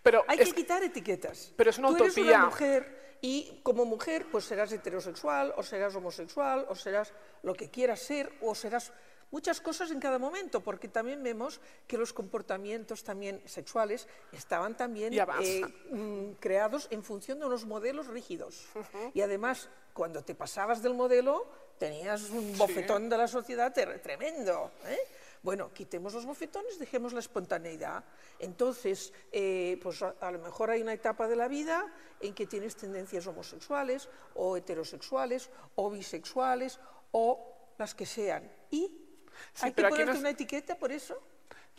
Pero 0.02 0.24
Hay 0.28 0.38
es- 0.38 0.48
que 0.50 0.54
quitar 0.54 0.82
etiquetas. 0.82 1.52
pero 1.56 1.70
es 1.70 1.78
una 1.78 1.88
Tú 1.88 1.96
eres 1.96 2.12
utopía. 2.12 2.36
una 2.36 2.46
mujer 2.46 3.16
y 3.20 3.60
como 3.62 3.84
mujer 3.84 4.26
pues 4.30 4.44
serás 4.44 4.70
heterosexual 4.70 5.54
o 5.56 5.62
serás 5.62 5.94
homosexual 5.96 6.66
o 6.68 6.74
serás 6.74 7.12
lo 7.42 7.54
que 7.54 7.70
quieras 7.70 8.00
ser 8.00 8.30
o 8.42 8.54
serás 8.54 8.92
muchas 9.30 9.60
cosas 9.60 9.90
en 9.90 10.00
cada 10.00 10.18
momento 10.18 10.60
porque 10.60 10.88
también 10.88 11.22
vemos 11.22 11.60
que 11.86 11.98
los 11.98 12.12
comportamientos 12.12 13.04
también 13.04 13.42
sexuales 13.46 14.06
estaban 14.32 14.76
también 14.76 15.12
eh, 15.14 15.62
mm, 15.90 16.32
creados 16.40 16.88
en 16.90 17.02
función 17.02 17.38
de 17.38 17.46
unos 17.46 17.66
modelos 17.66 18.06
rígidos. 18.06 18.66
Y 19.12 19.20
además, 19.20 19.68
cuando 19.92 20.22
te 20.22 20.34
pasabas 20.34 20.82
del 20.82 20.94
modelo, 20.94 21.46
tenías 21.78 22.30
un 22.30 22.56
bofetón 22.56 23.08
de 23.08 23.18
la 23.18 23.28
sociedad 23.28 23.72
tremendo. 23.72 24.70
¿eh? 24.86 24.98
Bueno, 25.42 25.72
quitemos 25.74 26.14
los 26.14 26.24
bofetones, 26.24 26.78
dejemos 26.78 27.12
la 27.12 27.20
espontaneidad. 27.20 28.04
Entonces, 28.38 29.12
eh, 29.30 29.78
pues 29.82 30.02
a, 30.02 30.14
a 30.20 30.30
lo 30.30 30.38
mejor 30.38 30.70
hay 30.70 30.80
una 30.80 30.94
etapa 30.94 31.28
de 31.28 31.36
la 31.36 31.48
vida 31.48 31.92
en 32.20 32.34
que 32.34 32.46
tienes 32.46 32.76
tendencias 32.76 33.26
homosexuales 33.26 34.08
o 34.34 34.56
heterosexuales 34.56 35.50
o 35.74 35.90
bisexuales 35.90 36.80
o 37.12 37.54
las 37.78 37.94
que 37.94 38.06
sean. 38.06 38.50
Y 38.70 39.03
Sí, 39.52 39.66
hay 39.66 39.70
que 39.72 39.76
pero 39.76 39.88
aquí 39.88 39.94
no 39.94 39.98
ponerte 40.00 40.12
es- 40.18 40.20
una 40.20 40.30
etiqueta 40.30 40.76
por 40.76 40.92
eso. 40.92 41.20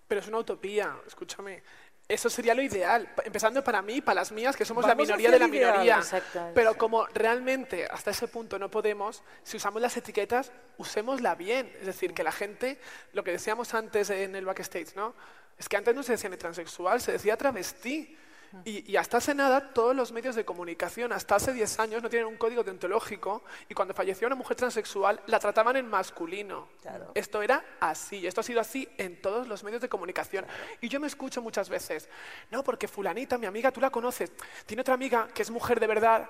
Pero 0.07 0.21
es 0.21 0.27
una 0.27 0.37
utopía, 0.39 0.95
escúchame. 1.07 1.63
Eso 2.07 2.29
sería 2.29 2.53
lo 2.53 2.61
ideal, 2.61 3.09
empezando 3.23 3.63
para 3.63 3.81
mí, 3.81 3.99
para 3.99 4.21
las 4.21 4.31
mías, 4.31 4.55
que 4.55 4.63
somos 4.63 4.85
la 4.85 4.93
minoría 4.93 5.31
de 5.31 5.39
la 5.39 5.47
ideal. 5.47 5.71
minoría. 5.73 5.97
Exacto, 5.97 6.51
Pero 6.53 6.77
como 6.77 7.07
realmente 7.07 7.87
hasta 7.89 8.11
ese 8.11 8.27
punto 8.27 8.59
no 8.59 8.69
podemos, 8.69 9.23
si 9.43 9.57
usamos 9.57 9.81
las 9.81 9.97
etiquetas, 9.97 10.51
usémosla 10.77 11.33
bien. 11.33 11.75
Es 11.79 11.87
decir, 11.87 12.13
que 12.13 12.23
la 12.23 12.31
gente, 12.31 12.79
lo 13.13 13.23
que 13.23 13.31
decíamos 13.31 13.73
antes 13.73 14.11
en 14.11 14.35
el 14.35 14.45
backstage, 14.45 14.95
¿no? 14.95 15.15
Es 15.57 15.67
que 15.67 15.77
antes 15.77 15.95
no 15.95 16.03
se 16.03 16.11
decía 16.11 16.29
ni 16.29 16.37
transexual, 16.37 17.01
se 17.01 17.13
decía 17.13 17.37
travestí. 17.37 18.15
Y, 18.63 18.89
y 18.91 18.95
hasta 18.95 19.17
hace 19.17 19.35
nada, 19.35 19.73
todos 19.73 19.95
los 19.95 20.11
medios 20.11 20.35
de 20.35 20.45
comunicación, 20.45 21.11
hasta 21.11 21.35
hace 21.35 21.51
10 21.51 21.79
años, 21.79 22.01
no 22.01 22.09
tienen 22.09 22.27
un 22.27 22.37
código 22.37 22.63
deontológico 22.63 23.43
y 23.67 23.73
cuando 23.73 23.93
falleció 23.93 24.27
una 24.27 24.35
mujer 24.35 24.55
transexual, 24.55 25.21
la 25.27 25.39
trataban 25.39 25.75
en 25.75 25.89
masculino. 25.89 26.67
Esto 27.13 27.41
era 27.41 27.63
así, 27.79 28.25
esto 28.25 28.41
ha 28.41 28.43
sido 28.43 28.61
así 28.61 28.87
en 28.97 29.21
todos 29.21 29.47
los 29.47 29.63
medios 29.63 29.81
de 29.81 29.89
comunicación. 29.89 30.45
Y 30.81 30.87
yo 30.87 30.99
me 30.99 31.07
escucho 31.07 31.41
muchas 31.41 31.69
veces, 31.69 32.07
no, 32.51 32.63
porque 32.63 32.87
fulanita, 32.87 33.37
mi 33.37 33.45
amiga, 33.45 33.71
tú 33.71 33.81
la 33.81 33.89
conoces, 33.89 34.31
tiene 34.65 34.81
otra 34.81 34.93
amiga 34.93 35.27
que 35.33 35.41
es 35.41 35.51
mujer 35.51 35.79
de 35.79 35.87
verdad. 35.87 36.29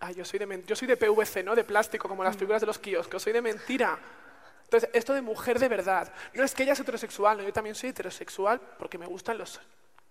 Ay, 0.00 0.14
yo 0.14 0.24
soy 0.24 0.38
de, 0.38 0.64
yo 0.66 0.76
soy 0.76 0.88
de 0.88 0.96
PVC, 0.96 1.42
¿no? 1.44 1.54
De 1.54 1.64
plástico, 1.64 2.08
como 2.08 2.24
las 2.24 2.36
figuras 2.36 2.60
de 2.60 2.66
los 2.66 2.78
kioscos, 2.78 3.22
soy 3.22 3.32
de 3.32 3.42
mentira. 3.42 3.98
Entonces, 4.64 4.90
esto 4.92 5.14
de 5.14 5.22
mujer 5.22 5.58
de 5.58 5.68
verdad, 5.68 6.12
no 6.34 6.42
es 6.42 6.54
que 6.54 6.64
ella 6.64 6.72
es 6.72 6.80
heterosexual, 6.80 7.38
no, 7.38 7.44
yo 7.44 7.52
también 7.52 7.74
soy 7.76 7.90
heterosexual 7.90 8.60
porque 8.78 8.98
me 8.98 9.06
gustan 9.06 9.38
los, 9.38 9.60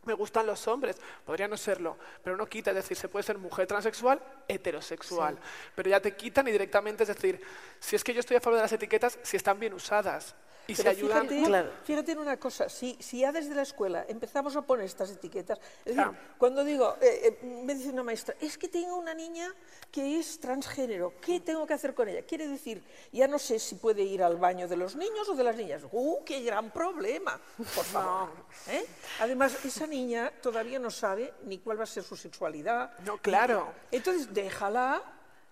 me 0.05 0.13
gustan 0.13 0.45
los 0.45 0.67
hombres, 0.67 0.97
podría 1.25 1.47
no 1.47 1.57
serlo, 1.57 1.97
pero 2.23 2.37
no 2.37 2.45
quita, 2.45 2.71
es 2.71 2.77
decir, 2.77 2.97
se 2.97 3.09
puede 3.09 3.23
ser 3.23 3.37
mujer 3.37 3.67
transexual, 3.67 4.21
heterosexual, 4.47 5.37
pero 5.75 5.89
ya 5.89 5.99
te 5.99 6.15
quitan 6.15 6.47
y 6.47 6.51
directamente, 6.51 7.03
es 7.03 7.09
decir, 7.09 7.41
si 7.79 7.95
es 7.95 8.03
que 8.03 8.13
yo 8.13 8.19
estoy 8.19 8.37
a 8.37 8.41
favor 8.41 8.57
de 8.57 8.63
las 8.63 8.73
etiquetas, 8.73 9.19
si 9.23 9.37
están 9.37 9.59
bien 9.59 9.73
usadas 9.73 10.35
y 10.67 10.75
se 10.75 10.87
ayudan... 10.87 11.27
Fíjate, 11.27 11.47
Claro. 11.47 11.71
fíjate 11.83 12.11
en 12.13 12.19
una 12.19 12.37
cosa, 12.37 12.69
si, 12.69 12.97
si 12.99 13.19
ya 13.19 13.31
desde 13.31 13.53
la 13.55 13.61
escuela 13.61 14.05
empezamos 14.07 14.55
a 14.55 14.61
poner 14.61 14.85
estas 14.85 15.11
etiquetas, 15.11 15.59
es 15.85 15.95
decir, 15.95 16.11
cuando 16.37 16.63
digo, 16.63 16.95
eh, 17.01 17.37
eh, 17.41 17.45
me 17.45 17.75
dice 17.75 17.89
una 17.89 18.03
maestra, 18.03 18.35
es 18.39 18.57
que 18.57 18.67
tengo 18.67 18.95
una 18.95 19.13
niña 19.13 19.53
que 19.91 20.19
es 20.19 20.39
transgénero, 20.39 21.13
¿qué 21.21 21.39
tengo 21.39 21.65
que 21.67 21.73
hacer 21.73 21.93
con 21.93 22.09
ella? 22.09 22.23
Quiere 22.23 22.47
decir, 22.47 22.83
ya 23.11 23.27
no 23.27 23.37
sé 23.39 23.59
si 23.59 23.75
puede 23.75 24.01
ir 24.03 24.23
al 24.23 24.37
baño 24.37 24.67
de 24.67 24.75
los 24.77 24.95
niños 24.95 25.27
o 25.29 25.35
de 25.35 25.43
las 25.43 25.55
niñas. 25.55 25.83
¡Uh, 25.91 26.23
qué 26.25 26.41
gran 26.41 26.71
problema! 26.71 27.39
Por 27.57 27.85
favor. 27.85 28.29
¿eh? 28.69 28.85
Además, 29.19 29.63
esa 29.65 29.87
niña 29.87 30.31
todavía 30.41 30.79
no 30.79 30.89
sabe 30.91 31.33
ni 31.43 31.59
cuál 31.59 31.79
va 31.79 31.83
a 31.83 31.87
ser 31.87 32.03
su 32.03 32.15
sexualidad. 32.15 32.97
No, 33.05 33.17
claro. 33.17 33.71
Entonces, 33.91 34.33
déjala 34.33 35.01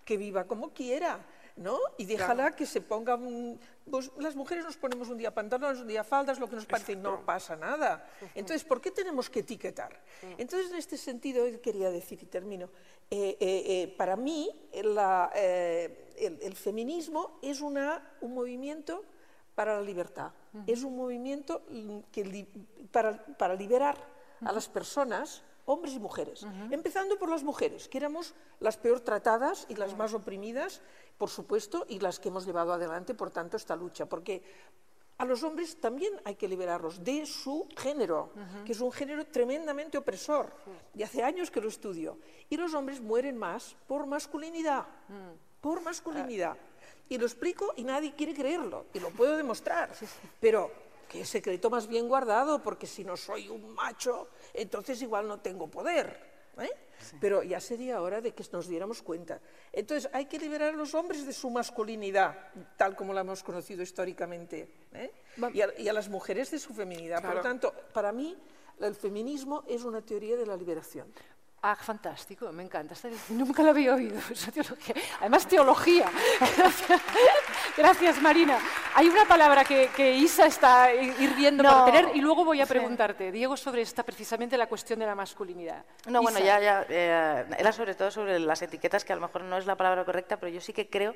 que 0.04 0.16
viva 0.16 0.44
como 0.44 0.70
quiera, 0.74 1.18
¿no? 1.56 1.78
Y 1.98 2.04
déjala 2.06 2.54
que 2.56 2.66
se 2.66 2.80
ponga... 2.80 3.14
un- 3.14 3.58
Pues 3.90 4.10
las 4.18 4.34
mujeres 4.34 4.64
nos 4.64 4.76
ponemos 4.76 5.08
un 5.08 5.18
día 5.18 5.32
pantalones, 5.32 5.80
un 5.80 5.86
día 5.88 6.02
faldas, 6.04 6.38
lo 6.40 6.48
que 6.48 6.56
nos 6.56 6.66
parece, 6.66 6.92
y 6.92 6.96
no 6.96 7.24
pasa 7.24 7.54
nada. 7.54 8.06
Entonces, 8.34 8.64
¿por 8.64 8.80
qué 8.80 8.90
tenemos 8.90 9.28
que 9.30 9.40
etiquetar? 9.40 9.92
Entonces, 10.38 10.70
en 10.70 10.76
este 10.76 10.96
sentido, 10.96 11.44
quería 11.62 11.90
decir, 11.90 12.18
y 12.22 12.26
termino, 12.26 12.70
eh, 13.10 13.36
eh, 13.38 13.62
eh, 13.66 13.94
para 13.96 14.16
mí 14.16 14.50
la, 14.82 15.30
eh, 15.34 16.12
el, 16.18 16.38
el 16.42 16.54
feminismo 16.56 17.38
es 17.42 17.60
una, 17.60 18.16
un 18.22 18.34
movimiento 18.34 19.04
para 19.54 19.76
la 19.76 19.82
libertad, 19.82 20.32
es 20.66 20.82
un 20.82 20.96
movimiento 20.96 21.62
que 22.10 22.46
para, 22.90 23.22
para 23.36 23.54
liberar 23.54 23.96
a 24.44 24.50
las 24.52 24.66
personas, 24.68 25.42
hombres 25.66 25.94
y 25.94 25.98
mujeres, 25.98 26.46
empezando 26.70 27.18
por 27.18 27.30
las 27.30 27.42
mujeres, 27.42 27.88
que 27.88 27.98
éramos 27.98 28.34
las 28.60 28.76
peor 28.76 29.00
tratadas 29.00 29.66
y 29.68 29.76
las 29.76 29.96
más 29.96 30.14
oprimidas, 30.14 30.80
por 31.18 31.30
supuesto, 31.30 31.86
y 31.88 32.00
las 32.00 32.18
que 32.18 32.28
hemos 32.28 32.44
llevado 32.44 32.72
adelante, 32.72 33.14
por 33.14 33.30
tanto, 33.30 33.56
esta 33.56 33.76
lucha, 33.76 34.06
porque 34.06 34.42
a 35.16 35.24
los 35.24 35.42
hombres 35.42 35.80
también 35.80 36.12
hay 36.24 36.34
que 36.34 36.48
liberarlos 36.48 37.02
de 37.04 37.24
su 37.24 37.68
género, 37.76 38.32
que 38.66 38.72
es 38.72 38.80
un 38.80 38.92
género 38.92 39.24
tremendamente 39.26 39.96
opresor, 39.96 40.52
y 40.94 41.02
hace 41.02 41.22
años 41.22 41.50
que 41.50 41.60
lo 41.60 41.68
estudio, 41.68 42.18
y 42.50 42.56
los 42.56 42.74
hombres 42.74 43.00
mueren 43.00 43.36
más 43.36 43.76
por 43.86 44.06
masculinidad, 44.06 44.86
por 45.60 45.80
masculinidad. 45.82 46.56
Y 47.08 47.18
lo 47.18 47.26
explico 47.26 47.74
y 47.76 47.84
nadie 47.84 48.14
quiere 48.14 48.34
creerlo, 48.34 48.86
y 48.92 48.98
lo 48.98 49.10
puedo 49.10 49.36
demostrar, 49.36 49.90
pero 50.40 50.70
secreto 51.22 51.70
más 51.70 51.86
bien 51.86 52.08
guardado, 52.08 52.62
porque 52.62 52.86
si 52.86 53.04
no 53.04 53.16
soy 53.16 53.48
un 53.48 53.74
macho, 53.74 54.28
entonces 54.52 55.00
igual 55.02 55.28
no 55.28 55.40
tengo 55.40 55.68
poder. 55.68 56.34
¿eh? 56.58 56.70
Pero 57.20 57.42
ya 57.42 57.60
sería 57.60 58.00
hora 58.00 58.20
de 58.20 58.32
que 58.32 58.44
nos 58.52 58.68
diéramos 58.68 59.02
cuenta. 59.02 59.40
Entonces 59.72 60.10
hay 60.12 60.26
que 60.26 60.38
liberar 60.38 60.74
a 60.74 60.76
los 60.76 60.94
hombres 60.94 61.26
de 61.26 61.32
su 61.32 61.50
masculinidad, 61.50 62.52
tal 62.76 62.96
como 62.96 63.12
la 63.12 63.20
hemos 63.20 63.42
conocido 63.42 63.82
históricamente, 63.82 64.68
¿eh? 64.92 65.12
y, 65.52 65.60
a, 65.60 65.68
y 65.78 65.88
a 65.88 65.92
las 65.92 66.08
mujeres 66.08 66.50
de 66.50 66.58
su 66.58 66.72
feminidad. 66.72 67.22
Por 67.22 67.34
lo 67.34 67.40
tanto, 67.40 67.72
para 67.92 68.12
mí 68.12 68.36
el 68.80 68.94
feminismo 68.94 69.64
es 69.68 69.84
una 69.84 70.00
teoría 70.00 70.36
de 70.36 70.46
la 70.46 70.56
liberación. 70.56 71.12
Ah, 71.66 71.74
fantástico, 71.76 72.52
me 72.52 72.62
encanta. 72.62 72.94
Nunca 73.30 73.62
la 73.62 73.70
había 73.70 73.94
oído, 73.94 74.18
esa 74.30 74.52
teología. 74.52 74.94
Además, 75.20 75.46
teología. 75.48 76.10
Gracias, 76.58 77.00
Gracias, 77.78 78.20
Marina. 78.20 78.58
Hay 78.94 79.08
una 79.08 79.24
palabra 79.24 79.64
que, 79.64 79.88
que 79.96 80.12
Isa 80.14 80.44
está 80.44 80.92
hirviendo 80.92 81.62
No, 81.62 81.84
por 81.86 81.92
tener 81.92 82.14
y 82.14 82.20
luego 82.20 82.44
voy 82.44 82.60
a 82.60 82.66
sí. 82.66 82.68
preguntarte, 82.68 83.32
Diego, 83.32 83.56
sobre 83.56 83.80
esta 83.80 84.02
precisamente 84.02 84.58
la 84.58 84.66
cuestión 84.66 84.98
de 84.98 85.06
la 85.06 85.14
masculinidad. 85.14 85.86
No, 86.06 86.20
bueno, 86.20 86.38
ya, 86.38 86.60
ya. 86.60 86.84
eh, 86.86 87.46
era 87.56 87.72
sobre 87.72 87.94
todo 87.94 88.10
sobre 88.10 88.38
las 88.40 88.60
etiquetas, 88.60 89.02
que 89.02 89.14
a 89.14 89.16
lo 89.16 89.22
mejor 89.22 89.42
no 89.44 89.56
es 89.56 89.64
la 89.64 89.74
palabra 89.74 90.04
correcta, 90.04 90.36
pero 90.36 90.52
yo 90.52 90.60
sí 90.60 90.74
que 90.74 90.90
creo 90.90 91.14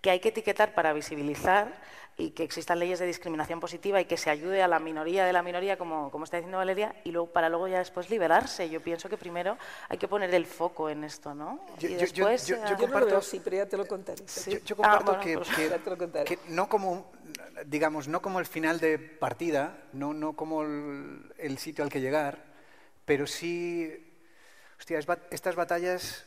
que 0.00 0.10
hay 0.10 0.20
que 0.20 0.30
etiquetar 0.30 0.72
para 0.72 0.94
visibilizar 0.94 1.70
y 2.18 2.30
que 2.32 2.42
existan 2.44 2.78
leyes 2.78 2.98
de 2.98 3.06
discriminación 3.06 3.58
positiva 3.58 4.00
y 4.00 4.04
que 4.04 4.16
se 4.18 4.28
ayude 4.28 4.62
a 4.62 4.68
la 4.68 4.78
minoría 4.78 5.24
de 5.24 5.32
la 5.32 5.42
minoría, 5.42 5.78
como, 5.78 6.10
como 6.10 6.24
está 6.24 6.36
diciendo 6.36 6.58
Valeria, 6.58 6.94
y 7.04 7.10
luego 7.10 7.28
para 7.32 7.48
luego 7.48 7.68
ya 7.68 7.78
después 7.78 8.10
liberarse. 8.10 8.68
Yo 8.68 8.80
pienso 8.82 9.08
que 9.08 9.16
primero 9.16 9.56
hay 9.88 9.96
que 9.98 10.08
poner 10.08 10.32
el 10.34 10.44
foco 10.46 10.90
en 10.90 11.04
esto, 11.04 11.34
¿no? 11.34 11.58
Yo- 11.78 11.88
y 11.88 11.92
yo- 11.92 11.98
yo- 11.98 12.00
después. 12.28 12.46
yo- 12.46 12.56
yo 12.56 12.62
Yo 12.62 12.64
no 12.66 12.70
lo 12.72 12.78
comparto- 12.78 13.06
veo 13.06 13.18
así, 13.18 13.40
pero 13.42 13.56
ya 13.56 13.66
te 13.66 13.76
lo 13.78 13.86
contaré. 13.86 14.24
Yo, 14.46 14.58
yo 14.58 14.76
Ah, 14.82 14.98
comparto 14.98 15.04
bueno, 15.06 15.20
que, 15.22 15.36
pues 15.38 15.48
que- 15.56 15.68
ya 15.70 15.78
te 15.78 15.90
lo 15.90 15.98
contaré. 15.98 16.24
que 16.26 16.38
no 16.48 16.68
como, 16.68 17.10
digamos, 17.66 18.08
no 18.08 18.20
como 18.20 18.40
el 18.40 18.46
final 18.46 18.78
de 18.78 18.98
partida, 18.98 19.78
no, 19.94 20.12
no 20.12 20.34
como 20.34 20.62
el, 20.62 21.32
el 21.38 21.56
sitio 21.58 21.82
al 21.82 21.90
que 21.90 22.00
llegar, 22.00 22.44
pero 23.06 23.26
sí, 23.26 23.90
hostia, 24.78 24.98
es 24.98 25.06
bat- 25.06 25.26
estas 25.30 25.54
batallas 25.56 26.26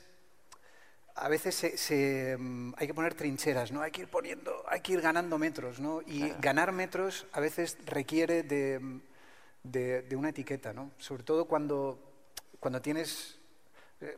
a 1.15 1.29
veces 1.29 1.55
se, 1.55 1.77
se, 1.77 2.35
mm, 2.37 2.73
hay 2.77 2.87
que 2.87 2.93
poner 2.93 3.13
trincheras, 3.13 3.71
¿no? 3.71 3.81
Hay 3.81 3.91
que 3.91 4.01
ir 4.01 4.07
poniendo, 4.09 4.63
hay 4.67 4.81
que 4.81 4.93
ir 4.93 5.01
ganando 5.01 5.37
metros, 5.37 5.79
¿no? 5.79 6.01
Y 6.05 6.23
ganar 6.41 6.71
metros 6.71 7.25
a 7.31 7.39
veces 7.39 7.77
requiere 7.85 8.43
de, 8.43 8.79
mm, 8.79 9.01
de- 9.63 10.01
de 10.03 10.15
una 10.15 10.29
etiqueta, 10.29 10.73
¿no? 10.73 10.91
Sobre 10.97 11.23
todo 11.23 11.45
cuando, 11.45 11.99
cuando 12.59 12.81
tienes 12.81 13.39
eh, 14.01 14.17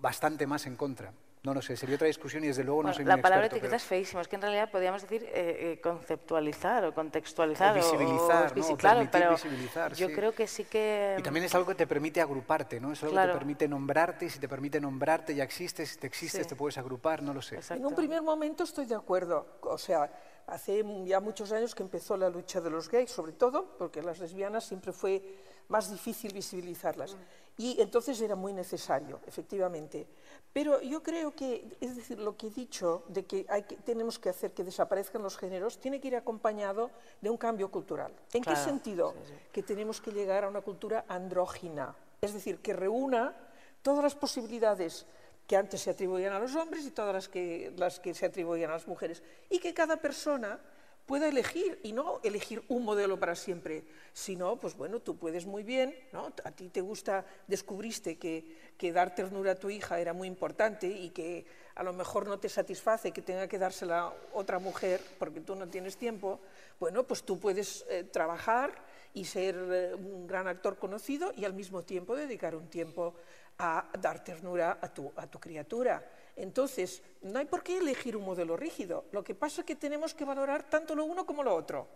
bastante 0.00 0.46
más 0.46 0.66
en 0.66 0.76
contra. 0.76 1.12
No 1.46 1.54
lo 1.54 1.62
sé, 1.62 1.76
sería 1.76 1.94
otra 1.94 2.08
discusión 2.08 2.42
y 2.42 2.48
desde 2.48 2.64
luego 2.64 2.80
no 2.82 2.86
Bueno, 2.88 2.96
soy 2.96 3.04
la 3.04 3.18
palabra 3.22 3.46
experto, 3.46 3.54
etiqueta 3.58 3.68
pero- 3.68 3.76
es 3.76 3.84
feísimo, 3.84 4.20
es 4.20 4.26
que 4.26 4.34
en 4.34 4.42
realidad 4.42 4.68
podríamos 4.68 5.00
decir 5.02 5.22
eh, 5.32 5.74
eh, 5.74 5.80
conceptualizar 5.80 6.84
o 6.86 6.92
contextualizar 6.92 7.70
O 7.70 7.74
visibilizar, 7.76 8.56
¿no? 8.56 8.62
visi- 8.64 8.76
claro, 8.76 9.08
pero 9.12 9.30
visibilizar, 9.30 9.94
yo 9.94 10.08
sí. 10.08 10.12
creo 10.12 10.34
que 10.34 10.48
sí 10.48 10.64
que 10.64 11.14
Y 11.20 11.22
también 11.22 11.44
es 11.46 11.54
algo 11.54 11.68
que 11.68 11.76
te 11.76 11.86
permite 11.86 12.20
agruparte, 12.20 12.80
¿no? 12.80 12.90
Es 12.92 13.00
algo 13.04 13.14
que 13.14 13.22
te 13.28 13.32
permite 13.32 13.68
nombrarte 13.68 14.24
y 14.24 14.30
si 14.30 14.40
te 14.40 14.48
permite 14.48 14.80
nombrarte 14.80 15.36
ya 15.36 15.44
existes, 15.44 15.90
si 15.90 15.98
te 15.98 16.08
existes 16.08 16.42
Sí. 16.42 16.48
te 16.48 16.56
puedes 16.56 16.78
agrupar, 16.78 17.22
no 17.22 17.32
lo 17.32 17.40
sé. 17.40 17.54
Exacto. 17.54 17.80
En 17.80 17.86
un 17.86 17.94
primer 17.94 18.22
momento 18.22 18.64
estoy 18.64 18.86
de 18.86 18.96
acuerdo. 18.96 19.46
O 19.60 19.78
sea, 19.78 20.10
hace 20.48 20.82
ya 21.04 21.20
muchos 21.20 21.52
años 21.52 21.76
que 21.76 21.84
empezó 21.84 22.16
la 22.16 22.28
lucha 22.28 22.60
de 22.60 22.70
los 22.70 22.90
gays, 22.90 23.12
sobre 23.12 23.34
todo, 23.34 23.76
porque 23.78 24.02
las 24.02 24.18
lesbianas 24.18 24.64
siempre 24.64 24.90
fue 24.90 25.22
más 25.68 25.90
difícil 25.90 26.32
visibilizarlas. 26.32 27.16
Y 27.58 27.80
entonces 27.80 28.20
era 28.20 28.34
muy 28.34 28.52
necesario, 28.52 29.20
efectivamente. 29.26 30.06
Pero 30.52 30.80
yo 30.82 31.02
creo 31.02 31.34
que, 31.34 31.76
es 31.80 31.96
decir, 31.96 32.18
lo 32.18 32.36
que 32.36 32.48
he 32.48 32.50
dicho 32.50 33.04
de 33.08 33.24
que, 33.24 33.46
hay 33.48 33.62
que 33.62 33.76
tenemos 33.76 34.18
que 34.18 34.28
hacer 34.28 34.52
que 34.52 34.64
desaparezcan 34.64 35.22
los 35.22 35.38
géneros, 35.38 35.78
tiene 35.78 36.00
que 36.00 36.08
ir 36.08 36.16
acompañado 36.16 36.90
de 37.20 37.30
un 37.30 37.36
cambio 37.36 37.70
cultural. 37.70 38.12
¿En 38.32 38.42
qué 38.42 38.56
sentido? 38.56 39.14
Que 39.52 39.62
tenemos 39.62 40.00
que 40.00 40.12
llegar 40.12 40.44
a 40.44 40.48
una 40.48 40.60
cultura 40.60 41.04
andrógina, 41.08 41.94
es 42.20 42.34
decir, 42.34 42.58
que 42.58 42.72
reúna 42.72 43.34
todas 43.82 44.02
las 44.02 44.14
posibilidades 44.14 45.06
que 45.46 45.56
antes 45.56 45.80
se 45.80 45.90
atribuían 45.90 46.32
a 46.32 46.40
los 46.40 46.54
hombres 46.56 46.84
y 46.84 46.90
todas 46.90 47.14
las 47.14 47.28
que, 47.28 47.72
las 47.76 48.00
que 48.00 48.12
se 48.14 48.26
atribuían 48.26 48.70
a 48.70 48.74
las 48.74 48.88
mujeres, 48.88 49.22
y 49.48 49.58
que 49.60 49.72
cada 49.72 49.96
persona 49.96 50.58
pueda 51.06 51.28
elegir 51.28 51.78
y 51.84 51.92
no 51.92 52.20
elegir 52.24 52.62
un 52.68 52.84
modelo 52.84 53.18
para 53.18 53.36
siempre, 53.36 53.84
sino, 54.12 54.56
pues 54.56 54.76
bueno, 54.76 55.00
tú 55.00 55.16
puedes 55.16 55.46
muy 55.46 55.62
bien, 55.62 55.96
¿no? 56.12 56.32
A 56.44 56.50
ti 56.50 56.68
te 56.68 56.80
gusta, 56.80 57.24
descubriste 57.46 58.18
que, 58.18 58.72
que 58.76 58.92
dar 58.92 59.14
ternura 59.14 59.52
a 59.52 59.54
tu 59.54 59.70
hija 59.70 60.00
era 60.00 60.12
muy 60.12 60.26
importante 60.26 60.88
y 60.88 61.10
que 61.10 61.46
a 61.76 61.84
lo 61.84 61.92
mejor 61.92 62.26
no 62.26 62.38
te 62.38 62.48
satisface 62.48 63.12
que 63.12 63.22
tenga 63.22 63.46
que 63.46 63.58
dársela 63.58 64.12
otra 64.32 64.58
mujer 64.58 65.00
porque 65.18 65.40
tú 65.40 65.54
no 65.54 65.68
tienes 65.68 65.96
tiempo, 65.96 66.40
bueno, 66.80 67.04
pues 67.04 67.22
tú 67.22 67.38
puedes 67.38 67.86
eh, 67.88 68.04
trabajar 68.04 68.74
y 69.14 69.24
ser 69.24 69.56
eh, 69.70 69.94
un 69.94 70.26
gran 70.26 70.48
actor 70.48 70.76
conocido 70.76 71.32
y 71.36 71.44
al 71.44 71.54
mismo 71.54 71.82
tiempo 71.82 72.16
dedicar 72.16 72.56
un 72.56 72.68
tiempo 72.68 73.14
a 73.58 73.90
dar 74.00 74.22
ternura 74.22 74.78
a 74.80 74.92
tu, 74.92 75.12
a 75.16 75.26
tu 75.26 75.38
criatura. 75.38 76.04
Entonces, 76.36 77.02
no 77.22 77.38
hay 77.38 77.46
por 77.46 77.62
qué 77.62 77.78
elegir 77.78 78.16
un 78.16 78.24
modelo 78.24 78.56
rígido. 78.56 79.06
Lo 79.10 79.24
que 79.24 79.34
pasa 79.34 79.62
es 79.62 79.66
que 79.66 79.74
tenemos 79.74 80.14
que 80.14 80.24
valorar 80.24 80.68
tanto 80.68 80.94
lo 80.94 81.04
uno 81.04 81.24
como 81.24 81.42
lo 81.42 81.54
otro, 81.54 81.88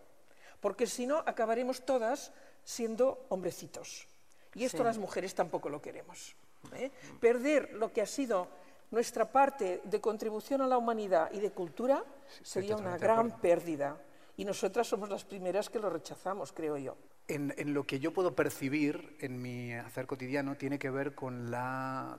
porque 0.61 0.87
si 0.87 1.07
no, 1.07 1.19
acabaremos 1.27 1.85
todas 1.85 2.33
siendo 2.65 3.27
hombrecitos. 3.29 4.09
Y 4.55 4.65
esto 4.65 4.83
las 4.83 4.99
mujeres 4.99 5.35
tampoco 5.35 5.69
lo 5.69 5.81
queremos. 5.81 6.35
¿eh? 6.75 6.91
Perder 7.21 7.75
lo 7.75 7.93
que 7.93 8.03
ha 8.03 8.07
sido 8.07 8.49
nuestra 8.91 9.31
parte 9.31 9.83
de 9.85 10.01
contribución 10.01 10.61
a 10.63 10.67
la 10.67 10.79
humanidad 10.79 11.31
y 11.33 11.41
de 11.41 11.53
cultura 11.53 12.05
sería 12.43 12.77
una 12.77 12.99
gran 12.99 13.41
pérdida. 13.41 14.01
Y 14.37 14.45
nosotras 14.45 14.89
somos 14.89 15.11
las 15.11 15.25
primeras 15.25 15.69
que 15.69 15.79
lo 15.79 15.91
rechazamos, 15.91 16.53
creo 16.53 16.79
yo. 16.79 16.97
En, 17.29 17.55
en 17.59 17.75
lo 17.75 17.85
que 17.85 18.01
yo 18.01 18.13
puedo 18.13 18.35
percibir 18.35 19.17
en 19.21 19.41
mi 19.41 19.75
hacer 19.75 20.07
cotidiano 20.07 20.57
tiene 20.57 20.79
que 20.79 20.91
ver 20.91 21.15
con 21.15 21.51
la... 21.51 22.19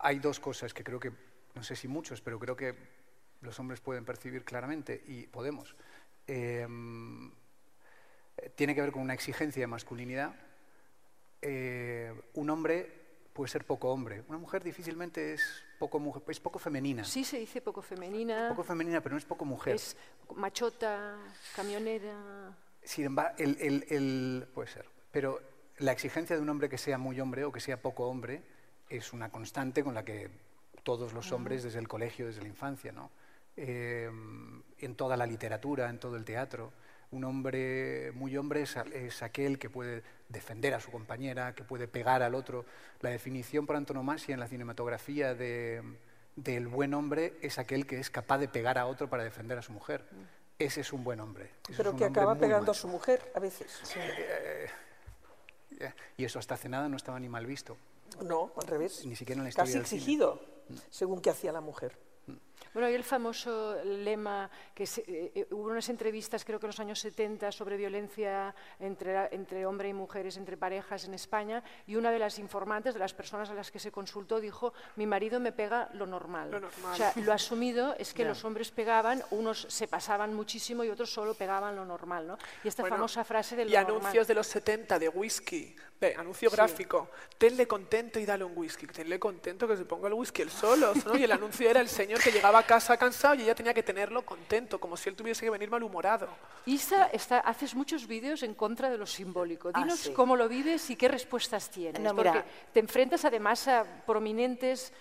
Hay 0.00 0.18
dos 0.18 0.40
cosas 0.40 0.72
que 0.74 0.84
creo 0.84 1.00
que, 1.00 1.12
no 1.54 1.62
sé 1.62 1.76
si 1.76 1.88
muchos, 1.88 2.20
pero 2.20 2.38
creo 2.38 2.56
que 2.56 2.74
los 3.40 3.58
hombres 3.60 3.80
pueden 3.80 4.04
percibir 4.04 4.44
claramente 4.44 5.02
y 5.06 5.26
podemos. 5.26 5.74
Eh, 6.26 6.66
tiene 8.56 8.74
que 8.74 8.80
ver 8.80 8.92
con 8.92 9.02
una 9.02 9.14
exigencia 9.14 9.60
de 9.62 9.66
masculinidad. 9.66 10.34
Eh, 11.42 12.12
un 12.34 12.50
hombre 12.50 13.02
puede 13.32 13.48
ser 13.50 13.64
poco 13.64 13.90
hombre. 13.90 14.24
Una 14.28 14.38
mujer 14.38 14.62
difícilmente 14.64 15.34
es 15.34 15.62
poco, 15.78 15.98
mujer, 15.98 16.22
es 16.28 16.40
poco 16.40 16.58
femenina. 16.58 17.04
Sí 17.04 17.24
se 17.24 17.38
dice 17.38 17.60
poco 17.60 17.82
femenina, 17.82 18.48
Poco 18.48 18.64
femenina, 18.64 19.00
pero 19.00 19.14
no 19.14 19.18
es 19.18 19.24
poco 19.24 19.44
mujer. 19.44 19.74
es 19.74 19.96
machota, 20.36 21.16
camionera. 21.54 22.56
Sin 22.82 23.04
embargo, 23.06 23.34
el, 23.38 23.56
el- 23.60 23.86
el- 23.88 24.46
puede 24.54 24.68
ser. 24.68 24.86
Pero 25.10 25.40
la 25.78 25.92
exigencia 25.92 26.36
de 26.36 26.42
un 26.42 26.48
hombre 26.48 26.68
que 26.68 26.78
sea 26.78 26.98
muy 26.98 27.20
hombre 27.20 27.44
o 27.44 27.52
que 27.52 27.60
sea 27.60 27.80
poco 27.80 28.06
hombre 28.08 28.42
es 28.88 29.12
una 29.12 29.30
constante 29.30 29.82
con 29.82 29.94
la 29.94 30.04
que 30.04 30.30
todos 30.82 31.12
los 31.12 31.32
hombres 31.32 31.62
desde 31.62 31.78
el 31.78 31.88
colegio, 31.88 32.26
desde 32.26 32.42
la 32.42 32.48
infancia, 32.48 32.92
¿no? 32.92 33.10
Eh, 33.56 34.10
en 34.78 34.94
toda 34.96 35.16
la 35.16 35.26
literatura, 35.26 35.88
en 35.88 35.98
todo 35.98 36.16
el 36.16 36.24
teatro. 36.24 36.72
Un 37.10 37.24
hombre 37.24 38.10
muy 38.12 38.36
hombre 38.36 38.62
es, 38.62 39.22
aquel 39.22 39.58
que 39.58 39.70
puede 39.70 40.02
defender 40.28 40.74
a 40.74 40.80
su 40.80 40.90
compañera, 40.90 41.54
que 41.54 41.62
puede 41.62 41.86
pegar 41.86 42.22
al 42.22 42.34
otro. 42.34 42.64
La 43.00 43.10
definición 43.10 43.66
por 43.66 43.76
antonomasia 43.76 44.34
en 44.34 44.40
la 44.40 44.48
cinematografía 44.48 45.34
de, 45.34 45.82
del 46.34 46.66
buen 46.66 46.92
hombre 46.92 47.34
es 47.40 47.58
aquel 47.58 47.86
que 47.86 48.00
es 48.00 48.10
capaz 48.10 48.38
de 48.38 48.48
pegar 48.48 48.78
a 48.78 48.86
otro 48.86 49.08
para 49.08 49.22
defender 49.22 49.56
a 49.58 49.62
su 49.62 49.72
mujer. 49.72 50.04
Ese 50.58 50.80
es 50.80 50.92
un 50.92 51.04
buen 51.04 51.20
hombre. 51.20 51.50
Ese 51.62 51.72
es 51.72 51.76
Pero 51.78 51.96
que 51.96 52.04
acaba 52.04 52.34
pegando 52.34 52.72
a 52.72 52.74
su 52.74 52.88
mujer 52.88 53.30
a 53.34 53.40
veces. 53.40 53.96
Eh, 53.96 54.68
Y 56.16 56.24
eso 56.24 56.38
hasta 56.38 56.54
hace 56.54 56.68
nada 56.68 56.88
no 56.88 56.96
estaba 56.96 57.20
ni 57.20 57.28
mal 57.28 57.46
visto. 57.46 57.76
No, 58.22 58.52
al 58.56 58.66
revés. 58.66 59.04
Ni 59.04 59.16
siquiera 59.16 59.40
en 59.40 59.44
la 59.44 59.48
historia 59.50 59.72
Casi 59.72 59.78
exigido, 59.78 60.40
según 60.90 61.20
que 61.20 61.30
hacía 61.30 61.52
la 61.52 61.60
mujer. 61.60 61.96
Bueno, 62.74 62.88
hay 62.88 62.94
el 62.94 63.04
famoso 63.04 63.76
lema 63.84 64.50
que 64.74 64.84
se- 64.84 65.02
eh, 65.06 65.30
eh, 65.32 65.46
hubo 65.52 65.70
unas 65.70 65.88
entrevistas, 65.88 66.44
creo 66.44 66.58
que 66.58 66.66
en 66.66 66.70
los 66.70 66.80
años 66.80 66.98
70, 66.98 67.52
sobre 67.52 67.76
violencia 67.76 68.52
entre, 68.80 69.32
entre 69.32 69.64
hombre 69.64 69.88
y 69.90 69.92
mujeres, 69.92 70.36
entre 70.36 70.56
parejas 70.56 71.04
en 71.04 71.14
España, 71.14 71.62
y 71.86 71.94
una 71.94 72.10
de 72.10 72.18
las 72.18 72.40
informantes, 72.40 72.92
de 72.94 72.98
las 72.98 73.14
personas 73.14 73.48
a 73.48 73.54
las 73.54 73.70
que 73.70 73.78
se 73.78 73.92
consultó, 73.92 74.40
dijo, 74.40 74.72
mi 74.96 75.06
marido 75.06 75.38
me 75.38 75.52
pega 75.52 75.88
lo 75.94 76.04
normal. 76.04 76.50
Lo 76.50 76.58
normal. 76.58 76.92
O 76.92 76.96
sea, 76.96 77.12
lo 77.16 77.32
asumido 77.32 77.94
es 77.96 78.12
que 78.12 78.24
los 78.24 78.44
hombres 78.44 78.72
pegaban, 78.72 79.22
unos 79.30 79.66
se 79.70 79.86
pasaban 79.86 80.34
muchísimo 80.34 80.82
y 80.82 80.90
otros 80.90 81.12
solo 81.12 81.34
pegaban 81.34 81.76
lo 81.76 81.84
normal, 81.84 82.26
¿no? 82.26 82.38
Y 82.64 82.68
esta 82.68 82.82
Bueno, 82.82 82.96
famosa 82.96 83.22
frase 83.22 83.54
de 83.54 83.66
lo 83.66 83.70
Y 83.70 83.74
normal. 83.74 83.96
anuncios 83.98 84.26
de 84.26 84.34
los 84.34 84.48
70 84.48 84.98
de 84.98 85.08
whisky, 85.08 85.76
ve, 86.00 86.16
anuncio 86.18 86.50
gráfico, 86.50 87.08
tenle 87.38 87.68
contento 87.68 88.18
y 88.18 88.26
dale 88.26 88.42
un 88.42 88.52
whisky, 88.56 88.88
tenle 88.88 89.20
contento 89.20 89.68
que 89.68 89.76
se 89.76 89.84
ponga 89.84 90.08
el 90.08 90.14
whisky 90.14 90.42
el 90.42 90.50
solo, 90.50 90.92
¿no? 91.06 91.16
Y 91.16 91.22
el 91.22 91.30
anuncio 91.30 91.70
era 91.70 91.80
el 91.80 91.88
señor 91.88 92.20
que 92.20 92.32
llegaba 92.32 92.63
a 92.64 92.66
casa 92.66 92.96
cansado 92.96 93.34
y 93.34 93.42
ella 93.42 93.54
tenía 93.54 93.74
que 93.74 93.82
tenerlo 93.82 94.24
contento, 94.24 94.80
como 94.80 94.96
si 94.96 95.08
él 95.10 95.14
tuviese 95.16 95.44
que 95.44 95.50
venir 95.50 95.70
malhumorado. 95.70 96.28
Isa, 96.66 97.06
está, 97.12 97.40
haces 97.40 97.74
muchos 97.74 98.06
vídeos 98.06 98.42
en 98.42 98.54
contra 98.54 98.88
de 98.90 98.96
lo 98.98 99.06
simbólico. 99.06 99.70
Ah, 99.74 99.80
Dinos 99.82 100.00
sí. 100.00 100.12
cómo 100.12 100.34
lo 100.36 100.48
vives 100.48 100.88
y 100.90 100.96
qué 100.96 101.08
respuestas 101.08 101.70
tienes. 101.70 102.00
No, 102.00 102.14
porque 102.14 102.30
mira. 102.30 102.44
te 102.72 102.80
enfrentas 102.80 103.24
además 103.24 103.68
a 103.68 103.84
prominentes 104.06 104.92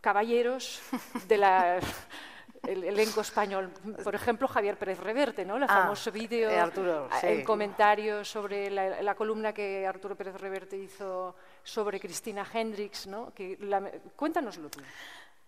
caballeros 0.00 0.80
de 1.28 1.38
la 1.38 1.78
el 2.66 2.84
elenco 2.84 3.20
español. 3.20 3.70
Por 4.04 4.14
ejemplo, 4.14 4.46
Javier 4.48 4.76
Pérez 4.78 4.98
Reverte, 5.00 5.44
¿no? 5.44 5.56
El 5.56 5.64
Ah, 5.64 5.68
famoso 5.68 6.10
vídeo 6.12 6.48
eh, 6.48 6.58
Arturo, 6.58 7.08
a- 7.10 7.20
sí. 7.20 7.26
en 7.26 7.44
comentarios 7.44 8.28
sobre 8.28 8.70
la, 8.70 9.02
la 9.02 9.14
columna 9.16 9.52
que 9.52 9.84
Arturo 9.86 10.14
Pérez 10.16 10.36
Reverte 10.40 10.76
hizo 10.78 11.34
sobre 11.64 11.98
Cristina 12.00 12.46
Hendricks, 12.52 13.06
¿no? 13.08 13.32
Que 13.34 13.56
la- 13.60 13.90
cuéntanoslo 14.16 14.68
tú. 14.70 14.80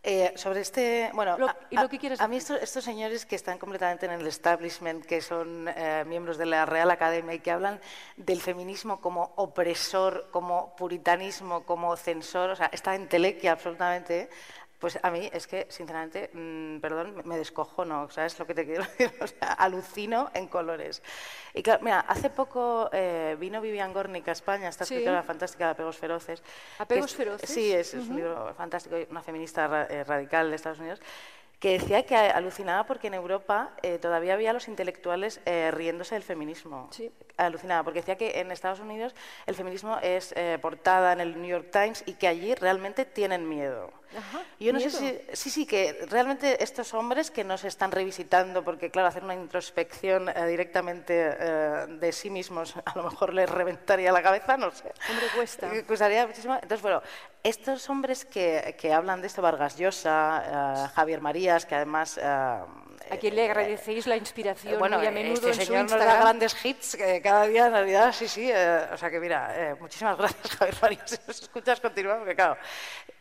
Eh, 0.07 0.35
sobre 0.37 0.61
este, 0.61 1.11
bueno, 1.15 1.39
Lo- 1.39 1.49
a- 1.49 1.57
y 1.71 1.77
lo 1.77 1.81
a- 1.83 1.89
que 1.89 1.99
quieres 1.99 2.21
a 2.21 2.29
mí 2.29 2.37
decir. 2.37 2.57
estos, 2.57 2.69
estos 2.69 2.85
señores 2.85 3.25
que 3.25 3.37
están 3.37 3.57
completamente 3.57 4.05
en 4.05 4.13
el 4.13 4.27
establishment, 4.27 5.03
que 5.07 5.23
son 5.23 5.67
eh, 5.75 6.05
miembros 6.07 6.37
de 6.37 6.45
la 6.45 6.67
Real 6.67 6.91
Academia 6.91 7.33
y 7.33 7.39
que 7.41 7.51
hablan 7.51 7.81
del 8.19 8.39
feminismo 8.43 9.01
como 9.01 9.33
opresor, 9.37 10.29
como 10.31 10.77
puritanismo, 10.77 11.65
como 11.65 11.97
censor, 11.97 12.51
o 12.51 12.57
sea, 12.57 12.69
esta 12.71 12.95
entelequia 12.95 13.53
absolutamente, 13.53 14.29
pues 14.79 14.99
a 15.03 15.11
mí 15.11 15.31
es 15.33 15.47
que, 15.47 15.67
sinceramente, 15.71 16.31
mm, 16.33 16.81
perdón, 16.81 17.15
me- 17.17 17.23
me 17.23 17.37
descojono, 17.39 18.11
¿sabes 18.11 18.39
lo 18.39 18.47
que 18.47 18.55
te 18.55 18.65
quiero 18.67 18.83
decir? 18.99 19.13
O 19.21 19.27
sea, 19.27 19.53
alucino 19.55 20.31
en 20.35 20.47
colores. 20.49 21.03
Y 21.55 21.63
claro, 21.63 21.83
mira, 21.83 22.01
hace 22.01 22.29
poco 22.31 22.91
eh, 22.93 23.37
vino 23.39 23.61
Vivian 23.61 23.93
Gornick 23.93 24.29
a 24.29 24.33
España, 24.33 24.69
esta 24.69 24.85
Sí. 24.85 24.95
escritora 24.95 25.23
fantástica 25.23 25.67
de 25.67 25.71
Apegos 25.73 25.97
Feroces. 25.99 26.43
¿Apegos 26.79 27.11
es- 27.13 27.17
Feroces? 27.17 27.49
Sí, 27.51 27.73
es, 27.73 27.95
es 27.95 28.09
un 28.09 28.17
libro 28.17 28.53
fantástico, 28.57 28.97
una 29.11 29.23
feminista 29.23 29.67
ra- 29.69 29.87
eh, 29.89 30.05
radical 30.05 30.51
de 30.51 30.57
Estados 30.57 30.79
Unidos, 30.81 31.01
que 31.61 31.79
decía 31.79 32.05
que 32.05 32.15
alucinaba 32.17 32.85
porque 32.85 33.07
en 33.07 33.15
Europa 33.15 33.71
eh, 33.83 33.99
todavía 33.99 34.35
había 34.35 34.53
los 34.53 34.69
intelectuales 34.69 35.41
eh, 35.47 35.71
riéndose 35.73 36.15
del 36.15 36.23
feminismo. 36.25 36.89
Sí. 36.91 37.11
Alucinaba, 37.39 37.83
porque 37.85 38.01
decía 38.01 38.17
que 38.17 38.39
en 38.41 38.51
Estados 38.53 38.81
Unidos 38.81 39.15
el 39.47 39.55
feminismo 39.55 39.99
es 40.03 40.35
eh, 40.37 40.59
portada 40.61 41.15
en 41.15 41.21
el 41.21 41.41
New 41.41 41.49
York 41.49 41.69
Times 41.73 42.03
y 42.07 42.15
que 42.15 42.29
allí 42.29 42.55
realmente 42.55 43.07
tienen 43.07 43.49
miedo. 43.49 43.91
Ajá, 44.17 44.43
Y 44.59 44.67
Yo 44.67 44.73
no 44.73 44.81
sé 44.81 44.91
si, 44.91 45.21
sí, 45.33 45.51
sí, 45.51 45.67
que 45.67 46.07
realmente 46.09 46.63
estos 46.63 46.95
hombres 46.95 47.31
que 47.31 47.45
no 47.45 47.59
se 47.59 47.69
están 47.69 47.91
revisitando, 47.91 48.63
porque 48.65 48.91
claro, 48.91 49.09
hacer 49.09 49.25
una 49.25 49.35
introspección 49.35 50.29
eh, 50.29 50.47
directamente 50.47 51.37
eh, 51.39 51.87
de 51.89 52.13
sí 52.13 52.31
mismos 52.31 52.75
a 52.85 52.97
lo 52.97 53.05
mejor 53.05 53.35
les 53.35 53.49
reventaría 53.49 54.13
la 54.13 54.23
cabeza, 54.23 54.57
no 54.57 54.71
sé. 54.71 54.93
Hombre, 55.11 55.27
cuesta. 55.35 55.75
Eh, 55.75 55.85
Costaría 55.85 56.27
muchísimo. 56.27 56.55
Entonces, 56.55 56.83
bueno, 56.83 57.03
estos 57.43 57.89
hombres 57.91 58.25
que, 58.25 58.77
que 58.79 58.93
hablan 58.93 59.21
de 59.21 59.27
esto, 59.27 59.43
Vargas 59.43 59.77
Llosa, 59.77 60.85
eh, 60.87 60.89
Javier 60.95 61.21
Marías, 61.21 61.67
que 61.67 61.75
además... 61.75 62.19
A 63.11 63.17
quien 63.17 63.35
le 63.35 63.45
agradecéis 63.45 64.07
la 64.07 64.17
inspiración 64.17 64.79
bueno, 64.79 64.99
muy 64.99 65.07
a 65.07 65.11
menudo 65.11 65.35
este 65.35 65.49
en 65.49 65.55
su 65.55 65.61
señor 65.63 65.83
nos 65.83 65.91
da 65.93 65.97
Instagram. 65.99 66.21
grandes 66.23 66.65
hits 66.65 66.99
cada 67.23 67.47
día 67.47 67.67
en 67.67 67.73
realidad, 67.73 68.13
sí, 68.13 68.29
sí. 68.29 68.51
eh, 68.51 68.87
o 68.93 68.97
sea 68.97 69.11
que 69.11 69.21
mira, 69.21 69.53
eh, 69.55 69.75
muchísimas 69.79 70.17
gracias 70.19 70.57
Javier 70.57 70.77
Marías, 70.81 71.11
si 71.11 71.17
nos 71.27 71.43
escuchas 71.43 71.81
continúa, 71.81 72.19
porque 72.19 72.35
claro, 72.35 72.57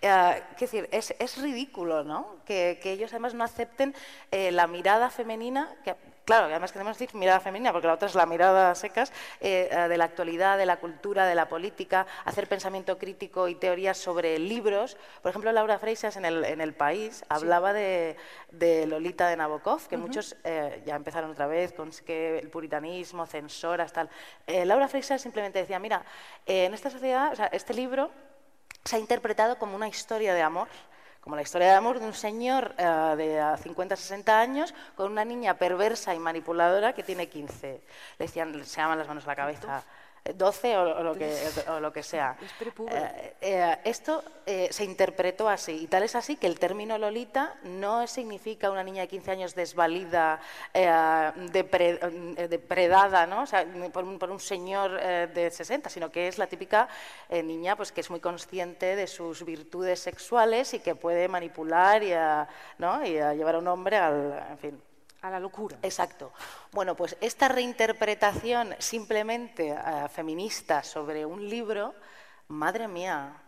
eh, 0.02 0.44
qué 0.58 0.66
decir, 0.66 0.88
es, 0.92 1.14
es 1.20 1.42
ridículo, 1.42 2.04
¿no? 2.04 2.38
Que, 2.46 2.80
que 2.82 2.92
ellos 2.92 3.12
además 3.12 3.34
no 3.34 3.44
acepten 3.44 3.94
la 4.32 4.68
mirada 4.68 5.10
femenina, 5.10 5.76
que 5.84 5.96
claro, 6.26 6.46
además 6.46 6.72
queremos 6.72 6.98
decir 6.98 7.16
mirada 7.16 7.40
femenina, 7.40 7.72
porque 7.72 7.88
la 7.88 7.94
otra 7.94 8.08
es 8.08 8.16
la 8.16 8.26
mirada 8.26 8.76
secas, 8.76 9.12
eh, 9.40 9.70
eh, 9.72 9.88
de 9.88 9.98
la 9.98 10.06
actualidad, 10.06 10.58
de 10.58 10.66
la 10.66 10.78
cultura, 10.78 11.26
de 11.26 11.36
la 11.36 11.48
política, 11.48 12.06
hacer 12.26 12.48
pensamiento 12.48 12.98
crítico 12.98 13.48
y 13.48 13.56
teorías 13.56 13.98
sobre 13.98 14.40
libros. 14.40 14.98
Por 15.22 15.30
ejemplo, 15.30 15.52
Laura 15.52 15.80
Freixas 15.80 16.18
en 16.18 16.26
el, 16.26 16.44
en 16.46 16.62
el 16.62 16.74
País 16.74 17.24
hablaba 17.30 17.74
de, 17.74 18.16
de, 18.52 18.86
Lolita 18.88 19.28
de 19.28 19.38
Nabokov, 19.38 19.88
que 19.88 19.98
muchos 19.98 20.36
eh, 20.44 20.82
ya 20.86 20.96
empezaron 20.96 21.32
otra 21.32 21.48
vez 21.48 21.74
con 21.74 21.92
que 22.06 22.40
el 22.40 22.50
puritanismo, 22.50 23.26
censoras, 23.26 23.94
tal. 23.94 24.10
Laura 24.48 24.88
Freixas 24.88 25.22
simplemente 25.22 25.60
decía, 25.60 25.80
mira, 25.80 26.04
en 26.46 26.74
esta 26.74 26.90
sociedad, 26.90 27.32
o 27.32 27.36
sea, 27.36 27.48
este 27.48 27.74
libro 27.74 28.10
se 28.84 28.96
ha 28.96 29.00
interpretado 29.00 29.58
como 29.58 29.76
una 29.76 29.88
historia 29.88 30.34
de 30.34 30.42
amor 30.42 30.68
como 31.24 31.38
la 31.38 31.42
historia 31.42 31.68
de 31.68 31.74
amor 31.76 32.00
de 32.00 32.06
un 32.06 32.14
señor 32.14 32.76
eh, 32.78 32.84
de 32.84 33.58
50, 33.64 33.96
60 33.96 34.40
años 34.40 34.74
con 34.96 35.10
una 35.10 35.24
niña 35.24 35.54
perversa 35.54 36.14
y 36.14 36.20
manipuladora 36.20 36.92
que 36.92 37.02
tiene 37.02 37.30
15. 37.30 37.82
Le 38.20 38.26
decían, 38.26 38.54
se 38.66 38.82
llaman 38.82 38.98
las 39.00 39.08
manos 39.08 39.24
a 39.24 39.28
la 39.28 39.36
cabeza. 39.36 39.84
12 40.24 40.78
o, 40.78 41.04
lo, 41.04 41.14
que, 41.16 41.36
o 41.68 41.80
lo 41.80 41.92
que 41.92 42.04
sea. 42.04 42.38
Eh, 42.90 43.34
eh, 43.42 43.78
esto 43.84 44.24
eh, 44.46 44.68
se 44.72 44.84
interpretó 44.84 45.50
así, 45.50 45.84
y 45.84 45.88
tal 45.88 46.04
es 46.04 46.16
así 46.16 46.36
que 46.38 46.48
el 46.48 46.60
término 46.60 46.98
Lolita 46.98 47.56
no 47.64 48.06
significa 48.08 48.70
una 48.72 48.84
niña 48.84 49.02
de 49.04 49.08
15 49.08 49.32
años 49.32 49.56
desvalida, 49.56 50.40
depredada 52.50 53.26
¿no? 53.26 53.46
por, 53.92 54.04
un, 54.04 54.20
por, 54.20 54.32
un, 54.32 54.40
señor 54.40 55.00
de 55.00 55.50
60, 55.52 55.90
sino 55.90 56.12
que 56.12 56.28
es 56.28 56.38
la 56.38 56.48
típica 56.48 56.88
niña 57.30 57.76
pues, 57.76 57.92
que 57.92 58.02
es 58.02 58.10
muy 58.10 58.20
consciente 58.20 58.96
de 58.96 59.08
sus 59.08 59.44
virtudes 59.46 60.00
sexuales 60.00 60.74
y 60.74 60.80
que 60.80 60.96
puede 60.96 61.28
manipular 61.28 62.04
y, 62.04 62.14
¿no? 62.78 63.06
y 63.06 63.12
llevar 63.12 63.56
a 63.56 63.60
un 63.60 63.68
hombre 63.68 63.98
al. 63.98 64.46
En 64.50 64.58
fin, 64.58 64.82
a 65.24 65.30
la 65.30 65.40
locura. 65.40 65.78
Exacto. 65.82 66.34
Bueno, 66.72 66.96
pues 66.96 67.16
esta 67.22 67.48
reinterpretación 67.48 68.76
simplemente 68.78 69.70
eh, 69.70 70.08
feminista 70.10 70.84
sobre 70.84 71.26
un 71.26 71.50
libro, 71.50 71.96
madre 72.50 72.88
mía, 72.90 73.43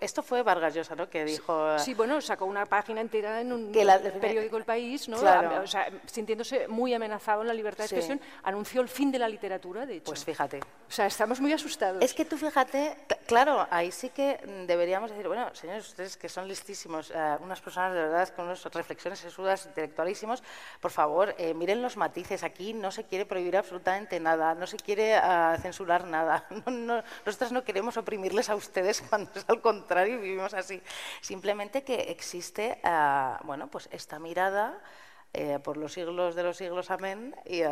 esto 0.00 0.22
fue 0.22 0.42
Vargas 0.42 0.74
Llosa, 0.74 0.94
¿no? 0.94 1.08
Que 1.08 1.24
dijo... 1.24 1.78
Sí, 1.78 1.94
bueno, 1.94 2.20
sacó 2.20 2.44
una 2.44 2.66
página 2.66 3.00
entera 3.00 3.40
en 3.40 3.52
un 3.52 3.72
periódico 4.20 4.58
El 4.58 4.64
País, 4.64 5.08
¿no? 5.08 5.16
O 5.16 5.66
sea, 5.66 5.90
sintiéndose 6.06 6.68
muy 6.68 6.92
amenazado 6.92 7.40
en 7.40 7.48
la 7.48 7.54
libertad 7.54 7.84
de 7.84 7.86
expresión, 7.86 8.20
anunció 8.42 8.82
el 8.82 8.88
fin 8.88 9.10
de 9.10 9.18
la 9.18 9.28
literatura, 9.28 9.86
de 9.86 9.96
hecho. 9.96 10.04
Pues 10.04 10.24
fíjate. 10.24 10.60
O 10.60 10.92
sea, 10.92 11.06
estamos 11.06 11.40
muy 11.40 11.52
asustados. 11.52 12.02
Es 12.02 12.12
que 12.12 12.24
tú 12.24 12.36
fíjate, 12.36 12.96
claro, 13.26 13.66
ahí 13.70 13.90
sí 13.92 14.10
que 14.10 14.40
deberíamos 14.66 15.10
decir, 15.10 15.26
bueno, 15.26 15.54
señores, 15.54 15.88
ustedes 15.88 16.16
que 16.16 16.28
son 16.28 16.46
listísimos, 16.46 17.10
eh, 17.10 17.36
unas 17.40 17.60
personas 17.60 17.94
de 17.94 18.00
verdad 18.00 18.28
con 18.30 18.46
unas 18.46 18.62
reflexiones 18.64 19.20
sesudas, 19.20 19.66
intelectualísimos, 19.66 20.42
por 20.80 20.90
favor, 20.90 21.34
eh, 21.38 21.54
miren 21.54 21.80
los 21.80 21.96
matices. 21.96 22.42
Aquí 22.42 22.74
no 22.74 22.90
se 22.90 23.04
quiere 23.04 23.24
prohibir 23.24 23.56
absolutamente 23.56 24.20
nada, 24.20 24.54
no 24.54 24.66
se 24.66 24.76
quiere 24.76 25.14
ah, 25.14 25.56
censurar 25.62 26.04
nada. 26.04 26.46
No, 26.70 27.02
nosotros 27.26 27.52
no 27.52 27.64
queremos 27.64 27.96
oprimirles 27.96 28.48
a 28.48 28.54
ustedes 28.54 29.02
cuando 29.02 29.29
al 29.48 29.60
contrario, 29.60 30.20
vivimos 30.20 30.54
así. 30.54 30.82
Simplemente 31.20 31.82
que 31.82 32.10
existe, 32.10 32.80
eh, 32.82 33.36
bueno, 33.44 33.68
pues 33.68 33.88
esta 33.92 34.18
mirada 34.18 34.80
eh, 35.32 35.58
por 35.62 35.76
los 35.76 35.92
siglos 35.92 36.34
de 36.34 36.42
los 36.42 36.56
siglos, 36.56 36.90
amén, 36.90 37.34
y 37.46 37.60
eh, 37.60 37.68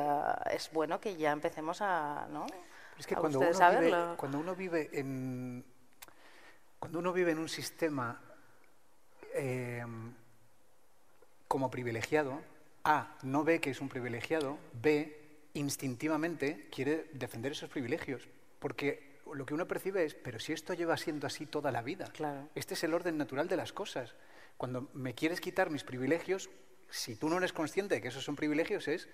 es 0.50 0.70
bueno 0.72 1.00
que 1.00 1.16
ya 1.16 1.32
empecemos 1.32 1.80
a, 1.82 2.28
¿no? 2.30 2.46
Es 2.98 3.06
que 3.06 3.14
cuando 3.14 3.38
uno, 3.38 3.80
vive, 3.80 4.16
cuando 4.16 4.38
uno 4.38 4.54
vive 4.56 4.90
en 4.92 5.64
cuando 6.80 6.98
uno 6.98 7.12
vive 7.12 7.32
en 7.32 7.38
un 7.38 7.48
sistema 7.48 8.20
como 11.46 11.70
privilegiado, 11.70 12.40
A, 12.82 13.16
no 13.22 13.44
ve 13.44 13.60
que 13.60 13.70
es 13.70 13.80
un 13.80 13.88
privilegiado, 13.88 14.58
B, 14.72 15.48
instintivamente 15.54 16.68
quiere 16.70 17.08
defender 17.12 17.52
esos 17.52 17.70
privilegios, 17.70 18.28
porque 18.58 19.07
lo 19.34 19.46
que 19.46 19.54
uno 19.54 19.66
percibe 19.66 20.04
es, 20.04 20.14
pero 20.14 20.38
si 20.38 20.52
esto 20.52 20.74
lleva 20.74 20.96
siendo 20.96 21.26
así 21.26 21.46
toda 21.46 21.70
la 21.70 21.82
vida, 21.82 22.10
este 22.54 22.74
es 22.74 22.84
el 22.84 22.94
orden 22.94 23.16
natural 23.16 23.48
de 23.48 23.56
las 23.56 23.72
cosas. 23.72 24.14
Cuando 24.56 24.88
me 24.92 25.14
quieres 25.14 25.40
quitar 25.40 25.70
mis 25.70 25.84
privilegios, 25.84 26.50
si 26.90 27.16
tú 27.16 27.28
no 27.28 27.38
eres 27.38 27.52
consciente 27.52 27.96
de 27.96 28.02
que 28.02 28.08
esos 28.08 28.24
son 28.24 28.36
privilegios, 28.36 28.88
es, 28.88 29.08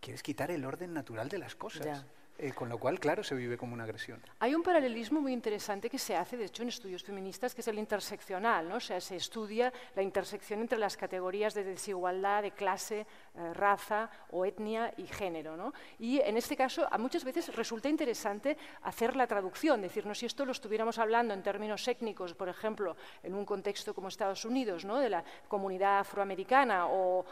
quieres 0.00 0.22
quitar 0.22 0.50
el 0.50 0.64
orden 0.64 0.92
natural 0.92 1.28
de 1.28 1.38
las 1.38 1.54
cosas. 1.54 2.04
Eh, 2.42 2.52
con 2.54 2.70
lo 2.70 2.78
cual, 2.78 2.98
claro, 2.98 3.22
se 3.22 3.34
vive 3.34 3.58
como 3.58 3.74
una 3.74 3.84
agresión. 3.84 4.18
Hay 4.38 4.54
un 4.54 4.62
paralelismo 4.62 5.20
muy 5.20 5.34
interesante 5.34 5.90
que 5.90 5.98
se 5.98 6.16
hace, 6.16 6.38
de 6.38 6.46
hecho, 6.46 6.62
en 6.62 6.70
estudios 6.70 7.04
feministas, 7.04 7.54
que 7.54 7.60
es 7.60 7.68
el 7.68 7.78
interseccional, 7.78 8.66
¿no? 8.66 8.76
O 8.76 8.80
sea, 8.80 8.98
se 8.98 9.16
estudia 9.16 9.70
la 9.94 10.00
intersección 10.00 10.60
entre 10.62 10.78
las 10.78 10.96
categorías 10.96 11.52
de 11.52 11.64
desigualdad, 11.64 12.42
de 12.42 12.52
clase, 12.52 13.00
eh, 13.00 13.52
raza 13.52 14.08
o 14.30 14.46
etnia 14.46 14.90
y 14.96 15.06
género, 15.06 15.54
¿no? 15.54 15.74
Y 15.98 16.18
en 16.20 16.38
este 16.38 16.56
caso, 16.56 16.88
a 16.90 16.96
muchas 16.96 17.24
veces 17.24 17.54
resulta 17.54 17.90
interesante 17.90 18.56
hacer 18.84 19.16
la 19.16 19.26
traducción, 19.26 19.82
decirnos 19.82 20.18
si 20.18 20.24
esto 20.24 20.46
lo 20.46 20.52
estuviéramos 20.52 20.96
hablando 20.98 21.34
en 21.34 21.42
términos 21.42 21.86
étnicos, 21.88 22.32
por 22.32 22.48
ejemplo, 22.48 22.96
en 23.22 23.34
un 23.34 23.44
contexto 23.44 23.92
como 23.92 24.08
Estados 24.08 24.46
Unidos, 24.46 24.86
¿no? 24.86 24.96
De 24.96 25.10
la 25.10 25.22
comunidad 25.46 25.98
afroamericana 25.98 26.86
o, 26.88 27.22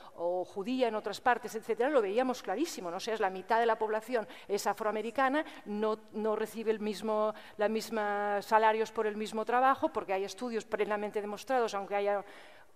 judía 0.44 0.88
en 0.88 0.94
otras 0.94 1.22
partes, 1.22 1.54
etcétera, 1.54 1.88
lo 1.88 2.02
veíamos 2.02 2.42
clarísimo, 2.42 2.90
¿no? 2.90 2.98
O 2.98 3.00
sea, 3.00 3.14
es 3.14 3.20
la 3.20 3.30
mitad 3.30 3.58
de 3.58 3.64
la 3.64 3.78
población 3.78 4.28
es 4.46 4.66
afroamericana 4.66 4.97
no 5.66 6.36
recibe 6.36 6.70
el 6.70 6.80
mismo, 6.80 7.34
la 7.56 7.68
misma 7.68 8.40
salarios 8.42 8.92
por 8.92 9.06
el 9.06 9.16
mismo 9.16 9.44
trabajo, 9.44 9.90
porque 9.90 10.12
hay 10.12 10.24
estudios 10.24 10.64
plenamente 10.64 11.20
demostrados, 11.20 11.74
aunque 11.74 11.96
haya 11.96 12.24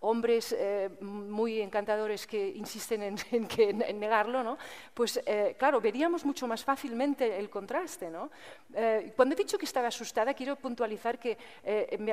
hombres 0.03 0.55
eh, 0.59 0.91
muy 1.01 1.61
encantadores 1.61 2.27
que 2.27 2.49
insisten 2.49 3.03
en, 3.03 3.17
que, 3.49 3.73
negarlo, 3.73 4.43
¿no? 4.43 4.59
pues 4.95 5.21
eh, 5.25 5.55
claro, 5.59 5.81
veríamos 5.81 6.25
mucho 6.25 6.47
más 6.47 6.65
fácilmente 6.65 7.39
el 7.39 7.49
contraste. 7.49 8.11
¿no? 8.11 8.31
Eh, 8.75 9.13
cuando 9.17 9.35
he 9.35 9.39
dicho 9.39 9.59
que 9.59 9.65
estaba 9.65 9.89
asustada, 9.89 10.35
quiero 10.35 10.57
puntualizar 10.57 11.19
que 11.19 11.39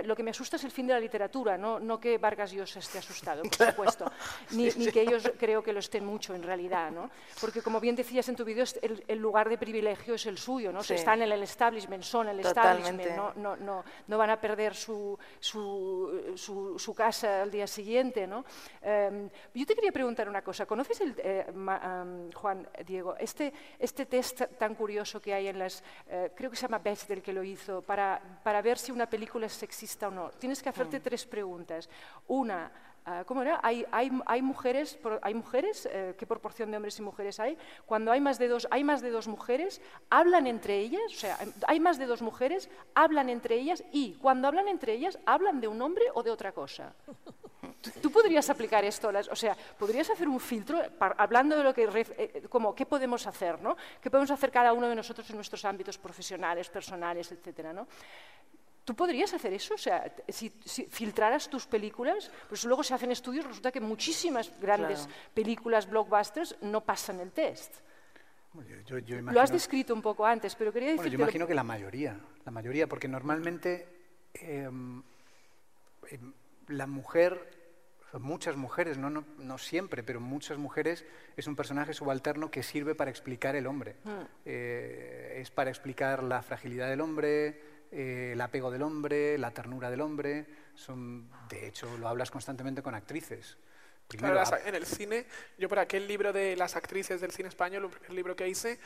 lo 0.03 0.15
que 0.15 0.23
me 0.23 0.31
asusta 0.31 0.55
es 0.55 0.63
el 0.63 0.71
fin 0.71 0.87
de 0.87 0.93
la 0.93 0.99
literatura, 0.99 1.57
no, 1.57 1.79
no 1.79 1.99
que 1.99 2.17
Vargas 2.17 2.51
Llosa 2.51 2.79
esté 2.79 2.99
asustado, 2.99 3.43
por 3.43 3.67
supuesto, 3.69 4.11
ni, 4.51 4.69
que 4.71 5.01
ellos 5.01 5.31
creo 5.37 5.63
que 5.63 5.73
lo 5.73 5.79
estén 5.79 6.05
mucho 6.05 6.33
en 6.35 6.43
realidad, 6.43 6.91
¿no? 6.91 7.09
porque 7.41 7.61
como 7.61 7.79
bien 7.79 7.95
decías 7.95 8.27
en 8.29 8.35
tu 8.35 8.45
vídeo, 8.45 8.63
el, 9.07 9.17
lugar 9.17 9.49
de 9.49 9.57
privilegio 9.57 10.13
es 10.15 10.25
el 10.25 10.37
suyo, 10.37 10.71
¿no? 10.71 10.81
están 10.81 11.21
en 11.21 11.31
el 11.31 11.43
establishment, 11.43 12.03
son 12.03 12.29
el 12.29 12.39
establishment, 12.39 13.15
¿no? 13.15 13.33
No, 13.35 13.55
no, 13.55 13.83
no, 14.07 14.17
van 14.17 14.29
a 14.29 14.39
perder 14.39 14.75
su, 14.75 15.17
su, 15.39 16.33
su, 16.35 16.77
su 16.77 16.93
casa 16.93 17.41
al 17.41 17.51
día 17.51 17.67
siguiente 17.67 17.78
siguiente. 17.79 18.27
¿no? 18.27 18.43
Em, 18.81 19.29
yo 19.53 19.65
te 19.65 19.75
quería 19.75 19.91
preguntar 19.91 20.27
una 20.27 20.41
cosa. 20.41 20.65
¿Conoces, 20.65 20.99
el, 21.01 21.15
eh, 21.17 21.45
Juan 22.35 22.67
Diego, 22.85 23.15
este, 23.17 23.53
este 23.79 24.05
test 24.05 24.41
tan 24.57 24.75
curioso 24.75 25.21
que 25.21 25.33
hay 25.33 25.47
en 25.47 25.59
las... 25.59 25.83
Eh, 26.07 26.31
creo 26.35 26.49
que 26.49 26.57
se 26.57 26.63
llama 26.63 26.79
Bechdel 26.79 27.21
que 27.21 27.33
lo 27.33 27.43
hizo, 27.43 27.81
para, 27.81 28.21
para 28.43 28.61
ver 28.61 28.77
si 28.77 28.91
una 28.91 29.07
película 29.09 29.45
es 29.45 29.53
sexista 29.53 30.09
o 30.09 30.11
no. 30.11 30.29
Tienes 30.31 30.61
que 30.61 30.69
hacerte 30.69 30.99
mm. 30.99 31.03
tres 31.03 31.25
preguntas. 31.25 31.89
Una, 32.27 32.71
Ah, 33.11 33.23
¿Cómo 33.25 33.41
era? 33.41 33.59
Hay, 33.63 33.85
hay, 33.91 34.11
hay 34.27 34.41
mujeres, 34.41 34.99
hay 35.23 35.33
mujeres 35.33 35.87
eh, 35.91 36.13
¿qué 36.15 36.27
proporción 36.27 36.69
de 36.69 36.77
hombres 36.77 36.99
y 36.99 37.01
mujeres 37.01 37.39
hay? 37.39 37.57
Cuando 37.87 38.11
hay 38.11 38.21
más, 38.21 38.37
de 38.37 38.47
dos, 38.47 38.67
hay 38.69 38.83
más 38.83 39.01
de 39.01 39.09
dos 39.09 39.27
mujeres, 39.27 39.81
hablan 40.11 40.45
entre 40.45 40.77
ellas, 40.77 41.01
o 41.07 41.15
sea, 41.15 41.39
hay 41.67 41.79
más 41.79 41.97
de 41.97 42.05
dos 42.05 42.21
mujeres, 42.21 42.69
hablan 42.93 43.29
entre 43.29 43.55
ellas 43.55 43.83
y 43.91 44.13
cuando 44.21 44.47
hablan 44.47 44.67
entre 44.67 44.93
ellas, 44.93 45.17
hablan 45.25 45.59
de 45.59 45.67
un 45.67 45.81
hombre 45.81 46.05
o 46.13 46.21
de 46.21 46.29
otra 46.29 46.51
cosa. 46.51 46.93
Tú 48.01 48.11
podrías 48.11 48.49
aplicar 48.49 48.83
esto, 48.83 49.09
o 49.31 49.35
sea, 49.35 49.55
podrías 49.77 50.09
hacer 50.09 50.27
un 50.27 50.39
filtro 50.39 50.81
hablando 51.17 51.57
de 51.57 51.63
lo 51.63 51.73
que, 51.73 51.87
eh, 52.17 52.43
como, 52.49 52.75
qué 52.75 52.85
podemos 52.85 53.25
hacer, 53.25 53.61
¿no? 53.61 53.77
¿Qué 54.01 54.09
podemos 54.09 54.31
hacer 54.31 54.51
cada 54.51 54.73
uno 54.73 54.89
de 54.89 54.95
nosotros 54.95 55.29
en 55.29 55.37
nuestros 55.37 55.63
ámbitos 55.63 55.97
profesionales, 55.97 56.69
personales, 56.69 57.31
etcétera, 57.31 57.71
¿no? 57.71 57.87
¿Tú 58.83 58.95
podrías 58.95 59.31
hacer 59.33 59.53
eso? 59.53 59.75
O 59.75 59.77
sea, 59.77 60.11
si, 60.27 60.49
filtraras 60.89 61.47
tus 61.47 61.67
películas, 61.67 62.31
pues 62.49 62.65
luego 62.65 62.83
se 62.83 62.95
hacen 62.95 63.11
estudios, 63.11 63.45
resulta 63.45 63.71
que 63.71 63.79
muchísimas 63.79 64.51
grandes 64.59 65.07
películas, 65.33 65.87
blockbusters, 65.87 66.55
no 66.61 66.81
pasan 66.81 67.19
el 67.19 67.31
test. 67.31 67.75
Lo 69.31 69.41
has 69.41 69.51
descrito 69.51 69.93
un 69.93 70.01
poco 70.01 70.25
antes, 70.25 70.55
pero 70.55 70.73
quería 70.73 70.91
decir... 70.93 71.11
yo 71.11 71.19
imagino 71.19 71.45
que 71.45 71.53
la 71.53 71.63
mayoría, 71.63 72.19
la 72.43 72.51
mayoría, 72.51 72.87
porque 72.87 73.07
normalmente 73.07 73.87
em, 74.33 75.03
la 76.67 76.87
mujer, 76.87 77.58
muchas 78.13 78.55
mujeres, 78.55 78.97
no, 78.97 79.09
no, 79.09 79.23
no, 79.37 79.57
siempre, 79.57 80.03
pero 80.03 80.19
muchas 80.19 80.57
mujeres 80.57 81.05
es 81.37 81.47
un 81.47 81.55
personaje 81.55 81.93
subalterno 81.93 82.49
que 82.49 82.63
sirve 82.63 82.95
para 82.95 83.11
explicar 83.11 83.55
el 83.55 83.67
hombre. 83.67 83.95
Mm. 84.03 84.21
Eh, 84.45 85.37
es 85.41 85.51
para 85.51 85.69
explicar 85.69 86.23
la 86.23 86.41
fragilidad 86.41 86.89
del 86.89 87.01
hombre, 87.01 87.61
eh, 87.91 88.31
el 88.33 88.41
apego 88.41 88.71
del 88.71 88.81
hombre, 88.81 89.37
la 89.37 89.51
ternura 89.51 89.91
del 89.91 90.01
hombre. 90.01 90.47
Son, 90.75 91.29
de 91.49 91.67
hecho, 91.67 91.97
lo 91.97 92.07
hablas 92.07 92.31
constantemente 92.31 92.81
con 92.81 92.95
actrices. 92.95 93.57
Primero, 94.07 94.41
en 94.65 94.73
el 94.73 94.87
cine, 94.87 95.27
yo 95.59 95.69
por 95.69 95.77
aquel 95.77 96.07
libro 96.07 96.33
de 96.33 96.55
las 96.55 96.75
actrices 96.75 97.21
del 97.21 97.29
cine 97.29 97.49
español, 97.49 97.83
el 97.83 97.89
primer 97.91 98.11
libro 98.13 98.35
que 98.35 98.47
hice, 98.47 98.79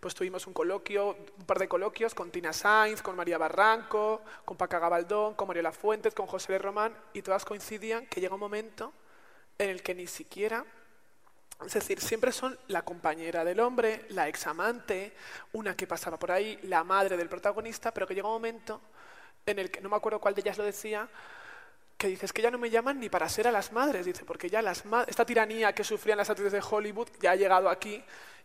pues 0.00 0.14
tuvimos 0.14 0.46
un 0.46 0.52
coloquio, 0.52 1.16
un 1.38 1.46
par 1.46 1.58
de 1.58 1.68
coloquios 1.68 2.14
con 2.14 2.30
Tina 2.30 2.52
Sainz, 2.52 3.02
con 3.02 3.16
María 3.16 3.38
Barranco, 3.38 4.22
con 4.44 4.56
Paca 4.56 4.78
Gabaldón, 4.78 5.34
con 5.34 5.48
Mariela 5.48 5.72
Fuentes, 5.72 6.14
con 6.14 6.26
José 6.26 6.52
de 6.52 6.58
Román, 6.58 6.94
y 7.12 7.22
todas 7.22 7.44
coincidían 7.44 8.06
que 8.06 8.20
llega 8.20 8.34
un 8.34 8.40
momento 8.40 8.92
en 9.58 9.70
el 9.70 9.82
que 9.82 9.94
ni 9.94 10.06
siquiera 10.06 10.64
Es 11.64 11.74
decir, 11.74 12.00
siempre 12.00 12.32
son 12.32 12.58
la 12.68 12.82
compañera 12.82 13.44
del 13.44 13.60
hombre, 13.60 14.06
la 14.10 14.28
examante, 14.28 15.12
una 15.52 15.76
que 15.76 15.86
pasaba 15.86 16.18
por 16.18 16.32
ahí, 16.32 16.58
la 16.64 16.82
madre 16.84 17.16
del 17.16 17.28
protagonista, 17.28 17.92
pero 17.94 18.06
que 18.06 18.14
llega 18.14 18.28
un 18.28 18.34
momento 18.34 18.80
en 19.46 19.58
el 19.58 19.70
que, 19.70 19.80
no 19.80 19.88
me 19.88 19.96
acuerdo 19.96 20.20
cuál 20.20 20.34
de 20.34 20.40
ellas 20.40 20.58
lo 20.58 20.64
decía, 20.64 21.08
que 21.96 22.08
dices 22.08 22.32
que 22.32 22.42
ya 22.42 22.50
no 22.50 22.58
me 22.58 22.70
llaman 22.70 22.98
ni 22.98 23.08
para 23.08 23.28
ser 23.28 23.46
a 23.46 23.52
las 23.52 23.72
madres, 23.72 24.04
dice, 24.04 24.24
porque 24.24 24.50
ya 24.50 24.60
las 24.62 24.84
esta 25.06 25.24
tiranía 25.24 25.72
que 25.72 25.84
sufrían 25.84 26.18
las 26.18 26.28
actrices 26.28 26.52
de 26.52 26.62
Hollywood 26.68 27.08
ya 27.20 27.30
ha 27.30 27.36
llegado 27.36 27.70
aquí, 27.70 28.02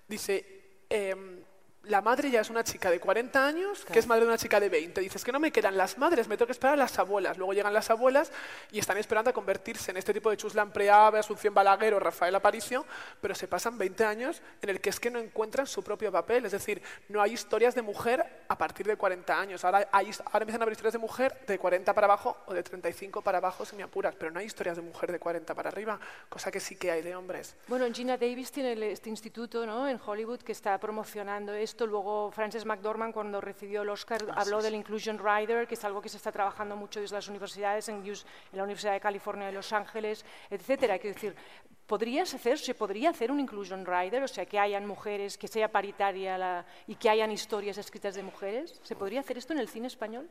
dice, 0.07 0.58
em, 0.89 1.43
la 1.89 2.01
madre 2.01 2.29
ya 2.29 2.41
es 2.41 2.49
una 2.51 2.63
chica 2.63 2.91
de 2.91 2.99
40 2.99 3.45
años, 3.45 3.83
que 3.83 3.97
es 3.97 4.05
madre 4.05 4.21
de 4.21 4.27
una 4.27 4.37
chica 4.37 4.59
de 4.59 4.69
20. 4.69 5.01
Dices 5.01 5.23
que 5.23 5.31
no 5.31 5.39
me 5.39 5.51
quedan 5.51 5.75
las 5.75 5.97
madres, 5.97 6.27
me 6.27 6.37
tengo 6.37 6.45
que 6.45 6.51
esperar 6.51 6.75
a 6.75 6.77
las 6.77 6.99
abuelas. 6.99 7.37
Luego 7.37 7.53
llegan 7.53 7.73
las 7.73 7.89
abuelas 7.89 8.31
y 8.71 8.77
están 8.77 8.97
esperando 8.97 9.31
a 9.31 9.33
convertirse 9.33 9.89
en 9.89 9.97
este 9.97 10.13
tipo 10.13 10.29
de 10.29 10.37
Chuslan 10.37 10.71
Preave, 10.71 11.17
Asunción 11.17 11.51
Balaguer 11.51 11.95
o 11.95 11.99
Rafael 11.99 12.35
Aparicio, 12.35 12.85
pero 13.19 13.33
se 13.33 13.47
pasan 13.47 13.77
20 13.79 14.05
años 14.05 14.41
en 14.61 14.69
el 14.69 14.79
que 14.79 14.91
es 14.91 14.99
que 14.99 15.09
no 15.09 15.17
encuentran 15.17 15.65
su 15.65 15.83
propio 15.83 16.11
papel. 16.11 16.45
Es 16.45 16.51
decir, 16.51 16.79
no 17.07 17.23
hay 17.23 17.33
historias 17.33 17.73
de 17.73 17.81
mujer 17.81 18.23
a 18.47 18.55
partir 18.55 18.85
de 18.85 18.95
40 18.95 19.39
años. 19.39 19.65
Ahora, 19.65 19.89
hay, 19.91 20.11
ahora 20.25 20.43
empiezan 20.43 20.61
a 20.61 20.63
haber 20.65 20.73
historias 20.73 20.93
de 20.93 20.99
mujer 20.99 21.39
de 21.47 21.57
40 21.57 21.91
para 21.93 22.05
abajo 22.05 22.37
o 22.45 22.53
de 22.53 22.61
35 22.61 23.23
para 23.23 23.39
abajo, 23.39 23.65
si 23.65 23.75
me 23.75 23.81
apuras, 23.81 24.13
pero 24.15 24.29
no 24.29 24.39
hay 24.39 24.45
historias 24.45 24.77
de 24.77 24.83
mujer 24.83 25.11
de 25.11 25.17
40 25.17 25.55
para 25.55 25.69
arriba, 25.69 25.99
cosa 26.29 26.51
que 26.51 26.59
sí 26.59 26.75
que 26.75 26.91
hay 26.91 27.01
de 27.01 27.15
hombres. 27.15 27.55
Bueno, 27.67 27.91
Gina 27.91 28.15
Davis 28.15 28.51
tiene 28.51 28.91
este 28.91 29.09
instituto 29.09 29.65
¿no? 29.65 29.87
en 29.87 29.99
Hollywood 30.05 30.41
que 30.41 30.51
está 30.51 30.77
promocionando 30.77 31.53
esto. 31.53 31.78
Luego 31.85 32.31
Frances 32.31 32.65
McDormand, 32.65 33.13
cuando 33.13 33.41
recibió 33.41 33.81
el 33.81 33.89
Oscar, 33.89 34.19
habló 34.35 34.61
del 34.61 34.75
Inclusion 34.75 35.17
Rider, 35.17 35.67
que 35.67 35.75
es 35.75 35.83
algo 35.83 36.01
que 36.01 36.09
se 36.09 36.17
está 36.17 36.31
trabajando 36.31 36.75
mucho 36.75 36.99
desde 36.99 37.15
las 37.15 37.27
universidades, 37.27 37.89
en, 37.89 38.03
la 38.53 38.63
Universidad 38.63 38.93
de 38.93 38.99
California 38.99 39.47
de 39.47 39.53
Los 39.53 39.71
Ángeles, 39.73 40.25
etcétera. 40.49 40.99
Quiero 40.99 41.15
decir, 41.15 41.35
¿podrías 41.85 42.33
hacer, 42.33 42.59
se 42.59 42.75
podría 42.75 43.09
hacer 43.09 43.31
un 43.31 43.39
Inclusion 43.39 43.85
Rider? 43.85 44.23
O 44.23 44.27
sea, 44.27 44.45
que 44.45 44.59
hayan 44.59 44.85
mujeres, 44.85 45.37
que 45.37 45.47
sea 45.47 45.71
paritaria 45.71 46.65
y 46.87 46.95
que 46.95 47.09
hayan 47.09 47.31
historias 47.31 47.77
escritas 47.77 48.15
de 48.15 48.23
mujeres. 48.23 48.79
¿Se 48.83 48.95
podría 48.95 49.19
hacer 49.21 49.37
esto 49.37 49.53
en 49.53 49.59
el 49.59 49.69
cine 49.69 49.87
español? 49.87 50.29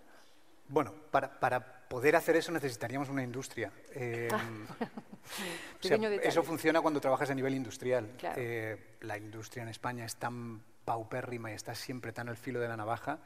Bueno, 0.69 0.93
para, 1.11 1.41
para 1.41 1.79
poder 1.89 2.15
hacer 2.17 2.37
eso 2.37 2.53
necesitaríamos 2.53 3.09
una 3.09 3.23
industria. 3.23 3.73
Eh, 3.95 4.29
eso 6.23 6.43
funciona 6.43 6.81
cuando 6.81 7.01
trabajas 7.01 7.31
a 7.31 7.35
nivel 7.35 7.55
industrial. 7.55 8.11
Eh, 8.37 8.97
la 9.01 9.17
industria 9.17 9.63
en 9.63 9.71
España 9.71 10.05
es 10.05 10.17
tan 10.17 10.63
paupérrima 10.89 11.51
y 11.51 11.55
está 11.55 11.75
siempre 11.75 12.13
tan 12.13 12.31
al 12.31 12.39
filo 12.39 12.61
de 12.61 12.69
la 12.69 12.77
navaja 12.77 13.19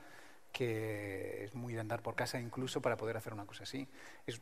que 0.50 1.44
es 1.44 1.54
muy 1.54 1.74
de 1.74 1.80
andar 1.80 2.02
por 2.02 2.16
casa 2.16 2.40
incluso 2.40 2.82
para 2.82 2.96
poder 2.96 3.16
hacer 3.16 3.32
una 3.32 3.46
cosa 3.46 3.62
así. 3.62 3.86
Es, 4.26 4.40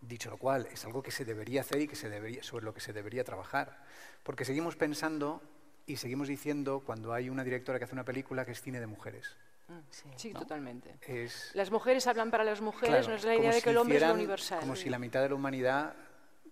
dicho 0.00 0.30
lo 0.30 0.38
cual, 0.38 0.66
es 0.72 0.82
algo 0.86 1.02
que 1.02 1.10
se 1.10 1.26
debería 1.26 1.60
hacer 1.60 1.82
y 1.82 1.86
que 1.86 1.94
se 1.94 2.08
debería, 2.08 2.42
sobre 2.42 2.64
lo 2.64 2.72
que 2.72 2.80
se 2.80 2.94
debería 2.94 3.22
trabajar. 3.22 3.84
Porque 4.22 4.46
seguimos 4.46 4.76
pensando 4.76 5.42
y 5.86 5.96
seguimos 5.96 6.26
diciendo 6.26 6.82
cuando 6.84 7.12
hay 7.12 7.28
una 7.28 7.44
directora 7.44 7.78
que 7.78 7.84
hace 7.84 7.94
una 7.94 8.04
película 8.04 8.46
que 8.46 8.52
es 8.52 8.62
cine 8.62 8.80
de 8.80 8.86
mujeres. 8.86 9.36
Mm, 9.68 9.80
sí, 10.16 10.32
totalmente. 10.32 10.96
las 11.52 11.70
mujeres 11.70 12.06
hablan 12.06 12.30
para 12.30 12.44
las 12.44 12.62
mujeres, 12.62 13.06
no 13.06 13.14
es 13.14 13.24
la 13.24 13.36
idea 13.36 13.52
de 13.52 13.60
que 13.60 13.70
el 13.70 13.76
hombre 13.76 13.96
es 13.96 14.02
lo 14.02 14.14
universal. 14.14 14.60
Como 14.60 14.74
si 14.74 14.88
la 14.88 14.98
mitad 14.98 15.20
de 15.20 15.28
la 15.28 15.34
humanidad 15.34 15.94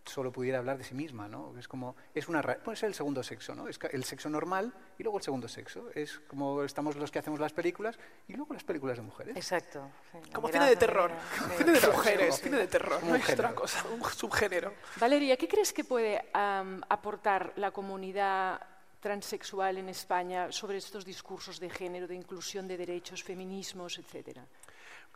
solo 0.06 0.32
pudiera 0.32 0.58
hablar 0.58 0.78
de 0.78 0.84
sí 0.84 0.94
misma, 0.94 1.28
¿no? 1.28 1.56
Es 1.58 1.68
como, 1.68 1.96
es 2.14 2.28
una, 2.28 2.42
puede 2.42 2.76
ser 2.76 2.88
el 2.88 2.94
segundo 2.94 3.22
sexo, 3.22 3.54
¿no? 3.54 3.68
Es 3.68 3.78
el 3.90 4.04
sexo 4.04 4.28
normal 4.28 4.72
y 4.98 5.02
luego 5.02 5.18
el 5.18 5.24
segundo 5.24 5.48
sexo. 5.48 5.90
Es 5.94 6.20
como 6.26 6.62
estamos 6.62 6.96
los 6.96 7.10
que 7.10 7.18
hacemos 7.18 7.40
las 7.40 7.52
películas 7.52 7.98
y 8.28 8.34
luego 8.34 8.54
las 8.54 8.64
películas 8.64 8.96
de 8.96 9.02
mujeres. 9.02 9.36
Exacto. 9.36 9.90
como 10.32 10.48
cine 10.48 10.66
de 10.66 10.76
terror, 10.76 11.10
cine 11.56 11.72
de 11.72 11.86
mujeres, 11.88 12.40
cine 12.40 12.56
de 12.58 12.66
terror, 12.66 13.02
no 13.04 13.14
es 13.14 13.28
otra 13.28 13.54
cosa, 13.54 13.84
un 13.88 14.02
subgénero. 14.04 14.72
Valeria, 14.98 15.36
¿qué 15.36 15.48
crees 15.48 15.72
que 15.72 15.84
puede 15.84 16.22
aportar 16.32 17.52
la 17.56 17.70
comunidad 17.70 18.60
transexual 19.00 19.78
en 19.78 19.88
España 19.88 20.50
sobre 20.50 20.78
estos 20.78 21.04
discursos 21.04 21.60
de 21.60 21.70
género, 21.70 22.06
de 22.06 22.14
inclusión 22.14 22.66
de 22.66 22.76
derechos, 22.76 23.22
feminismos, 23.22 23.98
etcétera? 23.98 24.44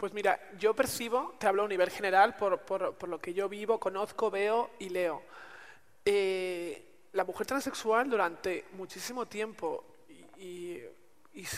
Pues 0.01 0.15
mira, 0.15 0.41
yo 0.59 0.75
percibo, 0.75 1.35
te 1.39 1.47
hablo 1.47 1.65
a 1.65 1.69
nivel 1.69 1.91
general, 1.91 2.35
por, 2.35 2.59
por, 2.61 3.07
lo 3.07 3.21
que 3.21 3.35
yo 3.35 3.51
vivo, 3.51 3.79
conozco, 3.79 4.31
veo 4.31 4.71
y 4.79 4.89
leo. 4.89 5.23
Eh, 6.07 7.11
la 7.13 7.23
mujer 7.23 7.47
transexual 7.47 8.09
durante 8.09 8.65
muchísimo 8.73 9.27
tiempo, 9.27 9.85
y, 10.39 10.81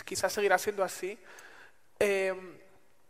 quizás 0.05 0.33
seguirá 0.33 0.59
siendo 0.59 0.83
así, 0.83 1.17
eh, 2.01 2.35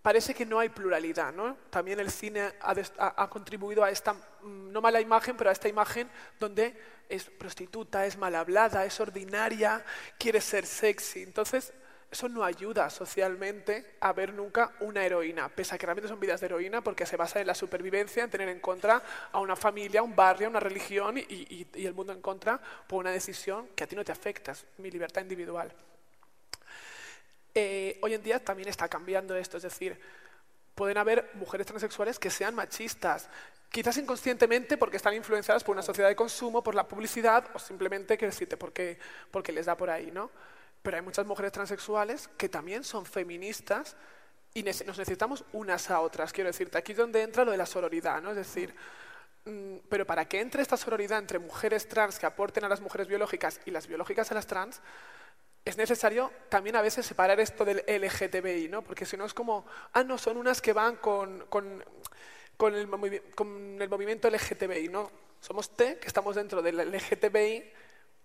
parece 0.03 0.35
que 0.35 0.45
no 0.45 0.59
hay 0.59 0.69
pluralidad. 0.69 1.33
¿no? 1.33 1.57
También 1.71 1.99
el 1.99 2.11
cine 2.11 2.53
ha, 2.61 2.75
ha, 2.99 3.31
contribuido 3.31 3.83
a 3.83 3.91
esta, 3.91 4.13
mm, 4.13 4.71
no 4.71 4.83
mala 4.83 5.01
imagen, 5.01 5.35
pero 5.39 5.49
a 5.49 5.55
esta 5.55 5.67
imagen 5.67 6.11
donde 6.39 6.79
es 7.09 7.25
prostituta, 7.25 8.05
es 8.05 8.19
mal 8.19 8.35
hablada, 8.35 8.85
es 8.85 9.01
ordinaria, 9.01 9.83
quiere 10.19 10.43
ser 10.43 10.67
sexy. 10.67 11.23
Entonces, 11.23 11.73
eso 12.13 12.29
no 12.29 12.45
ayuda 12.45 12.91
socialmente 12.91 13.97
a 14.01 14.13
ver 14.13 14.35
nunca 14.35 14.73
una 14.81 15.03
heroína, 15.03 15.49
pese 15.49 15.75
a 15.75 15.79
que 15.79 15.87
realmente 15.87 16.09
son 16.09 16.21
vidas 16.21 16.41
de 16.41 16.47
heroína 16.47 16.85
porque 16.85 17.07
se 17.07 17.17
basa 17.17 17.41
en 17.41 17.47
la 17.47 17.55
supervivencia, 17.55 18.23
en 18.23 18.31
tener 18.31 18.51
en 18.51 18.61
contra 18.61 19.03
a 19.33 19.41
una 19.41 19.57
familia, 19.57 20.03
un 20.03 20.15
barrio, 20.15 20.51
una 20.51 20.61
religión 20.61 21.17
y, 21.17 21.67
el 21.73 21.95
mundo 21.95 22.13
en 22.13 22.21
contra 22.21 22.61
por 22.87 23.01
una 23.01 23.11
decisión 23.11 23.69
que 23.75 23.85
a 23.85 23.87
ti 23.87 23.97
no 23.97 24.05
te 24.05 24.13
afecta, 24.13 24.53
es 24.53 24.67
mi 24.77 24.91
libertad 24.91 25.23
individual. 25.23 25.73
Eh, 27.55 27.99
hoy 28.03 28.13
en 28.13 28.23
día 28.23 28.45
también 28.45 28.69
está 28.69 28.89
cambiando 28.89 29.35
esto, 29.35 29.57
es 29.57 29.63
decir, 29.63 29.99
pueden 30.75 30.99
haber 30.99 31.31
mujeres 31.35 31.67
transexuales 31.67 32.19
que 32.19 32.29
sean 32.29 32.55
machistas, 32.55 33.31
quizás 33.71 33.97
inconscientemente 33.97 34.77
porque 34.77 34.99
están 34.99 35.15
influenciadas 35.15 35.65
por 35.65 35.75
una 35.75 35.83
sociedad 35.83 36.11
de 36.11 36.17
consumo, 36.17 36.63
por 36.63 36.75
la 36.75 36.87
publicidad 36.87 37.47
o 37.55 37.59
simplemente, 37.59 38.19
decirte, 38.19 38.59
porque, 38.59 38.99
porque 39.31 39.51
les 39.51 39.65
da 39.65 39.79
por 39.79 39.89
ahí, 39.89 40.11
¿no? 40.11 40.31
Pero 40.83 40.97
hay 40.97 41.03
muchas 41.03 41.27
mujeres 41.27 41.53
transexuales 41.53 42.29
que 42.37 42.49
también 42.49 42.85
son 42.85 43.07
feministas 43.07 43.97
y 44.55 44.63
nos 44.63 44.99
necesitamos 44.99 45.45
unas 45.53 45.91
a 45.91 46.01
otras. 46.01 46.33
Quiero 46.33 46.49
decirte, 46.49 46.77
aquí 46.77 46.93
es 46.93 46.99
donde 46.99 47.23
entra 47.23 47.45
lo 47.45 47.53
de 47.53 47.57
la 47.57 47.67
sororidad, 47.67 48.21
¿no? 48.21 48.31
Es 48.31 48.37
decir, 48.37 48.75
mm, 49.45 49.77
pero 49.89 50.07
para 50.07 50.27
que 50.27 50.41
entre 50.41 50.61
esta 50.63 50.77
sororidad 50.77 51.19
entre 51.19 51.39
mujeres 51.39 51.89
trans 51.89 52.19
que 52.19 52.27
aporten 52.27 52.65
a 52.65 52.69
las 52.69 52.81
mujeres 52.81 53.07
biológicas 53.07 53.61
y 53.65 53.71
las 53.71 53.87
biológicas 53.87 54.31
a 54.31 54.35
las 54.35 54.47
trans, 54.47 54.81
es 55.65 55.77
necesario 55.77 56.31
también 56.49 56.77
a 56.77 56.83
veces 56.83 57.07
separar 57.07 57.39
esto 57.39 57.65
del 57.65 57.85
LGTBI, 57.87 58.69
¿no? 58.69 58.83
Porque 58.83 59.07
si 59.07 59.17
no 59.17 59.25
es 59.25 59.33
como, 59.33 59.65
ah, 59.93 60.03
no, 60.03 60.19
son 60.19 60.37
unas 60.37 60.61
que 60.61 60.73
van 60.73 60.97
con, 60.97 61.47
con, 61.49 61.85
con, 62.57 62.75
el, 62.75 62.89
con 63.35 63.81
el 63.81 63.89
movimiento 63.89 64.29
LGTBI, 64.29 64.89
¿no? 64.89 65.11
Somos 65.41 65.71
T, 65.77 65.99
que 65.99 66.07
estamos 66.09 66.35
dentro 66.37 66.63
del 66.63 66.77
LGTBI, 66.77 67.73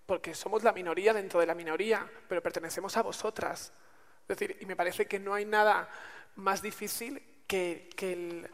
porque 0.08 0.34
somos 0.34 0.64
la 0.64 0.72
minoría 0.72 1.14
dentro 1.14 1.40
de 1.40 1.46
la 1.46 1.54
minoría, 1.54 2.10
pero 2.30 2.42
pertenecemos 2.42 2.96
a 2.96 3.04
vosotras. 3.04 3.74
Es 4.22 4.28
decir, 4.28 4.58
y 4.62 4.66
me 4.66 4.76
parece 4.76 5.06
que 5.06 5.20
no 5.20 5.34
hay 5.34 5.46
nada 5.46 5.90
más 6.38 6.62
difícil 6.62 7.22
que, 7.46 7.90
el, 8.00 8.50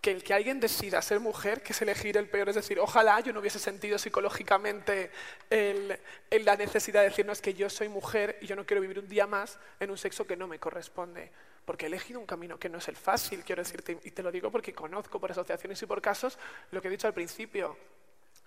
que 0.00 0.32
alguien 0.34 0.60
decida 0.60 1.02
ser 1.02 1.20
mujer, 1.20 1.62
que 1.62 1.74
es 1.74 1.82
elegir 1.82 2.16
el 2.16 2.30
peor. 2.30 2.48
Es 2.48 2.54
decir, 2.54 2.80
ojalá 2.80 3.20
yo 3.20 3.34
no 3.34 3.40
hubiese 3.40 3.58
sentido 3.58 3.98
psicológicamente 3.98 5.10
la 5.50 6.56
necesidad 6.56 7.02
de 7.02 7.10
decir, 7.10 7.26
no, 7.26 7.32
es 7.32 7.42
que 7.42 7.52
yo 7.52 7.68
soy 7.68 7.88
mujer 7.88 8.38
y 8.40 8.46
yo 8.46 8.56
no 8.56 8.64
quiero 8.64 8.80
vivir 8.80 8.98
un 8.98 9.08
día 9.08 9.26
más 9.26 9.58
en 9.80 9.90
un 9.90 9.98
sexo 9.98 10.26
que 10.26 10.38
no 10.38 10.48
me 10.48 10.58
corresponde. 10.58 11.30
Porque 11.66 11.84
he 11.84 11.88
elegido 11.88 12.18
un 12.18 12.24
camino 12.24 12.58
que 12.58 12.70
no 12.70 12.78
es 12.78 12.88
el 12.88 12.96
fácil, 12.96 13.44
quiero 13.44 13.62
decirte, 13.62 13.98
y 14.04 14.10
te 14.10 14.22
lo 14.22 14.32
digo 14.32 14.50
porque 14.50 14.72
conozco 14.72 15.20
por 15.20 15.32
asociaciones 15.32 15.82
y 15.82 15.84
por 15.84 16.00
casos 16.00 16.38
lo 16.70 16.80
que 16.80 16.88
he 16.88 16.90
dicho 16.90 17.06
al 17.06 17.12
principio 17.12 17.76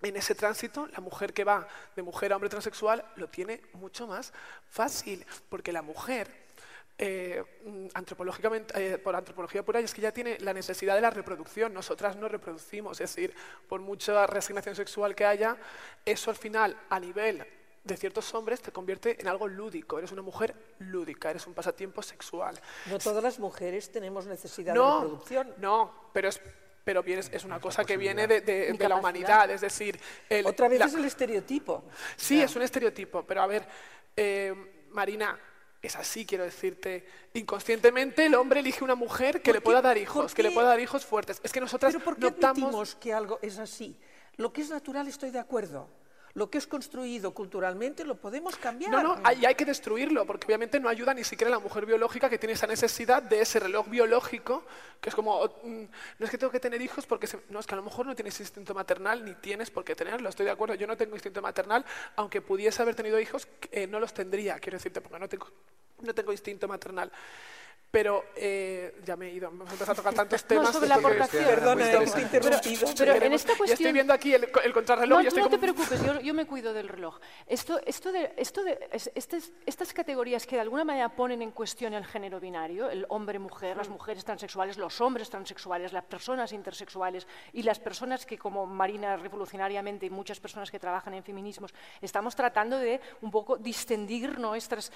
en 0.10 0.18
ese 0.18 0.36
tránsito, 0.36 0.88
la 0.88 1.00
mujer 1.00 1.34
que 1.34 1.44
va 1.44 1.68
de 1.96 2.02
mujer 2.02 2.34
a 2.34 2.36
hombre 2.36 2.50
transexual 2.50 3.06
lo 3.16 3.30
tiene 3.30 3.62
mucho 3.74 4.08
más 4.08 4.34
fácil, 4.70 5.26
porque 5.50 5.72
la 5.72 5.82
mujer, 5.82 6.28
eh, 6.98 7.44
antropológicamente, 7.94 8.94
eh, 8.94 8.98
por 8.98 9.16
antropología 9.16 9.64
pura, 9.64 9.80
es 9.80 9.94
que 9.94 10.02
ya 10.02 10.12
tiene 10.12 10.38
la 10.40 10.54
necesidad 10.54 10.96
de 10.96 11.02
la 11.02 11.10
reproducción. 11.10 11.74
Nosotras 11.74 12.16
no 12.16 12.28
reproducimos, 12.28 13.00
es 13.00 13.16
decir, 13.16 13.34
por 13.68 13.82
mucha 13.82 14.28
resignación 14.28 14.76
sexual 14.76 15.16
que 15.16 15.26
haya, 15.26 15.58
eso 16.06 16.30
al 16.30 16.38
final, 16.38 16.78
a 16.90 17.00
nivel 17.00 17.46
de 17.84 17.98
ciertos 17.98 18.34
hombres, 18.36 18.62
te 18.62 18.72
convierte 18.72 19.20
en 19.20 19.28
algo 19.28 19.48
lúdico. 19.48 19.98
Eres 19.98 20.12
una 20.12 20.22
mujer 20.22 20.56
lúdica, 20.80 21.32
eres 21.32 21.48
un 21.48 21.54
pasatiempo 21.54 22.02
sexual. 22.02 22.60
No 22.88 23.00
todas 23.00 23.24
las 23.24 23.40
mujeres 23.40 23.92
tenemos 23.92 24.28
necesidad 24.28 24.74
de 24.74 24.80
reproducción. 24.80 25.54
No, 25.58 26.10
pero 26.14 26.30
es 26.30 26.40
pero 26.84 27.04
es, 27.06 27.44
una 27.44 27.60
cosa 27.60 27.84
que 27.86 27.98
viene 27.98 28.28
de, 28.28 28.76
la 28.80 28.96
humanidad, 28.96 29.50
es 29.52 29.62
decir... 29.62 30.00
Otra 30.46 30.68
vez 30.68 30.82
es 30.82 30.94
el 30.94 31.06
estereotipo. 31.06 31.86
Sí, 32.16 32.42
es 32.42 32.56
un 32.56 32.62
estereotipo, 32.62 33.24
pero 33.24 33.42
a 33.42 33.48
ver, 33.48 33.68
eh, 34.16 34.54
Marina, 34.92 35.40
es 35.82 35.96
así, 35.96 36.26
quiero 36.26 36.44
decirte. 36.44 37.06
Inconscientemente 37.34 38.26
el 38.26 38.36
hombre 38.36 38.60
elige 38.60 38.84
una 38.84 38.96
mujer 38.96 39.42
que 39.42 39.54
le 39.54 39.62
pueda 39.62 39.82
dar 39.82 39.98
hijos, 39.98 40.34
que 40.34 40.44
le 40.44 40.52
pueda 40.52 40.68
dar 40.68 40.80
hijos 40.80 41.06
fuertes. 41.06 41.40
Es 41.44 41.52
que 41.52 41.60
nosotras 41.60 41.94
¿Pero 41.94 42.06
por 42.06 42.18
qué 42.18 42.28
admitimos 42.28 42.96
que 42.96 43.14
algo 43.14 43.40
es 43.42 43.58
así? 43.58 43.98
Lo 44.38 44.54
que 44.54 44.62
es 44.62 44.70
natural 44.70 45.08
estoy 45.08 45.32
de 45.32 45.40
acuerdo. 45.40 45.90
Lo 46.34 46.50
que 46.50 46.58
es 46.58 46.68
construido 46.68 47.34
culturalmente 47.34 48.06
lo 48.06 48.16
podemos 48.16 48.56
cambiar. 48.56 48.92
No, 48.92 49.02
no, 49.04 49.20
hay, 49.24 49.46
hay 49.46 49.56
que 49.56 49.66
destruirlo, 49.66 50.26
porque 50.26 50.46
obviamente 50.46 50.80
no 50.80 50.88
ayuda 50.90 51.14
ni 51.14 51.24
siquiera 51.24 51.50
a 51.50 51.58
la 51.58 51.60
mujer 51.60 51.86
biológica 51.86 52.30
que 52.30 52.38
tiene 52.38 52.54
esa 52.54 52.68
necesidad 52.68 53.22
de 53.22 53.42
ese 53.42 53.60
reloj 53.60 53.88
biológico, 53.90 54.64
que 55.02 55.10
es 55.10 55.16
como, 55.16 55.46
mm, 55.64 55.84
no 56.20 56.26
es 56.26 56.30
que 56.32 56.38
tengo 56.38 56.52
que 56.52 56.60
tener 56.60 56.82
hijos 56.82 57.06
porque, 57.06 57.28
se- 57.28 57.40
no, 57.50 57.60
es 57.60 57.68
que 57.68 57.74
a 57.74 57.78
lo 57.78 57.84
mejor 57.84 58.06
no 58.06 58.16
tienes 58.16 58.40
instinto 58.40 58.74
maternal 58.74 59.26
ni 59.26 59.34
tienes 59.36 59.70
por 59.72 59.84
qué 59.84 59.96
tenerlo, 59.96 60.30
estoy 60.30 60.46
de 60.46 60.52
acuerdo, 60.52 60.76
yo 60.76 60.88
no 60.88 60.96
tengo 60.96 61.16
instinto 61.16 61.42
maternal, 61.42 61.86
aunque 62.16 62.42
pudiese 62.42 62.82
haber 62.82 62.96
tenido 62.96 63.20
hijos, 63.20 63.48
eh, 63.72 63.88
no 63.88 64.00
los 64.00 64.14
tendría, 64.14 64.60
quiero 64.60 64.78
decirte, 64.78 65.02
porque 65.02 65.20
no 65.20 65.28
tengo, 65.28 65.48
no 66.02 66.14
tengo 66.16 66.32
instinto 66.32 66.68
maternal. 66.68 67.12
Pero 67.92 68.24
eh, 68.38 68.96
ya 69.04 69.18
me 69.18 69.28
he 69.28 69.32
ido, 69.34 69.50
hemos 69.50 69.70
empezado 69.70 69.92
a 69.92 69.96
tocar 69.96 70.14
tantos 70.14 70.46
temas. 70.46 70.72
sobre 70.72 70.88
la 70.88 70.96
aportación. 70.96 71.44
Perdona, 71.44 71.84
Muy 71.86 71.94
hemos 71.94 72.18
interrumpido. 72.18 72.88
Pero 72.98 73.14
en 73.26 73.34
esta 73.34 73.50
Ya 73.50 73.54
estoy 73.54 73.58
cuestión... 73.68 73.94
viendo 73.94 74.14
aquí 74.14 74.34
el, 74.34 74.50
el 74.64 74.74
contrarreloj 74.74 75.18
No, 75.18 75.22
y 75.22 75.24
tú 75.24 75.28
estoy 75.28 75.44
no 75.44 75.50
te 75.50 75.58
como- 75.58 75.74
preocupes, 75.76 76.02
yo, 76.06 76.22
yo 76.22 76.34
me 76.34 76.46
cuido 76.48 76.72
del 76.72 76.88
reloj. 76.88 77.20
Esto, 77.48 77.82
esto 77.86 78.14
de, 78.14 78.32
esto 78.38 78.64
de, 78.64 78.80
es- 78.94 79.12
estas, 79.14 79.52
estas 79.66 79.92
categorías 79.94 80.46
que 80.48 80.56
de 80.56 80.62
alguna 80.62 80.86
manera 80.86 81.10
ponen 81.10 81.42
en 81.42 81.52
cuestión 81.52 81.94
el 81.94 82.06
género 82.06 82.40
binario, 82.40 82.90
el 82.90 83.06
hombre-mujer, 83.10 83.76
las 83.76 83.90
mujeres 83.90 84.24
transexuales, 84.24 84.78
los 84.78 85.02
hombres 85.02 85.30
transexuales, 85.30 85.92
las 85.92 86.06
personas 86.06 86.54
intersexuales 86.54 87.28
y 87.52 87.64
las 87.64 87.80
personas 87.80 88.26
que, 88.26 88.38
como 88.38 88.66
Marina 88.66 89.18
revolucionariamente 89.18 90.06
y 90.06 90.10
muchas 90.10 90.40
personas 90.40 90.72
que 90.72 90.80
trabajan 90.80 91.14
en 91.14 91.26
feminismos, 91.26 91.74
estamos 92.02 92.38
tratando 92.38 92.78
de 92.78 93.02
un 93.22 93.32
poco 93.32 93.58
distendir 93.58 94.40
¿no? 94.40 94.56
estos 94.56 94.94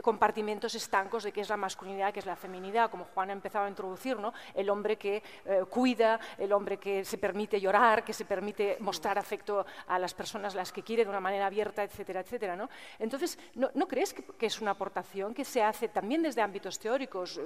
compartimentos 0.00 0.74
estancos 0.74 1.24
de 1.24 1.32
qué 1.32 1.42
es 1.42 1.50
la 1.50 1.58
masculinidad, 1.58 1.97
qué 2.12 2.20
es 2.20 2.26
la 2.26 2.36
feminidad, 2.36 2.90
como 2.90 3.04
Juan 3.14 3.30
ha 3.30 3.32
empezado 3.32 3.66
a 3.66 3.68
introducir, 3.68 4.18
¿no? 4.18 4.32
el 4.54 4.70
hombre 4.70 4.96
que 4.96 5.22
eh, 5.44 5.64
cuida, 5.68 6.18
el 6.38 6.52
hombre 6.52 6.78
que 6.78 7.04
se 7.04 7.18
permite 7.18 7.60
llorar, 7.60 8.04
que 8.04 8.12
se 8.12 8.24
permite 8.24 8.76
mostrar 8.80 9.18
afecto 9.18 9.66
a 9.88 9.98
las 9.98 10.14
personas 10.14 10.54
las 10.54 10.72
que 10.72 10.82
quiere 10.82 11.04
de 11.04 11.10
una 11.10 11.20
manera 11.20 11.46
abierta, 11.46 11.82
etcétera, 11.82 12.20
etcétera. 12.20 12.56
¿no? 12.56 12.68
Entonces, 12.98 13.38
¿no, 13.54 13.70
no 13.74 13.86
crees 13.88 14.14
que, 14.14 14.22
que 14.22 14.46
es 14.46 14.60
una 14.60 14.70
aportación 14.72 15.34
que 15.34 15.44
se 15.44 15.62
hace 15.62 15.88
también 15.88 16.22
desde 16.22 16.40
ámbitos 16.42 16.78
teóricos? 16.78 17.38
Eh, 17.38 17.42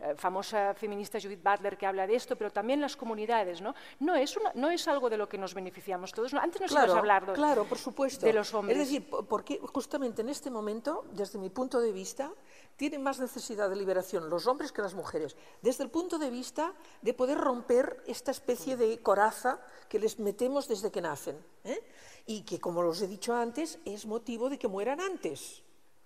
eh, 0.00 0.14
famosa 0.16 0.74
feminista 0.74 1.18
Judith 1.20 1.42
Butler 1.42 1.76
que 1.76 1.86
habla 1.86 2.06
de 2.06 2.14
esto, 2.14 2.36
pero 2.36 2.50
también 2.50 2.80
las 2.80 2.96
comunidades. 2.96 3.60
No, 3.60 3.74
no, 4.00 4.14
es, 4.14 4.36
una- 4.36 4.52
no 4.54 4.70
es 4.70 4.86
algo 4.88 5.10
de 5.10 5.16
lo 5.16 5.28
que 5.28 5.38
nos 5.38 5.54
beneficiamos 5.54 6.12
todos. 6.12 6.32
¿no? 6.32 6.40
Antes 6.40 6.60
nos 6.60 6.74
hablar 6.76 7.26
de- 7.26 7.32
Claro, 7.32 7.64
por 7.64 7.78
supuesto. 7.78 8.24
de 8.26 8.32
los 8.32 8.52
hombres. 8.54 8.78
Es 8.78 8.86
decir, 8.86 9.08
po- 9.08 9.24
porque 9.24 9.58
justamente 9.72 10.22
en 10.22 10.28
este 10.28 10.50
momento, 10.50 11.04
desde 11.12 11.38
mi 11.38 11.50
punto 11.50 11.80
de 11.80 11.92
vista, 11.92 12.30
tienen 12.76 13.02
más 13.02 13.18
necesidad 13.18 13.68
de 13.68 13.76
liberación 13.76 14.28
los 14.30 14.46
hombres 14.46 14.72
que 14.72 14.82
las 14.82 14.94
mujeres, 14.94 15.36
desde 15.62 15.84
el 15.84 15.90
punto 15.90 16.18
de 16.18 16.30
vista 16.30 16.74
de 17.02 17.14
poder 17.14 17.38
romper 17.38 18.02
esta 18.06 18.30
especie 18.30 18.76
de 18.76 18.98
coraza 19.02 19.60
que 19.88 19.98
les 19.98 20.18
metemos 20.18 20.68
desde 20.68 20.90
que 20.90 21.00
nacen, 21.00 21.36
¿eh? 21.64 21.82
y 22.26 22.42
que, 22.42 22.60
como 22.60 22.80
os 22.80 23.00
he 23.02 23.06
dicho 23.06 23.34
antes, 23.34 23.78
es 23.84 24.06
motivo 24.06 24.48
de 24.50 24.58
que 24.58 24.68
mueran 24.68 25.00
antes. 25.00 25.62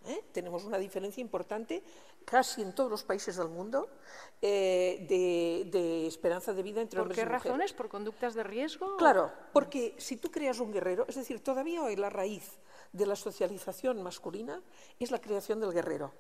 ¿eh? 0.07 0.25
Tenemos 0.33 0.65
una 0.65 0.79
diferencia 0.79 1.21
importante 1.21 1.83
casi 2.25 2.63
en 2.63 2.75
todos 2.75 2.91
los 2.91 3.03
países 3.03 3.37
del 3.37 3.49
mundo 3.49 3.89
eh, 4.41 5.07
de, 5.09 5.71
de 5.71 6.07
esperanza 6.07 6.53
de 6.53 6.63
vida 6.63 6.81
entre 6.81 6.99
¿Por 6.99 7.03
hombres 7.03 7.17
qué 7.17 7.23
y 7.23 7.25
mujeres. 7.25 7.45
razones? 7.45 7.73
¿Por 7.73 7.89
conductas 7.89 8.35
de 8.35 8.43
riesgo? 8.43 8.97
Claro, 8.97 9.33
porque 9.53 9.95
si 9.99 10.17
tú 10.17 10.31
creas 10.31 10.61
un 10.61 10.73
guerrero, 10.73 11.07
es 11.09 11.17
decir, 11.17 11.43
todavía 11.43 11.83
hoy 11.83 11.97
la 11.97 12.11
raíz 12.11 12.59
de 12.93 13.07
la 13.07 13.17
socialización 13.17 14.03
masculina 14.03 14.63
es 14.99 15.11
la 15.11 15.21
creación 15.21 15.61
del 15.61 15.73
guerrero. 15.73 16.13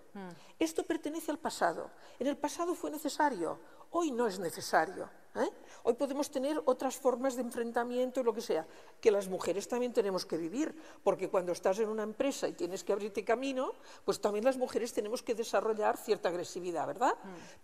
Esto 0.59 0.85
pertenece 0.85 1.31
al 1.31 1.39
pasado. 1.39 1.91
En 2.18 2.27
el 2.27 2.37
pasado 2.37 2.75
fue 2.75 2.91
necesario, 2.91 3.59
hoy 3.91 4.11
no 4.11 4.27
es 4.27 4.39
necesario. 4.39 5.11
¿Eh? 5.37 5.49
Hoy 5.85 5.95
podemos 5.95 6.31
tener 6.31 6.61
otras 6.66 6.97
formas 6.97 7.37
de 7.37 7.43
enfrentamiento 7.43 8.20
y 8.20 8.24
lo 8.24 8.35
que 8.35 8.41
sea, 8.41 8.66
que 9.01 9.11
las 9.11 9.28
mujeres 9.28 9.66
también 9.68 9.93
tenemos 9.93 10.26
que 10.26 10.37
vivir, 10.37 10.74
porque 11.03 11.28
cuando 11.28 11.53
estás 11.53 11.78
en 11.78 11.89
una 11.89 12.03
empresa 12.03 12.49
y 12.49 12.53
tienes 12.53 12.85
que 12.85 12.93
abrirte 12.93 13.24
camino, 13.24 13.72
pues 14.05 14.20
también 14.20 14.45
las 14.45 14.57
mujeres 14.59 14.93
tenemos 14.93 15.22
que 15.22 15.35
desarrollar 15.35 15.97
cierta 15.97 16.28
agresividad, 16.28 16.87
¿verdad? 16.87 17.14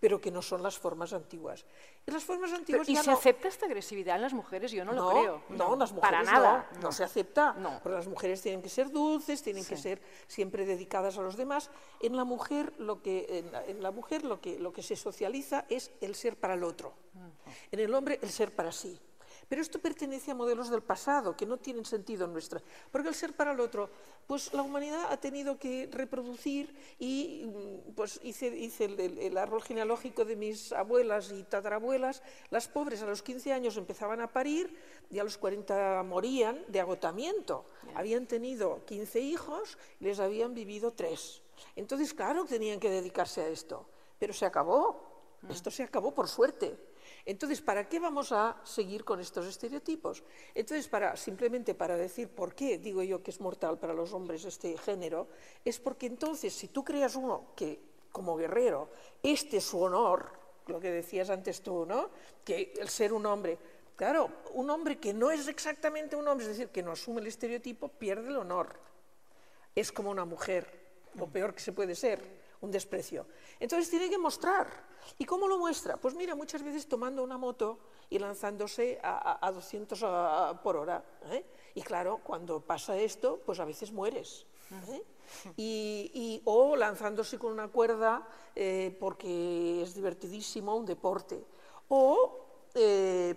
Pero 0.01 0.21
que 0.21 0.31
no 0.31 0.41
son 0.43 0.63
las 0.63 0.79
formas 0.79 1.13
antiguas. 1.13 1.65
Y 2.07 2.11
las 2.11 2.25
formas 2.25 2.51
Pero, 2.51 2.61
antiguas 2.61 2.89
¿Y 2.89 2.97
se 2.97 3.11
no- 3.11 3.17
acepta 3.17 3.49
esta 3.49 3.67
agresividad 3.67 4.17
en 4.17 4.23
las 4.23 4.33
mujeres? 4.33 4.71
Yo 4.73 4.85
no, 4.85 4.93
lo 4.93 5.11
creo. 5.11 5.43
no, 5.51 5.77
las 5.77 5.93
mujeres 5.93 6.19
Para 6.19 6.23
nada. 6.23 6.71
no, 6.77 6.81
no 6.83 6.93
se 6.93 7.05
acepta. 7.05 7.53
No. 7.55 7.81
Porque 7.83 7.97
las 7.97 8.07
mujeres 8.09 8.41
tienen 8.43 8.63
que 8.63 8.69
ser 8.69 8.91
dulces, 8.91 9.43
tienen 9.43 9.65
que 9.65 9.77
ser 9.77 10.01
siempre 10.27 10.65
dedicadas 10.65 11.19
a 11.19 11.23
los 11.23 11.37
demás. 11.37 11.71
En 12.01 12.17
la 12.17 12.25
mujer 12.25 12.73
lo 12.79 13.03
que 13.03 13.27
en 13.39 13.53
la, 13.53 13.65
en 13.67 13.83
la 13.83 13.91
mujer 13.91 14.25
lo 14.25 14.41
que 14.41 14.59
lo 14.59 14.73
que 14.73 14.83
se 14.83 14.97
socializa 14.97 15.65
es 15.69 15.91
el 16.01 16.15
ser 16.15 16.37
para 16.37 16.55
el 16.55 16.65
otro. 16.65 16.93
En 17.71 17.81
el 17.81 17.93
hombre 17.95 18.19
el 18.23 18.31
ser 18.31 18.55
para 18.55 18.73
sí. 18.73 18.99
Pero 19.49 19.63
esto 19.63 19.79
pertenece 19.79 20.33
a 20.33 20.35
modelos 20.35 20.71
del 20.71 20.83
pasado 20.83 21.37
que 21.37 21.47
no 21.47 21.57
tienen 21.57 21.85
sentido 21.85 22.25
en 22.25 22.33
nuestra. 22.33 22.61
Porque 22.91 23.09
el 23.09 23.15
ser 23.15 23.33
para 23.33 23.53
el 23.53 23.61
otro, 23.61 23.89
pues 24.27 24.53
la 24.53 24.63
humanidad 24.63 25.07
ha 25.13 25.19
tenido 25.19 25.57
que 25.57 25.89
reproducir 25.93 26.75
y 26.99 27.45
mm, 27.47 27.93
pues 27.95 28.19
hice, 28.25 28.49
hice 28.49 28.87
el, 28.87 28.99
el- 28.99 29.19
el 29.19 29.39
árbol 29.39 29.63
genealógico 29.63 30.25
de 30.25 30.35
mis 30.35 30.73
abuelas 30.73 31.31
y 31.31 31.45
tatarabuelas. 31.45 32.25
Las 32.51 32.67
pobres 32.67 33.03
a 33.03 33.07
los 33.07 33.23
15 33.23 33.53
años 33.53 33.77
empezaban 33.77 34.21
a 34.21 34.33
parir 34.33 34.77
y 35.13 35.21
a 35.21 35.25
los 35.25 35.39
40 35.39 36.03
morían 36.03 36.65
de 36.67 36.81
agotamiento. 36.81 37.67
Habían 37.95 38.27
tenido 38.27 38.85
15 38.85 39.21
hijos 39.21 39.79
y 40.01 40.05
les 40.07 40.19
habían 40.19 40.55
vivido 40.55 40.91
tres. 40.93 41.41
Entonces, 41.77 42.13
claro, 42.15 42.47
tenían 42.47 42.81
que 42.81 42.91
dedicarse 42.91 43.43
a 43.43 43.49
esto. 43.49 43.87
Pero 44.19 44.33
se 44.33 44.45
acabó. 44.45 45.05
Esto 45.49 45.71
se 45.71 45.85
acabó 45.85 46.13
por 46.13 46.27
suerte. 46.27 46.77
Entonces, 47.27 47.61
¿para 47.61 47.89
qué 47.89 48.01
vamos 48.01 48.33
a 48.33 48.59
seguir 48.65 49.05
con 49.05 49.21
estos 49.21 49.47
estereotipos? 49.47 50.23
Entonces, 50.55 50.89
para, 50.89 51.17
simplemente 51.17 51.75
para 51.75 51.97
decir 51.97 52.29
por 52.29 52.55
qué 52.55 52.79
digo 52.79 53.03
yo 53.03 53.23
que 53.23 53.33
es 53.33 53.41
mortal 53.41 53.79
para 53.79 53.93
los 53.93 54.13
hombres 54.13 54.45
este 54.45 54.79
género, 54.79 55.29
es 55.65 55.79
porque 55.79 56.07
entonces, 56.07 56.55
si 56.55 56.69
tú 56.69 56.85
creas 56.85 57.17
uno 57.17 57.49
que, 57.55 57.81
como 58.13 58.37
guerrero, 58.37 58.89
este 59.23 59.59
es 59.59 59.65
su 59.65 59.83
honor, 59.83 60.31
lo 60.69 60.81
que 60.81 60.91
decías 60.91 61.29
antes 61.29 61.61
tú, 61.63 61.85
¿no? 61.85 62.11
Que 62.45 62.73
el 62.79 62.89
ser 62.89 63.13
un 63.13 63.27
hombre, 63.27 63.59
claro, 63.97 64.31
un 64.55 64.71
hombre 64.71 64.99
que 64.99 65.13
no 65.13 65.31
es 65.31 65.47
exactamente 65.49 66.17
un 66.17 66.27
hombre, 66.27 66.47
es 66.47 66.53
decir, 66.57 66.69
que 66.69 66.83
no 66.83 66.93
asume 66.93 67.21
el 67.21 67.27
estereotipo, 67.27 67.89
pierde 67.89 68.29
el 68.29 68.37
honor 68.37 68.87
es 69.77 69.93
como 69.93 70.11
una 70.11 70.25
mujer, 70.25 70.67
lo 71.15 71.27
peor 71.29 71.55
que 71.55 71.61
se 71.61 71.73
puede 71.73 71.95
ser, 71.95 72.46
un 72.67 72.71
desprecio. 72.73 73.27
Entonces 73.59 73.89
tiene 73.89 74.11
que 74.11 74.19
mostrar. 74.19 74.67
¿Y 75.19 75.25
cómo 75.25 75.49
lo 75.49 75.57
muestra? 75.59 75.97
Pues 75.97 76.15
mira, 76.15 76.35
muchas 76.35 76.63
veces 76.63 76.87
tomando 76.87 77.23
una 77.23 77.39
moto 77.39 77.79
y 78.11 78.19
lanzándose 78.19 78.99
a, 79.03 79.39
a- 79.41 79.47
a 79.47 79.53
200 79.53 80.03
a- 80.03 80.61
por 80.63 80.77
hora. 80.77 81.03
¿eh? 81.31 81.45
Y 81.75 81.83
claro, 81.83 82.21
cuando 82.23 82.61
pasa 82.61 82.97
esto, 82.99 83.41
pues 83.47 83.59
a 83.61 83.65
veces 83.65 83.93
mueres. 83.93 84.45
¿eh? 84.89 85.03
Y, 85.57 86.43
o 86.45 86.77
lanzándose 86.77 87.39
con 87.39 87.53
una 87.53 87.69
cuerda 87.69 88.29
eh, 88.55 88.97
porque 89.01 89.83
es 89.83 89.95
divertidísimo, 89.95 90.77
un 90.77 90.85
deporte. 90.87 91.43
O 91.89 92.43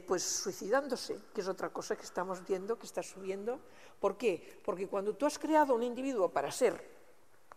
pues 0.06 0.22
suicidándose, 0.22 1.18
que 1.34 1.40
es 1.40 1.48
otra 1.48 1.70
cosa 1.72 1.96
que 1.96 2.04
estamos 2.04 2.46
viendo 2.46 2.78
que 2.78 2.86
está 2.86 3.02
subiendo. 3.02 3.58
¿Por 4.02 4.18
qué? 4.18 4.60
Porque 4.66 4.88
cuando 4.90 5.16
tú 5.16 5.26
has 5.26 5.40
creado 5.40 5.74
un 5.76 5.82
individuo 5.84 6.28
para 6.30 6.52
ser 6.52 6.99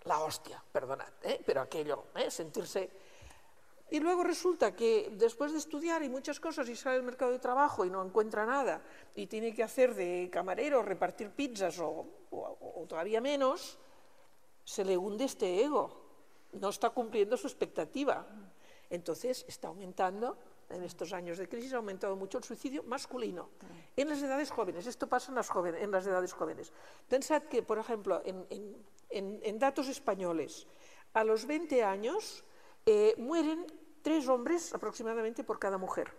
la 0.05 0.20
hostia, 0.20 0.62
perdonad, 0.72 1.12
¿eh? 1.22 1.40
pero 1.44 1.61
aquello, 1.61 2.05
¿eh? 2.14 2.30
sentirse... 2.30 2.90
Y 3.90 4.00
luego 4.00 4.24
resulta 4.24 4.74
que 4.74 5.11
después 5.18 5.53
de 5.53 5.59
estudiar 5.59 6.03
y 6.03 6.09
muchas 6.09 6.40
cosas 6.40 6.66
y 6.70 6.74
sale 6.74 6.96
al 6.96 7.03
mercado 7.03 7.30
de 7.30 7.38
trabajo 7.38 7.84
y 7.84 7.90
no 7.90 8.03
encuentra 8.03 8.46
nada 8.46 8.82
y 9.14 9.26
tiene 9.26 9.53
que 9.55 9.62
hacer 9.62 9.94
de 9.94 10.30
camarero, 10.32 10.82
repartir 10.82 11.28
pizzas 11.30 11.78
o, 11.78 12.07
o- 12.30 12.86
todavía 12.88 13.20
menos, 13.20 13.78
se 14.64 14.82
le 14.82 14.96
hunde 14.96 15.24
este 15.26 15.62
ego, 15.62 16.00
no 16.53 16.70
está 16.70 16.88
cumpliendo 16.88 17.36
su 17.36 17.46
expectativa. 17.46 18.26
Entonces 18.88 19.44
está 19.46 19.68
aumentando, 19.68 20.38
en 20.70 20.82
estos 20.84 21.12
años 21.12 21.36
de 21.36 21.46
crisis 21.46 21.74
ha 21.74 21.76
aumentado 21.76 22.16
mucho 22.16 22.38
el 22.38 22.44
suicidio 22.44 22.82
masculino. 22.84 23.50
En 23.94 24.09
las 24.09 24.22
edades 24.22 24.50
jóvenes, 24.50 24.86
esto 24.86 25.07
pasa 25.07 25.30
en 25.30 25.34
las, 25.34 25.50
jóvenes, 25.50 25.82
en 25.82 25.92
edades 25.94 26.32
jóvenes. 26.32 26.72
Pensad 27.11 27.42
que, 27.42 27.62
por 27.62 27.76
ejemplo, 27.78 28.22
en- 28.24 28.46
en- 29.12 29.40
en 29.42 29.58
datos 29.58 29.88
españoles, 29.88 30.66
a 31.14 31.24
los 31.24 31.46
20 31.46 31.82
años 31.84 32.44
eh, 32.86 33.14
mueren 33.18 33.66
tres 34.02 34.26
hombres 34.28 34.72
aproximadamente 34.74 35.44
por 35.44 35.58
cada 35.58 35.78
mujer. 35.78 36.10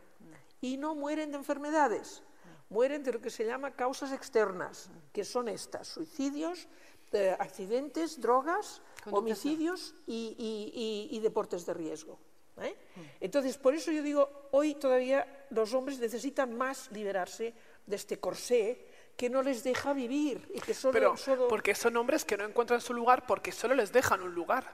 Y 0.61 0.77
no 0.77 0.95
mueren 0.95 1.31
de 1.31 1.37
enfermedades, 1.37 2.23
mueren 2.69 3.03
de 3.03 3.11
lo 3.11 3.19
que 3.21 3.29
se 3.29 3.45
llama 3.45 3.71
causas 3.75 4.11
externas, 4.13 4.89
que 5.11 5.25
son 5.25 5.49
estas, 5.49 5.87
suicidios, 5.89 6.67
eh, 7.11 7.35
accidentes, 7.37 8.19
drogas, 8.21 8.81
homicidios 9.17 9.93
y, 10.07 10.35
y- 10.39 11.09
y- 11.11 11.17
y 11.17 11.19
deportes 11.19 11.65
de 11.65 11.73
riesgo. 11.73 12.17
¿eh? 12.61 12.75
Entonces, 13.19 13.57
por 13.57 13.73
eso 13.75 13.91
yo 13.91 14.01
digo, 14.01 14.47
hoy 14.51 14.75
todavía 14.75 15.45
los 15.49 15.73
hombres 15.73 15.99
necesitan 15.99 16.55
más 16.55 16.89
liberarse 16.91 17.53
de 17.85 17.95
este 17.95 18.19
corsé 18.19 18.87
que 19.17 19.29
no 19.29 19.41
les 19.43 19.63
deja 19.63 19.93
vivir 19.93 20.49
y 20.53 20.59
que 20.59 20.73
solo... 20.73 20.93
Pero 20.93 21.17
solo- 21.17 21.47
porque 21.47 21.75
son 21.75 21.95
hombres 21.97 22.25
que 22.25 22.35
no 22.37 22.45
encuentran 22.45 22.81
su 22.81 22.93
lugar 22.93 23.25
porque 23.27 23.51
solo 23.51 23.75
les 23.75 23.91
dejan 23.91 24.21
un 24.21 24.33
lugar. 24.33 24.65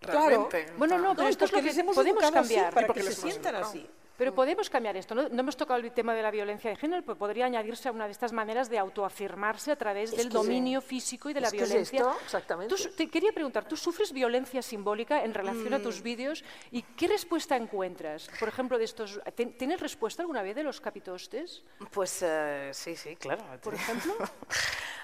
Claro. 0.00 0.20
Realmente. 0.28 0.66
Bueno, 0.78 0.96
no, 0.98 1.08
No, 1.08 1.14
pero 1.14 1.28
y 1.28 1.30
esto 1.32 1.44
es 1.44 1.52
lo 1.52 1.58
que 1.58 1.64
les 1.64 1.78
hemos 1.78 1.94
podemos 1.94 2.22
educado 2.22 2.40
así, 2.44 2.54
cambiar. 2.54 2.74
para 2.74 2.86
porque 2.86 3.02
que 3.02 3.06
se 3.12 3.20
sientan 3.20 3.54
educado. 3.54 3.70
así. 3.70 3.86
Pero 4.20 4.34
podemos 4.34 4.68
cambiar 4.68 4.98
esto. 4.98 5.14
No, 5.14 5.30
no 5.30 5.40
hemos 5.40 5.56
tocado 5.56 5.80
el 5.80 5.90
tema 5.92 6.12
de 6.14 6.20
la 6.20 6.30
violencia 6.30 6.68
de 6.68 6.76
género, 6.76 7.02
pero 7.02 7.16
podría 7.16 7.46
añadirse 7.46 7.88
a 7.88 7.92
una 7.92 8.04
de 8.04 8.12
estas 8.12 8.32
maneras 8.34 8.68
de 8.68 8.76
autoafirmarse 8.78 9.72
a 9.72 9.76
través 9.76 10.10
del 10.14 10.28
que 10.28 10.34
dominio 10.34 10.82
físico 10.82 11.30
y 11.30 11.32
de 11.32 11.40
la 11.40 11.46
Es 11.46 11.54
que 11.54 11.62
es 11.62 11.68
violencia. 11.70 12.00
esto, 12.00 12.16
exactamente. 12.22 12.74
Tú 12.74 12.82
te 12.90 13.08
quería 13.08 13.32
preguntar, 13.32 13.64
¿tú 13.66 13.78
sufres 13.78 14.12
violencia 14.12 14.60
simbólica 14.60 15.24
en 15.24 15.32
relación 15.32 15.72
a 15.72 15.78
Mm. 15.78 15.82
tus 15.82 16.02
vídeos 16.02 16.44
y 16.70 16.82
qué 16.82 17.08
respuesta 17.08 17.56
encuentras? 17.56 18.28
Por 18.38 18.48
ejemplo, 18.50 18.76
de 18.76 18.84
estos, 18.84 19.18
¿ten- 19.34 19.56
¿tienes 19.56 19.80
respuesta 19.80 20.22
alguna 20.22 20.42
vez 20.42 20.54
de 20.54 20.64
los 20.64 20.82
capitostes? 20.82 21.64
Pues 21.90 22.20
eh, 22.22 22.72
sí, 22.74 22.96
sí, 22.96 23.16
claro. 23.16 23.42
Por 23.62 23.72
ejemplo. 23.72 24.12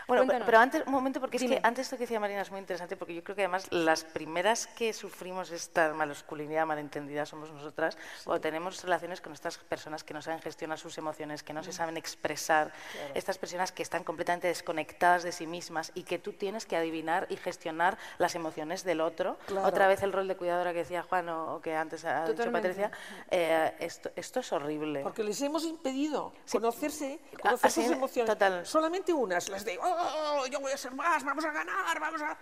Bueno, 0.09 0.21
Cuéntanos. 0.23 0.47
pero 0.47 0.59
antes, 0.61 0.83
un 0.87 0.93
momento, 0.93 1.19
porque 1.19 1.37
es 1.37 1.43
Dime. 1.43 1.57
que 1.57 1.67
antes 1.67 1.87
esto 1.87 1.97
que 1.97 2.05
decía 2.05 2.21
Marina 2.21 2.41
es 2.43 2.51
muy 2.53 2.61
interesante, 2.61 2.97
porque 2.97 3.13
yo 3.13 3.25
creo 3.25 3.35
que 3.35 3.43
además 3.43 3.67
las 3.73 4.05
primeras 4.05 4.69
que 4.69 4.93
sufrimos 4.93 5.51
esta 5.51 5.93
masculinidad 5.95 6.65
malentendida 6.65 7.27
somos 7.27 7.51
nosotras, 7.51 7.99
o 8.25 8.41
tenemos 8.41 8.81
relaciones 8.85 9.06
con 9.07 9.33
estas 9.33 9.57
personas 9.59 10.03
que 10.03 10.13
no 10.15 10.21
saben 10.21 10.41
gestionar 10.41 10.79
sus 10.79 10.99
emociones, 10.99 11.43
que 11.45 11.53
no 11.53 11.63
se 11.63 11.73
saben 11.73 11.97
expresar, 11.97 12.73
estas 13.15 13.39
personas 13.39 13.71
que 13.71 13.83
están 13.83 14.03
completamente 14.03 14.49
desconectadas 14.49 15.23
de 15.23 15.31
sí 15.31 15.47
mismas 15.47 15.93
y 15.95 16.03
que 16.03 16.19
tú 16.19 16.33
tienes 16.33 16.67
que 16.67 16.77
adivinar 16.77 17.27
y 17.31 17.37
gestionar 17.37 17.97
las 18.19 18.35
emociones 18.35 18.83
del 18.83 19.01
otro. 19.01 19.39
Claro. 19.47 19.69
Otra 19.69 19.87
vez 19.87 20.03
el 20.03 20.13
rol 20.13 20.27
de 20.27 20.37
cuidadora 20.37 20.73
que 20.73 20.81
decía 20.81 21.03
Juan 21.05 21.29
o, 21.29 21.61
que 21.61 21.75
antes 21.77 22.05
ha 22.05 22.23
dicho 22.23 22.35
Totalmente. 22.35 22.69
Patricia, 22.71 22.91
eh, 23.31 23.77
esto, 23.79 24.11
esto 24.17 24.41
es 24.41 24.53
horrible. 24.53 25.03
Porque 25.03 25.23
les 25.23 25.41
hemos 25.43 25.65
impedido 25.65 26.33
Sí. 26.45 26.59
conocerse, 26.59 27.21
Ah, 27.35 27.39
conocer 27.43 27.71
sus 27.71 27.87
emociones. 27.87 28.33
total. 28.33 28.67
Solamente 28.67 29.13
unas, 29.13 29.49
las 29.49 29.65
de, 29.65 29.79
oh, 29.81 30.45
yo 30.47 30.59
voy 30.61 30.73
a 30.73 30.77
ser 30.77 30.93
más, 30.93 31.23
vamos 31.25 31.45
a 31.45 31.53
ganar, 31.53 32.01
vamos 32.01 32.21
a... 32.23 32.37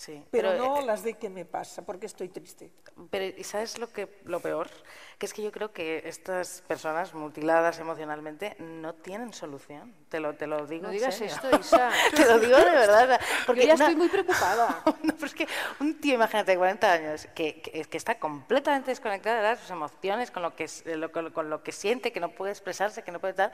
Sí, 0.00 0.24
Pero, 0.30 0.56
no 0.56 0.78
eh, 0.78 0.86
las 0.86 1.02
de 1.02 1.12
qué 1.12 1.28
me 1.28 1.44
pasa, 1.44 1.84
porque 1.84 2.06
estoy 2.06 2.30
triste. 2.30 2.70
Pero, 3.10 3.36
¿y 3.38 3.44
sabes 3.44 3.78
lo, 3.78 3.92
que, 3.92 4.08
lo 4.24 4.40
peor? 4.40 4.70
Que 5.18 5.26
es 5.26 5.34
que 5.34 5.42
yo 5.42 5.52
creo 5.52 5.74
que 5.74 6.00
estas 6.06 6.62
personas 6.62 7.12
mutiladas 7.12 7.78
emocionalmente 7.80 8.56
no 8.60 8.94
tienen 8.94 9.34
solución. 9.34 9.94
Te 10.10 10.18
lo, 10.18 10.34
te 10.34 10.48
lo 10.48 10.66
digo 10.66 10.82
No 10.88 10.90
digas 10.90 11.14
serio. 11.14 11.32
esto, 11.32 11.48
Isa. 11.60 11.88
te 12.16 12.24
lo 12.26 12.40
digo 12.40 12.56
de 12.56 12.64
verdad. 12.64 13.20
Porque 13.46 13.64
ya 13.64 13.74
una- 13.76 13.84
estoy 13.84 13.94
muy 13.96 14.08
preocupada. 14.08 14.82
no, 15.04 15.14
pero 15.14 15.26
es 15.26 15.34
que 15.34 15.46
un 15.78 16.00
tío, 16.00 16.14
imagínate, 16.16 16.50
de 16.50 16.58
40 16.58 16.92
años, 16.92 17.28
que, 17.32 17.60
que, 17.60 17.84
que 17.84 17.96
está 17.96 18.18
completamente 18.18 18.90
desconectado 18.90 19.40
de 19.40 19.56
sus 19.56 19.70
emociones, 19.70 20.32
con 20.32 20.42
lo, 20.42 20.56
que, 20.56 20.64
es- 20.64 20.84
lo- 20.84 21.12
con, 21.12 21.30
con 21.30 21.48
lo 21.48 21.62
que 21.62 21.70
siente, 21.70 22.10
que 22.12 22.18
no 22.18 22.30
puede 22.32 22.50
expresarse, 22.50 23.04
que 23.04 23.12
no 23.12 23.20
puede 23.20 23.30
estar, 23.30 23.52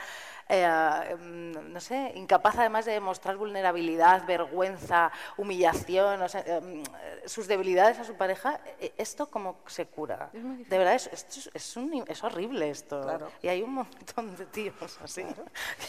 eh, 0.48 1.14
mm, 1.20 1.72
no 1.74 1.80
sé, 1.80 2.12
incapaz 2.14 2.57
además 2.59 2.86
de 2.86 2.92
demostrar 2.92 3.36
vulnerabilidad, 3.36 4.24
vergüenza, 4.26 5.12
humillación, 5.36 6.22
o 6.22 6.28
sea, 6.30 6.40
eh, 6.46 6.61
mm, 6.62 7.28
sus 7.28 7.48
debilidades 7.48 7.98
a 7.98 8.04
su 8.04 8.14
pareja, 8.14 8.61
eh, 8.80 8.94
¿esto 8.96 9.26
cómo 9.30 9.59
se 9.66 9.84
cura? 9.86 10.30
Es 10.32 10.68
de 10.70 10.78
verdad, 10.78 10.94
es, 10.94 11.09
esto 11.12 11.38
es, 11.38 11.50
es 11.52 11.76
un- 11.76 12.02
es 12.09 12.24
horrible 12.24 12.70
esto. 12.70 13.02
Claro. 13.02 13.30
Y 13.42 13.48
hay 13.48 13.62
un 13.62 13.74
montón 13.74 14.34
de 14.36 14.46
tíos 14.46 14.98
así. 15.02 15.22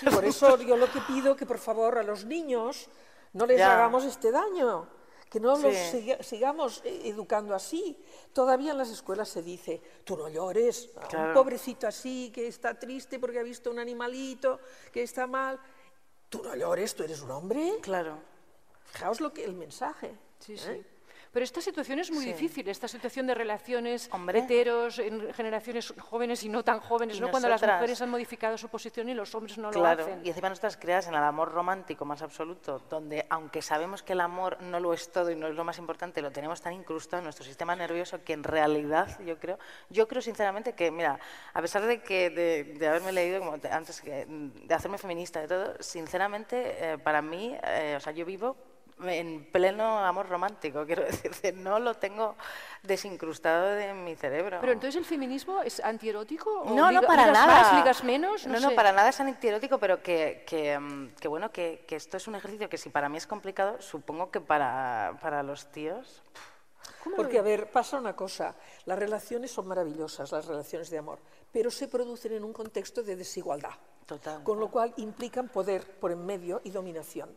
Por 0.13 0.26
eso 0.26 0.57
yo 0.66 0.78
lo 0.78 0.91
que 0.91 1.01
pido 1.01 1.36
que 1.36 1.45
por 1.45 1.60
favor 1.60 1.97
a 1.97 2.03
los 2.03 2.26
niños 2.26 2.88
no 3.34 3.45
les 3.45 3.58
Ya. 3.60 3.74
hagamos 3.74 4.03
este 4.05 4.32
daño, 4.32 4.88
que 5.30 5.39
no 5.39 5.58
los 5.58 5.76
Sí. 5.76 5.97
siga- 6.01 6.24
sigamos 6.24 6.82
eh, 6.86 7.01
educando 7.05 7.53
así. 7.53 7.97
Todavía 8.34 8.72
en 8.72 8.78
las 8.78 8.89
escuelas 8.89 9.28
se 9.30 9.41
dice, 9.43 9.82
tú 10.05 10.16
no 10.18 10.30
llores, 10.30 10.89
a 10.95 11.01
un 11.01 11.08
Claro. 11.08 11.34
pobrecito 11.34 11.88
así 11.88 12.32
que 12.34 12.47
está 12.47 12.80
triste 12.80 13.20
porque 13.20 13.39
ha 13.39 13.43
visto 13.43 13.70
un 13.70 13.80
animalito 13.80 14.60
que 14.91 15.03
está 15.03 15.28
mal, 15.28 15.60
tú 16.30 16.41
no 16.43 16.55
llores, 16.55 16.95
tú 16.95 17.03
eres 17.03 17.22
un 17.22 17.32
hombre. 17.32 17.78
Claro. 17.82 18.18
Fijaos 18.86 19.20
lo 19.22 19.34
que 19.34 19.43
el 19.43 19.53
mensaje. 19.53 20.16
Sí, 20.39 20.53
¿eh? 20.53 20.58
sí. 20.58 20.86
Pero 21.38 21.43
esta 21.43 21.61
situación 21.61 21.99
es 21.99 22.09
muy 22.09 22.23
Sí. 22.23 22.33
difícil, 22.33 22.67
esta 22.67 22.88
situación 22.88 23.27
de 23.27 23.35
relaciones 23.35 24.09
Hombre. 24.11 24.39
heteros 24.39 24.97
en 24.97 25.31
generaciones 25.35 25.93
jóvenes 25.99 26.41
y 26.43 26.49
no 26.49 26.63
tan 26.63 26.79
jóvenes, 26.79 27.21
¿no? 27.21 27.29
Cuando 27.29 27.47
las 27.47 27.61
mujeres 27.61 28.01
han 28.01 28.09
modificado 28.09 28.57
su 28.57 28.69
posición 28.69 29.07
y 29.09 29.13
los 29.13 29.35
hombres 29.35 29.55
no 29.59 29.69
Claro, 29.69 30.01
lo 30.01 30.07
hacen. 30.07 30.25
y 30.25 30.29
encima 30.29 30.49
nosotras 30.49 30.77
creadas 30.77 31.07
en 31.09 31.13
el 31.13 31.21
amor 31.21 31.51
romántico 31.51 32.05
más 32.05 32.23
absoluto, 32.23 32.79
donde 32.89 33.27
aunque 33.29 33.61
sabemos 33.61 34.01
que 34.01 34.13
el 34.13 34.21
amor 34.21 34.59
no 34.63 34.79
lo 34.79 34.93
es 34.95 35.11
todo 35.11 35.29
y 35.29 35.35
no 35.35 35.45
es 35.45 35.53
lo 35.53 35.63
más 35.63 35.77
importante, 35.77 36.23
lo 36.23 36.31
tenemos 36.31 36.59
tan 36.59 36.73
incrustado 36.73 37.19
en 37.19 37.25
nuestro 37.25 37.45
sistema 37.45 37.75
nervioso 37.75 38.23
que 38.23 38.33
en 38.33 38.43
realidad 38.43 39.19
yo 39.23 39.38
creo, 39.38 39.59
yo 39.91 40.07
creo 40.07 40.23
sinceramente 40.23 40.73
que, 40.73 40.89
mira, 40.89 41.19
a 41.53 41.61
pesar 41.61 41.85
de 41.85 42.01
que 42.01 42.31
de, 42.31 42.63
de 42.63 42.88
haberme 42.88 43.11
leído 43.11 43.41
como 43.41 43.59
te- 43.59 43.69
antes 43.69 44.01
que, 44.01 44.25
de 44.27 44.73
hacerme 44.73 44.97
feminista 44.97 45.39
de 45.39 45.47
todo, 45.47 45.75
sinceramente 45.81 46.93
eh, 46.93 46.97
para 46.97 47.21
mí, 47.21 47.55
eh, 47.63 47.93
o 47.95 47.99
sea, 47.99 48.11
yo 48.11 48.25
vivo 48.25 48.57
en 49.04 49.45
pleno 49.52 50.00
amor 50.00 50.28
romántico, 50.28 50.86
quiero 50.88 51.04
decir, 51.04 51.32
que 51.32 51.52
no 51.52 51.80
lo 51.80 51.95
tengo 51.95 52.36
desincrustado 52.84 53.68
de 53.76 53.93
mi 53.93 54.16
cerebro. 54.16 54.58
Pero 54.60 54.74
entonces 54.74 54.95
el 54.95 55.06
feminismo 55.06 55.62
es 55.62 55.80
antierótico 55.80 56.62
o 56.62 56.76
No, 56.76 56.91
no, 56.91 57.02
para 57.02 57.28
ligas 57.28 57.48
nada. 57.48 57.62
más, 57.62 57.74
ligas 57.76 58.04
menos, 58.04 58.48
no, 58.48 58.60
no, 58.60 58.70
sé. 58.70 58.76
para 58.76 58.91
nada 58.91 59.10
es 59.10 59.20
antierótico, 59.20 59.78
pero 59.78 60.02
que, 60.02 60.43
que, 60.48 60.78
mm, 60.80 61.16
que 61.20 61.28
bueno, 61.28 61.52
que, 61.52 61.86
que 61.88 61.95
esto 61.95 62.18
es 62.18 62.28
un 62.28 62.36
ejercicio 62.36 62.70
que 62.70 62.78
si 62.78 62.89
para 62.89 63.10
mí 63.10 63.18
es 63.18 63.28
complicado, 63.28 63.82
supongo 63.82 64.32
que 64.32 64.41
para, 64.41 65.18
para 65.22 65.43
los 65.43 65.68
tíos... 65.72 66.24
¿Cómo 67.04 67.18
lo 67.18 67.24
Porque, 67.24 67.39
a 67.39 67.41
ver, 67.41 67.70
pasa 67.70 67.98
una 67.98 68.16
cosa, 68.16 68.56
las 68.86 68.98
relaciones 68.98 69.52
son 69.52 69.68
maravillosas, 69.68 70.32
las 70.32 70.45
relaciones 70.45 70.89
de 70.89 70.98
amor, 70.98 71.20
pero 71.52 71.70
se 71.70 71.88
producen 71.88 72.34
en 72.34 72.43
un 72.43 72.54
contexto 72.54 73.04
de 73.04 73.16
desigualdad, 73.16 73.74
Total. 74.06 74.41
con 74.43 74.60
lo 74.60 74.70
cual 74.70 74.93
implican 74.98 75.50
poder 75.50 75.84
por 76.00 76.12
en 76.12 76.26
medio 76.26 76.62
y 76.64 76.70
dominación. 76.72 77.30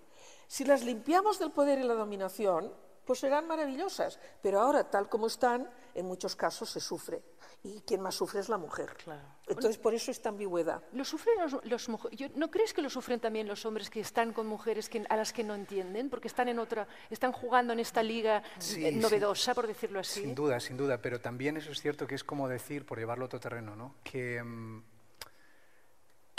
Si 0.51 0.65
las 0.65 0.83
limpiamos 0.83 1.39
del 1.39 1.53
poder 1.53 1.79
y 1.79 1.85
la 1.85 1.95
dominación, 1.95 2.75
pues 3.05 3.21
serán 3.21 3.47
maravillosas, 3.47 4.19
pero 4.43 4.61
ahora, 4.61 4.91
tal 4.91 5.09
como 5.09 5.29
están, 5.29 5.71
en 5.95 6.07
muchos 6.07 6.35
casos 6.35 6.69
se 6.71 6.81
sufre, 6.81 7.23
y 7.63 7.83
quien 7.83 8.01
más 8.01 8.17
sufre 8.17 8.41
es 8.41 8.49
la 8.49 8.59
mujer. 8.59 8.95
Claro. 9.05 9.23
Entonces, 9.47 9.79
por 9.79 9.95
eso 9.95 10.11
esta 10.11 10.29
ambigüedad. 10.31 10.83
¿Lo 10.93 11.05
sufren 11.05 11.37
los, 11.39 11.65
los 11.65 11.89
muj- 11.89 12.11
yo- 12.11 12.27
¿No 12.35 12.51
crees 12.51 12.75
que 12.75 12.83
lo 12.83 12.91
sufren 12.91 13.21
también 13.21 13.47
los 13.47 13.65
hombres 13.65 13.89
que 13.91 14.01
están 14.01 14.33
con 14.33 14.49
mujeres 14.49 14.89
que, 14.89 15.05
a 15.09 15.17
las 15.17 15.33
que 15.33 15.45
no 15.45 15.55
entienden? 15.55 16.11
Porque 16.11 16.27
están 16.27 16.49
en 16.49 16.59
otra, 16.59 16.89
están 17.11 17.31
jugando 17.31 17.73
en 17.73 17.79
esta 17.79 18.03
liga 18.03 18.43
Sí, 18.59 18.85
eh, 18.85 18.91
sí. 18.91 18.99
novedosa, 18.99 19.55
por 19.55 19.69
decirlo 19.69 20.01
así. 20.01 20.23
Sin 20.23 20.35
duda, 20.35 20.59
sin 20.59 20.77
duda, 20.77 20.99
pero 21.01 21.21
también 21.21 21.59
eso 21.59 21.71
es 21.71 21.81
cierto 21.81 22.09
que 22.09 22.17
es 22.17 22.25
como 22.25 22.49
decir, 22.49 22.85
por 22.85 22.99
llevarlo 22.99 23.25
a 23.25 23.27
otro 23.27 23.39
terreno, 23.39 23.77
¿no? 23.77 23.95
que, 24.03 24.43
mm, 24.43 24.83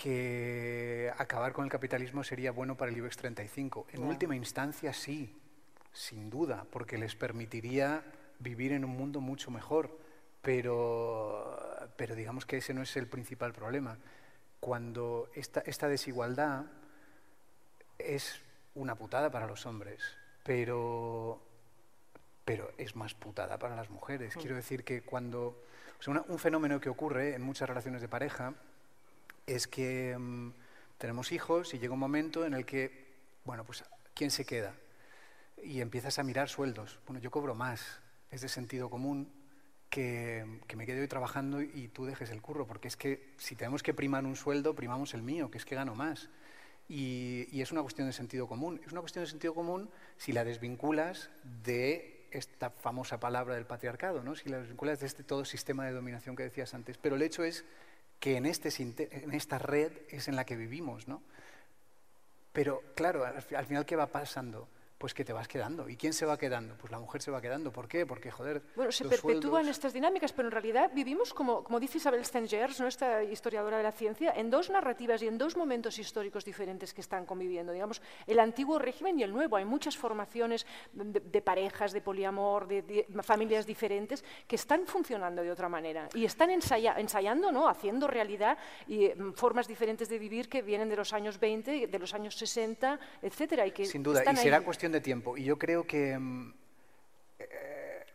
que 0.01 1.11
acabar 1.17 1.53
con 1.53 1.63
el 1.65 1.71
capitalismo 1.71 2.23
sería 2.23 2.51
bueno 2.51 2.75
para 2.75 2.91
el 2.91 2.97
IBEX 2.97 3.17
35. 3.17 3.87
En 3.93 4.03
última 4.03 4.35
instancia, 4.35 4.93
sí, 4.93 5.37
sin 5.93 6.29
duda, 6.29 6.65
porque 6.71 6.97
les 6.97 7.15
permitiría 7.15 8.03
vivir 8.39 8.71
en 8.71 8.83
un 8.83 8.91
mundo 8.97 9.21
mucho 9.21 9.51
mejor, 9.51 9.95
pero, 10.41 11.55
pero 11.97 12.15
digamos 12.15 12.45
que 12.45 12.57
ese 12.57 12.73
no 12.73 12.81
es 12.81 12.97
el 12.97 13.07
principal 13.07 13.53
problema. 13.53 13.97
Cuando 14.59 15.29
esta, 15.35 15.61
esta 15.61 15.87
desigualdad 15.87 16.65
es 17.99 18.39
una 18.73 18.95
putada 18.95 19.29
para 19.29 19.45
los 19.47 19.65
hombres, 19.65 20.01
pero 20.43 21.41
pero 22.43 22.71
es 22.79 22.95
más 22.95 23.13
putada 23.13 23.59
para 23.59 23.75
las 23.75 23.89
mujeres. 23.91 24.33
Quiero 24.41 24.55
decir 24.55 24.83
que 24.83 25.03
cuando... 25.03 25.63
o 25.99 26.01
sea, 26.03 26.11
una- 26.11 26.25
un 26.27 26.39
fenómeno 26.39 26.81
que 26.81 26.89
ocurre 26.89 27.35
en 27.35 27.43
muchas 27.43 27.69
relaciones 27.69 28.01
de 28.01 28.07
pareja 28.07 28.55
es 29.45 29.67
que 29.67 30.15
mm, 30.17 30.51
tenemos 30.97 31.31
hijos 31.31 31.73
y 31.73 31.79
llega 31.79 31.93
un 31.93 31.99
momento 31.99 32.45
en 32.45 32.53
el 32.53 32.65
que, 32.65 33.15
bueno, 33.45 33.63
pues, 33.63 33.83
¿quién 34.13 34.31
se 34.31 34.45
queda? 34.45 34.75
Y 35.63 35.81
empiezas 35.81 36.19
a 36.19 36.23
mirar 36.23 36.49
sueldos. 36.49 36.99
Bueno, 37.05 37.19
yo 37.19 37.31
cobro 37.31 37.55
más. 37.55 38.01
Es 38.29 38.41
de 38.41 38.49
sentido 38.49 38.89
común 38.89 39.31
que, 39.89 40.59
que 40.67 40.75
me 40.75 40.85
quede 40.85 41.01
hoy 41.01 41.07
trabajando 41.07 41.61
y 41.61 41.89
tú 41.89 42.05
dejes 42.05 42.29
el 42.29 42.41
curro, 42.41 42.65
porque 42.65 42.87
es 42.87 42.95
que 42.95 43.33
si 43.37 43.55
tenemos 43.55 43.83
que 43.83 43.93
primar 43.93 44.25
un 44.25 44.35
sueldo, 44.35 44.73
primamos 44.73 45.13
el 45.13 45.21
mío, 45.21 45.51
que 45.51 45.57
es 45.57 45.65
que 45.65 45.75
gano 45.75 45.95
más. 45.95 46.29
Y, 46.87 47.47
y 47.51 47.61
es 47.61 47.71
una 47.71 47.81
cuestión 47.81 48.07
de 48.07 48.13
sentido 48.13 48.47
común. 48.47 48.79
Es 48.85 48.91
una 48.91 49.01
cuestión 49.01 49.23
de 49.23 49.29
sentido 49.29 49.53
común 49.53 49.89
si 50.17 50.31
la 50.31 50.43
desvinculas 50.43 51.29
de 51.63 52.21
esta 52.31 52.69
famosa 52.69 53.19
palabra 53.19 53.55
del 53.55 53.65
patriarcado, 53.65 54.23
¿no? 54.23 54.35
si 54.35 54.49
la 54.49 54.59
desvinculas 54.59 54.99
de 54.99 55.07
este 55.07 55.23
todo 55.23 55.45
sistema 55.45 55.85
de 55.85 55.91
dominación 55.91 56.35
que 56.35 56.43
decías 56.43 56.73
antes. 56.73 56.97
Pero 56.97 57.15
el 57.15 57.21
hecho 57.21 57.43
es 57.43 57.65
que 58.21 58.37
en, 58.37 58.45
este, 58.45 58.69
en 58.79 59.33
esta 59.33 59.57
red 59.57 59.91
es 60.09 60.29
en 60.29 60.37
la 60.37 60.45
que 60.45 60.55
vivimos. 60.55 61.07
¿no? 61.07 61.23
Pero 62.53 62.83
claro, 62.95 63.25
al 63.25 63.65
final, 63.65 63.85
¿qué 63.85 63.97
va 63.97 64.07
pasando? 64.07 64.69
Pues 65.01 65.15
que 65.15 65.25
te 65.25 65.33
vas 65.33 65.47
quedando. 65.47 65.89
¿Y 65.89 65.97
quién 65.97 66.13
se 66.13 66.27
va 66.27 66.37
quedando? 66.37 66.75
Pues 66.77 66.91
la 66.91 66.99
mujer 66.99 67.23
se 67.23 67.31
va 67.31 67.41
quedando. 67.41 67.71
¿Por 67.71 67.87
qué? 67.87 68.05
Porque, 68.05 68.29
joder, 68.29 68.61
Bueno, 68.75 68.91
se 68.91 69.03
los 69.03 69.11
perpetúan 69.13 69.63
sueldos- 69.63 69.67
estas 69.71 69.93
dinámicas, 69.93 70.31
pero 70.31 70.47
en 70.47 70.51
realidad 70.51 70.91
vivimos, 70.93 71.33
como, 71.33 71.63
como 71.63 71.79
dice 71.79 71.97
Isabel 71.97 72.23
Stengers, 72.23 72.79
nuestra 72.79 73.23
historiadora 73.23 73.77
de 73.77 73.83
la 73.83 73.91
ciencia, 73.91 74.31
en 74.35 74.51
dos 74.51 74.69
narrativas 74.69 75.23
y 75.23 75.27
en 75.27 75.39
dos 75.39 75.57
momentos 75.57 75.97
históricos 75.97 76.45
diferentes 76.45 76.93
que 76.93 77.01
están 77.01 77.25
conviviendo. 77.25 77.73
Digamos, 77.73 77.99
el 78.27 78.39
antiguo 78.39 78.77
régimen 78.77 79.17
y 79.19 79.23
el 79.23 79.31
nuevo. 79.33 79.55
Hay 79.55 79.65
muchas 79.65 79.97
formaciones 79.97 80.67
de, 80.93 81.19
de 81.19 81.41
parejas, 81.41 81.93
de 81.93 82.01
poliamor, 82.01 82.67
de, 82.67 82.83
de 82.83 83.07
familias 83.23 83.65
diferentes 83.65 84.23
que 84.47 84.55
están 84.55 84.85
funcionando 84.85 85.41
de 85.41 85.49
otra 85.51 85.67
manera 85.67 86.09
y 86.13 86.25
están 86.25 86.51
ensaya- 86.51 86.93
ensayando, 86.99 87.51
¿no? 87.51 87.67
haciendo 87.67 88.05
realidad 88.05 88.55
y 88.85 89.05
eh, 89.05 89.15
formas 89.33 89.67
diferentes 89.67 90.09
de 90.09 90.19
vivir 90.19 90.47
que 90.47 90.61
vienen 90.61 90.89
de 90.89 90.95
los 90.95 91.11
años 91.11 91.39
20, 91.39 91.87
de 91.87 91.99
los 91.99 92.13
años 92.13 92.35
60, 92.35 92.99
etcétera. 93.23 93.65
Y 93.65 93.71
que 93.71 93.85
Sin 93.87 94.03
duda, 94.03 94.21
y 94.31 94.35
será 94.35 94.57
ahí. 94.57 94.63
cuestión 94.63 94.90
de 94.91 95.01
tiempo. 95.01 95.37
Y 95.37 95.43
yo 95.43 95.57
creo 95.57 95.85
que, 95.85 96.17
mm, 96.17 96.53
eh, 97.39 98.05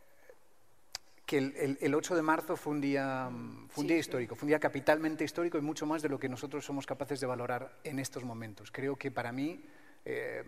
que 1.25 1.39
el, 1.39 1.55
el- 1.57 1.79
el 1.81 1.95
8 1.95 2.15
de 2.15 2.23
marzo 2.23 2.57
fue 2.57 2.73
un 2.75 2.81
día, 2.81 3.29
mm, 3.31 3.69
fue 3.69 3.83
un 3.83 3.89
día 3.89 3.99
histórico, 3.99 4.35
fue 4.37 4.47
un 4.47 4.51
día 4.51 4.61
capitalmente 4.61 5.25
histórico 5.25 5.59
y 5.59 5.61
mucho 5.61 5.85
más 5.87 6.03
de 6.03 6.09
lo 6.09 6.19
que 6.19 6.29
nosotros 6.29 6.65
somos 6.65 6.87
capaces 6.87 7.21
de 7.21 7.27
valorar 7.27 7.79
en 7.85 7.99
estos 7.99 8.25
momentos. 8.25 8.71
Creo 8.71 8.97
que 8.97 9.11
para 9.11 9.33
mí, 9.33 9.61
eh, 10.05 10.45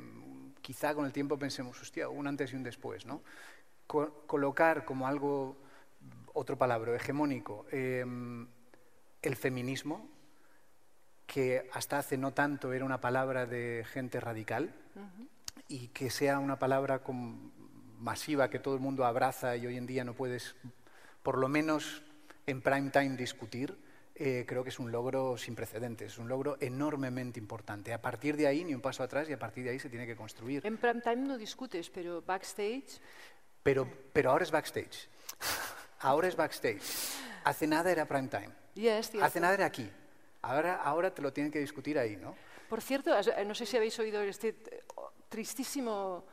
quizá 0.63 0.95
con 0.95 1.05
el 1.05 1.13
tiempo 1.13 1.39
pensemos, 1.39 1.81
hostia, 1.81 2.09
un 2.09 2.27
antes 2.29 2.53
y 2.53 2.57
un 2.57 2.63
después, 2.63 3.07
¿no? 3.07 3.23
Co- 3.87 4.23
colocar 4.27 4.85
como 4.85 5.09
algo, 5.09 5.57
otro 6.35 6.57
palabra, 6.57 6.95
hegemónico, 6.95 7.67
eh, 7.73 8.05
el 9.23 9.37
feminismo, 9.37 10.09
que 11.27 11.69
hasta 11.73 11.99
hace 11.99 12.17
no 12.17 12.33
tanto 12.33 12.73
era 12.73 12.85
una 12.85 13.01
palabra 13.01 13.47
de 13.47 13.85
gente 13.93 14.21
radical, 14.21 14.73
y 15.69 15.89
que 15.89 16.11
sea 16.11 16.39
una 16.39 16.59
palabra 16.59 17.03
masiva 17.99 18.49
que 18.49 18.59
todo 18.59 18.75
el 18.75 18.81
mundo 18.81 19.05
abraza 19.05 19.57
y 19.57 19.67
hoy 19.67 19.77
en 19.77 19.87
día 19.87 20.05
no 20.05 20.15
puedes, 20.15 20.57
por 21.23 21.37
lo 21.39 21.49
menos 21.49 22.03
en 22.47 22.63
prime 22.63 22.91
time, 22.91 23.17
discutir, 23.17 23.77
eh, 24.15 24.45
creo 24.49 24.65
que 24.65 24.71
es 24.71 24.79
un 24.79 24.91
logro 24.91 25.37
sin 25.37 25.55
precedentes, 25.55 26.13
es 26.13 26.19
un 26.19 26.29
logro 26.29 26.57
enormemente 26.61 27.39
importante. 27.39 27.93
A 27.93 28.01
partir 28.01 28.37
de 28.37 28.47
ahí, 28.47 28.65
ni 28.65 28.75
un 28.75 28.81
paso 28.81 29.03
atrás, 29.03 29.29
y 29.29 29.33
a 29.35 29.39
partir 29.39 29.65
de 29.65 29.71
ahí 29.71 29.79
se 29.79 29.91
tiene 29.91 30.07
que 30.07 30.17
construir. 30.17 30.67
En 30.67 30.79
prime 30.79 31.03
time 31.03 31.17
no 31.17 31.37
discutes, 31.37 31.91
pero 31.91 32.23
backstage, 32.23 33.01
Pero, 33.63 33.87
pero 34.13 34.31
ahora 34.31 34.45
es 34.45 34.51
backstage. 34.51 35.09
Ahora 36.01 36.29
es 36.29 36.37
backstage. 36.37 36.81
Hace 37.45 37.67
nada 37.67 37.91
era 37.91 38.07
prime 38.07 38.29
time. 38.29 38.51
ya 38.75 38.99
es 38.99 39.11
cierto. 39.11 39.27
Hace 39.27 39.41
nada 39.41 39.55
era 39.55 39.67
aquí. 39.67 39.91
Ahora, 40.43 40.77
ahora 40.77 41.13
te 41.13 41.21
lo 41.21 41.33
tienen 41.33 41.53
que 41.53 41.59
discutir 41.59 41.99
ahí, 41.99 42.17
¿no? 42.17 42.35
Por 42.69 42.81
cierto, 42.81 43.11
no 43.47 43.55
sé 43.55 43.67
si 43.67 43.77
habéis 43.77 43.99
oído 43.99 44.23
este 44.23 44.55
tristísimo 45.29 46.25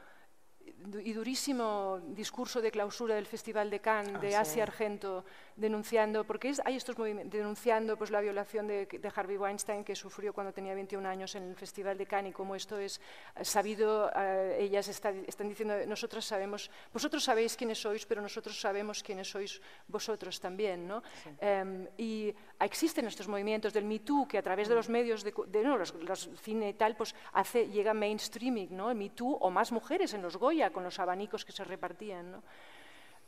y 1.03 1.13
durísimo 1.13 1.99
discurso 2.07 2.61
de 2.61 2.71
clausura 2.71 3.15
del 3.15 3.25
Festival 3.25 3.69
de 3.69 3.79
Cannes 3.79 4.19
de 4.21 4.35
Asia 4.35 4.63
Argento 4.63 5.25
denunciando, 5.55 6.23
porque 6.25 6.49
es- 6.49 6.61
hay 6.65 6.75
estos 6.75 6.97
movimientos, 6.97 7.31
denunciando 7.37 7.97
pues, 7.97 8.11
la 8.11 8.19
violación 8.21 8.67
de, 8.67 8.85
de 8.85 9.11
Harvey 9.15 9.37
Weinstein 9.37 9.83
que 9.83 9.95
sufrió 9.95 10.33
cuando 10.33 10.51
tenía 10.53 10.73
21 10.73 11.05
años 11.07 11.33
en 11.35 11.43
el 11.43 11.55
Festival 11.55 11.97
de 11.97 12.05
Cannes 12.05 12.31
y 12.31 12.33
como 12.33 12.55
esto 12.55 12.77
es 12.77 12.99
eh, 13.35 13.45
sabido, 13.45 14.11
eh, 14.15 14.57
ellas 14.59 14.87
está- 14.87 15.11
están 15.11 15.47
diciendo, 15.47 15.75
nosotros 15.87 16.25
sabemos, 16.25 16.69
vosotros 16.93 17.23
sabéis 17.23 17.55
quiénes 17.55 17.79
sois, 17.79 18.05
pero 18.05 18.21
nosotros 18.21 18.59
sabemos 18.59 19.01
quiénes 19.01 19.29
sois 19.29 19.61
vosotros 19.87 20.39
también, 20.39 20.87
¿no? 20.87 21.01
Em, 21.39 21.87
y 21.97 22.33
existen 22.59 23.07
estos 23.07 23.27
movimientos 23.27 23.71
del 23.73 23.85
Me 23.85 23.99
Too 23.99 24.27
que 24.27 24.37
a 24.37 24.43
través 24.43 24.67
de 24.67 24.75
los 24.75 24.89
medios, 24.89 25.23
de, 25.23 25.33
no, 25.63 25.77
los, 25.77 25.93
los 25.95 26.29
cine 26.41 26.69
y 26.69 26.73
tal, 26.73 26.95
pues 26.95 27.15
hace, 27.33 27.67
llega 27.69 27.93
mainstreaming, 27.93 28.75
¿no? 28.75 28.91
El 28.91 28.97
Me 28.97 29.09
Too 29.09 29.37
o 29.39 29.49
más 29.49 29.71
mujeres 29.71 30.13
en 30.13 30.21
los 30.21 30.35
Goya 30.37 30.71
con 30.71 30.83
los 30.83 30.99
abanicos 30.99 31.45
que 31.45 31.51
se 31.53 31.63
repartían, 31.63 32.31
¿no? 32.31 32.43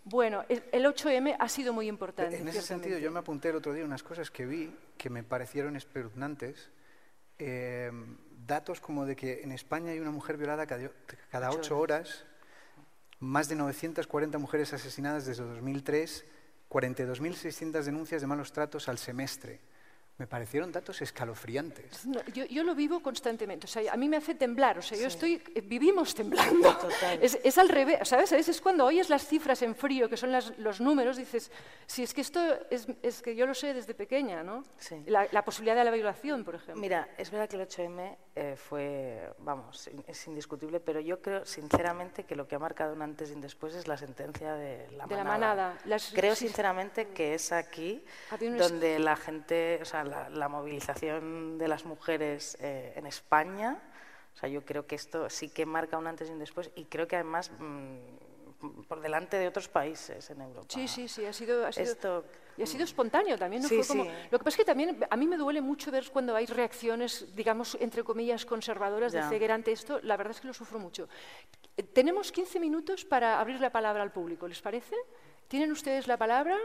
Bueno, 0.10 0.46
el 0.48 0.64
el 0.72 0.86
8M 0.86 1.36
ha 1.38 1.50
sido 1.50 1.74
muy 1.74 1.88
importante. 1.88 2.38
En 2.38 2.48
ese 2.48 2.62
sentido, 2.62 2.98
yo 2.98 3.12
me 3.12 3.20
apunté 3.20 3.50
el 3.50 3.58
otro 3.58 3.74
día 3.74 3.84
unas 3.84 4.04
cosas 4.04 4.32
que 4.32 4.46
vi 4.46 4.74
que 4.98 5.10
me 5.10 5.22
parecieron 5.24 5.76
espeluznantes. 5.76 6.70
Eh, 7.40 7.92
datos 8.46 8.80
como 8.80 9.06
de 9.06 9.18
que 9.18 9.42
en 9.44 9.52
España 9.52 9.92
hay 9.92 10.00
una 10.00 10.12
mujer 10.12 10.38
violada 10.38 10.66
cada, 10.66 10.90
cada 11.30 11.52
ocho 11.52 11.78
horas, 11.78 12.26
más 13.20 13.50
de 13.50 13.56
940 13.56 14.38
mujeres 14.38 14.72
asesinadas 14.72 15.26
desde 15.26 15.44
2003, 15.44 16.26
42.600 16.70 17.84
denuncias 17.84 18.22
de 18.22 18.28
malos 18.28 18.54
tratos 18.54 18.88
al 18.88 18.98
semestre. 18.98 19.60
Me 20.18 20.26
parecieron 20.26 20.72
datos 20.72 21.00
escalofriantes. 21.04 22.08
No, 22.08 22.20
yo, 22.34 22.46
yo 22.46 22.64
lo 22.64 22.74
vivo 22.74 23.02
constantemente, 23.04 23.66
o 23.66 23.68
sea, 23.70 23.94
a 23.94 23.98
mí 23.98 24.10
me 24.10 24.18
hace 24.18 24.34
temblar, 24.34 24.80
o 24.80 24.82
sea, 24.82 24.98
yo 24.98 25.06
estoy, 25.06 25.40
eh, 25.54 25.62
vivimos 25.62 26.16
temblando. 26.16 26.76
Es, 27.22 27.38
es 27.44 27.58
al 27.60 27.70
revés, 27.70 28.00
¿sabes? 28.08 28.30
¿sabes? 28.32 28.50
Es 28.50 28.60
cuando 28.60 28.86
oyes 28.86 29.10
las 29.12 29.28
cifras 29.28 29.62
en 29.62 29.76
frío, 29.76 30.10
que 30.10 30.18
son 30.18 30.32
las- 30.32 30.58
los 30.58 30.82
números, 30.82 31.18
dices, 31.18 31.52
si 31.86 32.02
es 32.02 32.16
que 32.16 32.22
esto 32.22 32.40
es, 32.72 32.88
es 33.04 33.22
que 33.22 33.36
yo 33.36 33.46
lo 33.46 33.54
sé 33.54 33.76
desde 33.76 33.94
pequeña, 33.94 34.42
¿no? 34.42 34.64
Sí. 34.80 35.04
La, 35.06 35.28
la 35.32 35.46
posibilidad 35.46 35.76
de 35.76 35.84
la 35.84 35.92
violación, 35.92 36.44
por 36.44 36.56
ejemplo. 36.56 36.82
Mira, 36.82 37.08
es 37.16 37.30
verdad 37.30 37.48
que 37.48 37.58
el 37.58 37.68
8M 37.68 38.18
eh, 38.36 38.56
fue, 38.58 39.32
vamos, 39.40 39.88
es 40.08 40.28
indiscutible, 40.28 40.80
pero 40.80 41.00
yo 41.00 41.22
creo 41.22 41.46
sinceramente 41.46 42.24
que 42.24 42.36
lo 42.36 42.48
que 42.48 42.56
ha 42.56 42.60
marcado 42.60 42.94
un 42.94 43.04
antes 43.04 43.30
y 43.30 43.34
un 43.34 43.42
después 43.42 43.76
es 43.76 43.88
la 43.88 43.98
sentencia 43.98 44.54
de 44.56 44.90
la 44.98 45.06
De 45.06 45.16
la 45.16 45.24
manada. 45.24 45.78
Las- 45.86 46.12
creo 46.12 46.34
sí, 46.34 46.40
sí. 46.42 46.48
sinceramente 46.48 47.10
que 47.10 47.36
es 47.36 47.52
aquí 47.52 48.04
donde 48.58 48.98
la 48.98 49.16
gente, 49.16 49.78
o 49.82 49.86
sea, 49.86 50.07
la, 50.08 50.30
la 50.30 50.48
movilización 50.50 51.58
de 51.58 51.68
las 51.68 51.86
mujeres 51.86 52.58
eh, 52.60 52.94
en 52.96 53.06
España, 53.06 53.78
o 54.34 54.38
sea, 54.40 54.50
yo 54.50 54.64
creo 54.66 54.86
que 54.88 54.96
esto 54.96 55.30
sí 55.30 55.50
que 55.50 55.66
marca 55.66 55.98
un 55.98 56.08
antes 56.08 56.30
y 56.30 56.32
un 56.32 56.40
después 56.40 56.70
y 56.76 56.86
creo 56.86 57.08
que 57.08 57.16
además 57.16 57.52
mm, 57.60 58.82
por 58.88 59.02
delante 59.02 59.38
de 59.38 59.48
otros 59.48 59.68
países 59.68 60.30
en 60.30 60.42
Europa. 60.42 60.68
Sí, 60.70 60.88
sí, 60.88 61.08
sí, 61.08 61.26
ha 61.26 61.34
sido, 61.34 61.66
ha 61.66 61.72
sido, 61.72 61.92
Esto- 61.92 62.26
y 62.58 62.64
ha 62.64 62.66
sido 62.66 62.84
espontáneo 62.86 63.38
también. 63.38 63.62
¿no? 63.62 63.68
Sí, 63.70 63.78
Fue 63.84 63.88
como- 63.88 64.04
sí. 64.06 64.10
Lo 64.32 64.40
que 64.40 64.44
pasa 64.44 64.56
es 64.56 64.58
que 64.58 64.66
también 64.66 65.06
a 65.08 65.16
mí 65.16 65.28
me 65.28 65.38
duele 65.38 65.62
mucho 65.62 65.92
ver 65.92 66.10
cuando 66.12 66.36
hay 66.36 66.48
reacciones, 66.48 67.36
digamos, 67.36 67.78
entre 67.80 68.04
comillas, 68.04 68.46
conservadoras 68.46 69.14
de 69.14 69.22
ceguera 69.30 69.54
ante 69.54 69.72
esto. 69.72 70.00
La 70.02 70.18
verdad 70.18 70.32
es 70.32 70.42
que 70.42 70.48
lo 70.48 70.54
sufro 70.56 70.80
mucho. 70.80 71.08
Eh, 71.76 71.84
Tenemos 71.84 72.32
15 72.32 72.60
minutos 72.60 73.06
para 73.06 73.40
abrir 73.40 73.60
la 73.62 73.70
palabra 73.72 74.02
al 74.02 74.12
público, 74.12 74.48
¿les 74.48 74.60
parece? 74.62 74.96
¿Tienen 75.48 75.72
ustedes 75.72 76.08
la 76.08 76.18
palabra? 76.18 76.58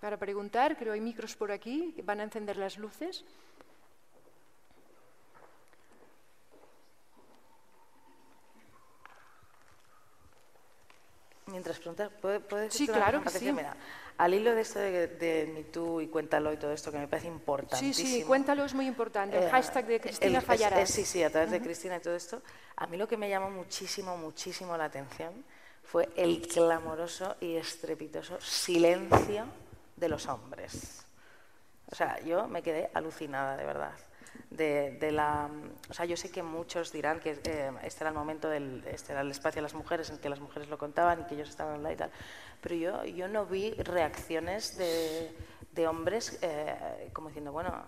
Para 0.00 0.16
preguntar, 0.16 0.76
creo 0.78 0.92
hay 0.92 1.00
micros 1.00 1.34
por 1.34 1.50
aquí, 1.50 1.92
que 1.94 2.02
van 2.02 2.20
a 2.20 2.24
encender 2.24 2.56
las 2.56 2.78
luces. 2.78 3.24
Mientras 11.46 11.78
preguntas, 11.78 12.10
¿puede, 12.20 12.40
puede 12.40 12.70
Sí, 12.70 12.86
claro 12.86 13.22
que 13.22 13.30
sí. 13.30 13.50
Mira, 13.52 13.74
al 14.18 14.34
hilo 14.34 14.54
de 14.54 14.60
esto 14.60 14.80
de, 14.80 15.06
de 15.06 15.50
Me 15.52 15.64
Too 15.64 16.02
y 16.02 16.08
Cuéntalo 16.08 16.52
y 16.52 16.58
todo 16.58 16.72
esto, 16.72 16.92
que 16.92 16.98
me 16.98 17.08
parece 17.08 17.28
Sí, 17.28 17.32
importantísimo. 17.32 18.08
sí, 18.08 18.22
cuéntalo, 18.24 18.64
es 18.66 18.74
muy 18.74 18.86
importante. 18.86 19.38
El 19.38 19.44
Eh, 19.44 19.50
hashtag 19.50 19.86
de 19.86 20.00
Cristina 20.00 20.40
Fallará. 20.42 20.84
sí, 20.84 21.04
sí, 21.06 21.22
a 21.22 21.30
través 21.30 21.50
de 21.50 21.60
Cristina 21.62 21.96
y 21.96 22.00
todo 22.00 22.14
esto. 22.14 22.42
A 22.76 22.86
mí 22.86 22.98
lo 22.98 23.08
que 23.08 23.16
me 23.16 23.30
llamó 23.30 23.50
muchísimo, 23.50 24.16
muchísimo 24.18 24.76
la 24.76 24.84
atención 24.84 25.32
fue 25.82 26.08
el 26.16 26.46
clamoroso 26.46 27.36
y 27.40 27.56
estrepitoso 27.56 28.38
silencio 28.42 29.46
de 29.98 30.08
los 30.08 30.26
hombres. 30.26 31.04
O 31.90 31.94
sea, 31.94 32.20
yo 32.20 32.48
me 32.48 32.62
quedé 32.62 32.90
alucinada, 32.94 33.56
de 33.56 33.64
verdad. 33.64 33.92
De, 34.50 34.92
de 35.00 35.10
la, 35.10 35.50
o 35.90 35.94
sea, 35.94 36.04
yo 36.04 36.16
sé 36.16 36.30
que 36.30 36.42
muchos 36.42 36.92
dirán 36.92 37.20
que 37.20 37.40
eh, 37.44 37.72
este 37.82 38.04
era 38.04 38.10
el 38.10 38.14
momento 38.16 38.48
del, 38.48 38.84
este 38.86 39.12
era 39.12 39.22
el 39.22 39.30
espacio 39.30 39.58
de 39.58 39.62
las 39.62 39.74
mujeres 39.74 40.10
en 40.10 40.18
que 40.18 40.28
las 40.28 40.40
mujeres 40.40 40.68
lo 40.68 40.78
contaban 40.78 41.20
y 41.20 41.24
que 41.24 41.34
ellos 41.34 41.48
estaban 41.48 41.74
online 41.74 41.94
y 41.94 41.96
tal, 41.96 42.10
pero 42.60 42.74
yo, 42.74 43.04
yo 43.04 43.28
no 43.28 43.46
vi 43.46 43.72
reacciones 43.72 44.78
de, 44.78 45.34
de 45.72 45.88
hombres 45.88 46.38
eh, 46.42 47.10
como 47.12 47.28
diciendo, 47.28 47.52
bueno, 47.52 47.84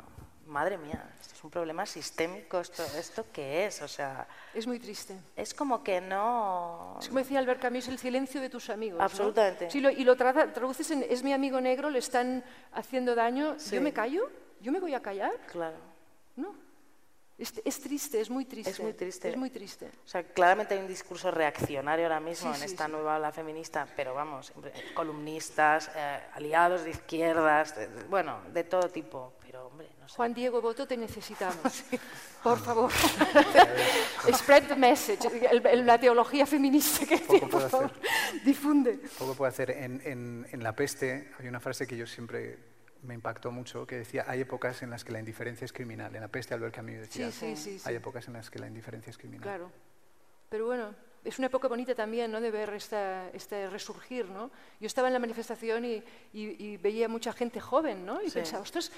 madre 0.50 0.76
mía, 0.76 1.02
esto 1.20 1.34
es 1.34 1.44
un 1.44 1.50
problema 1.50 1.86
sistémico, 1.86 2.60
esto, 2.60 2.84
esto 2.98 3.24
qué 3.32 3.66
es, 3.66 3.80
o 3.82 3.88
sea, 3.88 4.26
Es 4.52 4.66
muy 4.66 4.78
triste. 4.78 5.16
es 5.36 5.54
como 5.54 5.82
que 5.82 6.00
no, 6.00 6.98
Es 7.00 7.06
como 7.08 7.20
decía 7.20 7.38
Albert 7.38 7.62
Camus, 7.62 7.88
el 7.88 7.98
silencio 7.98 8.40
de 8.40 8.50
tus 8.50 8.68
amigos. 8.68 8.98
¿no? 8.98 9.04
Absolutamente. 9.04 9.70
Sí, 9.70 9.80
lo- 9.80 9.90
y 9.90 10.04
lo 10.04 10.16
tra- 10.16 10.52
traduces 10.52 10.90
en 10.90 11.04
es 11.08 11.22
mi 11.22 11.32
amigo 11.32 11.60
negro, 11.60 11.88
le 11.88 12.00
están 12.00 12.44
haciendo 12.72 13.14
daño, 13.14 13.58
Sí. 13.58 13.76
yo 13.76 13.80
me 13.80 13.92
callo, 13.92 14.28
yo 14.60 14.72
me 14.72 14.80
voy 14.80 14.92
a 14.94 15.00
callar. 15.00 15.32
claro. 15.50 15.76
No. 16.36 16.54
Es, 17.38 17.54
es 17.64 17.80
triste, 17.80 18.20
es 18.20 18.28
muy 18.28 18.44
triste. 18.44 18.70
Es 18.70 18.80
muy 18.80 18.92
triste. 18.92 19.30
Es 19.30 19.36
muy 19.36 19.48
triste. 19.48 19.90
O 20.04 20.08
sea, 20.08 20.22
claramente 20.22 20.74
hay 20.74 20.80
un 20.80 20.86
discurso 20.86 21.30
reaccionario 21.30 22.04
ahora 22.04 22.20
mismo 22.20 22.52
Sí, 22.52 22.60
en 22.60 22.68
sí, 22.68 22.72
esta 22.74 22.84
sí. 22.84 22.92
nueva 22.92 23.16
ola 23.16 23.32
feminista, 23.32 23.86
pero 23.96 24.12
vamos, 24.12 24.52
columnistas, 24.94 25.90
eh, 25.96 26.20
aliados 26.34 26.84
de 26.84 26.90
izquierdas, 26.90 27.74
de- 27.76 27.88
bueno, 28.10 28.40
de 28.52 28.64
todo 28.64 28.88
tipo. 28.90 29.32
Pero, 29.60 29.68
hombre, 29.68 29.90
no 30.00 30.08
sé. 30.08 30.14
Juan 30.16 30.32
Diego 30.32 30.62
Boto, 30.62 30.86
te 30.86 30.96
necesitamos. 30.96 31.84
Por 32.42 32.58
favor. 32.60 32.90
Spread 34.32 34.68
the 34.68 34.76
message. 34.76 35.26
El- 35.50 35.66
el- 35.66 35.86
la 35.86 35.98
teología 36.00 36.46
feminista 36.46 37.04
que 37.04 37.18
Poco 37.18 37.40
por 37.40 37.50
puedo 37.50 37.68
favor, 37.68 37.92
difunde. 38.42 38.98
Poco 39.18 39.34
puedo 39.34 39.48
hacer. 39.50 39.70
En, 39.72 40.00
en- 40.04 40.46
en 40.50 40.62
La 40.62 40.74
peste 40.74 41.30
hay 41.38 41.46
una 41.48 41.60
frase 41.60 41.86
que 41.86 41.94
yo 41.96 42.06
siempre 42.06 42.58
me 43.02 43.12
impactó 43.14 43.50
mucho, 43.50 43.86
que 43.86 43.96
decía, 43.96 44.24
hay 44.26 44.40
épocas 44.40 44.82
en 44.82 44.88
las 44.90 45.04
que 45.04 45.12
la 45.12 45.18
indiferencia 45.18 45.66
es 45.66 45.72
criminal. 45.74 46.14
En 46.14 46.22
La 46.22 46.28
peste 46.28 46.54
Albert 46.54 46.74
Camus 46.74 47.00
decía, 47.00 47.30
Sí, 47.30 47.54
sí, 47.54 47.56
sí, 47.56 47.78
sí. 47.78 47.84
hay 47.88 47.96
épocas 47.96 48.26
en 48.28 48.32
las 48.34 48.48
que 48.50 48.58
la 48.58 48.66
indiferencia 48.66 49.10
es 49.10 49.18
criminal. 49.18 49.42
Claro. 49.42 49.70
Pero 50.48 50.66
bueno, 50.66 50.94
es 51.24 51.38
una 51.38 51.48
época 51.48 51.68
bonita 51.68 51.94
también, 51.94 52.32
¿no? 52.32 52.40
De 52.40 52.50
ver 52.50 52.72
esta, 52.74 53.28
este 53.30 53.68
resurgir, 53.68 54.26
¿no? 54.30 54.50
Yo 54.80 54.86
estaba 54.86 55.08
en 55.08 55.14
la 55.14 55.20
manifestación 55.20 55.84
y, 55.84 56.02
y- 56.32 56.56
y 56.64 56.76
veía 56.78 57.08
mucha 57.08 57.32
gente 57.34 57.60
joven, 57.60 58.04
¿no? 58.06 58.22
Y 58.22 58.28
Sí. 58.30 58.36
pensaba, 58.36 58.62
ostras, 58.62 58.90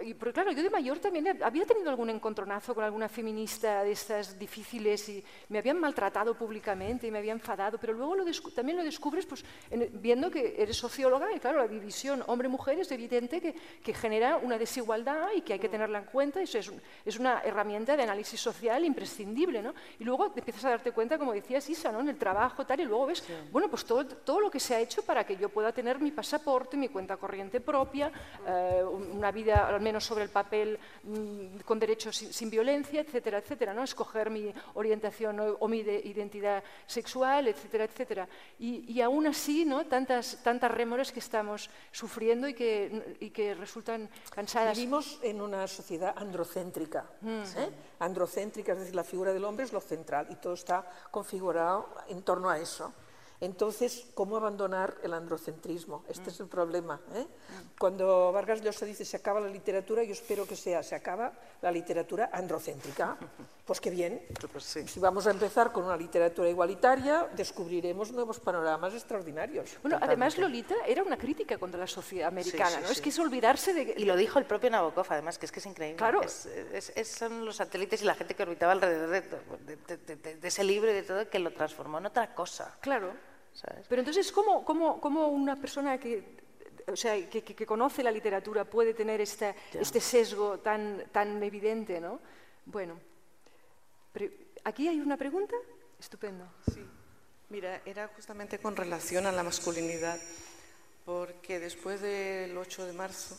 Y, 0.00 0.14
pero 0.14 0.32
claro, 0.32 0.52
yo 0.52 0.62
de 0.62 0.70
mayor 0.70 0.98
también 0.98 1.42
había 1.42 1.66
tenido 1.66 1.90
algún 1.90 2.10
encontronazo 2.10 2.74
con 2.74 2.84
alguna 2.84 3.08
feminista 3.08 3.84
de 3.84 3.92
estas 3.92 4.38
difíciles 4.38 5.08
y 5.08 5.24
me 5.48 5.58
habían 5.58 5.78
maltratado 5.78 6.34
públicamente 6.34 7.06
y 7.06 7.10
me 7.10 7.18
había 7.18 7.32
enfadado, 7.32 7.78
pero 7.78 7.92
luego 7.92 8.16
lo 8.16 8.24
también 8.54 8.78
lo 8.78 8.84
descubres 8.84 9.26
pues, 9.26 9.44
viendo 9.92 10.30
que 10.30 10.54
eres 10.58 10.76
socióloga 10.76 11.32
y 11.32 11.38
claro, 11.38 11.58
la 11.58 11.68
división 11.68 12.24
hombre-mujer 12.26 12.78
es 12.78 12.90
evidente 12.90 13.40
que, 13.40 13.54
que, 13.82 13.92
genera 13.92 14.36
una 14.36 14.58
desigualdad 14.58 15.28
y 15.36 15.42
que 15.42 15.54
hay 15.54 15.58
que 15.58 15.68
tenerla 15.68 15.98
en 15.98 16.04
cuenta, 16.04 16.40
eso 16.40 16.58
es, 16.58 16.72
es 17.04 17.18
una 17.18 17.40
herramienta 17.40 17.96
de 17.96 18.02
análisis 18.02 18.40
social 18.40 18.84
imprescindible, 18.84 19.62
¿no? 19.62 19.74
Y 19.98 20.04
luego 20.04 20.30
te 20.30 20.40
empiezas 20.40 20.64
a 20.64 20.70
darte 20.70 20.92
cuenta, 20.92 21.18
como 21.18 21.32
decías 21.32 21.68
Isa, 21.68 21.92
¿no? 21.92 22.00
en 22.00 22.08
el 22.08 22.16
trabajo 22.16 22.64
tal, 22.64 22.80
y 22.80 22.84
luego 22.84 23.06
ves, 23.06 23.24
bueno, 23.50 23.68
pues 23.68 23.84
todo, 23.84 24.06
todo 24.06 24.40
lo 24.40 24.50
que 24.50 24.60
se 24.60 24.74
ha 24.74 24.80
hecho 24.80 25.02
para 25.02 25.24
que 25.24 25.36
yo 25.36 25.48
pueda 25.48 25.72
tener 25.72 25.98
mi 25.98 26.10
pasaporte, 26.10 26.76
mi 26.76 26.88
cuenta 26.88 27.16
corriente 27.16 27.60
propia, 27.60 28.10
eh, 28.46 28.82
una 28.84 29.30
vida 29.30 29.66
menos 29.82 30.04
sobre 30.04 30.24
el 30.24 30.30
papel 30.30 30.78
mm, 31.02 31.58
con 31.64 31.78
derechos 31.78 32.16
sin, 32.16 32.50
violencia, 32.50 33.00
etcétera, 33.00 33.38
etcétera, 33.38 33.74
¿no? 33.74 33.82
escoger 33.82 34.30
mi 34.30 34.52
orientación 34.74 35.56
o, 35.58 35.68
mi 35.68 35.78
identidad 35.78 36.62
sexual, 36.86 37.48
etcétera, 37.48 37.84
etcétera. 37.84 38.28
Y, 38.58 39.00
aún 39.00 39.26
así, 39.26 39.64
¿no? 39.64 39.86
tantas, 39.86 40.42
tantas 40.42 40.70
rémoras 40.70 41.12
que 41.12 41.20
estamos 41.20 41.68
sufriendo 41.90 42.48
y 42.48 42.54
que, 42.54 43.16
y 43.20 43.30
que 43.30 43.54
resultan 43.54 44.08
cansadas. 44.34 44.76
Vivimos 44.76 45.18
en 45.22 45.40
una 45.40 45.66
sociedad 45.66 46.14
androcéntrica. 46.16 47.04
Mm. 47.20 47.42
¿eh? 47.56 47.70
Androcéntrica, 47.98 48.72
es 48.72 48.78
decir, 48.78 48.94
la 48.94 49.04
figura 49.04 49.32
del 49.32 49.44
hombre 49.44 49.64
es 49.64 49.72
lo 49.72 49.80
central 49.80 50.28
y 50.30 50.36
todo 50.36 50.54
está 50.54 50.88
configurado 51.10 51.88
en 52.08 52.22
torno 52.22 52.48
a 52.48 52.58
eso. 52.58 52.92
Entonces, 53.42 54.06
¿cómo 54.14 54.36
abandonar 54.36 54.98
el 55.02 55.12
androcentrismo? 55.12 56.04
Este 56.08 56.30
es 56.30 56.38
el 56.38 56.46
problema. 56.46 57.00
¿eh? 57.12 57.26
Cuando 57.76 58.30
Vargas 58.30 58.62
Llosa 58.62 58.86
dice 58.86 59.04
se 59.04 59.16
acaba 59.16 59.40
la 59.40 59.48
literatura, 59.48 60.04
yo 60.04 60.12
espero 60.12 60.46
que 60.46 60.54
sea 60.54 60.80
se 60.84 60.94
acaba 60.94 61.32
la 61.60 61.72
literatura 61.72 62.30
androcéntrica. 62.32 63.18
Pues 63.64 63.80
qué 63.80 63.90
bien. 63.90 64.20
Pues 64.52 64.64
si 64.64 64.98
vamos 64.98 65.28
a 65.28 65.30
empezar 65.30 65.70
con 65.70 65.84
una 65.84 65.96
literatura 65.96 66.48
igualitaria, 66.48 67.28
descubriremos 67.36 68.10
nuevos 68.10 68.40
panoramas 68.40 68.92
extraordinarios. 68.92 69.78
Bueno, 69.80 69.98
además 70.02 70.36
Lolita 70.36 70.74
era 70.84 71.04
una 71.04 71.16
crítica 71.16 71.56
contra 71.58 71.78
la 71.78 71.86
sociedad 71.86 72.28
americana, 72.28 72.80
¿no? 72.80 72.88
Es 72.88 73.00
que 73.00 73.10
es 73.10 73.18
olvidarse 73.20 73.72
de... 73.72 73.94
Y 73.96 74.04
lo 74.04 74.16
dijo 74.16 74.40
el 74.40 74.46
propio 74.46 74.68
Nabokov, 74.68 75.06
además, 75.10 75.38
que 75.38 75.46
es 75.46 75.52
que 75.52 75.60
es 75.60 75.66
increíble. 75.66 75.96
Claro. 75.96 76.22
son 77.04 77.44
los 77.44 77.56
satélites 77.56 78.02
y 78.02 78.04
la 78.04 78.16
gente 78.16 78.34
que 78.34 78.42
orbitaba 78.42 78.72
alrededor 78.72 79.10
de, 79.10 80.34
de 80.34 80.48
ese 80.48 80.64
libro 80.64 80.90
y 80.90 80.94
de 80.94 81.04
todo 81.04 81.30
que 81.30 81.38
lo 81.38 81.52
transformó 81.52 81.98
en 81.98 82.06
otra 82.06 82.34
cosa. 82.34 82.76
Claro. 82.80 83.12
Pero 83.88 84.00
entonces, 84.00 84.32
¿cómo, 84.32 84.64
cómo, 84.64 85.00
cómo 85.00 85.28
una 85.28 85.60
persona 85.60 85.98
que, 85.98 86.36
o 86.86 86.96
sea, 86.96 87.28
que, 87.28 87.42
que, 87.42 87.66
conoce 87.66 88.02
la 88.02 88.10
literatura 88.10 88.64
puede 88.64 88.94
tener 88.94 89.20
este, 89.20 89.54
este 89.72 90.00
sesgo 90.00 90.58
tan, 90.58 91.04
tan 91.12 91.42
evidente? 91.42 92.00
¿no? 92.00 92.18
Bueno, 92.64 92.98
aquí 94.64 94.88
hay 94.88 95.00
una 95.00 95.16
pregunta. 95.16 95.54
Estupendo. 95.98 96.44
Sí, 96.72 96.84
mira, 97.50 97.82
era 97.84 98.08
justamente 98.08 98.58
con 98.58 98.74
relación 98.74 99.26
a 99.26 99.32
la 99.32 99.42
masculinidad, 99.42 100.18
porque 101.04 101.60
después 101.60 102.00
del 102.00 102.56
8 102.56 102.86
de 102.86 102.92
marzo, 102.92 103.36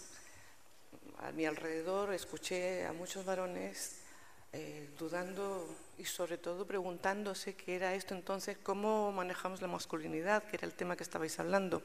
a 1.20 1.32
mi 1.32 1.46
alrededor 1.46 2.14
escuché 2.14 2.86
a 2.86 2.94
muchos 2.94 3.26
varones 3.26 4.03
eh, 4.54 4.88
dudando 5.00 5.68
y 5.98 6.06
sobre 6.06 6.38
todo 6.38 6.66
preguntándose 6.66 7.56
qué 7.56 7.76
era 7.76 7.96
esto 7.96 8.14
entonces, 8.14 8.56
cómo 8.62 9.12
manejamos 9.12 9.62
la 9.62 9.68
masculinidad, 9.68 10.44
que 10.44 10.58
era 10.58 10.68
el 10.68 10.74
tema 10.74 10.96
que 10.96 11.04
estabais 11.04 11.40
hablando. 11.40 11.82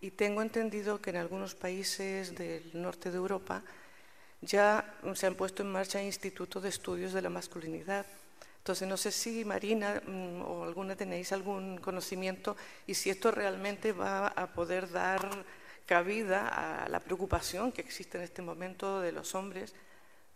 Y 0.00 0.12
tengo 0.12 0.40
entendido 0.40 1.00
que 1.00 1.10
en 1.10 1.16
algunos 1.16 1.54
países 1.54 2.34
del 2.34 2.70
norte 2.72 3.10
de 3.10 3.16
Europa 3.16 3.62
ya 4.40 4.98
se 5.14 5.26
han 5.26 5.34
puesto 5.34 5.62
en 5.62 5.70
marcha 5.70 6.02
institutos 6.02 6.62
de 6.62 6.70
estudios 6.70 7.12
de 7.12 7.20
la 7.20 7.28
masculinidad. 7.28 8.06
Entonces, 8.58 8.88
no 8.88 8.96
sé 8.96 9.12
si 9.12 9.44
Marina 9.44 10.00
mm, 10.06 10.42
o 10.42 10.64
alguna 10.64 10.96
tenéis 10.96 11.32
algún 11.32 11.78
conocimiento 11.78 12.56
y 12.86 12.94
si 12.94 13.10
esto 13.10 13.30
realmente 13.30 13.92
va 13.92 14.28
a 14.28 14.46
poder 14.54 14.90
dar 14.90 15.44
cabida 15.84 16.48
a 16.48 16.88
la 16.88 17.00
preocupación 17.00 17.72
que 17.72 17.80
existe 17.80 18.18
en 18.18 18.24
este 18.24 18.42
momento 18.42 19.00
de 19.00 19.12
los 19.12 19.34
hombres 19.34 19.74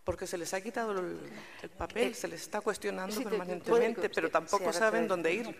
porque 0.03 0.27
se 0.27 0.37
les 0.37 0.53
ha 0.53 0.61
quitado 0.61 0.91
el, 0.91 1.69
papel, 1.77 2.11
eh, 2.11 2.13
se 2.13 2.27
les 2.27 2.41
está 2.41 2.61
cuestionando 2.61 3.21
permanentemente, 3.21 4.09
pero 4.09 4.29
tampoco 4.29 4.73
saben 4.73 5.07
dónde 5.07 5.33
ir. 5.33 5.55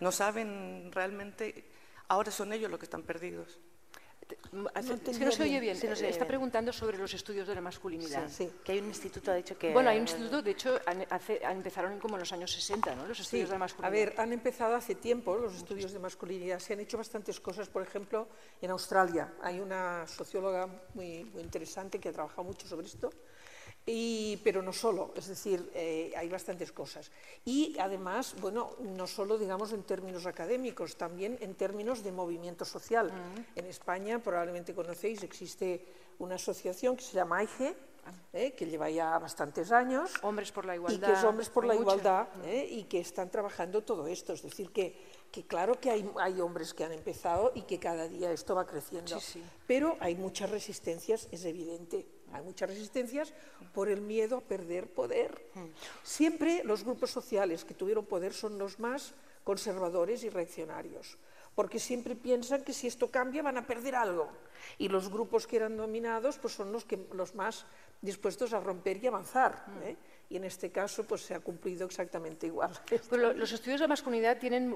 No 0.00 0.10
saben 0.10 0.90
realmente, 0.92 1.64
ahora 2.08 2.30
son 2.30 2.52
ellos 2.52 2.70
los 2.70 2.80
que 2.80 2.86
están 2.86 3.02
perdidos. 3.02 3.58
No 4.52 4.70
si 5.12 5.24
no 5.24 5.32
se 5.32 5.42
oye 5.42 5.60
bien, 5.60 5.76
se 5.76 5.88
nos 5.88 6.00
está 6.00 6.26
preguntando 6.26 6.72
sobre 6.72 6.98
los 6.98 7.12
estudios 7.12 7.46
de 7.46 7.54
la 7.54 7.60
masculinidad. 7.60 8.28
Sí, 8.28 8.50
que 8.64 8.72
hay 8.72 8.78
un 8.78 8.86
instituto, 8.86 9.30
ha 9.30 9.34
dicho 9.34 9.58
que... 9.58 9.72
Bueno, 9.72 9.90
hay 9.90 9.96
un 9.96 10.04
instituto, 10.04 10.42
de 10.42 10.50
hecho, 10.50 10.80
empezaron 11.42 11.98
como 11.98 12.16
en 12.16 12.20
los 12.20 12.32
años 12.32 12.50
60, 12.52 12.94
¿no? 12.94 13.06
Los 13.06 13.20
estudios 13.20 13.48
de 13.48 13.54
la 13.54 13.58
masculinidad. 13.58 13.88
A 13.88 14.04
ver, 14.04 14.14
han 14.18 14.32
empezado 14.32 14.74
hace 14.74 14.94
tiempo 14.94 15.36
los 15.36 15.54
estudios 15.54 15.92
de 15.92 15.98
masculinidad. 15.98 16.58
Se 16.58 16.72
han 16.72 16.80
hecho 16.80 16.98
bastantes 16.98 17.40
cosas, 17.40 17.68
por 17.68 17.82
ejemplo, 17.82 18.28
en 18.60 18.70
Australia. 18.70 19.34
Hay 19.42 19.60
una 19.60 20.06
socióloga 20.06 20.66
muy, 20.94 21.24
muy 21.24 21.42
interesante 21.42 21.98
que 21.98 22.08
ha 22.08 22.12
trabajado 22.12 22.44
mucho 22.44 22.66
sobre 22.66 22.86
esto, 22.86 23.10
pero 23.84 24.62
no 24.62 24.72
solo, 24.72 25.12
es 25.16 25.26
decir, 25.26 25.70
eh, 25.74 26.12
hay 26.16 26.28
bastantes 26.28 26.70
cosas. 26.70 27.10
Y 27.44 27.76
además, 27.78 28.36
bueno, 28.40 28.76
no 28.80 29.06
solo 29.06 29.38
digamos 29.38 29.72
en 29.72 29.82
términos 29.82 30.26
académicos, 30.26 30.96
también 30.96 31.36
en 31.40 31.54
términos 31.54 32.04
de 32.04 32.12
movimiento 32.12 32.64
social. 32.64 33.08
Mm. 33.08 33.58
En 33.58 33.66
España, 33.66 34.20
probablemente 34.20 34.74
conocéis, 34.74 35.22
existe 35.22 35.84
una 36.20 36.36
asociación 36.36 36.96
que 36.96 37.02
se 37.02 37.14
llama 37.14 37.38
AIGE, 37.38 37.74
eh, 38.32 38.52
que 38.52 38.66
lleva 38.66 38.88
ya 38.88 39.18
bastantes 39.18 39.70
años. 39.72 40.12
Hombres 40.22 40.52
por 40.52 40.64
la 40.64 40.74
Igualdad. 40.76 41.08
Y 41.08 41.12
que 41.12 41.18
es 41.18 41.24
Hombres 41.24 41.50
por 41.50 41.64
la 41.64 41.74
Igualdad, 41.74 42.28
mm. 42.36 42.44
eh, 42.44 42.66
y 42.70 42.84
que 42.84 43.00
están 43.00 43.30
trabajando 43.30 43.82
todo 43.82 44.06
esto. 44.06 44.32
Es 44.32 44.42
decir, 44.42 44.70
que, 44.70 44.96
que 45.30 45.44
claro 45.44 45.80
que 45.80 45.90
hay, 45.90 46.08
hay, 46.20 46.40
hombres 46.40 46.72
que 46.72 46.84
han 46.84 46.92
empezado 46.92 47.52
y 47.54 47.62
que 47.62 47.78
cada 47.78 48.08
día 48.08 48.30
esto 48.30 48.54
va 48.54 48.66
creciendo. 48.66 49.18
Pero 49.66 49.96
hay 50.00 50.14
muchas 50.14 50.50
resistencias, 50.50 51.28
es 51.32 51.44
evidente. 51.44 52.06
Hay 52.32 52.42
muchas 52.42 52.70
resistencias 52.70 53.32
por 53.74 53.88
el 53.88 54.00
miedo 54.00 54.38
a 54.38 54.40
perder 54.40 54.88
poder. 54.88 55.46
Siempre 56.02 56.62
los 56.64 56.84
grupos 56.84 57.10
sociales 57.10 57.64
que 57.64 57.74
tuvieron 57.74 58.06
poder 58.06 58.32
son 58.32 58.58
los 58.58 58.78
más 58.78 59.14
conservadores 59.44 60.24
y 60.24 60.30
reaccionarios, 60.30 61.18
porque 61.54 61.78
siempre 61.78 62.14
piensan 62.14 62.62
que 62.62 62.72
si 62.72 62.86
esto 62.86 63.10
cambia 63.10 63.42
van 63.42 63.58
a 63.58 63.66
perder 63.66 63.94
algo. 63.94 64.30
Y 64.78 64.88
los 64.88 65.10
grupos 65.10 65.46
que 65.46 65.56
eran 65.56 65.76
dominados 65.76 66.38
pues 66.38 66.54
son 66.54 66.72
los, 66.72 66.84
que, 66.84 67.06
los 67.12 67.34
más 67.34 67.66
dispuestos 68.00 68.52
a 68.52 68.60
romper 68.60 69.02
y 69.02 69.06
avanzar. 69.08 69.66
¿eh? 69.82 69.96
y 70.32 70.36
en 70.36 70.44
este 70.44 70.72
caso 70.72 71.04
pues 71.04 71.20
se 71.20 71.34
ha 71.34 71.40
cumplido 71.40 71.84
exactamente 71.84 72.46
igual. 72.46 72.72
los 73.36 73.52
estudios 73.52 73.80
de 73.80 73.86
masculinidad 73.86 74.38
tienen 74.38 74.74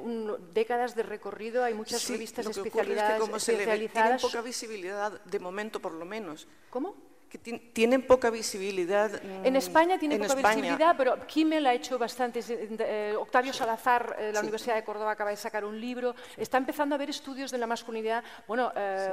décadas 0.53 0.95
de 0.95 1.03
recorrido, 1.03 1.65
hay 1.65 1.73
muchas 1.73 2.07
revistas 2.11 2.45
lo 2.45 2.53
que 2.53 2.69
especializadas. 2.69 3.12
Es 3.12 3.15
que 3.15 3.20
como 3.20 3.41
se 3.41 3.57
le 3.57 3.89
tienen 3.89 4.19
poca 4.20 4.43
visibilidad 4.43 5.19
de 5.24 5.39
momento 5.39 5.81
por 5.81 5.93
lo 5.93 6.05
menos. 6.05 6.47
¿Cómo? 6.69 6.95
Que 7.28 7.39
tienen 7.39 8.07
poca 8.07 8.31
visibilidad. 8.31 9.11
En 9.44 9.57
España 9.57 9.98
tiene 9.98 10.19
poca 10.19 10.35
visibilidad, 10.35 10.94
pero 10.97 11.27
Kimmel 11.27 11.66
ha 11.66 11.74
hecho 11.74 11.98
bastantes. 11.98 12.48
Eh, 12.51 12.69
eh, 12.78 13.15
Octavio 13.19 13.53
Salazar, 13.53 14.16
eh, 14.19 14.31
la 14.32 14.40
Universidad 14.40 14.77
de 14.77 14.85
Córdoba, 14.85 15.12
acaba 15.12 15.31
de 15.31 15.36
sacar 15.36 15.65
un 15.65 15.81
libro. 15.81 16.15
Está 16.36 16.59
empezando 16.59 16.94
a 16.94 16.97
haber 16.97 17.11
estudios 17.11 17.51
de 17.51 17.59
la 17.59 17.66
masculinidad. 17.66 18.23
Bueno, 18.47 18.73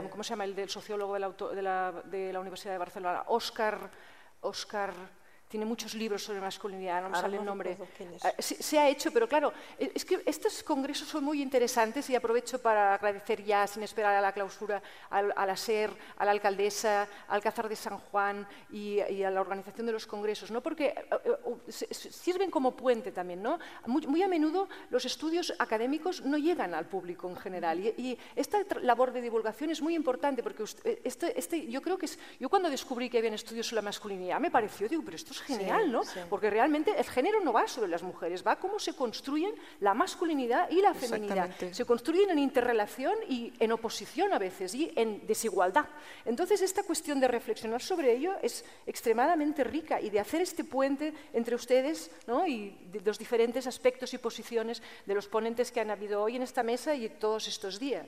¿cómo 0.09 0.23
se 0.23 0.31
llama 0.31 0.45
el 0.45 0.55
del 0.55 0.69
sociólogo 0.69 1.13
de 1.13 1.19
la, 1.61 1.91
de 2.05 2.33
la, 2.33 2.39
Universidad 2.39 2.73
de 2.73 2.79
Barcelona? 2.79 3.23
Oscar. 3.27 3.89
Oscar 4.41 4.93
tiene 5.53 5.67
muchos 5.67 5.93
libros 5.93 6.23
sobre 6.23 6.41
masculinidad, 6.41 7.03
no 7.03 7.09
me 7.09 7.15
sale 7.15 7.37
el 7.37 7.45
nombre. 7.45 7.77
Ah, 8.23 8.33
se, 8.39 8.79
ha 8.79 8.89
hecho, 8.89 9.11
pero 9.13 9.29
claro, 9.29 9.53
eh, 9.77 9.91
es 9.93 10.03
que 10.03 10.23
estos 10.25 10.63
congresos 10.63 11.07
son 11.07 11.23
muy 11.23 11.43
interesantes 11.43 12.09
y 12.09 12.15
aprovecho 12.15 12.59
para 12.59 12.95
agradecer 12.95 13.43
ya, 13.43 13.67
sin 13.67 13.83
esperar 13.83 14.15
a 14.15 14.21
la 14.21 14.31
clausura, 14.31 14.81
al, 15.11 15.31
a 15.35 15.45
la 15.45 15.55
SER, 15.55 15.91
a 16.17 16.25
la 16.25 16.31
alcaldesa, 16.31 17.07
al 17.27 17.39
Cázar 17.43 17.69
de 17.69 17.75
San 17.75 17.99
Juan 17.99 18.47
y, 18.71 18.99
a 18.99 19.29
la 19.29 19.41
organización 19.41 19.85
de 19.85 19.93
los 19.93 20.07
congresos, 20.07 20.49
¿no? 20.49 20.61
porque 20.61 20.85
eh, 20.87 20.95
eh, 21.67 21.93
sirven 21.93 22.49
como 22.49 22.75
puente 22.75 23.11
también. 23.11 23.43
¿no? 23.43 23.59
Muy, 23.85 24.23
a 24.23 24.27
menudo 24.27 24.67
los 24.89 25.05
estudios 25.05 25.53
académicos 25.59 26.23
no 26.25 26.39
llegan 26.39 26.73
al 26.73 26.87
público 26.87 27.29
en 27.29 27.35
general 27.35 27.79
y, 27.79 28.17
esta 28.35 28.57
labor 28.81 29.13
de 29.13 29.21
divulgación 29.21 29.69
es 29.69 29.83
muy 29.83 29.93
importante 29.93 30.41
porque 30.41 30.63
este, 31.03 31.37
este, 31.37 31.67
yo 31.67 31.79
creo 31.79 31.99
que 31.99 32.07
es, 32.07 32.17
yo 32.39 32.49
cuando 32.49 32.71
descubrí 32.71 33.07
que 33.07 33.19
había 33.19 33.35
estudios 33.35 33.67
sobre 33.67 33.83
la 33.83 33.83
masculinidad 33.83 34.39
me 34.39 34.49
pareció, 34.49 34.89
digo, 34.89 35.03
pero 35.05 35.15
esto 35.15 35.33
es 35.33 35.42
genial, 35.45 35.91
¿no? 35.91 36.01
Porque 36.29 36.49
realmente 36.49 36.93
el 36.97 37.05
género 37.05 37.39
no 37.41 37.53
va 37.53 37.67
sobre 37.67 37.89
las 37.89 38.03
mujeres, 38.03 38.45
va 38.45 38.55
cómo 38.55 38.79
se 38.79 38.95
construyen 38.95 39.53
la 39.79 39.93
masculinidad 39.93 40.69
y 40.69 40.81
la 40.81 40.93
feminidad. 40.93 41.49
Se 41.71 41.85
construyen 41.85 42.29
en 42.31 42.39
interrelación 42.39 43.15
y 43.27 43.53
en 43.59 43.71
oposición 43.71 44.33
a 44.33 44.39
veces 44.39 44.73
y 44.75 44.91
en 44.95 45.25
desigualdad. 45.27 45.85
Entonces, 46.25 46.61
esta 46.61 46.83
cuestión 46.83 47.19
de 47.19 47.27
reflexionar 47.27 47.81
sobre 47.81 48.13
ello 48.13 48.35
es 48.41 48.65
extremadamente 48.85 49.63
rica 49.63 49.99
y 50.01 50.09
de 50.09 50.19
hacer 50.19 50.41
este 50.41 50.63
puente 50.63 51.13
entre 51.33 51.55
ustedes 51.55 52.11
¿no? 52.27 52.47
y 52.47 52.77
de 52.91 53.01
los 53.01 53.17
diferentes 53.17 53.67
aspectos 53.67 54.13
y 54.13 54.17
posiciones 54.17 54.81
de 55.05 55.13
los 55.13 55.27
ponentes 55.27 55.71
que 55.71 55.81
han 55.81 55.91
habido 55.91 56.21
hoy 56.21 56.35
en 56.35 56.43
esta 56.43 56.63
mesa 56.63 56.95
y 56.95 57.09
todos 57.09 57.47
estos 57.47 57.79
días. 57.79 58.07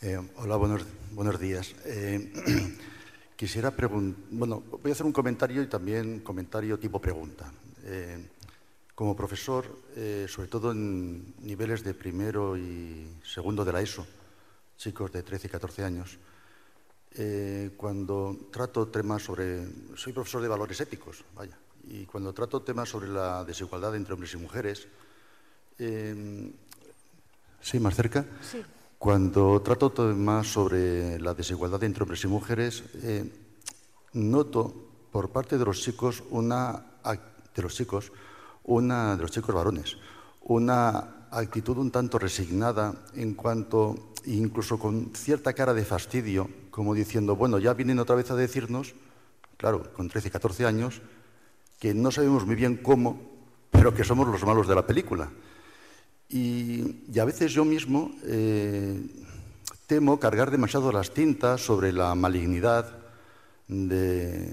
Eh, 0.00 0.16
hola, 0.36 0.54
buenos, 0.54 1.40
días. 1.40 1.74
Eh, 1.84 2.32
quisiera 3.36 3.72
preguntar, 3.72 4.22
bueno, 4.30 4.62
voy 4.70 4.92
a 4.92 4.94
hacer 4.94 5.04
un 5.04 5.10
comentario 5.12 5.60
y 5.60 5.66
también 5.66 6.20
comentario 6.20 6.78
tipo 6.78 7.00
pregunta. 7.00 7.52
Eh, 7.82 8.28
como 8.94 9.16
profesor, 9.16 9.64
sobre 10.28 10.48
todo 10.48 10.70
en 10.72 11.34
niveles 11.42 11.82
de 11.84 11.94
primero 11.94 12.56
y 12.56 13.08
segundo 13.24 13.64
de 13.64 13.72
la 13.72 13.80
ESO, 13.80 14.06
chicos 14.76 15.12
de 15.12 15.22
13 15.22 15.46
y 15.46 15.50
14 15.50 15.84
años, 15.84 16.18
cuando 17.76 18.36
trato 18.50 18.88
temas 18.88 19.22
sobre, 19.22 19.68
soy 19.94 20.12
profesor 20.12 20.42
de 20.42 20.48
valores 20.48 20.80
éticos, 20.80 21.24
vaya, 21.36 21.56
y 21.84 22.06
cuando 22.06 22.32
trato 22.32 22.60
temas 22.62 22.88
sobre 22.88 23.06
la 23.06 23.44
desigualdad 23.44 23.94
entre 23.94 24.14
hombres 24.14 24.34
y 24.34 24.36
mujeres, 24.38 24.88
¿sí, 27.60 27.78
más 27.78 27.94
cerca? 27.94 28.26
Sí. 28.42 28.64
Cuando 28.98 29.62
trato 29.62 29.92
temas 29.92 30.48
sobre 30.48 31.20
la 31.20 31.32
desigualdad 31.32 31.84
entre 31.84 32.02
hombres 32.02 32.24
y 32.24 32.26
mujeres, 32.26 32.82
eh, 33.04 33.30
noto 34.14 34.74
por 35.12 35.30
parte 35.30 35.56
de 35.56 35.64
los 35.64 35.80
chicos 35.80 36.24
una 36.30 36.98
de 37.54 37.62
los 37.62 37.76
chicos, 37.76 38.10
una 38.64 39.14
de 39.14 39.22
los 39.22 39.30
chicos 39.30 39.54
varones, 39.54 39.96
una 40.42 41.28
actitud 41.30 41.78
un 41.78 41.92
tanto 41.92 42.18
resignada 42.18 42.92
en 43.14 43.34
cuanto, 43.34 44.14
incluso 44.26 44.80
con 44.80 45.12
cierta 45.14 45.52
cara 45.52 45.74
de 45.74 45.84
fastidio, 45.84 46.50
como 46.72 46.92
diciendo, 46.92 47.36
bueno, 47.36 47.60
ya 47.60 47.74
vienen 47.74 48.00
otra 48.00 48.16
vez 48.16 48.32
a 48.32 48.34
decirnos, 48.34 48.94
claro, 49.56 49.92
con 49.92 50.08
13, 50.08 50.28
14 50.28 50.66
años, 50.66 51.02
que 51.78 51.94
no 51.94 52.10
sabemos 52.10 52.44
muy 52.44 52.56
bien 52.56 52.78
cómo, 52.78 53.20
pero 53.70 53.94
que 53.94 54.02
somos 54.02 54.26
los 54.26 54.44
malos 54.44 54.66
de 54.66 54.74
la 54.74 54.86
película. 54.86 55.30
Y, 56.30 57.18
a 57.18 57.24
veces 57.24 57.52
yo 57.52 57.64
mismo 57.64 58.12
eh, 58.24 59.00
temo 59.86 60.20
cargar 60.20 60.50
demasiado 60.50 60.92
las 60.92 61.12
tintas 61.12 61.62
sobre 61.62 61.92
la 61.92 62.14
malignidad 62.14 62.98
de, 63.66 64.52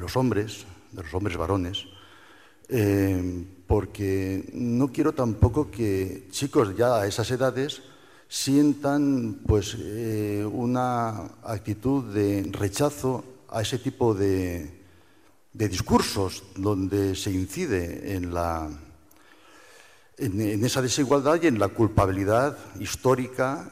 los 0.00 0.16
hombres, 0.16 0.64
de 0.92 1.02
los 1.02 1.12
hombres 1.12 1.36
varones, 1.36 1.84
eh, 2.68 3.44
porque 3.66 4.48
no 4.54 4.90
quiero 4.90 5.12
tampoco 5.12 5.70
que 5.70 6.28
chicos 6.30 6.74
ya 6.76 6.96
a 6.96 7.06
esas 7.06 7.30
edades 7.30 7.82
sientan 8.28 9.40
pues, 9.46 9.76
eh, 9.78 10.48
una 10.50 11.24
actitud 11.44 12.04
de 12.14 12.48
rechazo 12.52 13.24
a 13.50 13.60
ese 13.60 13.78
tipo 13.78 14.14
de 14.14 14.70
discursos 15.52 16.42
donde 16.56 17.14
se 17.14 17.32
incide 17.32 18.14
en 18.14 18.32
la, 18.32 18.70
en, 20.18 20.64
esa 20.64 20.82
desigualdad 20.82 21.40
y 21.42 21.46
en 21.46 21.58
la 21.58 21.68
culpabilidad 21.68 22.56
histórica 22.80 23.68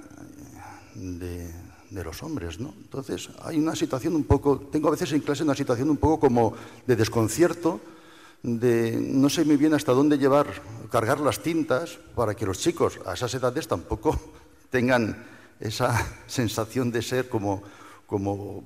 de, 0.94 1.51
los 1.90 2.23
hombres. 2.23 2.60
¿no? 2.60 2.74
Entonces, 2.78 3.31
hay 3.43 3.59
una 3.59 3.74
situación 3.74 4.14
un 4.14 4.24
poco, 4.24 4.59
tengo 4.70 4.89
a 4.89 4.93
veces 4.93 5.12
en 5.12 5.20
clase 5.20 5.43
una 5.43 5.55
situación 5.55 5.90
un 5.90 5.97
poco 5.97 6.20
como 6.20 6.55
de 6.86 6.94
desconcierto, 6.97 7.81
de 8.43 8.98
no 9.01 9.28
sé 9.28 9.44
muy 9.44 9.56
bien 9.56 9.74
hasta 9.74 9.93
dónde 9.93 10.18
llevar, 10.18 10.47
cargar 10.90 11.20
las 11.20 11.43
tintas 11.43 11.98
para 12.14 12.35
que 12.35 12.47
los 12.47 12.59
chicos 12.59 13.01
a 13.06 13.14
esas 13.14 13.35
edades 13.35 13.66
tampoco 13.66 14.18
tengan 14.70 15.24
esa 15.59 16.06
sensación 16.27 16.93
de 16.93 17.02
ser 17.02 17.28
como, 17.28 17.62
como 18.06 18.62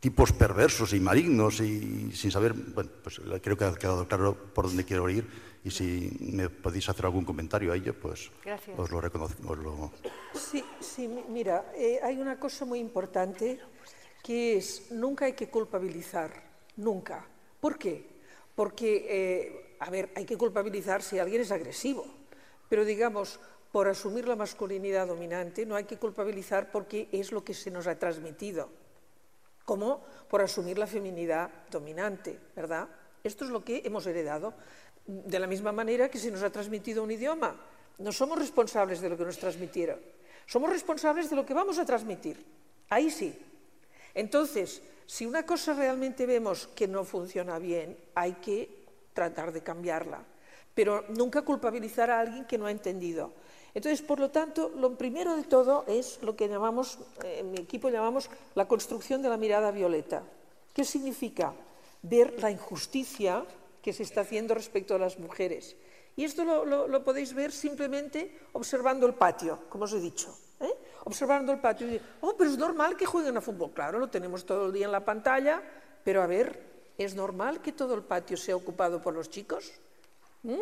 tipos 0.00 0.32
perversos 0.32 0.92
y 0.92 1.00
malignos 1.00 1.60
y 1.60 2.10
sin 2.12 2.32
saber, 2.32 2.52
bueno, 2.52 2.90
pues 3.02 3.20
creo 3.40 3.56
que 3.56 3.64
ha 3.64 3.74
quedado 3.74 4.08
claro 4.08 4.36
por 4.52 4.66
dónde 4.66 4.84
quiero 4.84 5.08
ir 5.08 5.51
y 5.64 5.70
si 5.70 6.16
me 6.20 6.48
podéis 6.50 6.88
hacer 6.88 7.06
algún 7.06 7.24
comentario 7.24 7.72
a 7.72 7.76
ello, 7.76 7.94
pues 7.98 8.30
os 8.76 8.90
lo 8.90 9.00
reconozco. 9.00 9.54
Lo... 9.54 9.92
Sí, 10.34 10.64
sí, 10.80 11.08
mira, 11.28 11.72
eh, 11.76 12.00
hay 12.02 12.20
una 12.20 12.38
cosa 12.38 12.64
muy 12.64 12.80
importante 12.80 13.60
que 14.22 14.56
es 14.56 14.90
nunca 14.90 15.26
hay 15.26 15.34
que 15.34 15.48
culpabilizar, 15.48 16.30
nunca. 16.76 17.24
¿Por 17.60 17.78
qué? 17.78 18.06
Porque, 18.54 19.06
eh, 19.08 19.76
a 19.78 19.90
ver, 19.90 20.10
hay 20.16 20.24
que 20.24 20.36
culpabilizar 20.36 21.02
si 21.02 21.18
alguien 21.18 21.42
es 21.42 21.52
agresivo, 21.52 22.06
pero 22.68 22.84
digamos, 22.84 23.38
por 23.70 23.88
asumir 23.88 24.26
la 24.26 24.36
masculinidad 24.36 25.06
dominante 25.06 25.64
no 25.64 25.76
hay 25.76 25.84
que 25.84 25.96
culpabilizar 25.96 26.70
porque 26.70 27.08
es 27.12 27.32
lo 27.32 27.44
que 27.44 27.54
se 27.54 27.70
nos 27.70 27.86
ha 27.86 27.98
transmitido, 27.98 28.68
como 29.64 30.04
por 30.28 30.42
asumir 30.42 30.76
la 30.76 30.86
feminidad 30.86 31.50
dominante, 31.70 32.38
¿verdad? 32.54 32.88
Esto 33.24 33.44
es 33.44 33.50
lo 33.50 33.64
que 33.64 33.82
hemos 33.84 34.06
heredado 34.06 34.54
de 35.06 35.38
la 35.38 35.46
misma 35.46 35.72
manera 35.72 36.08
que 36.08 36.18
se 36.18 36.30
nos 36.30 36.42
ha 36.42 36.50
transmitido 36.50 37.02
un 37.02 37.10
idioma. 37.10 37.56
No 37.98 38.12
somos 38.12 38.38
responsables 38.38 39.00
de 39.00 39.08
lo 39.08 39.16
que 39.16 39.24
nos 39.24 39.38
transmitieron, 39.38 39.98
somos 40.46 40.70
responsables 40.70 41.30
de 41.30 41.36
lo 41.36 41.46
que 41.46 41.54
vamos 41.54 41.78
a 41.78 41.84
transmitir. 41.84 42.44
Ahí 42.88 43.10
sí. 43.10 43.36
Entonces, 44.14 44.82
si 45.06 45.26
una 45.26 45.44
cosa 45.44 45.74
realmente 45.74 46.26
vemos 46.26 46.68
que 46.68 46.88
no 46.88 47.04
funciona 47.04 47.58
bien, 47.58 47.96
hay 48.14 48.32
que 48.34 48.84
tratar 49.12 49.52
de 49.52 49.62
cambiarla, 49.62 50.24
pero 50.74 51.04
nunca 51.08 51.42
culpabilizar 51.42 52.10
a 52.10 52.20
alguien 52.20 52.44
que 52.44 52.58
no 52.58 52.66
ha 52.66 52.70
entendido. 52.70 53.32
Entonces, 53.74 54.02
por 54.02 54.20
lo 54.20 54.30
tanto, 54.30 54.70
lo 54.76 54.96
primero 54.98 55.36
de 55.36 55.44
todo 55.44 55.84
es 55.86 56.22
lo 56.22 56.36
que 56.36 56.48
llamamos, 56.48 56.98
eh, 57.24 57.38
en 57.40 57.52
mi 57.52 57.58
equipo 57.58 57.88
llamamos 57.88 58.28
la 58.54 58.68
construcción 58.68 59.22
de 59.22 59.30
la 59.30 59.38
mirada 59.38 59.70
violeta. 59.70 60.22
¿Qué 60.74 60.84
significa? 60.84 61.54
Ver 62.02 62.40
la 62.42 62.50
injusticia 62.50 63.44
que 63.82 63.92
se 63.92 64.04
está 64.04 64.22
haciendo 64.22 64.54
respecto 64.54 64.94
a 64.94 64.98
las 64.98 65.18
mujeres. 65.18 65.76
Y 66.16 66.24
esto 66.24 66.44
lo, 66.64 67.04
podéis 67.04 67.34
ver 67.34 67.52
simplemente 67.52 68.38
observando 68.52 69.06
el 69.06 69.14
patio, 69.14 69.66
como 69.68 69.84
os 69.84 69.92
he 69.92 70.00
dicho. 70.00 70.36
¿eh? 70.60 70.72
Observando 71.04 71.52
el 71.52 71.60
patio 71.60 71.88
y 71.88 72.00
oh, 72.20 72.36
pero 72.36 72.50
es 72.50 72.58
normal 72.58 72.96
que 72.96 73.06
jueguen 73.06 73.36
a 73.36 73.40
fútbol. 73.40 73.72
Claro, 73.72 73.98
lo 73.98 74.08
tenemos 74.08 74.44
todo 74.44 74.66
el 74.66 74.72
día 74.72 74.86
en 74.86 74.92
la 74.92 75.04
pantalla, 75.04 75.62
pero 76.04 76.22
a 76.22 76.26
ver, 76.26 76.62
¿es 76.98 77.14
normal 77.14 77.60
que 77.60 77.72
todo 77.72 77.94
el 77.94 78.02
patio 78.02 78.36
sea 78.36 78.56
ocupado 78.56 79.00
por 79.00 79.14
los 79.14 79.30
chicos? 79.30 79.72
¿Mm? 80.42 80.60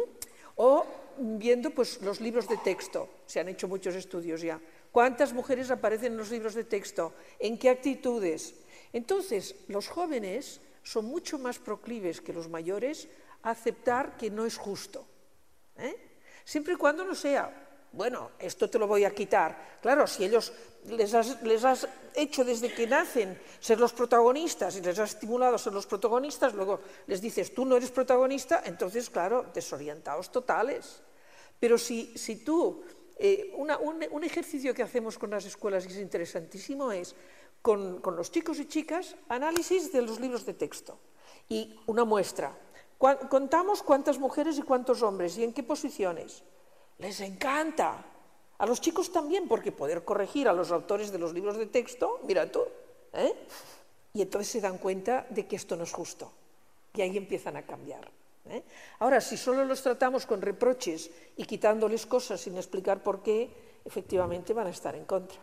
O 0.56 0.86
viendo 1.18 1.70
pues, 1.70 2.00
los 2.02 2.20
libros 2.20 2.48
de 2.48 2.56
texto, 2.58 3.08
se 3.26 3.40
han 3.40 3.48
hecho 3.48 3.68
muchos 3.68 3.94
estudios 3.94 4.40
ya. 4.40 4.60
¿Cuántas 4.92 5.32
mujeres 5.32 5.70
aparecen 5.70 6.12
en 6.12 6.18
los 6.18 6.30
libros 6.30 6.54
de 6.54 6.64
texto? 6.64 7.12
¿En 7.38 7.58
qué 7.58 7.70
actitudes? 7.70 8.54
Entonces, 8.92 9.54
los 9.68 9.88
jóvenes 9.88 10.60
son 10.82 11.04
mucho 11.06 11.38
más 11.38 11.58
proclives 11.58 12.20
que 12.20 12.32
los 12.32 12.48
mayores 12.48 13.08
a 13.42 13.50
aceptar 13.50 14.16
que 14.16 14.30
no 14.30 14.46
es 14.46 14.56
justo. 14.56 15.06
¿eh? 15.76 15.96
Siempre 16.44 16.74
y 16.74 16.76
cuando 16.76 17.04
no 17.04 17.14
sea, 17.14 17.68
bueno, 17.92 18.32
esto 18.38 18.70
te 18.70 18.78
lo 18.78 18.86
voy 18.86 19.04
a 19.04 19.14
quitar. 19.14 19.78
Claro, 19.82 20.06
si 20.06 20.24
ellos 20.24 20.52
les 20.86 21.14
has, 21.14 21.88
hecho 22.14 22.44
desde 22.44 22.72
que 22.72 22.86
nacen 22.86 23.38
ser 23.60 23.78
los 23.78 23.92
protagonistas 23.92 24.76
y 24.76 24.80
les 24.80 24.98
has 24.98 25.14
estimulado 25.14 25.54
a 25.54 25.58
ser 25.58 25.72
los 25.72 25.86
protagonistas, 25.86 26.54
luego 26.54 26.80
les 27.06 27.20
dices 27.20 27.54
tú 27.54 27.64
no 27.64 27.76
eres 27.76 27.90
protagonista, 27.90 28.62
entonces, 28.64 29.10
claro, 29.10 29.46
desorientados 29.54 30.30
totales. 30.30 31.02
Pero 31.58 31.76
si, 31.78 32.14
tú, 32.44 32.82
eh, 33.18 33.52
un, 33.56 33.70
un 34.10 34.24
ejercicio 34.24 34.74
que 34.74 34.82
hacemos 34.82 35.18
con 35.18 35.30
las 35.30 35.44
escuelas 35.44 35.84
es 35.84 35.96
interesantísimo 35.96 36.90
es 36.90 37.14
con, 37.62 38.00
los 38.16 38.30
chicos 38.30 38.58
y 38.58 38.66
chicas 38.66 39.16
análisis 39.28 39.92
de 39.92 40.02
los 40.02 40.20
libros 40.20 40.46
de 40.46 40.54
texto 40.54 40.98
y 41.48 41.78
una 41.86 42.04
muestra. 42.04 42.56
Contamos 42.98 43.82
cuántas 43.82 44.18
mujeres 44.18 44.58
y 44.58 44.62
cuántos 44.62 45.02
hombres 45.02 45.36
y 45.38 45.44
en 45.44 45.52
qué 45.52 45.62
posiciones. 45.62 46.42
Les 46.98 47.20
encanta. 47.20 48.04
A 48.58 48.66
los 48.66 48.80
chicos 48.80 49.10
también, 49.10 49.48
porque 49.48 49.72
poder 49.72 50.04
corregir 50.04 50.46
a 50.46 50.52
los 50.52 50.70
autores 50.70 51.10
de 51.10 51.18
los 51.18 51.32
libros 51.32 51.56
de 51.56 51.64
texto, 51.64 52.20
mira 52.24 52.52
tú, 52.52 52.60
¿eh? 53.14 53.32
y 54.12 54.20
entonces 54.20 54.52
se 54.52 54.60
dan 54.60 54.76
cuenta 54.76 55.26
de 55.30 55.46
que 55.46 55.56
esto 55.56 55.76
no 55.76 55.84
es 55.84 55.92
justo. 55.92 56.30
Y 56.92 57.00
ahí 57.00 57.16
empiezan 57.16 57.56
a 57.56 57.62
cambiar. 57.62 58.10
¿eh? 58.50 58.62
Ahora, 58.98 59.22
si 59.22 59.38
solo 59.38 59.64
los 59.64 59.82
tratamos 59.82 60.26
con 60.26 60.42
reproches 60.42 61.10
y 61.38 61.44
quitándoles 61.44 62.04
cosas 62.04 62.42
sin 62.42 62.58
explicar 62.58 63.02
por 63.02 63.22
qué, 63.22 63.48
efectivamente 63.82 64.52
van 64.52 64.66
a 64.66 64.70
estar 64.70 64.94
en 64.94 65.06
contra. 65.06 65.40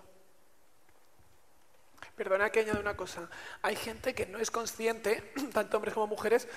Perdona 2.17 2.49
que 2.49 2.61
añade 2.61 2.79
una 2.79 2.97
cosa. 2.97 3.29
Hay 3.61 3.75
gente 3.75 4.15
que 4.15 4.25
no 4.25 4.39
es 4.39 4.49
consciente, 4.49 5.31
tanto 5.53 5.77
hombres 5.77 5.93
como 5.93 6.07
mujeres, 6.07 6.47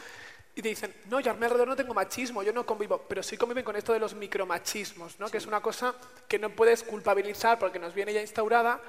y 0.55 0.62
te 0.62 0.70
dicen, 0.70 0.95
no, 1.11 1.20
yo 1.20 1.31
a 1.31 1.35
mi 1.35 1.45
alrededor 1.45 1.69
no 1.69 1.77
tengo 1.77 1.93
machismo, 1.93 2.43
yo 2.43 2.53
no 2.53 2.65
convivo, 2.65 3.05
pero 3.07 3.23
sí 3.23 3.37
conviven 3.37 3.62
con 3.62 3.77
esto 3.77 3.93
de 3.93 4.01
los 4.01 4.15
micromachismos, 4.15 5.20
¿no? 5.20 5.28
que 5.28 5.37
es 5.37 5.47
una 5.47 5.61
cosa 5.61 5.95
que 6.27 6.39
no 6.39 6.51
puedes 6.51 6.82
culpabilizar 6.82 7.59
porque 7.59 7.78
nos 7.78 7.95
viene 7.95 8.12
ya 8.12 8.20
instaurada 8.20 8.81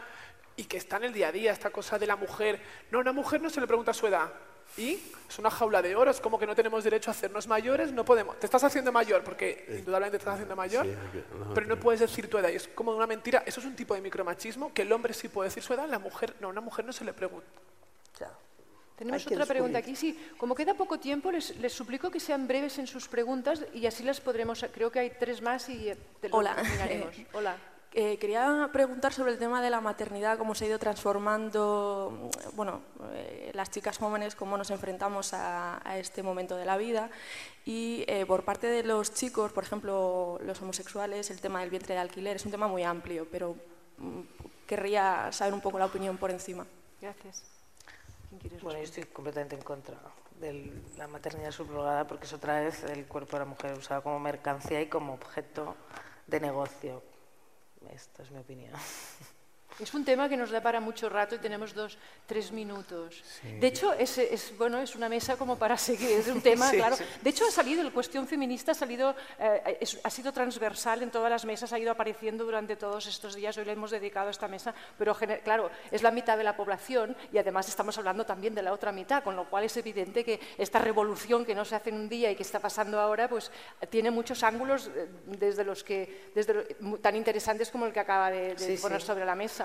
y 0.56 0.64
que 0.64 0.78
está 0.78 0.98
en 0.98 1.04
el 1.04 1.14
día 1.14 1.28
a 1.28 1.32
día, 1.32 1.52
esta 1.52 1.70
cosa 1.70 2.00
de 2.00 2.08
la 2.08 2.16
mujer. 2.16 2.60
No, 2.90 2.98
a 2.98 3.02
una 3.02 3.12
mujer 3.12 3.42
no 3.42 3.50
se 3.50 3.62
le 3.62 3.68
pregunta 3.68 3.94
su 3.94 4.08
edad, 4.08 4.32
y 4.78 5.00
es 5.30 5.40
una 5.40 5.50
jaula 5.50 5.82
de 5.82 5.96
oro, 5.96 6.12
es 6.12 6.20
como 6.20 6.38
que 6.38 6.46
no 6.46 6.56
tenemos 6.56 6.84
derecho 6.84 7.10
a 7.10 7.14
hacernos 7.14 7.48
mayores, 7.48 7.92
no 7.92 8.04
podemos. 8.04 8.38
Te 8.40 8.46
estás 8.46 8.64
haciendo 8.64 8.92
mayor, 8.92 9.24
porque 9.24 9.66
indudablemente 9.70 10.18
te 10.18 10.22
estás 10.22 10.36
haciendo 10.36 10.56
mayor, 10.56 10.86
pero 11.54 11.68
no 11.68 11.80
puedes 11.80 12.02
decir 12.02 12.30
tu 12.30 12.38
edad. 12.38 12.50
Y 12.50 12.56
es 12.56 12.68
como 12.68 12.96
una 12.96 13.08
mentira. 13.08 13.44
Eso 13.46 13.60
es 13.60 13.66
un 13.66 13.76
tipo 13.76 13.94
de 13.94 14.02
micromachismo 14.02 14.74
que 14.74 14.82
el 14.82 14.92
hombre 14.92 15.14
sí 15.14 15.30
puede 15.30 15.50
decir 15.50 15.64
su 15.64 15.74
edad, 15.74 15.88
la 15.88 16.00
mujer 16.00 16.36
no, 16.40 16.48
a 16.48 16.50
una 16.52 16.62
mujer 16.62 16.86
no 16.86 16.94
se 16.94 17.06
le 17.06 17.14
pregunta. 17.14 17.48
Tenemos 18.98 19.26
otra 19.26 19.48
pregunta 19.48 19.80
aquí. 19.80 19.96
Sí, 19.96 20.20
como 20.38 20.54
queda 20.54 20.76
poco 20.76 21.00
tiempo, 21.00 21.32
les, 21.32 21.58
les, 21.58 21.74
suplico 21.74 22.12
que 22.12 22.20
sean 22.20 22.48
breves 22.48 22.78
en 22.78 22.86
sus 22.86 23.08
preguntas 23.08 23.66
y 23.74 23.88
así 23.88 24.04
las 24.04 24.22
podremos. 24.22 24.64
Creo 24.72 24.92
que 24.92 25.00
hay 25.00 25.10
tres 25.20 25.42
más 25.42 25.68
y 25.70 25.92
te 26.20 26.30
lo 26.30 26.38
Hola. 26.38 26.56
Hola. 27.34 27.58
Eh, 27.94 28.18
quería 28.20 28.70
preguntar 28.72 29.12
sobre 29.12 29.34
el 29.34 29.38
tema 29.38 29.62
de 29.62 29.70
la 29.70 29.82
maternidad, 29.82 30.38
cómo 30.38 30.56
se 30.56 30.64
ha 30.64 30.68
ido 30.70 30.80
transformando, 30.80 32.30
bueno, 32.54 32.82
eh, 33.12 33.52
las 33.54 33.70
chicas 33.70 33.98
jóvenes, 33.98 34.34
cómo 34.34 34.58
nos 34.58 34.72
enfrentamos 34.72 35.34
a, 35.34 35.82
este 35.98 36.24
momento 36.24 36.56
de 36.56 36.64
la 36.64 36.78
vida. 36.78 37.10
Y 37.66 38.06
eh, 38.08 38.26
por 38.26 38.46
parte 38.46 38.68
de 38.68 38.84
los 38.84 39.14
chicos, 39.14 39.52
por 39.52 39.66
ejemplo, 39.66 40.40
los 40.46 40.62
homosexuales, 40.62 41.32
el 41.32 41.42
tema 41.42 41.60
del 41.60 41.70
vientre 41.70 41.96
de 41.96 42.00
alquiler 42.00 42.38
es 42.38 42.46
un 42.46 42.52
tema 42.52 42.70
muy 42.70 42.84
amplio, 42.84 43.28
pero 43.30 43.58
mm, 43.98 44.22
querría 44.66 45.30
saber 45.34 45.54
un 45.54 45.60
poco 45.60 45.78
la 45.78 45.86
opinión 45.88 46.18
por 46.18 46.32
encima. 46.32 46.66
Gracias. 47.02 47.44
Bueno, 48.62 48.80
yo 48.80 48.86
estoy 48.86 49.04
completamente 49.04 49.58
en 49.58 49.64
contra 49.64 49.98
de 50.40 50.72
la 50.98 51.10
maternidad 51.10 51.52
subrogada 51.52 52.08
porque 52.08 52.26
es 52.26 52.32
otra 52.32 52.62
vez 52.62 52.86
el 52.86 53.06
cuerpo 53.06 53.34
de 53.34 53.40
la 53.40 53.46
mujer 53.46 53.78
usado 53.78 54.02
como 54.02 54.18
mercancía 54.18 54.80
y 54.82 54.88
como 54.88 55.14
objeto 55.14 55.76
de 56.28 56.40
negocio 56.40 57.11
esta 57.92 58.24
es 58.24 58.32
mi 58.32 58.40
opinión. 58.40 58.74
Es 59.80 59.94
un 59.94 60.06
tema 60.06 60.30
que 60.30 60.38
nos 60.38 60.52
da 60.52 60.62
para 60.62 60.80
mucho 60.80 61.10
rato 61.10 61.36
y 61.36 61.40
tenemos 61.40 61.74
dos, 61.74 61.98
tres 62.26 62.52
minutos. 62.52 63.24
De 63.60 63.68
hecho, 63.68 63.94
es, 63.94 64.18
es, 64.18 64.58
bueno, 64.58 64.80
es 64.80 64.96
una 64.96 65.10
mesa 65.10 65.38
como 65.38 65.58
para 65.58 65.78
seguir, 65.78 66.12
es 66.12 66.28
un 66.28 66.42
tema, 66.50 66.70
claro. 66.72 66.96
De 67.22 67.30
hecho, 67.30 67.46
ha 67.48 67.52
salido, 67.52 67.84
la 67.84 67.92
cuestión 67.92 68.28
feminista 68.28 68.74
ha, 68.74 68.76
salido, 68.76 69.16
eh, 69.40 69.80
ha 70.04 70.10
sido 70.10 70.32
transversal 70.32 71.04
en 71.04 71.12
todas 71.12 71.30
las 71.30 71.46
mesas, 71.46 71.74
ha 71.74 71.80
ido 71.80 71.92
apareciendo 71.92 72.44
durante 72.44 72.76
todos 72.76 73.08
estos 73.08 73.36
días. 73.36 73.58
Hoy 73.58 73.66
le 73.66 73.72
hemos 73.72 73.92
dedicado 73.92 74.28
a 74.28 74.32
esta 74.32 74.48
mesa, 74.48 74.74
pero 74.98 75.16
claro, 75.44 75.72
es 75.90 76.04
la 76.04 76.12
mitad 76.12 76.38
de 76.38 76.44
la 76.44 76.56
población 76.56 77.16
y 77.32 77.38
además 77.38 77.68
estamos 77.68 77.98
hablando 77.98 78.26
también 78.26 78.54
de 78.54 78.62
la 78.62 78.74
otra 78.74 78.92
mitad, 78.92 79.24
con 79.24 79.36
lo 79.36 79.50
cual 79.50 79.64
es 79.64 79.76
evidente 79.78 80.24
que 80.24 80.40
esta 80.58 80.80
revolución 80.80 81.46
que 81.46 81.56
no 81.56 81.66
se 81.66 81.76
hace 81.76 81.90
en 81.90 81.96
un 81.96 82.10
día 82.10 82.32
y 82.32 82.36
que 82.36 82.44
está 82.44 82.60
pasando 82.60 83.00
ahora, 83.00 83.28
pues 83.28 83.52
tiene 83.90 84.12
muchos 84.12 84.44
ángulos 84.44 84.88
eh, 84.88 85.08
desde 85.26 85.64
los 85.64 85.84
que, 85.84 86.32
desde 86.36 86.76
tan 87.02 87.16
interesantes 87.16 87.72
como 87.72 87.86
el 87.86 87.94
que 87.94 88.00
acaba 88.00 88.30
de, 88.32 88.80
poner 88.82 89.02
sobre 89.02 89.26
la 89.26 89.36
mesa. 89.36 89.61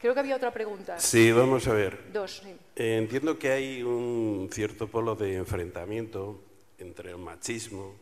Creo 0.00 0.12
que 0.12 0.20
había 0.20 0.36
otra 0.36 0.52
pregunta. 0.52 0.98
Sí, 1.00 1.32
vamos 1.32 1.66
a 1.68 1.72
ver. 1.72 2.12
Dos, 2.12 2.42
eh, 2.76 2.98
entiendo 2.98 3.38
que 3.38 3.50
hay 3.50 3.82
un 3.82 4.48
cierto 4.52 4.88
polo 4.88 5.14
de 5.14 5.36
enfrentamiento 5.36 6.42
entre 6.78 7.10
el 7.10 7.18
machismo, 7.18 7.96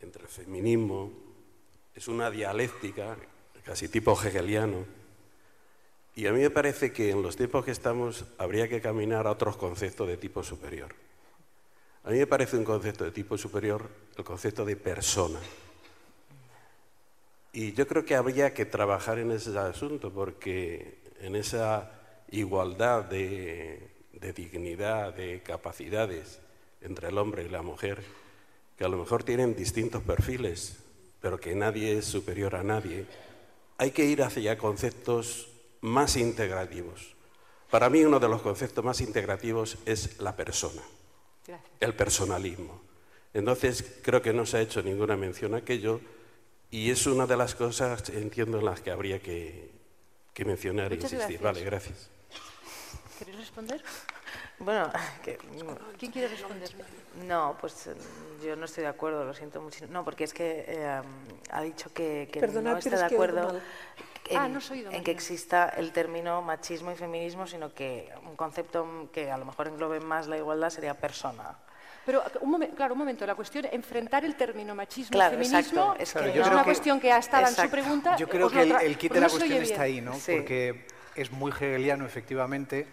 entre 0.00 0.22
el 0.22 0.28
feminismo. 0.28 1.12
Es 1.94 2.08
una 2.08 2.30
dialéctica, 2.30 3.16
casi 3.64 3.88
tipo 3.88 4.18
hegeliano. 4.20 4.84
Y 6.16 6.26
a 6.26 6.32
mí 6.32 6.40
me 6.40 6.50
parece 6.50 6.92
que 6.92 7.10
en 7.10 7.22
los 7.22 7.36
tiempos 7.36 7.64
que 7.64 7.70
estamos 7.72 8.24
habría 8.38 8.68
que 8.68 8.80
caminar 8.80 9.26
a 9.26 9.32
otros 9.32 9.56
conceptos 9.56 10.08
de 10.08 10.16
tipo 10.16 10.42
superior. 10.42 10.94
A 12.04 12.10
mí 12.10 12.18
me 12.18 12.26
parece 12.26 12.56
un 12.56 12.64
concepto 12.64 13.04
de 13.04 13.10
tipo 13.10 13.36
superior 13.36 13.88
el 14.16 14.24
concepto 14.24 14.64
de 14.64 14.76
persona. 14.76 15.40
Y 17.56 17.72
yo 17.72 17.86
creo 17.86 18.04
que 18.04 18.16
habría 18.16 18.52
que 18.52 18.66
trabajar 18.66 19.20
en 19.20 19.30
ese 19.30 19.56
asunto 19.56 20.10
porque 20.10 20.98
en 21.20 21.36
esa 21.36 21.88
igualdad 22.32 23.04
de, 23.04 23.90
dignidad, 24.34 25.14
de 25.14 25.40
capacidades 25.40 26.40
entre 26.80 27.10
el 27.10 27.16
hombre 27.16 27.44
y 27.44 27.48
la 27.48 27.62
mujer, 27.62 28.02
que 28.76 28.84
a 28.84 28.88
lo 28.88 28.98
mejor 28.98 29.22
tienen 29.22 29.54
distintos 29.54 30.02
perfiles, 30.02 30.78
pero 31.20 31.38
que 31.38 31.54
nadie 31.54 31.96
es 31.96 32.06
superior 32.06 32.56
a 32.56 32.64
nadie, 32.64 33.06
hay 33.78 33.92
que 33.92 34.04
ir 34.04 34.24
hacia 34.24 34.58
conceptos 34.58 35.48
más 35.80 36.16
integrativos. 36.16 37.14
Para 37.70 37.88
mí 37.88 38.02
uno 38.02 38.18
de 38.18 38.28
los 38.28 38.42
conceptos 38.42 38.84
más 38.84 39.00
integrativos 39.00 39.78
es 39.86 40.18
la 40.18 40.34
persona, 40.34 40.82
el 41.78 41.94
personalismo. 41.94 42.82
Entonces 43.32 44.00
creo 44.02 44.20
que 44.20 44.32
no 44.32 44.44
se 44.44 44.56
ha 44.56 44.60
hecho 44.60 44.82
ninguna 44.82 45.16
mención 45.16 45.54
a 45.54 45.58
aquello 45.58 46.00
y 46.74 46.90
es 46.90 47.06
una 47.06 47.24
de 47.24 47.36
las 47.36 47.54
cosas, 47.54 48.08
entiendo, 48.08 48.58
en 48.58 48.64
las 48.64 48.80
que 48.80 48.90
habría 48.90 49.20
que, 49.20 49.70
mencionar 50.44 50.92
e 50.92 50.96
insistir. 50.96 51.40
Vale, 51.40 51.62
gracias. 51.62 52.10
¿Queréis 53.16 53.38
responder? 53.38 53.80
Bueno, 54.58 54.90
¿quién 55.96 56.10
quiere 56.10 56.26
responder? 56.26 56.68
No, 57.28 57.56
pues 57.60 57.90
yo 58.44 58.56
no 58.56 58.64
estoy 58.64 58.82
de 58.82 58.88
acuerdo, 58.88 59.24
lo 59.24 59.32
siento 59.34 59.60
muchísimo. 59.60 59.92
No, 59.92 60.04
porque 60.04 60.24
es 60.24 60.34
que 60.34 60.64
eh, 60.66 61.02
ha 61.50 61.62
dicho 61.62 61.92
que, 61.92 62.28
no 62.52 62.76
está 62.76 62.96
de 62.96 63.04
acuerdo 63.04 63.60
ah, 64.34 64.48
en, 64.90 65.04
que 65.04 65.12
exista 65.12 65.68
el 65.68 65.92
término 65.92 66.42
machismo 66.42 66.90
y 66.90 66.96
feminismo, 66.96 67.46
sino 67.46 67.72
que 67.72 68.12
un 68.26 68.34
concepto 68.34 69.08
que 69.12 69.30
a 69.30 69.38
lo 69.38 69.44
mejor 69.44 69.68
englobe 69.68 70.00
más 70.00 70.26
la 70.26 70.38
igualdad 70.38 70.70
sería 70.70 70.98
persona. 70.98 71.56
Pero, 72.04 72.22
un 72.40 72.60
claro, 72.74 72.94
un 72.94 72.98
momento, 72.98 73.26
la 73.26 73.34
cuestión, 73.34 73.66
enfrentar 73.72 74.24
el 74.24 74.34
término 74.34 74.74
machismo 74.74 75.18
y 75.18 75.30
feminismo 75.30 75.94
es, 75.98 76.14
una 76.14 76.64
cuestión 76.64 77.00
que 77.00 77.10
ha 77.10 77.18
estado 77.18 77.48
en 77.48 77.54
su 77.54 77.70
pregunta. 77.70 78.16
Yo 78.16 78.28
creo 78.28 78.50
que 78.50 78.62
el, 78.62 78.98
kit 78.98 79.12
de 79.12 79.20
la 79.20 79.28
cuestión 79.28 79.62
está 79.62 79.82
ahí, 79.82 80.00
¿no? 80.00 80.12
Porque 80.12 80.86
es 81.14 81.30
muy 81.30 81.50
hegeliano, 81.50 82.04
efectivamente, 82.04 82.86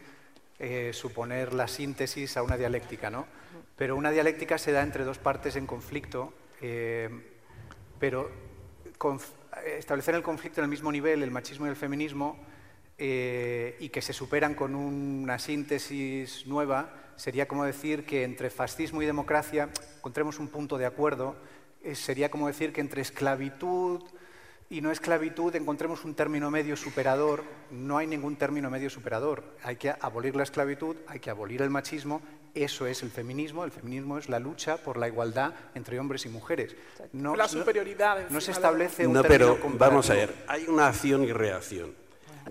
eh, 0.59 0.91
suponer 0.93 1.53
la 1.53 1.67
síntesis 1.67 2.37
a 2.37 2.43
una 2.43 2.55
dialéctica, 2.57 3.09
¿no? 3.09 3.25
Pero 3.75 3.95
una 3.95 4.11
dialéctica 4.11 4.57
se 4.57 4.71
da 4.71 4.81
entre 4.83 5.03
dos 5.03 5.17
partes 5.17 5.55
en 5.55 5.65
conflicto, 5.65 6.33
eh, 6.61 7.09
pero 7.99 8.29
establecer 9.77 10.15
el 10.15 10.23
conflicto 10.23 10.61
en 10.61 10.65
el 10.65 10.69
mismo 10.69 10.91
nivel, 10.91 11.23
el 11.23 11.31
machismo 11.31 11.65
y 11.65 11.69
el 11.69 11.75
feminismo, 11.75 12.37
eh, 13.03 13.77
y 13.79 13.89
que 13.89 14.03
se 14.03 14.13
superan 14.13 14.53
con 14.53 14.75
una 14.75 15.39
síntesis 15.39 16.45
nueva, 16.45 16.93
sería 17.15 17.47
como 17.47 17.65
decir 17.65 18.05
que 18.05 18.23
entre 18.23 18.51
fascismo 18.51 19.01
y 19.01 19.07
democracia 19.07 19.69
encontremos 19.97 20.37
un 20.37 20.49
punto 20.49 20.77
de 20.77 20.85
acuerdo, 20.85 21.35
eh, 21.83 21.95
sería 21.95 22.29
como 22.29 22.45
decir 22.45 22.71
que 22.71 22.79
entre 22.79 23.01
esclavitud 23.01 24.03
y 24.69 24.81
no 24.81 24.91
esclavitud 24.91 25.55
encontremos 25.55 26.05
un 26.05 26.13
término 26.13 26.51
medio 26.51 26.75
superador, 26.75 27.43
no 27.71 27.97
hay 27.97 28.05
ningún 28.05 28.35
término 28.35 28.69
medio 28.69 28.91
superador, 28.91 29.45
hay 29.63 29.77
que 29.77 29.95
abolir 29.99 30.35
la 30.35 30.43
esclavitud, 30.43 30.95
hay 31.07 31.19
que 31.19 31.31
abolir 31.31 31.63
el 31.63 31.71
machismo, 31.71 32.21
eso 32.53 32.85
es 32.85 33.01
el 33.01 33.09
feminismo, 33.09 33.65
el 33.65 33.71
feminismo 33.71 34.19
es 34.19 34.29
la 34.29 34.37
lucha 34.37 34.77
por 34.77 34.97
la 34.97 35.07
igualdad 35.07 35.55
entre 35.73 35.99
hombres 35.99 36.27
y 36.27 36.29
mujeres. 36.29 36.75
No, 37.13 37.35
la 37.35 37.47
superioridad. 37.47 38.29
No, 38.29 38.39
se 38.39 38.51
establece 38.51 39.07
un 39.07 39.13
no, 39.13 39.23
pero 39.23 39.57
vamos 39.79 40.07
a 40.11 40.13
ver, 40.13 40.35
hay 40.47 40.65
una 40.67 40.85
acción 40.85 41.23
y 41.23 41.33
reacción. 41.33 41.99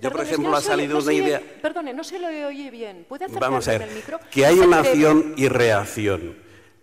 Yo, 0.01 0.11
por 0.11 0.23
ejemplo, 0.23 0.55
ha 0.55 0.61
salido 0.61 0.99
una 0.99 1.13
idea... 1.13 1.43
Perdone, 1.63 1.93
no 1.93 2.05
se 2.05 2.19
lo 2.19 2.29
oye 2.29 2.71
bien. 2.71 3.07
¿Puede 3.09 3.27
Vamos 3.29 3.67
a 3.69 3.73
ver, 3.73 3.83
el 3.83 3.95
micro? 3.95 4.21
que 4.31 4.47
hay 4.47 4.59
una 4.59 4.81
acción 4.81 5.35
y 5.37 5.49
reacción. 5.49 6.37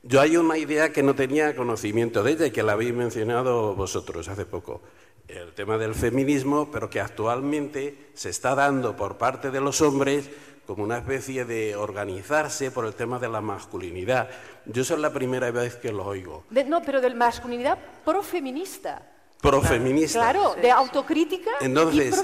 Yo 0.04 0.22
hay 0.22 0.38
una 0.38 0.58
idea 0.58 0.94
que 0.94 1.04
no 1.04 1.16
tenía 1.16 1.56
conocimiento 1.56 2.24
de 2.24 2.32
ella 2.32 2.46
y 2.46 2.52
que 2.52 2.64
la 2.64 2.74
habéis 2.74 2.94
mencionado 2.94 3.76
vosotros 3.76 4.28
hace 4.28 4.46
poco. 4.46 4.82
El 5.28 5.54
tema 5.54 5.78
del 5.78 5.94
feminismo, 5.94 6.70
pero 6.72 6.90
que 6.90 7.02
actualmente 7.02 8.12
se 8.14 8.30
está 8.30 8.56
dando 8.56 8.96
por 8.96 9.18
parte 9.18 9.52
de 9.52 9.60
los 9.60 9.82
hombres 9.82 10.30
como 10.66 10.84
una 10.84 10.98
especie 10.98 11.46
de 11.46 11.76
organizarse 11.76 12.72
por 12.72 12.86
el 12.86 12.94
tema 12.94 13.20
de 13.20 13.30
la 13.30 13.42
masculinidad. 13.42 14.30
Yo 14.66 14.84
soy 14.84 15.00
la 15.00 15.12
primera 15.12 15.50
vez 15.50 15.76
que 15.76 15.92
lo 15.92 16.06
oigo. 16.06 16.44
no, 16.50 16.82
pero 16.82 17.02
de 17.02 17.14
masculinidad 17.16 17.78
profeminista. 18.06 19.02
Profeminista. 19.42 20.20
Claro, 20.20 20.56
de 20.62 20.70
autocrítica. 20.72 21.52
Entonces, 21.62 22.24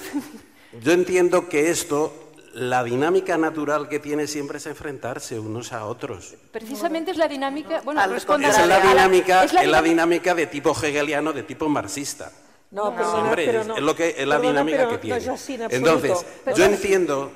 yo 0.81 0.91
entiendo 0.91 1.49
que 1.49 1.69
esto, 1.69 2.13
la 2.53 2.83
dinámica 2.83 3.37
natural 3.37 3.89
que 3.89 3.99
tiene 3.99 4.27
siempre 4.27 4.57
es 4.57 4.65
enfrentarse 4.65 5.39
unos 5.39 5.73
a 5.73 5.85
otros. 5.85 6.35
Precisamente 6.51 7.11
es 7.11 7.17
la 7.17 7.27
dinámica, 7.27 7.81
bueno, 7.81 8.01
es 8.03 8.27
la 8.27 8.79
dinámica, 8.79 9.43
es 9.43 9.53
la, 9.67 9.81
dinámica 9.81 10.33
de 10.33 10.47
tipo 10.47 10.71
hegeliano, 10.71 11.33
de 11.33 11.43
tipo 11.43 11.69
marxista. 11.69 12.31
No, 12.71 12.91
no, 12.91 13.33
es, 13.35 13.81
lo 13.81 13.95
que 13.95 14.15
es 14.17 14.27
la 14.27 14.39
dinámica 14.39 14.89
que 14.89 14.97
tiene. 14.97 15.21
Entonces, 15.69 16.25
yo 16.55 16.65
entiendo 16.65 17.31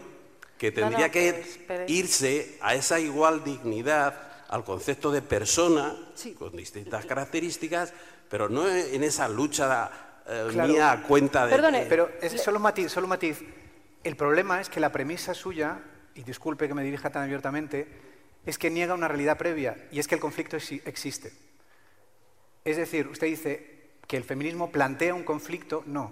que 0.58 0.72
tendría 0.72 1.12
que 1.12 1.44
irse 1.88 2.58
a 2.62 2.74
esa 2.74 3.00
igual 3.00 3.44
dignidad, 3.44 4.16
al 4.50 4.64
concepto 4.64 5.12
de 5.12 5.22
persona, 5.22 5.96
con 6.40 6.56
distintas 6.56 7.06
características, 7.06 7.94
pero 8.30 8.50
no 8.50 8.68
en 8.68 9.04
esa 9.04 9.28
lucha 9.28 10.07
eh, 10.28 10.68
mía 10.68 10.92
a 10.92 11.04
cuenta 11.04 11.46
de... 11.46 11.52
Perdone, 11.52 11.86
pero 11.88 12.12
es 12.22 12.42
solo 12.42 12.58
un 12.58 12.64
matiz, 12.64 12.92
solo 12.92 13.08
matiz. 13.08 13.44
El 14.04 14.16
problema 14.16 14.62
es 14.62 14.70
que 14.70 14.80
la 14.80 14.92
premisa 14.92 15.34
suya, 15.34 15.80
y 16.16 16.24
disculpe 16.24 16.68
que 16.68 16.74
me 16.74 16.84
dirija 16.84 17.10
tan 17.10 17.24
abiertamente, 17.24 17.88
es 18.46 18.58
que 18.58 18.70
niega 18.70 18.94
una 18.94 19.08
realidad 19.08 19.38
previa, 19.38 19.88
y 19.92 20.00
es 20.00 20.08
que 20.08 20.16
el 20.16 20.22
conflicto 20.22 20.58
existe. 20.58 21.32
Es 22.64 22.78
decir, 22.78 23.08
usted 23.08 23.28
dice 23.28 23.78
que 24.08 24.18
el 24.18 24.24
feminismo 24.24 24.72
plantea 24.72 25.14
un 25.14 25.24
conflicto, 25.24 25.84
no. 25.86 26.12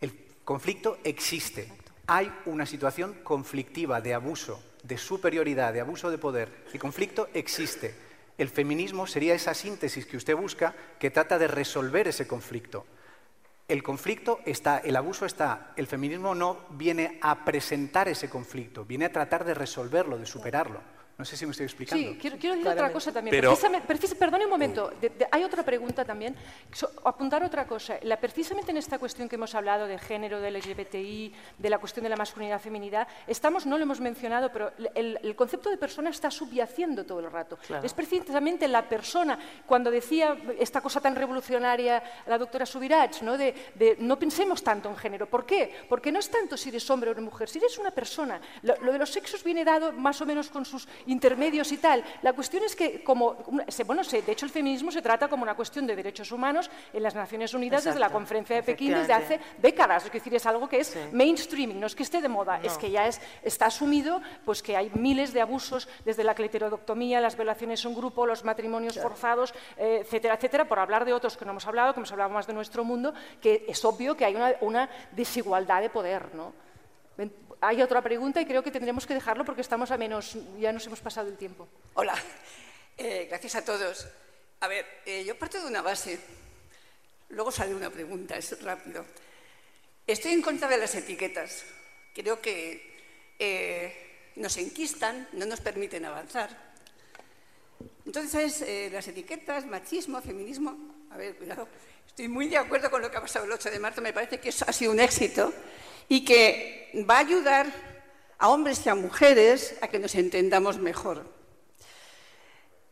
El 0.00 0.12
conflicto 0.44 0.98
existe. 1.04 1.72
Hay 2.06 2.32
una 2.46 2.66
situación 2.66 3.14
conflictiva 3.22 4.00
de 4.00 4.14
abuso, 4.14 4.62
de 4.82 4.96
superioridad, 4.96 5.72
de 5.72 5.80
abuso 5.80 6.10
de 6.10 6.18
poder. 6.18 6.64
El 6.72 6.80
conflicto 6.80 7.28
existe. 7.34 7.94
El 8.38 8.48
feminismo 8.48 9.06
sería 9.06 9.34
esa 9.34 9.52
síntesis 9.52 10.06
que 10.06 10.16
usted 10.16 10.36
busca 10.36 10.74
que 10.98 11.10
trata 11.10 11.38
de 11.38 11.48
resolver 11.48 12.08
ese 12.08 12.26
conflicto. 12.26 12.86
El 13.68 13.82
conflicto 13.82 14.40
está, 14.46 14.78
el 14.78 14.96
abuso 14.96 15.26
está, 15.26 15.72
el 15.76 15.86
feminismo 15.86 16.34
no 16.34 16.60
viene 16.70 17.18
a 17.20 17.44
presentar 17.44 18.08
ese 18.08 18.30
conflicto, 18.30 18.86
viene 18.86 19.04
a 19.04 19.12
tratar 19.12 19.44
de 19.44 19.52
resolverlo, 19.52 20.16
de 20.16 20.24
superarlo. 20.24 20.80
No 21.18 21.24
sé 21.24 21.36
si 21.36 21.44
me 21.46 21.50
estoy 21.50 21.64
explicando. 21.66 22.12
Sí, 22.12 22.16
quiero, 22.20 22.38
quiero 22.38 22.54
decir 22.54 22.70
otra 22.70 22.92
cosa 22.92 23.10
también. 23.10 23.32
Pero- 23.32 23.50
perdone 24.20 24.44
un 24.44 24.50
momento, 24.50 24.92
de- 25.00 25.08
de- 25.10 25.26
hay 25.32 25.42
otra 25.42 25.64
pregunta 25.64 26.04
también. 26.04 26.36
So- 26.72 26.92
apuntar 27.04 27.42
otra 27.42 27.66
cosa. 27.66 27.98
La, 28.02 28.20
precisamente 28.20 28.70
en 28.70 28.76
esta 28.76 29.00
cuestión 29.00 29.28
que 29.28 29.34
hemos 29.34 29.52
hablado 29.56 29.88
de 29.88 29.98
género, 29.98 30.40
del 30.40 30.54
LGBTI, 30.54 31.34
de 31.58 31.70
la 31.70 31.78
cuestión 31.78 32.04
de 32.04 32.10
la 32.10 32.14
masculinidad, 32.16 32.60
feminidad, 32.60 33.08
estamos, 33.26 33.66
no 33.66 33.78
lo 33.78 33.82
hemos 33.82 33.98
mencionado, 33.98 34.52
pero 34.52 34.70
el, 34.94 35.18
el 35.20 35.34
concepto 35.34 35.70
de 35.70 35.76
persona 35.76 36.10
está 36.10 36.30
subyaciendo 36.30 37.04
todo 37.04 37.18
el 37.18 37.32
rato. 37.32 37.58
Claro. 37.66 37.84
Es 37.84 37.94
precisamente 37.94 38.68
la 38.68 38.88
persona, 38.88 39.40
cuando 39.66 39.90
decía 39.90 40.36
esta 40.60 40.80
cosa 40.80 41.00
tan 41.00 41.16
revolucionaria 41.16 42.00
la 42.28 42.38
doctora 42.38 42.64
Subirats, 42.64 43.22
¿no? 43.22 43.36
De, 43.36 43.56
de 43.74 43.96
no 43.98 44.20
pensemos 44.20 44.62
tanto 44.62 44.88
en 44.88 44.96
género. 44.96 45.26
¿Por 45.28 45.44
qué? 45.44 45.74
Porque 45.88 46.12
no 46.12 46.20
es 46.20 46.30
tanto 46.30 46.56
si 46.56 46.68
eres 46.68 46.88
hombre 46.90 47.10
o 47.10 47.20
mujer, 47.20 47.48
si 47.48 47.58
eres 47.58 47.76
una 47.78 47.90
persona. 47.90 48.40
Lo, 48.62 48.76
lo 48.82 48.92
de 48.92 48.98
los 49.00 49.10
sexos 49.10 49.42
viene 49.42 49.64
dado 49.64 49.90
más 49.92 50.20
o 50.20 50.26
menos 50.26 50.48
con 50.48 50.64
sus 50.64 50.86
intermedios 51.08 51.72
y 51.72 51.78
tal. 51.78 52.04
La 52.22 52.32
cuestión 52.32 52.62
es 52.64 52.76
que, 52.76 53.02
como, 53.02 53.36
bueno, 53.86 54.02
de 54.02 54.32
hecho 54.32 54.46
el 54.46 54.52
feminismo 54.52 54.90
se 54.90 55.02
trata 55.02 55.28
como 55.28 55.42
una 55.42 55.54
cuestión 55.54 55.86
de 55.86 55.96
derechos 55.96 56.30
humanos 56.32 56.70
en 56.92 57.02
las 57.02 57.14
Naciones 57.14 57.52
Unidas 57.54 57.84
desde 57.84 57.98
la 57.98 58.10
Conferencia 58.10 58.56
de 58.56 58.62
Pekín 58.62 58.94
desde 58.94 59.12
hace 59.12 59.40
décadas. 59.58 60.06
Es 60.06 60.12
decir, 60.12 60.34
es 60.34 60.46
algo 60.46 60.68
que 60.68 60.80
es 60.80 60.96
mainstreaming, 61.12 61.80
no 61.80 61.86
es 61.86 61.94
que 61.94 62.02
esté 62.02 62.20
de 62.20 62.28
moda, 62.28 62.60
es 62.62 62.78
que 62.78 62.90
ya 62.90 63.06
es, 63.06 63.20
está 63.42 63.66
asumido 63.66 64.22
pues, 64.44 64.62
que 64.62 64.76
hay 64.76 64.90
miles 64.94 65.32
de 65.32 65.40
abusos 65.40 65.88
desde 66.04 66.24
la 66.24 66.34
cleterodoctomía, 66.34 67.20
las 67.20 67.36
violaciones 67.36 67.84
en 67.84 67.94
grupo, 67.94 68.26
los 68.26 68.44
matrimonios 68.44 68.98
forzados, 68.98 69.54
eh, 69.76 70.00
etcétera, 70.02 70.34
etcétera, 70.34 70.68
por 70.68 70.78
hablar 70.78 71.04
de 71.04 71.12
otros 71.12 71.36
que 71.36 71.44
no 71.44 71.52
hemos 71.52 71.66
hablado, 71.66 71.92
que 71.92 72.00
hemos 72.00 72.12
hablado 72.12 72.30
más 72.30 72.46
de 72.46 72.52
nuestro 72.52 72.84
mundo, 72.84 73.14
que 73.40 73.64
es 73.68 73.84
obvio 73.84 74.16
que 74.16 74.24
hay 74.24 74.36
una, 74.36 74.54
una 74.60 74.88
desigualdad 75.12 75.80
de 75.80 75.90
poder. 75.90 76.34
¿no? 76.34 76.52
Hay 77.60 77.82
otra 77.82 78.00
pregunta 78.02 78.40
y 78.40 78.46
creo 78.46 78.62
que 78.62 78.70
tendremos 78.70 79.04
que 79.04 79.14
dejarlo 79.14 79.44
porque 79.44 79.62
estamos 79.62 79.90
a 79.90 79.96
menos, 79.96 80.36
ya 80.60 80.72
nos 80.72 80.86
hemos 80.86 81.00
pasado 81.00 81.28
el 81.28 81.36
tiempo. 81.36 81.68
Hola, 81.94 82.14
Eh, 83.00 83.26
gracias 83.28 83.54
a 83.54 83.64
todos. 83.64 84.08
A 84.58 84.66
ver, 84.66 84.84
eh, 85.06 85.24
yo 85.24 85.38
parto 85.38 85.60
de 85.60 85.68
una 85.68 85.82
base, 85.82 86.18
luego 87.28 87.52
sale 87.52 87.72
una 87.72 87.90
pregunta, 87.90 88.36
es 88.36 88.60
rápido. 88.60 89.04
Estoy 90.04 90.32
en 90.32 90.42
contra 90.42 90.66
de 90.66 90.78
las 90.78 90.96
etiquetas. 90.96 91.64
Creo 92.12 92.40
que 92.40 93.36
eh, 93.38 94.32
nos 94.34 94.56
enquistan, 94.56 95.28
no 95.32 95.46
nos 95.46 95.60
permiten 95.60 96.06
avanzar. 96.06 96.50
Entonces, 98.04 98.64
las 98.90 99.06
etiquetas, 99.06 99.64
machismo, 99.66 100.20
feminismo, 100.20 100.76
a 101.10 101.16
ver, 101.16 101.36
cuidado, 101.36 101.68
estoy 102.04 102.26
muy 102.26 102.48
de 102.48 102.56
acuerdo 102.56 102.90
con 102.90 103.00
lo 103.00 103.12
que 103.12 103.16
ha 103.16 103.20
pasado 103.20 103.44
el 103.44 103.52
8 103.52 103.70
de 103.70 103.78
marzo, 103.78 104.00
me 104.00 104.12
parece 104.12 104.40
que 104.40 104.48
eso 104.48 104.64
ha 104.66 104.72
sido 104.72 104.90
un 104.90 104.98
éxito 104.98 105.52
y 106.08 106.24
que 106.24 106.90
va 107.08 107.16
a 107.16 107.20
ayudar 107.20 107.66
a 108.38 108.48
hombres 108.48 108.84
y 108.84 108.88
a 108.88 108.94
mujeres 108.94 109.76
a 109.80 109.88
que 109.88 109.98
nos 109.98 110.14
entendamos 110.14 110.78
mejor. 110.78 111.24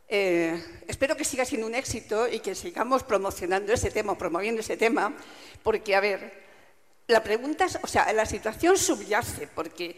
Eh, 0.08 0.62
espero 0.86 1.16
que 1.16 1.24
siga 1.24 1.44
siendo 1.44 1.66
un 1.66 1.74
éxito 1.74 2.28
y 2.28 2.40
que 2.40 2.54
sigamos 2.54 3.02
promocionando 3.02 3.72
ese 3.72 3.90
tema, 3.90 4.16
promoviendo 4.16 4.60
ese 4.60 4.76
tema, 4.76 5.16
porque, 5.62 5.96
a 5.96 6.00
ver, 6.00 6.46
la 7.08 7.22
pregunta 7.22 7.64
es, 7.64 7.78
o 7.82 7.86
sea, 7.86 8.12
la 8.12 8.26
situación 8.26 8.76
subyace, 8.76 9.48
porque 9.48 9.96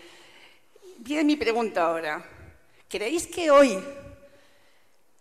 viene 0.98 1.24
mi 1.24 1.36
pregunta 1.36 1.86
ahora. 1.86 2.24
¿Creéis 2.88 3.26
que 3.26 3.50
hoy 3.50 3.78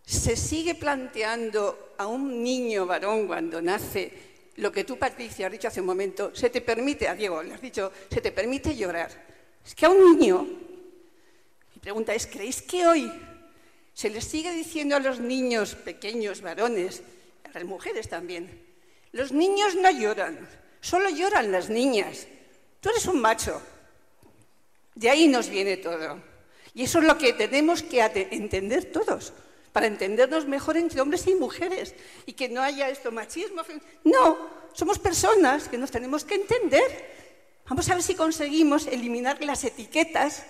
se 0.05 0.37
sigue 0.37 0.75
planteando 0.75 1.93
a 1.97 2.07
un 2.07 2.41
niño 2.41 2.85
varón 2.85 3.27
cuando 3.27 3.61
nace 3.61 4.26
lo 4.57 4.71
que 4.71 4.83
tú, 4.83 4.97
Patricia, 4.97 5.47
has 5.47 5.51
dicho 5.51 5.67
hace 5.67 5.81
un 5.81 5.87
momento, 5.87 6.35
se 6.35 6.49
te 6.49 6.61
permite, 6.61 7.07
a 7.07 7.15
Diego 7.15 7.41
le 7.41 7.53
has 7.53 7.61
dicho, 7.61 7.91
se 8.09 8.21
te 8.21 8.31
permite 8.31 8.75
llorar? 8.75 9.09
Es 9.65 9.75
que 9.75 9.85
a 9.85 9.89
un 9.89 10.17
niño, 10.17 10.47
mi 11.73 11.81
pregunta 11.81 12.13
es, 12.13 12.27
¿creéis 12.27 12.61
que 12.61 12.85
hoy 12.85 13.11
se 13.93 14.09
les 14.09 14.25
sigue 14.25 14.51
diciendo 14.51 14.95
a 14.95 14.99
los 14.99 15.19
niños 15.19 15.75
pequeños, 15.75 16.41
varones, 16.41 17.01
a 17.43 17.49
las 17.53 17.65
mujeres 17.65 18.09
también, 18.09 18.67
los 19.11 19.31
niños 19.31 19.75
no 19.75 19.89
lloran, 19.89 20.47
solo 20.81 21.09
lloran 21.09 21.51
las 21.51 21.69
niñas. 21.69 22.27
Tú 22.81 22.89
eres 22.89 23.05
un 23.07 23.19
macho. 23.19 23.61
De 24.93 25.09
ahí 25.09 25.27
nos 25.27 25.49
viene 25.49 25.77
todo. 25.77 26.21
Y 26.73 26.83
eso 26.83 26.99
es 26.99 27.05
lo 27.05 27.17
que 27.17 27.33
tenemos 27.33 27.81
que 27.81 28.01
entender 28.31 28.85
todos, 28.85 29.33
para 29.77 29.85
entendernos 29.85 30.47
mejor 30.47 30.75
entre 30.75 31.01
hombres 31.01 31.27
y 31.27 31.35
mujeres. 31.35 31.93
Y 32.25 32.33
que 32.33 32.49
no 32.49 32.63
haya 32.63 32.89
esto 32.89 33.11
machismo. 33.11 33.61
No, 34.03 34.49
somos 34.73 34.97
personas 34.97 35.69
que 35.69 35.77
nos 35.77 35.91
tenemos 35.91 36.25
que 36.25 36.33
entender. 36.33 37.61
Vamos 37.69 37.87
a 37.87 37.93
ver 37.93 38.01
si 38.01 38.15
conseguimos 38.15 38.87
eliminar 38.87 39.37
las 39.43 39.63
etiquetas 39.63 40.47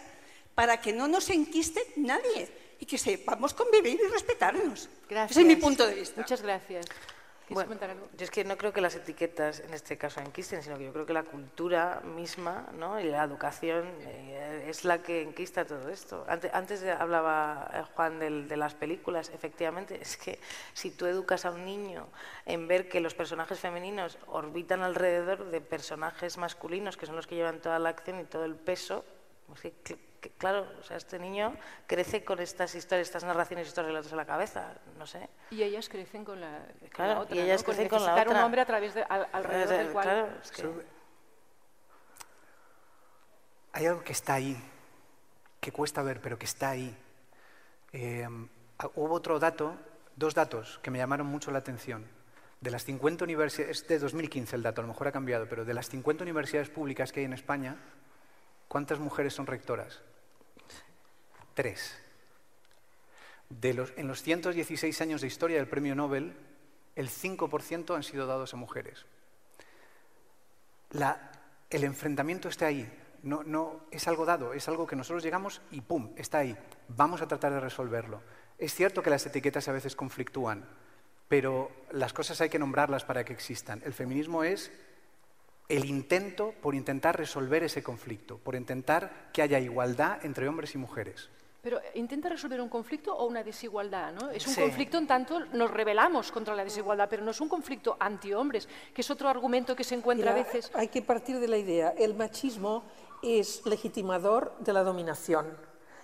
para 0.55 0.79
que 0.79 0.93
no 0.93 1.09
nos 1.09 1.29
enquiste 1.29 1.81
nadie 1.97 2.47
y 2.79 2.85
que 2.85 2.97
sepamos 2.97 3.53
convivir 3.53 3.99
y 4.01 4.07
respetarnos. 4.07 4.87
Gracias. 5.09 5.31
Ese 5.31 5.41
es 5.41 5.45
mi 5.45 5.57
punto 5.57 5.85
de 5.85 5.95
vista. 5.95 6.21
Muchas 6.21 6.41
gracias. 6.41 6.85
¿Quieres 7.47 7.55
Bueno, 7.65 7.67
comentar 7.69 7.89
algo? 7.91 8.09
yo 8.17 8.25
es 8.25 8.29
que 8.29 8.43
no 8.43 8.57
creo 8.57 8.73
que 8.73 8.81
las 8.81 8.93
etiquetas 8.95 9.61
en 9.61 9.73
este 9.73 9.97
caso 9.97 10.19
enquisten, 10.19 10.61
sino 10.61 10.77
que 10.77 10.83
yo 10.83 10.91
creo 10.91 11.05
que 11.05 11.13
la 11.13 11.23
cultura 11.23 12.01
misma 12.03 12.67
¿no? 12.73 12.99
y 12.99 13.05
la 13.05 13.23
educación 13.23 13.87
eh, 14.01 14.65
es 14.67 14.83
la 14.83 15.01
que 15.01 15.21
enquista 15.21 15.63
todo 15.63 15.87
esto. 15.87 16.25
Ante- 16.27 16.51
Antes, 16.51 16.81
de- 16.81 16.91
hablaba 16.91 17.71
eh, 17.73 17.83
Juan 17.95 18.19
del- 18.19 18.49
de 18.49 18.57
las 18.57 18.75
películas, 18.75 19.29
efectivamente, 19.33 19.97
es 20.01 20.17
que 20.17 20.39
si 20.73 20.91
tú 20.91 21.05
educas 21.05 21.45
a 21.45 21.51
un 21.51 21.63
niño 21.63 22.07
en 22.45 22.67
ver 22.67 22.89
que 22.89 22.99
los 22.99 23.13
personajes 23.15 23.59
femeninos 23.61 24.17
orbitan 24.27 24.81
alrededor 24.83 25.45
de 25.45 25.61
personajes 25.61 26.37
masculinos, 26.37 26.97
que 26.97 27.05
son 27.05 27.15
los 27.15 27.27
que 27.27 27.35
llevan 27.35 27.61
toda 27.61 27.79
la 27.79 27.87
acción 27.89 28.19
y 28.19 28.25
todo 28.25 28.43
el 28.43 28.55
peso, 28.55 29.05
pues 29.47 29.61
que, 29.85 29.95
que- 30.21 30.29
claro, 30.31 30.67
o 30.79 30.83
sea, 30.83 30.97
este 30.97 31.19
niño 31.19 31.55
crece 31.87 32.23
con 32.25 32.39
estas 32.39 32.73
historias, 32.75 33.07
estas 33.07 33.23
narraciones 33.23 33.67
y 33.67 33.69
estos 33.69 33.85
relatos 33.85 34.11
en 34.11 34.17
la 34.17 34.25
cabeza, 34.25 34.73
no 34.97 35.05
sé. 35.07 35.29
Y 35.51 35.63
ellas 35.63 35.87
crecen 35.89 36.25
con 36.25 36.39
la, 36.41 36.59
con 36.79 36.89
Claro, 36.89 37.13
la 37.13 37.19
otra, 37.21 37.35
y 37.35 37.39
ellas 37.39 37.63
crecen 37.63 37.87
con 37.87 37.99
la 38.01 38.07
necesitar 38.07 38.27
un 38.27 38.33
otra. 38.33 38.45
hombre 38.45 38.61
a 38.61 38.65
través 38.65 38.93
de, 38.93 39.03
al- 39.03 39.27
alrededor 39.31 39.77
del 39.77 39.91
cual... 39.91 40.03
claro, 40.05 40.29
es 40.43 40.51
que- 40.51 40.97
Hay 43.73 43.85
algo 43.85 44.03
que 44.03 44.11
está 44.13 44.33
ahí, 44.33 44.57
que 45.59 45.71
cuesta 45.71 46.01
ver, 46.01 46.19
pero 46.21 46.37
que 46.39 46.45
está 46.45 46.69
ahí. 46.71 46.95
Eh, 47.93 48.27
hubo 48.95 49.13
otro 49.13 49.39
dato, 49.39 49.75
dos 50.15 50.33
datos 50.33 50.79
que 50.81 50.89
me 50.91 50.97
llamaron 50.97 51.27
mucho 51.27 51.51
la 51.51 51.59
atención. 51.59 52.05
De 52.59 52.71
las 52.71 52.83
50 52.85 53.23
universidades, 53.23 53.81
es 53.81 53.87
de 53.87 53.99
2015 53.99 54.55
el 54.55 54.63
dato, 54.63 54.81
a 54.81 54.83
lo 54.83 54.87
mejor 54.87 55.07
ha 55.07 55.11
cambiado, 55.11 55.47
pero 55.47 55.63
de 55.63 55.75
las 55.75 55.89
50 55.89 56.23
universidades 56.23 56.69
públicas 56.71 57.11
que 57.11 57.19
hay 57.19 57.25
en 57.27 57.33
España, 57.33 57.75
¿cuántas 58.67 58.97
mujeres 58.99 59.35
son 59.35 59.45
rectoras? 59.45 60.01
Tres. 61.57 61.97
Los, 63.49 63.91
en 63.97 64.07
los 64.07 64.21
116 64.21 65.01
años 65.01 65.21
de 65.21 65.27
historia 65.27 65.57
del 65.57 65.67
premio 65.67 65.95
Nobel, 65.95 66.37
el 66.95 67.09
5% 67.09 67.95
han 67.95 68.03
sido 68.03 68.27
dados 68.27 68.53
a 68.53 68.57
mujeres. 68.57 69.07
El 71.71 71.83
enfrentamiento 71.83 72.47
está 72.47 72.67
ahí. 72.67 72.87
No, 73.23 73.41
no, 73.41 73.87
es 73.89 74.07
algo 74.07 74.23
dado, 74.23 74.53
es 74.53 74.67
algo 74.67 74.85
que 74.85 74.95
nosotros 74.95 75.23
llegamos 75.23 75.63
y 75.71 75.81
¡pum! 75.81 76.13
está 76.15 76.37
ahí. 76.37 76.55
Vamos 76.89 77.23
a 77.23 77.27
tratar 77.27 77.53
de 77.53 77.59
resolverlo. 77.59 78.21
Es 78.59 78.75
cierto 78.75 79.01
que 79.01 79.09
las 79.09 79.25
etiquetas 79.25 79.67
a 79.67 79.71
veces 79.71 79.95
conflictúan, 79.95 80.63
pero 81.27 81.71
las 81.89 82.13
cosas 82.13 82.39
hay 82.39 82.49
que 82.49 82.59
nombrarlas 82.59 83.03
para 83.03 83.25
que 83.25 83.33
existan. 83.33 83.81
El 83.83 83.93
feminismo 83.93 84.43
es 84.43 84.71
el 85.69 85.85
intento 85.85 86.53
por 86.61 86.75
intentar 86.75 87.17
resolver 87.17 87.63
ese 87.63 87.81
conflicto, 87.81 88.37
por 88.37 88.53
intentar 88.53 89.31
que 89.33 89.41
haya 89.41 89.59
igualdad 89.59 90.23
entre 90.23 90.47
hombres 90.47 90.75
y 90.75 90.77
mujeres. 90.77 91.31
Pero 91.61 91.79
eh, 91.79 91.91
intenta 91.95 92.29
resolver 92.29 92.61
un 92.61 92.69
conflicto 92.69 93.15
o 93.15 93.25
una 93.25 93.43
desigualdad, 93.43 94.13
¿no? 94.13 94.29
Es 94.29 94.45
un 94.47 94.53
Sí. 94.53 94.61
conflicto 94.61 94.97
en 94.97 95.07
tanto 95.07 95.39
nos 95.53 95.71
rebelamos 95.71 96.31
contra 96.31 96.55
la 96.55 96.63
desigualdad, 96.63 97.07
pero 97.09 97.23
no 97.23 97.31
es 97.31 97.41
un 97.41 97.49
conflicto 97.49 97.97
anti-hombres, 97.99 98.67
que 98.93 99.01
es 99.01 99.09
otro 99.11 99.27
argumento 99.27 99.75
que 99.75 99.83
se 99.83 99.95
encuentra 99.95 100.31
Mira, 100.33 100.41
a 100.41 100.43
veces... 100.45 100.71
Hay 100.73 100.87
que 100.89 101.01
partir 101.01 101.39
de 101.39 101.47
la 101.47 101.57
idea, 101.57 101.93
el 101.97 102.13
machismo 102.13 102.83
es 103.23 103.65
legitimador 103.65 104.53
de 104.59 104.73
la 104.73 104.83
dominación. 104.83 105.57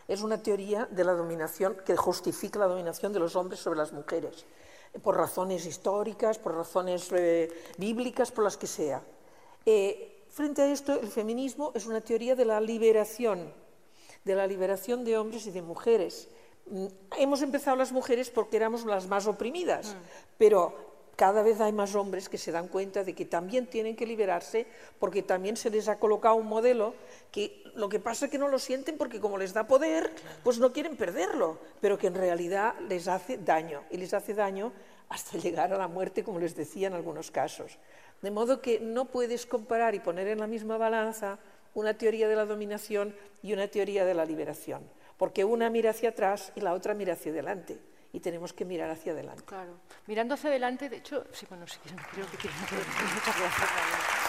Es 0.08 0.22
una 0.22 0.42
teoría 0.42 0.86
de 0.92 1.04
la 1.04 1.14
dominación 1.14 1.78
que 1.86 1.96
justifica 1.96 2.60
la 2.60 2.68
dominación 2.68 3.14
de 3.14 3.20
los 3.20 3.36
hombres 3.36 3.60
sobre 3.62 3.78
las 3.80 3.94
mujeres, 3.94 4.46
por 5.02 5.16
razones 5.16 5.66
históricas, 5.66 6.40
por 6.40 6.56
razones 6.56 7.10
eh, 7.14 7.50
bíblicas, 7.78 8.32
por 8.32 8.44
las 8.44 8.58
que 8.58 8.68
sea. 8.68 9.02
Eh, 9.66 10.24
frente 10.30 10.62
a 10.64 10.66
esto, 10.68 11.00
el 11.00 11.08
feminismo 11.08 11.72
es 11.74 11.86
una 11.86 12.02
teoría 12.02 12.36
de 12.36 12.44
la 12.44 12.60
liberación, 12.60 13.54
de 14.24 14.36
la 14.36 14.48
liberación 14.48 15.04
de 15.04 15.18
hombres 15.18 15.46
y 15.48 15.52
de 15.52 15.62
mujeres. 15.62 16.30
Mm, 16.68 16.88
Hemos 17.18 17.42
empezado 17.42 17.78
las 17.78 17.92
mujeres 17.92 18.30
porque 18.30 18.58
éramos 18.58 18.86
las 18.86 19.08
más 19.08 19.28
oprimidas, 19.28 19.96
pero 20.38 20.94
cada 21.16 21.44
vez 21.44 21.62
hay 21.62 21.72
más 21.72 21.94
hombres 21.96 22.28
que 22.28 22.38
se 22.38 22.52
dan 22.52 22.68
cuenta 22.68 23.04
de 23.04 23.14
que 23.14 23.26
también 23.26 23.68
tienen 23.68 23.96
que 23.96 24.06
liberarse 24.06 24.66
porque 25.00 25.22
también 25.22 25.58
se 25.58 25.70
les 25.70 25.88
ha 25.88 26.00
colocado 26.00 26.36
un 26.36 26.48
modelo 26.48 26.96
que 27.32 27.64
lo 27.76 27.88
que 27.90 28.00
pasa 28.00 28.26
es 28.26 28.32
que 28.32 28.40
no 28.40 28.48
lo 28.48 28.58
sienten 28.58 28.98
porque 28.98 29.20
como 29.20 29.38
les 29.38 29.54
da 29.54 29.68
poder, 29.68 30.12
pues 30.44 30.60
no 30.60 30.74
quieren 30.74 30.98
perderlo, 30.98 31.60
pero 31.82 31.98
que 31.98 32.08
en 32.08 32.16
realidad 32.16 32.74
les 32.90 33.08
hace 33.08 33.38
daño 33.38 33.84
y 33.92 33.98
les 33.98 34.14
hace 34.14 34.34
daño 34.34 34.74
hasta 35.10 35.38
llegar 35.44 35.72
a 35.74 35.78
la 35.78 35.88
muerte, 35.88 36.24
como 36.24 36.40
les 36.40 36.56
decía 36.56 36.88
en 36.88 36.94
algunos 36.94 37.30
casos. 37.30 37.78
De 38.22 38.32
modo 38.32 38.62
que 38.62 38.80
no 38.80 39.06
puedes 39.06 39.46
comparar 39.46 39.96
y 39.96 40.00
poner 40.00 40.28
en 40.28 40.40
la 40.40 40.48
misma 40.48 40.78
balanza 40.78 41.40
una 41.74 41.96
teoría 41.96 42.28
de 42.28 42.36
la 42.36 42.46
dominación 42.46 43.16
y 43.42 43.54
una 43.54 43.68
teoría 43.68 44.06
de 44.06 44.14
la 44.14 44.26
liberación, 44.26 44.90
porque 45.18 45.44
una 45.44 45.70
mira 45.70 45.92
hacia 45.92 46.10
atrás 46.10 46.52
y 46.56 46.62
la 46.62 46.74
otra 46.74 46.94
mira 46.94 47.14
hacia 47.14 47.32
adelante 47.32 47.80
y 48.14 48.20
tenemos 48.20 48.54
que 48.54 48.64
mirar 48.64 48.92
hacia 48.92 49.12
adelante. 49.12 49.44
Claro. 49.44 49.80
Mirando 50.06 50.36
hacia 50.36 50.52
adelante, 50.52 50.88
de 50.88 50.98
hecho, 50.98 51.26
sí, 51.32 51.48
bueno, 51.50 51.68
sí, 51.68 51.80
creo 52.12 52.30
que 52.30 52.38
quieren. 52.38 52.60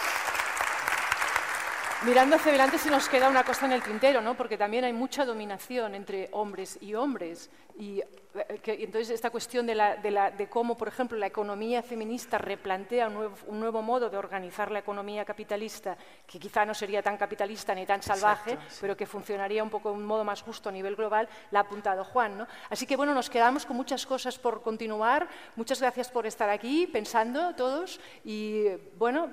Mirando 2.04 2.36
hacia 2.36 2.50
adelante 2.50 2.78
se 2.78 2.90
nos 2.90 3.08
queda 3.08 3.28
una 3.30 3.44
cosa 3.44 3.64
en 3.66 3.72
el 3.72 3.82
tintero, 3.82 4.20
¿no? 4.20 4.36
porque 4.36 4.58
también 4.58 4.84
hay 4.84 4.92
mucha 4.92 5.24
dominación 5.24 5.94
entre 5.94 6.28
hombres 6.32 6.78
y 6.82 6.94
hombres. 6.94 7.50
Y, 7.76 8.00
eh, 8.00 8.60
entonces 8.80 9.10
esta 9.10 9.30
cuestión 9.30 9.66
de, 9.66 9.74
la, 9.74 9.96
de, 9.96 10.10
la, 10.10 10.30
de, 10.30 10.48
cómo, 10.48 10.76
por 10.76 10.88
ejemplo, 10.88 11.16
la 11.18 11.26
economía 11.26 11.82
feminista 11.82 12.38
replantea 12.38 13.08
un 13.08 13.14
nuevo, 13.14 13.36
un 13.46 13.60
nuevo, 13.60 13.82
modo 13.82 14.10
de 14.10 14.16
organizar 14.16 14.70
la 14.70 14.80
economía 14.80 15.24
capitalista, 15.24 15.96
que 16.26 16.38
quizá 16.38 16.64
no 16.64 16.74
sería 16.74 17.02
tan 17.02 17.16
capitalista 17.16 17.74
ni 17.74 17.86
tan 17.86 18.02
salvaje, 18.02 18.52
Exacto, 18.52 18.74
sí. 18.74 18.78
pero 18.80 18.96
que 18.96 19.06
funcionaría 19.06 19.62
un 19.62 19.70
poco 19.70 19.90
de 19.90 19.96
un 19.96 20.04
modo 20.04 20.24
más 20.24 20.42
justo 20.42 20.68
a 20.68 20.72
nivel 20.72 20.96
global, 20.96 21.28
la 21.50 21.60
ha 21.60 21.62
apuntado 21.62 22.04
Juan. 22.04 22.38
¿no? 22.38 22.46
Así 22.70 22.86
que 22.86 22.96
bueno, 22.96 23.14
nos 23.14 23.30
quedamos 23.30 23.66
con 23.66 23.76
muchas 23.76 24.06
cosas 24.06 24.38
por 24.38 24.62
continuar. 24.62 25.28
Muchas 25.56 25.80
gracias 25.80 26.10
por 26.10 26.26
estar 26.26 26.48
aquí 26.48 26.86
pensando 26.86 27.54
todos 27.54 28.00
y 28.24 28.66
bueno, 28.98 29.30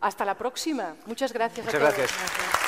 hasta 0.00 0.24
la 0.24 0.36
próxima. 0.36 0.96
Muchas 1.06 1.32
gracias 1.32 1.66
Muchas 1.66 1.82
a 1.82 1.84
todos. 1.84 1.96
Gracias. 1.96 2.67